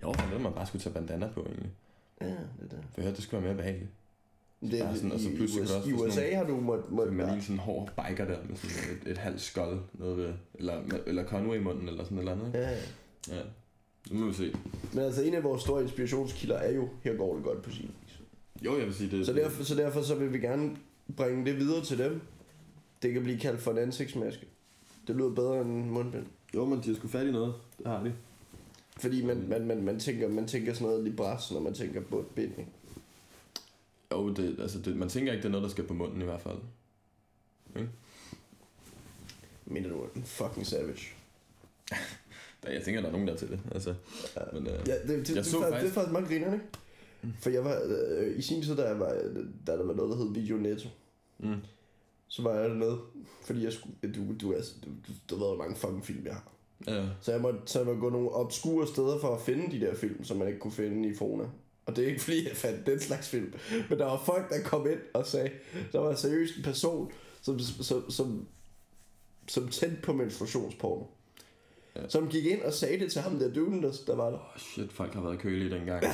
Jeg 0.00 0.08
overfandt, 0.08 0.34
at 0.34 0.40
man 0.40 0.52
bare 0.52 0.66
skulle 0.66 0.82
tage 0.82 0.94
bandana 0.94 1.28
på, 1.34 1.40
egentlig. 1.40 1.70
Ja, 2.20 2.26
det 2.26 2.36
er 2.60 2.68
det. 2.68 2.78
For 2.90 3.00
jeg 3.00 3.04
hørte, 3.04 3.16
det 3.16 3.24
skulle 3.24 3.44
være 3.44 3.54
mere 3.54 3.62
behageligt. 3.62 3.90
det 4.60 4.80
Bare 4.80 4.96
sådan, 4.96 5.12
og 5.12 5.20
så 5.20 5.28
i, 5.28 5.36
pludselig 5.36 5.64
i, 5.64 5.66
du 5.66 5.74
også 5.74 5.90
I 5.90 5.92
USA 5.92 6.34
har 6.34 6.44
du 6.44 6.60
måtte... 6.60 6.84
Så 6.88 6.94
måtte 6.94 7.12
man 7.12 7.28
lige 7.28 7.42
sådan 7.42 7.56
en 7.56 7.60
hård 7.60 7.92
biker 7.96 8.24
der, 8.24 8.38
med 8.48 8.56
sådan 8.56 8.96
et, 9.02 9.10
et 9.10 9.18
halvt 9.18 9.40
skold, 9.40 9.78
noget 9.92 10.16
ved, 10.16 10.32
eller, 10.54 10.82
eller 11.06 11.24
Conway 11.26 11.56
i 11.56 11.62
munden, 11.62 11.88
eller 11.88 12.04
sådan 12.04 12.18
et 12.18 12.20
eller 12.20 12.32
andet, 12.32 12.46
ikke? 12.46 12.58
ja, 12.58 12.70
ja. 12.70 12.80
Ja. 13.36 13.42
Nu 14.10 14.18
må 14.18 14.26
vi 14.26 14.34
se. 14.34 14.54
Men 14.92 15.04
altså 15.04 15.22
en 15.22 15.34
af 15.34 15.44
vores 15.44 15.62
store 15.62 15.82
inspirationskilder 15.82 16.56
er 16.56 16.72
jo, 16.72 16.88
her 17.02 17.16
går 17.16 17.34
det 17.34 17.44
godt 17.44 17.62
på 17.62 17.70
sin 17.70 17.90
vis. 18.02 18.20
Jo, 18.64 18.78
jeg 18.78 18.86
vil 18.86 18.94
sige, 18.94 19.18
det 19.18 19.26
Så 19.26 19.32
derfor, 19.32 19.64
så 19.64 19.74
derfor 19.74 20.02
så 20.02 20.14
vil 20.14 20.32
vi 20.32 20.38
gerne 20.38 20.76
bringe 21.16 21.44
det 21.44 21.56
videre 21.56 21.84
til 21.84 21.98
dem. 21.98 22.20
Det 23.02 23.12
kan 23.12 23.22
blive 23.22 23.38
kaldt 23.38 23.60
for 23.60 23.70
en 23.70 23.78
ansigtsmaske. 23.78 24.46
Det 25.06 25.16
lyder 25.16 25.30
bedre 25.34 25.60
end 25.60 25.70
en 25.70 25.90
mundbind. 25.90 26.26
Jo, 26.54 26.64
men 26.64 26.78
de 26.82 26.88
har 26.88 26.94
sgu 26.96 27.08
fat 27.08 27.26
i 27.26 27.30
noget. 27.32 27.54
Det 27.78 27.86
har 27.86 28.02
de. 28.02 28.14
Fordi 29.00 29.24
man, 29.24 29.48
man, 29.48 29.66
man, 29.66 29.82
man, 29.82 30.00
tænker, 30.00 30.28
man 30.28 30.46
tænker 30.48 30.72
sådan 30.74 30.86
noget 30.88 31.04
libras, 31.04 31.50
når 31.52 31.60
man 31.60 31.74
tænker 31.74 32.00
på 32.00 32.18
et 32.20 32.26
bind. 32.26 32.50
ikke? 32.58 32.70
Jo, 34.12 34.32
det, 34.34 34.56
altså 34.60 34.78
det, 34.78 34.96
man 34.96 35.08
tænker 35.08 35.32
ikke, 35.32 35.42
det 35.42 35.48
er 35.48 35.52
noget, 35.52 35.64
der 35.64 35.70
skal 35.70 35.84
på 35.86 35.94
munden 35.94 36.20
i 36.20 36.24
hvert 36.24 36.40
fald. 36.40 36.56
Mener 39.66 39.88
du 39.88 40.06
en 40.16 40.22
fucking 40.24 40.66
savage? 40.66 41.06
Jeg 42.64 42.82
tænker, 42.84 43.00
der 43.00 43.08
er 43.08 43.12
nogen, 43.12 43.26
der 43.26 43.32
er 43.34 43.38
til 43.38 43.48
det. 43.50 43.60
Altså, 43.74 43.94
men, 44.52 44.66
øh, 44.66 44.72
Ja, 44.86 44.94
det, 44.98 45.08
det, 45.08 45.28
Jeg 45.28 45.36
det, 45.36 45.46
så 45.46 45.56
det, 45.56 45.64
faktisk- 45.64 45.82
det 45.82 45.90
er 45.90 45.94
faktisk 45.94 46.12
meget 46.12 46.28
grinerne, 46.28 46.54
ikke? 46.54 46.66
For 47.40 47.50
jeg 47.50 47.64
var, 47.64 47.80
øh, 47.84 48.38
i 48.38 48.42
sin 48.42 48.62
tid, 48.62 48.76
da 48.76 48.82
jeg 48.88 49.00
var, 49.00 49.08
da 49.66 49.72
der 49.76 49.82
var 49.84 49.94
noget, 49.94 50.10
der 50.10 50.16
hed 50.24 50.32
Video 50.34 50.56
Netto, 50.56 50.88
mm, 51.38 51.54
så 52.34 52.42
var 52.42 52.54
jeg 52.54 52.70
dernede, 52.70 52.98
fordi 53.42 53.64
jeg 53.64 53.72
skulle, 53.72 53.94
du, 54.14 54.34
du, 54.40 54.52
er, 54.52 54.60
du, 54.84 54.90
du, 55.08 55.12
du 55.30 55.34
ved, 55.34 55.46
hvor 55.46 55.56
mange 55.56 55.76
fucking 55.76 56.04
film 56.06 56.26
jeg 56.26 56.34
har. 56.34 56.52
ja, 56.86 57.06
Så 57.20 57.32
jeg 57.32 57.40
måtte, 57.40 57.58
så 57.66 57.78
jeg 57.78 57.86
måtte 57.86 58.00
gå 58.00 58.10
nogle 58.10 58.30
obskure 58.30 58.86
steder 58.86 59.18
for 59.20 59.34
at 59.34 59.40
finde 59.40 59.70
de 59.70 59.80
der 59.86 59.94
film, 59.94 60.24
som 60.24 60.36
man 60.36 60.48
ikke 60.48 60.60
kunne 60.60 60.72
finde 60.72 61.08
i 61.08 61.14
Fona. 61.14 61.44
Og 61.86 61.96
det 61.96 62.04
er 62.04 62.08
ikke 62.08 62.22
fordi, 62.22 62.48
jeg 62.48 62.56
fandt 62.56 62.86
den 62.86 63.00
slags 63.00 63.28
film. 63.28 63.54
Men 63.90 63.98
der 63.98 64.04
var 64.04 64.22
folk, 64.26 64.50
der 64.50 64.62
kom 64.62 64.86
ind 64.86 64.98
og 65.14 65.26
sagde, 65.26 65.50
der 65.92 65.98
var 65.98 66.14
seriøst 66.14 66.56
en 66.56 66.62
person, 66.62 67.12
som, 67.42 67.58
som, 67.58 68.10
som, 68.10 68.46
som 69.48 69.68
tændte 69.68 70.02
på 70.02 70.12
menstruationsporno. 70.12 71.04
Ja. 71.96 72.00
Ja. 72.02 72.08
Som 72.08 72.28
gik 72.28 72.46
ind 72.46 72.62
og 72.62 72.72
sagde 72.72 72.98
det 73.04 73.12
til 73.12 73.20
ham 73.20 73.38
der 73.38 73.50
duden, 73.52 73.82
der, 73.82 73.92
der 74.06 74.16
var 74.16 74.24
der. 74.30 74.36
oh, 74.36 74.58
shit, 74.58 74.92
folk 74.92 75.14
har 75.14 75.20
været 75.22 75.38
kølige 75.38 75.70
dengang. 75.70 76.04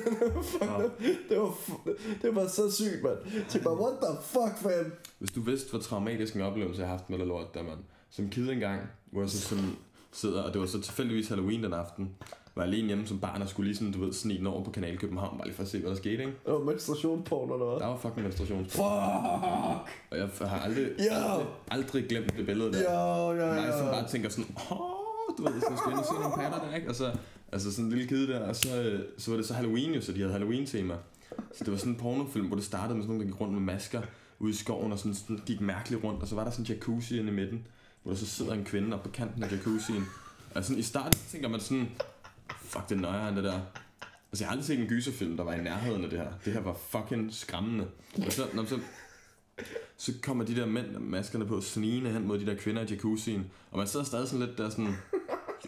Fuck, 0.52 0.98
det, 0.98 1.18
det, 1.28 1.38
var, 1.38 1.54
det 2.22 2.34
var 2.36 2.46
så 2.46 2.70
sygt, 2.72 3.02
mand. 3.02 3.16
Så 3.48 3.62
bare, 3.62 3.74
what 3.80 3.92
the 4.02 4.16
fuck, 4.22 4.58
fam? 4.62 4.92
Hvis 5.18 5.30
du 5.30 5.40
vidste, 5.40 5.70
hvor 5.70 5.78
traumatisk 5.80 6.34
en 6.34 6.40
oplevelse 6.40 6.80
jeg 6.80 6.88
har 6.88 6.96
haft 6.96 7.10
med 7.10 7.18
det 7.18 7.26
lort 7.26 7.54
der, 7.54 7.62
mand. 7.62 7.78
Som 8.10 8.28
kid 8.30 8.50
engang, 8.50 8.80
hvor 9.10 9.20
jeg 9.20 9.30
så 9.30 9.40
sådan 9.40 9.64
sidder, 10.12 10.42
og 10.42 10.52
det 10.52 10.60
var 10.60 10.66
så 10.66 10.80
tilfældigvis 10.80 11.28
Halloween 11.28 11.64
den 11.64 11.72
aften, 11.72 12.10
var 12.54 12.62
jeg 12.62 12.72
alene 12.72 12.86
hjemme 12.88 13.06
som 13.06 13.18
barn 13.20 13.42
og 13.42 13.48
skulle 13.48 13.66
lige 13.68 13.76
sådan, 13.76 13.92
du 13.92 14.04
ved, 14.04 14.12
snige 14.12 14.48
over 14.48 14.64
på 14.64 14.70
Kanal 14.70 14.98
København, 14.98 15.38
bare 15.38 15.46
lige 15.46 15.56
for 15.56 15.62
at 15.62 15.68
se, 15.68 15.78
hvad 15.78 15.90
der 15.90 15.96
skete, 15.96 16.12
ikke? 16.12 16.24
Det 16.46 16.52
var 16.52 16.58
menstruationsporno, 16.58 17.54
eller 17.54 17.66
hvad? 17.66 17.80
Der 17.80 17.86
var 17.86 17.96
fucking 17.96 18.22
menstruation. 18.22 18.66
Fuck! 18.66 18.82
Og 20.10 20.18
jeg 20.18 20.28
har 20.40 20.58
aldrig, 20.60 20.86
Ja. 20.98 21.14
aldrig, 21.32 21.46
aldrig 21.70 22.06
glemt 22.08 22.36
det 22.36 22.46
billede 22.46 22.72
der. 22.72 22.80
Ja, 22.92 23.30
ja, 23.32 23.54
Mig, 23.54 23.72
som 23.78 23.86
ja. 23.86 23.92
bare 23.92 24.08
tænker 24.08 24.28
sådan, 24.28 24.56
åh, 24.70 24.95
du 25.38 25.42
ved, 25.42 25.60
så 25.60 25.76
skal 25.76 25.90
jeg 25.90 26.04
se 26.06 26.12
nogle 26.12 26.36
patter 26.36 26.68
der, 26.68 26.76
ikke? 26.76 26.88
Og 26.88 26.94
så, 26.94 27.16
altså 27.52 27.70
sådan 27.72 27.84
en 27.84 27.90
lille 27.90 28.08
kid 28.08 28.26
der, 28.28 28.48
og 28.48 28.56
så, 28.56 28.82
øh, 28.82 29.00
så 29.18 29.30
var 29.30 29.36
det 29.36 29.46
så 29.46 29.54
Halloween 29.54 29.94
jo, 29.94 30.00
så 30.00 30.12
de 30.12 30.18
havde 30.18 30.32
Halloween-tema. 30.32 30.94
Så 31.54 31.64
det 31.64 31.72
var 31.72 31.78
sådan 31.78 31.92
en 31.92 31.98
pornofilm, 31.98 32.46
hvor 32.46 32.56
det 32.56 32.64
startede 32.64 32.94
med 32.94 33.02
sådan 33.02 33.14
nogle, 33.14 33.24
der 33.24 33.32
gik 33.32 33.40
rundt 33.40 33.54
med 33.54 33.62
masker 33.62 34.02
ude 34.38 34.50
i 34.50 34.54
skoven, 34.54 34.92
og 34.92 34.98
sådan, 34.98 35.14
sådan 35.14 35.40
gik 35.46 35.60
mærkeligt 35.60 36.04
rundt, 36.04 36.22
og 36.22 36.28
så 36.28 36.34
var 36.34 36.44
der 36.44 36.50
sådan 36.50 36.64
en 36.64 36.68
jacuzzi 36.68 37.18
inde 37.18 37.32
i 37.32 37.34
midten, 37.34 37.66
hvor 38.02 38.12
der 38.12 38.18
så 38.18 38.26
sidder 38.26 38.52
en 38.52 38.64
kvinde 38.64 38.96
op 38.96 39.02
på 39.02 39.08
kanten 39.08 39.42
af 39.42 39.52
jacuzzien. 39.52 40.04
Altså 40.54 40.68
sådan, 40.68 40.80
i 40.80 40.82
starten 40.82 41.20
tænker 41.30 41.48
man 41.48 41.60
sådan, 41.60 41.88
fuck, 42.60 42.88
det 42.88 42.96
er 42.96 43.00
nøjere 43.00 43.36
det 43.36 43.44
der. 43.44 43.60
Altså, 44.32 44.44
jeg 44.44 44.48
har 44.48 44.52
aldrig 44.52 44.66
set 44.66 44.80
en 44.80 44.86
gyserfilm, 44.86 45.36
der 45.36 45.44
var 45.44 45.52
i 45.52 45.62
nærheden 45.62 46.04
af 46.04 46.10
det 46.10 46.18
her. 46.18 46.28
Det 46.44 46.52
her 46.52 46.60
var 46.60 46.76
fucking 46.88 47.34
skræmmende. 47.34 47.86
Og 48.26 48.32
så, 48.32 48.46
når, 48.54 48.64
så, 48.64 48.78
så 49.98 50.12
kommer 50.22 50.44
de 50.44 50.56
der 50.56 50.66
mænd 50.66 50.86
med 50.86 51.00
maskerne 51.00 51.46
på 51.46 51.60
snigende 51.60 52.10
hen 52.10 52.26
mod 52.26 52.38
de 52.38 52.46
der 52.46 52.54
kvinder 52.54 52.82
i 52.82 52.86
jacuzzien. 52.90 53.50
Og 53.70 53.78
man 53.78 53.86
sidder 53.86 54.06
stadig 54.06 54.28
sådan 54.28 54.46
lidt 54.46 54.58
der 54.58 54.70
sådan... 54.70 54.96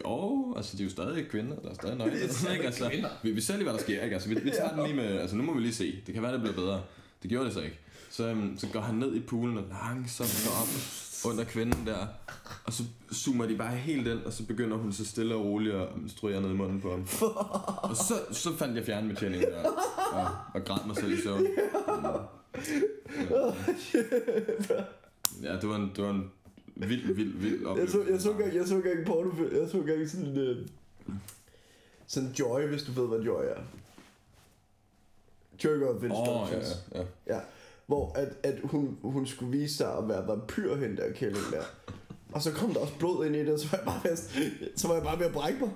Jo, 0.05 0.53
altså 0.57 0.77
de 0.77 0.81
er 0.81 0.85
jo 0.85 0.91
stadig 0.91 1.29
kvinder, 1.29 1.55
der 1.59 1.69
er 1.69 1.73
stadig 1.73 1.97
nøgne. 1.97 2.13
ikke? 2.53 2.65
Altså, 2.65 2.91
vi, 3.23 3.31
vi 3.31 3.41
ser 3.41 3.53
lige, 3.53 3.63
hvad 3.63 3.73
der 3.73 3.79
sker, 3.79 4.03
ikke? 4.03 4.13
Altså, 4.13 4.29
vi, 4.29 4.35
vi 4.43 4.49
tager 4.49 4.75
den 4.75 4.83
lige 4.83 4.95
med... 4.95 5.19
Altså, 5.19 5.35
nu 5.35 5.43
må 5.43 5.53
vi 5.53 5.61
lige 5.61 5.73
se. 5.73 6.01
Det 6.05 6.13
kan 6.13 6.23
være, 6.23 6.33
det 6.33 6.41
bliver 6.41 6.55
bedre. 6.55 6.81
Det 7.21 7.29
gjorde 7.29 7.45
det 7.45 7.53
så 7.53 7.61
ikke. 7.61 7.79
Så, 8.09 8.31
um, 8.31 8.57
så 8.57 8.67
går 8.73 8.79
han 8.79 8.95
ned 8.95 9.15
i 9.15 9.19
poolen 9.19 9.57
og 9.57 9.63
langsomt 9.69 10.43
går 10.45 10.61
op 10.61 10.67
under 11.31 11.43
kvinden 11.43 11.85
der. 11.85 12.07
Og 12.63 12.73
så 12.73 12.83
zoomer 13.13 13.45
de 13.45 13.57
bare 13.57 13.75
helt 13.75 14.07
ind, 14.07 14.19
og 14.19 14.33
så 14.33 14.45
begynder 14.45 14.77
hun 14.77 14.93
så 14.93 15.05
stille 15.05 15.35
og 15.35 15.45
roligt 15.45 15.75
at 15.75 15.87
menstruere 15.97 16.41
ned 16.41 16.49
i 16.49 16.53
munden 16.53 16.81
på 16.81 16.91
ham. 16.91 17.07
Og 17.77 17.95
så, 17.95 18.13
så 18.31 18.57
fandt 18.57 18.75
jeg 18.75 18.85
fjernbetjeningen 18.85 19.49
der, 19.49 19.69
og, 20.11 20.27
og 20.53 20.65
græd 20.65 20.87
mig 20.87 20.95
selv 20.95 21.11
i 21.11 21.21
søvn. 21.21 21.47
Ja, 25.43 25.53
det 25.55 25.69
var 25.69 25.75
en, 25.75 25.91
det 25.95 26.03
var 26.03 26.09
en 26.09 26.31
vild, 26.75 27.13
vild, 27.13 27.37
vild 27.37 27.59
Jeg 27.59 27.67
oplevelse. 27.67 27.93
så, 27.93 28.11
jeg 28.11 28.21
så 28.21 28.31
engang, 28.31 28.55
jeg 28.55 28.67
så 28.67 28.75
engang 28.75 29.05
pornofilm, 29.05 29.55
jeg 29.55 29.69
så 29.69 29.77
engang 29.77 30.09
sådan 30.09 30.37
øh, 30.37 30.67
sådan 32.07 32.29
Joy, 32.29 32.61
hvis 32.67 32.83
du 32.83 32.91
ved, 32.91 33.07
hvad 33.07 33.19
Joy 33.19 33.43
er. 33.43 33.61
Joy 35.63 35.81
of 35.81 36.03
Instructions. 36.03 36.83
ja, 36.93 36.99
ja. 36.99 37.35
Ja, 37.35 37.39
hvor 37.85 38.11
at, 38.15 38.37
at 38.43 38.59
hun, 38.63 38.97
hun 39.01 39.27
skulle 39.27 39.57
vise 39.57 39.75
sig 39.75 39.97
at 39.97 40.07
være 40.09 40.27
vampyr, 40.27 40.75
hende 40.75 40.97
der 40.97 41.13
kælling 41.13 41.43
der. 41.51 41.63
Og 42.33 42.41
så 42.41 42.51
kom 42.51 42.73
der 42.73 42.79
også 42.79 42.93
blod 42.99 43.25
ind 43.25 43.35
i 43.35 43.39
det, 43.39 43.53
og 43.53 43.59
så 43.59 43.67
var 43.71 43.77
jeg 43.77 43.85
bare 43.85 44.01
ved 44.03 44.11
at, 44.11 44.19
så 44.79 44.87
var 44.87 44.95
jeg 44.95 45.03
bare 45.03 45.19
ved 45.19 45.25
at 45.25 45.33
brække 45.33 45.59
mig. 45.59 45.69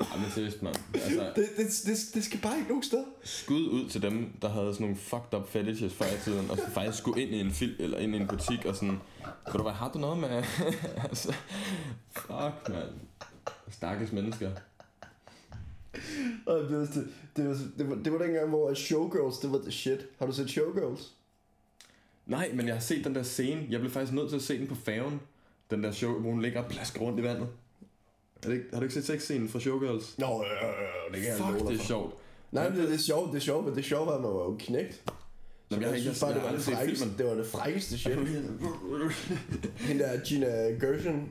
Ej, 0.00 0.16
men 0.16 0.30
seriøst, 0.34 0.62
mand. 0.62 0.76
Altså, 0.94 1.32
Det, 1.36 1.48
det, 1.56 1.66
det, 1.86 1.96
det 2.14 2.24
skal 2.24 2.40
bare 2.40 2.56
ikke 2.56 2.68
nogen 2.68 2.82
steder. 2.82 3.04
skud 3.24 3.68
ud 3.68 3.88
til 3.88 4.02
dem, 4.02 4.32
der 4.42 4.48
havde 4.48 4.72
sådan 4.74 4.84
nogle 4.84 4.96
fucked 4.96 5.34
up 5.34 5.48
fetishes 5.48 5.94
før 5.94 6.06
i 6.06 6.18
tiden, 6.24 6.50
og 6.50 6.56
så 6.56 6.70
faktisk 6.70 6.98
skulle 6.98 7.22
ind 7.22 7.30
i 7.34 7.40
en 7.40 7.50
film, 7.50 7.74
eller 7.78 7.98
ind 7.98 8.14
i 8.14 8.18
en 8.18 8.26
butik, 8.26 8.64
og 8.64 8.74
sådan, 8.74 8.98
ved 9.46 9.52
du 9.54 9.62
hvad, 9.62 9.72
har 9.72 9.90
du 9.92 9.98
noget 9.98 10.18
med? 10.18 10.28
altså, 11.08 11.34
fuck, 12.12 12.68
mand. 12.68 12.88
Stakkels 13.70 14.12
mennesker. 14.12 14.50
Og 16.46 16.58
det, 16.58 16.78
var, 16.78 16.86
det, 16.86 17.08
det, 17.36 17.48
var, 17.48 17.56
det, 17.78 17.88
var, 17.90 17.94
det 17.94 18.12
var 18.12 18.18
dengang, 18.18 18.48
hvor 18.48 18.74
Showgirls, 18.74 19.38
det 19.38 19.52
var 19.52 19.58
the 19.58 19.72
shit. 19.72 20.00
Har 20.18 20.26
du 20.26 20.32
set 20.32 20.50
Showgirls? 20.50 21.12
Nej, 22.28 22.50
men 22.54 22.66
jeg 22.66 22.74
har 22.74 22.80
set 22.80 23.04
den 23.04 23.14
der 23.14 23.22
scene. 23.22 23.66
Jeg 23.70 23.80
blev 23.80 23.92
faktisk 23.92 24.12
nødt 24.12 24.28
til 24.28 24.36
at 24.36 24.42
se 24.42 24.58
den 24.58 24.66
på 24.66 24.74
færgen. 24.74 25.20
Den 25.70 25.84
der 25.84 25.92
show, 25.92 26.20
hvor 26.20 26.30
hun 26.30 26.42
ligger 26.42 26.62
og 26.62 26.70
plasker 26.70 27.00
rundt 27.00 27.20
i 27.20 27.22
vandet. 27.22 27.48
Er 28.42 28.48
det, 28.48 28.52
ikke- 28.54 28.66
har 28.72 28.78
du 28.80 28.84
ikke 28.84 28.94
set 28.94 29.04
sexscenen 29.06 29.48
fra 29.48 29.60
Showgirls? 29.60 30.18
Nå, 30.18 30.26
ja, 30.26 30.66
ja, 30.66 30.72
ja, 30.72 31.12
det 31.12 31.20
kan 31.22 31.24
jeg 31.24 31.58
Fuck, 31.58 31.68
det 31.70 31.80
er 31.80 31.84
sjovt. 31.84 32.14
Nej, 32.52 32.68
men 32.68 32.78
det, 32.78 32.88
det 32.88 32.94
er 32.94 32.98
sjovt, 32.98 33.30
det 33.32 33.36
er 33.36 33.40
sjovt, 33.40 33.66
men 33.66 33.74
det 33.76 33.84
sjove 33.84 34.06
var, 34.06 34.12
at 34.14 34.20
man 34.20 34.30
var 34.30 34.36
jo 34.44 34.56
knægt. 34.58 35.02
Nå, 35.70 35.76
jeg, 35.76 35.82
jeg 35.82 35.90
ikke, 35.90 36.00
synes 36.02 36.20
bare, 36.20 36.34
det 36.34 36.42
var, 36.42 36.52
det, 36.52 36.60
frækkeste, 36.60 37.08
det 37.18 37.26
var 37.26 37.34
det 37.34 37.46
frækkeste 37.46 37.98
shit. 37.98 38.18
Hende 39.88 40.04
der 40.04 40.24
Gina 40.24 40.46
Gershon, 40.70 41.28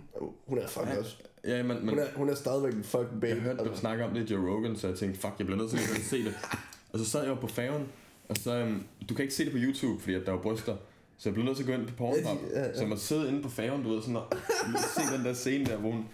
hun 0.48 0.58
er 0.58 0.68
fucking 0.68 0.98
også. 1.00 1.16
Ja, 1.44 1.64
men, 1.64 1.78
men 1.80 1.90
Hun 1.90 2.00
er, 2.00 2.06
hun 2.16 2.30
er 2.30 2.36
stadigvæk 2.36 2.74
en 2.74 2.84
fucking 2.84 3.22
babe. 3.22 3.28
jeg 3.28 3.36
hørte 3.42 3.58
dem 3.60 3.68
altså. 3.68 3.80
snakke 3.80 4.06
om 4.06 4.14
det 4.14 4.30
i 4.30 4.34
Joe 4.34 4.50
Rogan, 4.52 4.76
så 4.76 4.88
jeg 4.88 4.98
tænkte, 4.98 5.20
fuck, 5.20 5.34
jeg 5.40 5.46
bliver 5.48 5.60
nødt 5.60 5.70
til 5.72 5.78
at 5.78 5.84
se 6.04 6.26
det. 6.26 6.34
Og 6.94 7.00
så 7.00 7.06
sad 7.06 7.22
jeg 7.22 7.30
jo 7.30 7.36
på 7.36 7.48
færgen, 7.48 7.88
og 8.30 8.38
så, 8.38 8.64
um, 8.64 8.84
du 9.10 9.14
kan 9.14 9.24
ikke 9.24 9.36
se 9.36 9.44
det 9.46 9.52
på 9.52 9.58
YouTube, 9.62 10.02
fordi 10.02 10.14
at 10.16 10.26
der 10.26 10.34
er 10.34 10.38
bryster. 10.42 10.76
Så 11.18 11.30
jeg 11.30 11.34
blev 11.34 11.46
nødt 11.46 11.58
til 11.58 11.64
at 11.64 11.68
gå 11.68 11.74
ind 11.74 11.88
på 11.88 11.94
Pornhub. 11.96 12.40
Ja, 12.54 12.60
ja, 12.60 12.66
ja. 12.68 12.74
Så 12.74 12.80
jeg 12.80 12.90
måtte 12.90 13.04
sidde 13.04 13.28
inde 13.30 13.42
på 13.44 13.50
færgen, 13.50 13.84
du 13.84 13.90
ved, 13.90 14.02
sådan 14.02 14.16
og 14.16 14.28
se 14.96 15.18
den 15.18 15.26
der 15.26 15.34
scene 15.34 15.66
der, 15.66 15.78
hvor 15.78 15.92
hun 15.92 16.06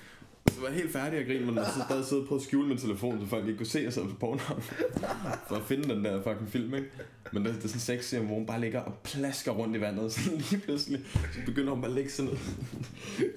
så 0.53 0.59
var 0.61 0.67
jeg 0.67 0.77
helt 0.77 0.91
færdig 0.91 1.19
at 1.19 1.25
grine, 1.25 1.45
men 1.45 1.55
jeg 1.55 1.65
så 1.65 1.81
stadig 1.87 2.05
sidde 2.05 2.25
på 2.25 2.35
at 2.35 2.41
skjule 2.41 2.67
min 2.67 2.77
telefon, 2.77 3.19
så 3.21 3.27
folk 3.27 3.45
ikke 3.45 3.57
kunne 3.57 3.67
se, 3.67 3.79
at 3.79 3.85
jeg 3.85 3.93
sad 3.93 4.03
på 4.03 4.15
Pornhub. 4.19 4.61
For 5.47 5.55
at 5.55 5.61
finde 5.67 5.95
den 5.95 6.05
der 6.05 6.21
fucking 6.23 6.49
film, 6.49 6.73
ikke? 6.73 6.87
Men 7.33 7.45
det, 7.45 7.53
det 7.55 7.63
er 7.63 7.67
sådan 7.67 7.75
en 7.75 7.79
sexscene, 7.79 8.25
hvor 8.25 8.35
hun 8.35 8.45
bare 8.45 8.61
ligger 8.61 8.79
og 8.79 8.93
plasker 9.03 9.51
rundt 9.51 9.77
i 9.77 9.81
vandet, 9.81 10.11
så 10.13 10.19
lige 10.35 10.61
pludselig, 10.61 10.99
så 11.13 11.39
begynder 11.45 11.73
hun 11.73 11.81
bare 11.81 11.91
at 11.91 11.95
ligge 11.95 12.11
sådan 12.11 12.31
ned. 12.31 12.37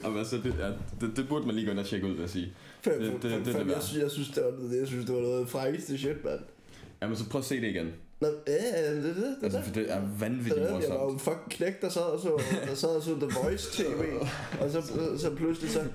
Og 0.04 0.18
altså, 0.18 0.36
det, 0.36 0.54
ja, 0.58 0.68
det, 1.06 1.16
det, 1.16 1.28
burde 1.28 1.46
man 1.46 1.54
lige 1.54 1.64
gå 1.64 1.70
ind 1.70 1.80
og 1.80 1.86
tjekke 1.86 2.06
ud, 2.06 2.12
vil 2.12 2.20
jeg 2.20 2.30
sige. 2.30 2.52
Fem, 2.82 3.00
det- 3.00 3.12
det- 3.22 3.30
fem, 3.32 3.44
det 3.44 3.54
fem, 3.54 3.66
det 3.66 3.74
jeg, 3.74 3.82
synes, 3.82 4.02
jeg, 4.02 4.10
synes, 4.10 4.28
det 4.28 4.42
var, 4.44 4.68
det, 4.68 4.78
jeg 4.78 4.86
synes, 4.86 5.06
det 5.06 5.14
var 5.14 5.20
noget 5.20 5.40
det 5.40 5.48
frækkeste 5.48 5.98
shit, 5.98 6.24
mand. 6.24 6.40
Jamen, 7.02 7.16
så 7.16 7.28
prøv 7.28 7.38
at 7.38 7.44
se 7.44 7.60
det 7.60 7.68
igen. 7.68 7.86
Nå, 8.20 8.28
ja, 8.46 8.52
ja, 8.80 8.94
det, 8.94 9.04
det, 9.04 9.16
det, 9.16 9.36
Altså, 9.42 9.58
det, 9.58 9.66
for 9.66 9.74
det 9.74 9.92
er 9.92 10.00
vanvittigt 10.18 10.56
det, 10.56 10.62
jeg 10.62 10.72
var 10.72 10.80
jo 10.80 10.90
morsomt. 10.90 11.12
en 11.12 11.18
fucking 11.18 11.50
knægt, 11.50 11.82
der 11.82 11.88
sad 11.88 12.02
og 12.02 12.20
så, 12.20 12.42
der 12.66 12.74
sad 12.74 12.88
og 12.88 13.02
så 13.02 13.14
The 13.14 13.28
Voice 13.42 13.82
TV, 13.82 14.02
og 14.60 14.70
så, 14.70 14.82
så, 15.18 15.34
pludselig 15.36 15.70
så, 15.70 15.88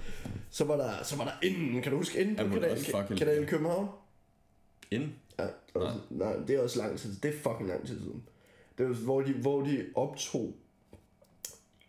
så 0.50 0.64
var 0.66 0.78
der, 0.78 1.04
så 1.04 1.16
var 1.18 1.24
der 1.24 1.48
inden, 1.48 1.82
kan 1.82 1.92
du 1.92 1.98
huske 1.98 2.22
inden 2.22 2.36
på 2.36 2.54
kanal, 2.54 3.18
kanal 3.18 3.48
København? 3.48 3.88
Ind? 4.92 5.10
Ja, 5.40 5.46
og, 5.74 5.92
nej. 6.10 6.36
det 6.48 6.56
er 6.56 6.62
også 6.64 6.80
lang 6.80 7.00
tid, 7.00 7.16
det 7.16 7.30
er 7.36 7.40
fucking 7.40 7.70
lang 7.70 7.88
tid 7.88 8.00
siden. 8.00 8.24
Det 8.78 8.90
var, 8.90 8.94
hvor 8.94 9.22
de, 9.22 9.34
hvor 9.34 9.62
de 9.62 9.86
optog 9.96 10.54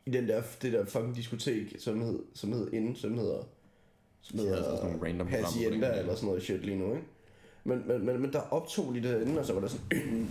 i 0.07 0.11
den 0.11 0.29
der, 0.29 0.43
det 0.63 0.73
der 0.73 0.85
fucking 0.85 1.17
diskotek, 1.17 1.77
som 1.79 2.01
hed, 2.01 2.19
som 2.35 2.53
hed 2.53 2.73
Inden, 2.73 2.97
som 2.97 3.19
hedder, 3.19 3.43
som 4.21 4.39
De 4.39 4.45
havde 4.45 4.57
altså 4.57 4.71
hedder 4.71 4.83
sådan 4.83 4.97
nogle 4.97 5.09
random 5.09 5.27
Hacienda 5.27 5.99
eller 5.99 6.15
sådan 6.15 6.27
noget 6.27 6.43
shit 6.43 6.65
lige 6.65 6.79
nu, 6.79 6.95
ikke? 6.95 7.07
Men, 7.65 7.89
men, 7.89 8.07
men, 8.07 8.21
men 8.21 8.33
der 8.33 8.41
optog 8.41 8.95
de 8.95 9.03
derinde, 9.03 9.41
og 9.41 9.47
så 9.47 9.53
var 9.53 9.61
der 9.61 9.69
sådan... 9.69 10.29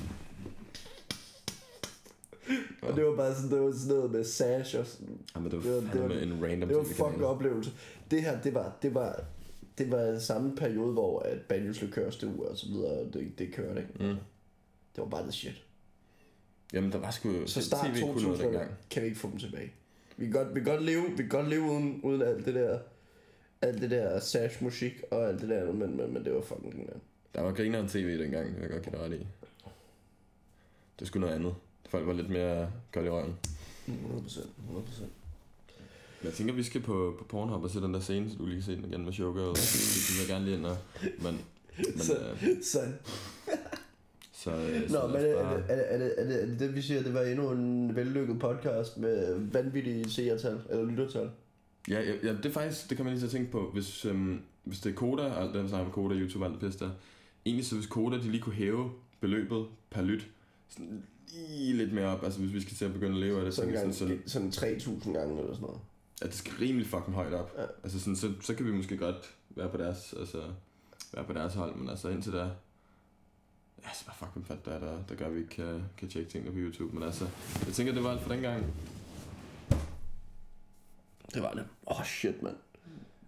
og 2.82 2.95
det 2.95 3.05
var 3.05 3.15
bare 3.15 3.36
sådan, 3.36 3.51
det 3.51 3.61
var 3.61 3.71
sådan 3.71 3.95
noget 3.95 4.11
med 4.11 4.23
sash 4.23 4.79
og 4.79 4.86
sådan. 4.88 5.17
Jamen, 5.36 5.51
det 5.51 5.57
var 5.57 5.63
Det 5.73 5.84
var- 5.84 5.91
det 6.07 6.09
var- 6.09 6.15
en 6.36 6.43
random 6.43 6.69
Det 6.69 6.77
var 6.77 6.84
fucking 6.84 7.25
oplevelse. 7.25 7.71
Det 8.11 8.21
her, 8.21 8.41
det 8.41 8.53
var, 8.53 8.77
det 8.82 8.93
var, 8.95 9.23
det 9.77 9.91
var 9.91 10.19
samme 10.19 10.55
periode, 10.55 10.93
hvor 10.93 11.19
at 11.19 11.41
Banjos 11.41 11.82
Likørstue 11.82 12.49
og 12.49 12.57
så 12.57 12.67
videre, 12.67 13.05
det, 13.13 13.32
det 13.39 13.53
kørte, 13.53 13.82
ikke? 13.82 13.93
Mm. 13.99 14.05
Det 14.95 14.97
var 14.97 15.05
bare 15.05 15.23
the 15.23 15.32
shit. 15.32 15.63
Jamen, 16.73 16.91
der 16.91 16.97
var 16.97 17.11
sgu... 17.11 17.29
Så 17.45 17.61
start 17.61 17.86
TV 17.86 18.01
kunne 18.01 18.07
noget 18.07 18.21
2000 18.23 18.43
dengang. 18.47 18.71
kan 18.89 19.01
vi 19.01 19.07
ikke 19.07 19.19
få 19.19 19.29
dem 19.29 19.38
tilbage. 19.39 19.71
Vi 20.17 20.25
kan 20.25 20.34
godt, 20.34 20.55
vi 20.55 20.59
kan 20.59 20.63
godt 20.73 20.84
leve, 20.84 21.01
vi 21.09 21.15
kan 21.17 21.29
godt 21.29 21.49
leve 21.49 21.61
uden, 21.61 21.99
uden 22.03 22.21
alt 22.21 22.45
det 22.45 22.55
der, 22.55 22.79
alt 23.61 23.82
det 23.82 23.91
der 23.91 24.19
sash 24.19 24.63
musik 24.63 24.93
og 25.11 25.27
alt 25.27 25.41
det 25.41 25.49
der, 25.49 25.71
men, 25.73 25.97
men, 25.97 26.13
men 26.13 26.25
det 26.25 26.34
var 26.34 26.41
fucking 26.41 26.73
den 26.73 26.88
der. 27.36 27.41
Var 27.41 27.51
grineren 27.51 27.88
tv 27.88 28.19
dengang, 28.23 28.61
jeg 28.61 28.69
godt 28.69 28.84
give 28.84 28.97
ret 28.97 29.13
i. 29.13 29.27
Det 30.99 31.07
skulle 31.07 31.21
noget 31.21 31.36
andet. 31.36 31.55
Folk 31.89 32.07
var 32.07 32.13
lidt 32.13 32.29
mere 32.29 32.71
kold 32.93 33.05
i 33.05 33.09
røven. 33.09 33.36
100%, 33.88 33.91
100%. 33.91 35.01
Men 36.21 36.25
jeg 36.27 36.34
tænker, 36.34 36.53
vi 36.53 36.63
skal 36.63 36.82
på, 36.82 37.15
på 37.19 37.25
Pornhub 37.25 37.63
og 37.63 37.69
se 37.69 37.82
den 37.82 37.93
der 37.93 37.99
scene, 37.99 38.29
så 38.29 38.36
du 38.38 38.45
lige 38.45 38.55
kan 38.55 38.63
se 38.63 38.75
den 38.75 38.86
igen 38.86 39.05
med 39.05 39.13
Showgirl. 39.13 39.49
Det 39.49 40.09
vil 40.09 40.19
jeg 40.19 40.27
gerne 40.27 40.45
lige 40.45 40.57
ind 40.57 40.65
og... 40.65 40.77
Men, 41.01 41.39
men, 41.77 41.99
Så- 41.99 42.17
øh, 42.19 42.63
Så, 42.63 42.79
så, 44.32 44.51
øh, 44.51 44.89
så 44.89 44.93
Nå, 45.01 45.07
men 45.07 45.21
lad 45.21 45.32
er, 45.32 45.38
er, 45.38 45.43
bare- 45.43 45.57
det, 45.57 45.93
er, 45.93 45.97
det, 45.97 46.13
er, 46.19 46.23
det, 46.25 46.41
er 46.43 46.45
det 46.45 46.59
det, 46.59 46.75
vi 46.75 46.82
siger, 46.82 47.03
det 47.03 47.13
var 47.13 47.21
endnu 47.21 47.51
en 47.51 47.95
vellykket 47.95 48.39
podcast 48.39 48.97
med 48.97 49.39
vanvittige 49.51 50.09
seertal, 50.09 50.59
eller 50.69 50.86
lyttertal? 50.86 51.29
Ja, 51.89 51.99
ja, 52.01 52.13
ja, 52.23 52.34
det 52.34 52.45
er 52.45 52.51
faktisk, 52.51 52.89
det 52.89 52.97
kan 52.97 53.05
man 53.05 53.13
lige 53.13 53.21
så 53.21 53.29
tænke 53.29 53.51
på, 53.51 53.69
hvis, 53.73 54.05
øhm, 54.05 54.41
hvis 54.63 54.79
det 54.79 54.89
er 54.91 54.95
Koda, 54.95 55.23
og 55.23 55.41
alt 55.43 55.53
det, 55.53 55.61
der 55.63 55.67
snakker 55.67 55.86
med 55.86 55.93
Koda, 55.93 56.15
YouTube 56.15 56.45
og 56.45 56.51
alt 56.51 56.61
det 56.61 56.69
pisse 56.71 56.86
der. 56.86 56.91
Egentlig 57.45 57.65
så 57.65 57.75
hvis 57.75 57.87
Koda, 57.87 58.17
de 58.17 58.31
lige 58.31 58.41
kunne 58.41 58.55
hæve 58.55 58.91
beløbet 59.19 59.67
per 59.89 60.01
lyt, 60.01 60.27
sådan 60.69 61.03
lige 61.33 61.73
lidt 61.73 61.93
mere 61.93 62.05
op, 62.05 62.23
altså 62.23 62.39
hvis 62.39 62.53
vi 62.53 62.61
skal 62.61 62.77
til 62.77 62.85
at 62.85 62.93
begynde 62.93 63.13
at 63.13 63.19
leve 63.19 63.37
af 63.39 63.45
det, 63.45 63.53
så, 63.53 63.61
Sådan, 63.61 63.93
sådan, 63.93 64.15
gang, 64.15 64.29
sådan, 64.29 64.51
sådan 64.51 64.77
3.000 64.77 65.13
gange 65.13 65.39
eller 65.39 65.53
sådan 65.53 65.61
noget. 65.61 65.79
at 66.21 66.27
det 66.27 66.35
skal 66.35 66.53
rimelig 66.53 66.87
fucking 66.87 67.15
højt 67.15 67.33
op. 67.33 67.53
Ja. 67.57 67.65
Altså 67.83 67.99
sådan, 67.99 68.15
så, 68.15 68.33
så 68.41 68.55
kan 68.55 68.65
vi 68.65 68.71
måske 68.71 68.97
godt 68.97 69.35
være 69.49 69.69
på 69.69 69.77
deres, 69.77 70.13
altså, 70.19 70.43
være 71.13 71.25
på 71.25 71.33
deres 71.33 71.53
hold, 71.53 71.75
men 71.75 71.89
altså 71.89 72.09
indtil 72.09 72.33
da, 72.33 72.43
ja, 73.83 73.89
så 73.93 74.05
bare 74.05 74.15
fuck, 74.19 74.31
hvem 74.33 74.45
fandt 74.45 74.65
der, 74.65 74.79
der, 74.79 75.03
der 75.09 75.15
gør, 75.15 75.25
at 75.25 75.33
vi 75.33 75.39
ikke 75.39 75.49
kan, 75.49 75.83
kan 75.97 76.09
tjekke 76.09 76.31
tingene 76.31 76.51
på 76.51 76.57
YouTube, 76.59 76.93
men 76.93 77.03
altså, 77.03 77.27
jeg 77.65 77.73
tænker, 77.73 77.93
det 77.93 78.03
var 78.03 78.11
alt 78.11 78.21
for 78.21 78.33
den 78.33 78.41
gang. 78.41 78.65
Det 81.33 81.41
var 81.41 81.53
det. 81.53 81.65
Åh, 81.87 81.99
oh, 81.99 82.05
shit, 82.05 82.41
mand. 82.41 82.55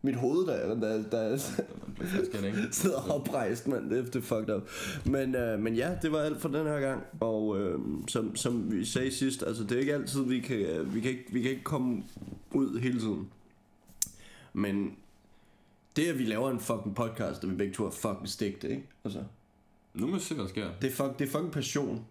Mit 0.06 0.16
hoved, 0.16 0.48
der, 0.48 0.76
der, 0.76 1.04
der, 1.12 2.46
ikke? 2.46 2.58
sidder 2.72 3.12
oprejst, 3.12 3.68
mand. 3.68 3.90
Det, 3.90 4.16
er 4.16 4.22
fucked 4.22 4.56
up. 4.56 4.70
Men, 5.06 5.36
øh, 5.36 5.60
men 5.60 5.76
ja, 5.76 5.98
det 6.02 6.12
var 6.12 6.20
alt 6.20 6.42
for 6.42 6.50
den 6.50 6.68
her 6.68 6.80
gang. 6.80 7.04
Og 7.20 7.60
øh, 7.60 7.80
som, 8.08 8.36
som 8.36 8.72
vi 8.72 8.86
sagde 8.86 9.12
sidst, 9.12 9.44
altså 9.44 9.64
det 9.64 9.72
er 9.72 9.80
ikke 9.80 9.94
altid, 9.94 10.24
vi 10.24 10.40
kan, 10.40 10.94
vi 10.94 11.00
kan, 11.00 11.12
ikke, 11.12 11.26
vi 11.32 11.42
kan 11.42 11.52
ikke 11.52 11.64
komme 11.64 12.04
ud 12.52 12.80
hele 12.80 13.00
tiden. 13.00 13.30
Men 14.54 14.96
det, 15.96 16.08
at 16.08 16.20
vi 16.20 16.24
laver 16.24 16.52
en 16.52 16.60
fucking 16.60 16.96
podcast, 16.96 17.44
og 17.44 17.50
vi 17.50 17.56
begge 17.56 17.74
to 17.74 17.86
er 17.86 17.92
fucking 17.92 18.30
stigte, 18.30 18.70
ikke? 18.70 18.84
Altså, 19.04 19.24
Nu 19.94 20.08
må 20.08 20.14
vi 20.14 20.20
se, 20.20 20.34
hvad 20.36 20.44
der 20.44 20.50
sker. 20.50 20.68
det 20.82 20.88
er, 20.88 20.92
fuck, 20.92 21.20
det 21.20 21.28
er 21.28 21.32
fucking 21.32 21.52
passion. 21.52 22.06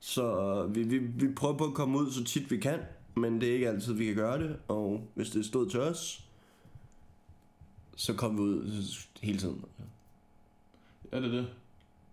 Så 0.00 0.66
vi, 0.66 0.82
vi, 0.82 0.98
vi 0.98 1.32
prøver 1.34 1.58
på 1.58 1.64
at 1.64 1.74
komme 1.74 1.98
ud 1.98 2.10
så 2.10 2.24
tit 2.24 2.50
vi 2.50 2.56
kan, 2.56 2.78
men 3.16 3.40
det 3.40 3.48
er 3.48 3.54
ikke 3.54 3.68
altid, 3.68 3.92
vi 3.92 4.04
kan 4.04 4.14
gøre 4.14 4.38
det. 4.42 4.56
Og 4.68 5.08
hvis 5.14 5.30
det 5.30 5.44
stod 5.44 5.70
til 5.70 5.80
os, 5.80 6.24
så 7.96 8.14
kommer 8.14 8.42
vi 8.42 8.48
ud 8.48 8.84
hele 9.22 9.38
tiden. 9.38 9.64
Ja, 11.12 11.16
det 11.16 11.24
er 11.24 11.30
det. 11.30 11.46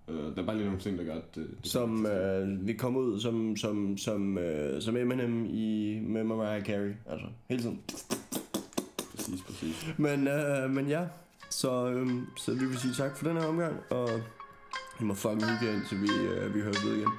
Øh, 0.07 0.36
der 0.36 0.41
er 0.41 0.45
bare 0.45 0.55
lige 0.55 0.65
nogle 0.65 0.82
ting, 0.82 0.97
der 0.97 1.03
gør, 1.03 1.15
at 1.15 1.36
det... 1.36 1.47
det 1.63 1.71
Som 1.71 2.05
øh, 2.05 2.67
vi 2.67 2.73
kom 2.73 2.95
ud 2.95 3.19
som, 3.19 3.57
som, 3.57 3.97
som, 3.97 4.38
øh, 4.38 4.82
som 4.82 4.97
Eminem 4.97 5.45
i, 5.45 5.99
med 5.99 6.23
Mariah 6.23 6.63
Carey. 6.63 6.93
Altså, 7.09 7.27
hele 7.49 7.61
tiden. 7.61 7.82
Præcis, 9.15 9.41
præcis. 9.41 9.93
Men, 9.97 10.27
øh, 10.27 10.69
men 10.69 10.88
ja, 10.88 11.05
så, 11.49 11.89
øh, 11.89 12.09
så 12.38 12.53
vi 12.53 12.65
vil 12.65 12.77
sige 12.77 12.93
tak 12.93 13.17
for 13.17 13.27
den 13.27 13.38
her 13.38 13.45
omgang, 13.45 13.75
og 13.89 14.09
I 14.99 15.03
må 15.03 15.13
fucking 15.13 15.43
hygge 15.43 15.65
jer, 15.65 15.80
indtil 15.80 16.01
vi, 16.01 16.09
øh, 16.27 16.55
vi 16.55 16.61
hører 16.61 16.86
ved 16.88 16.95
igen. 16.97 17.09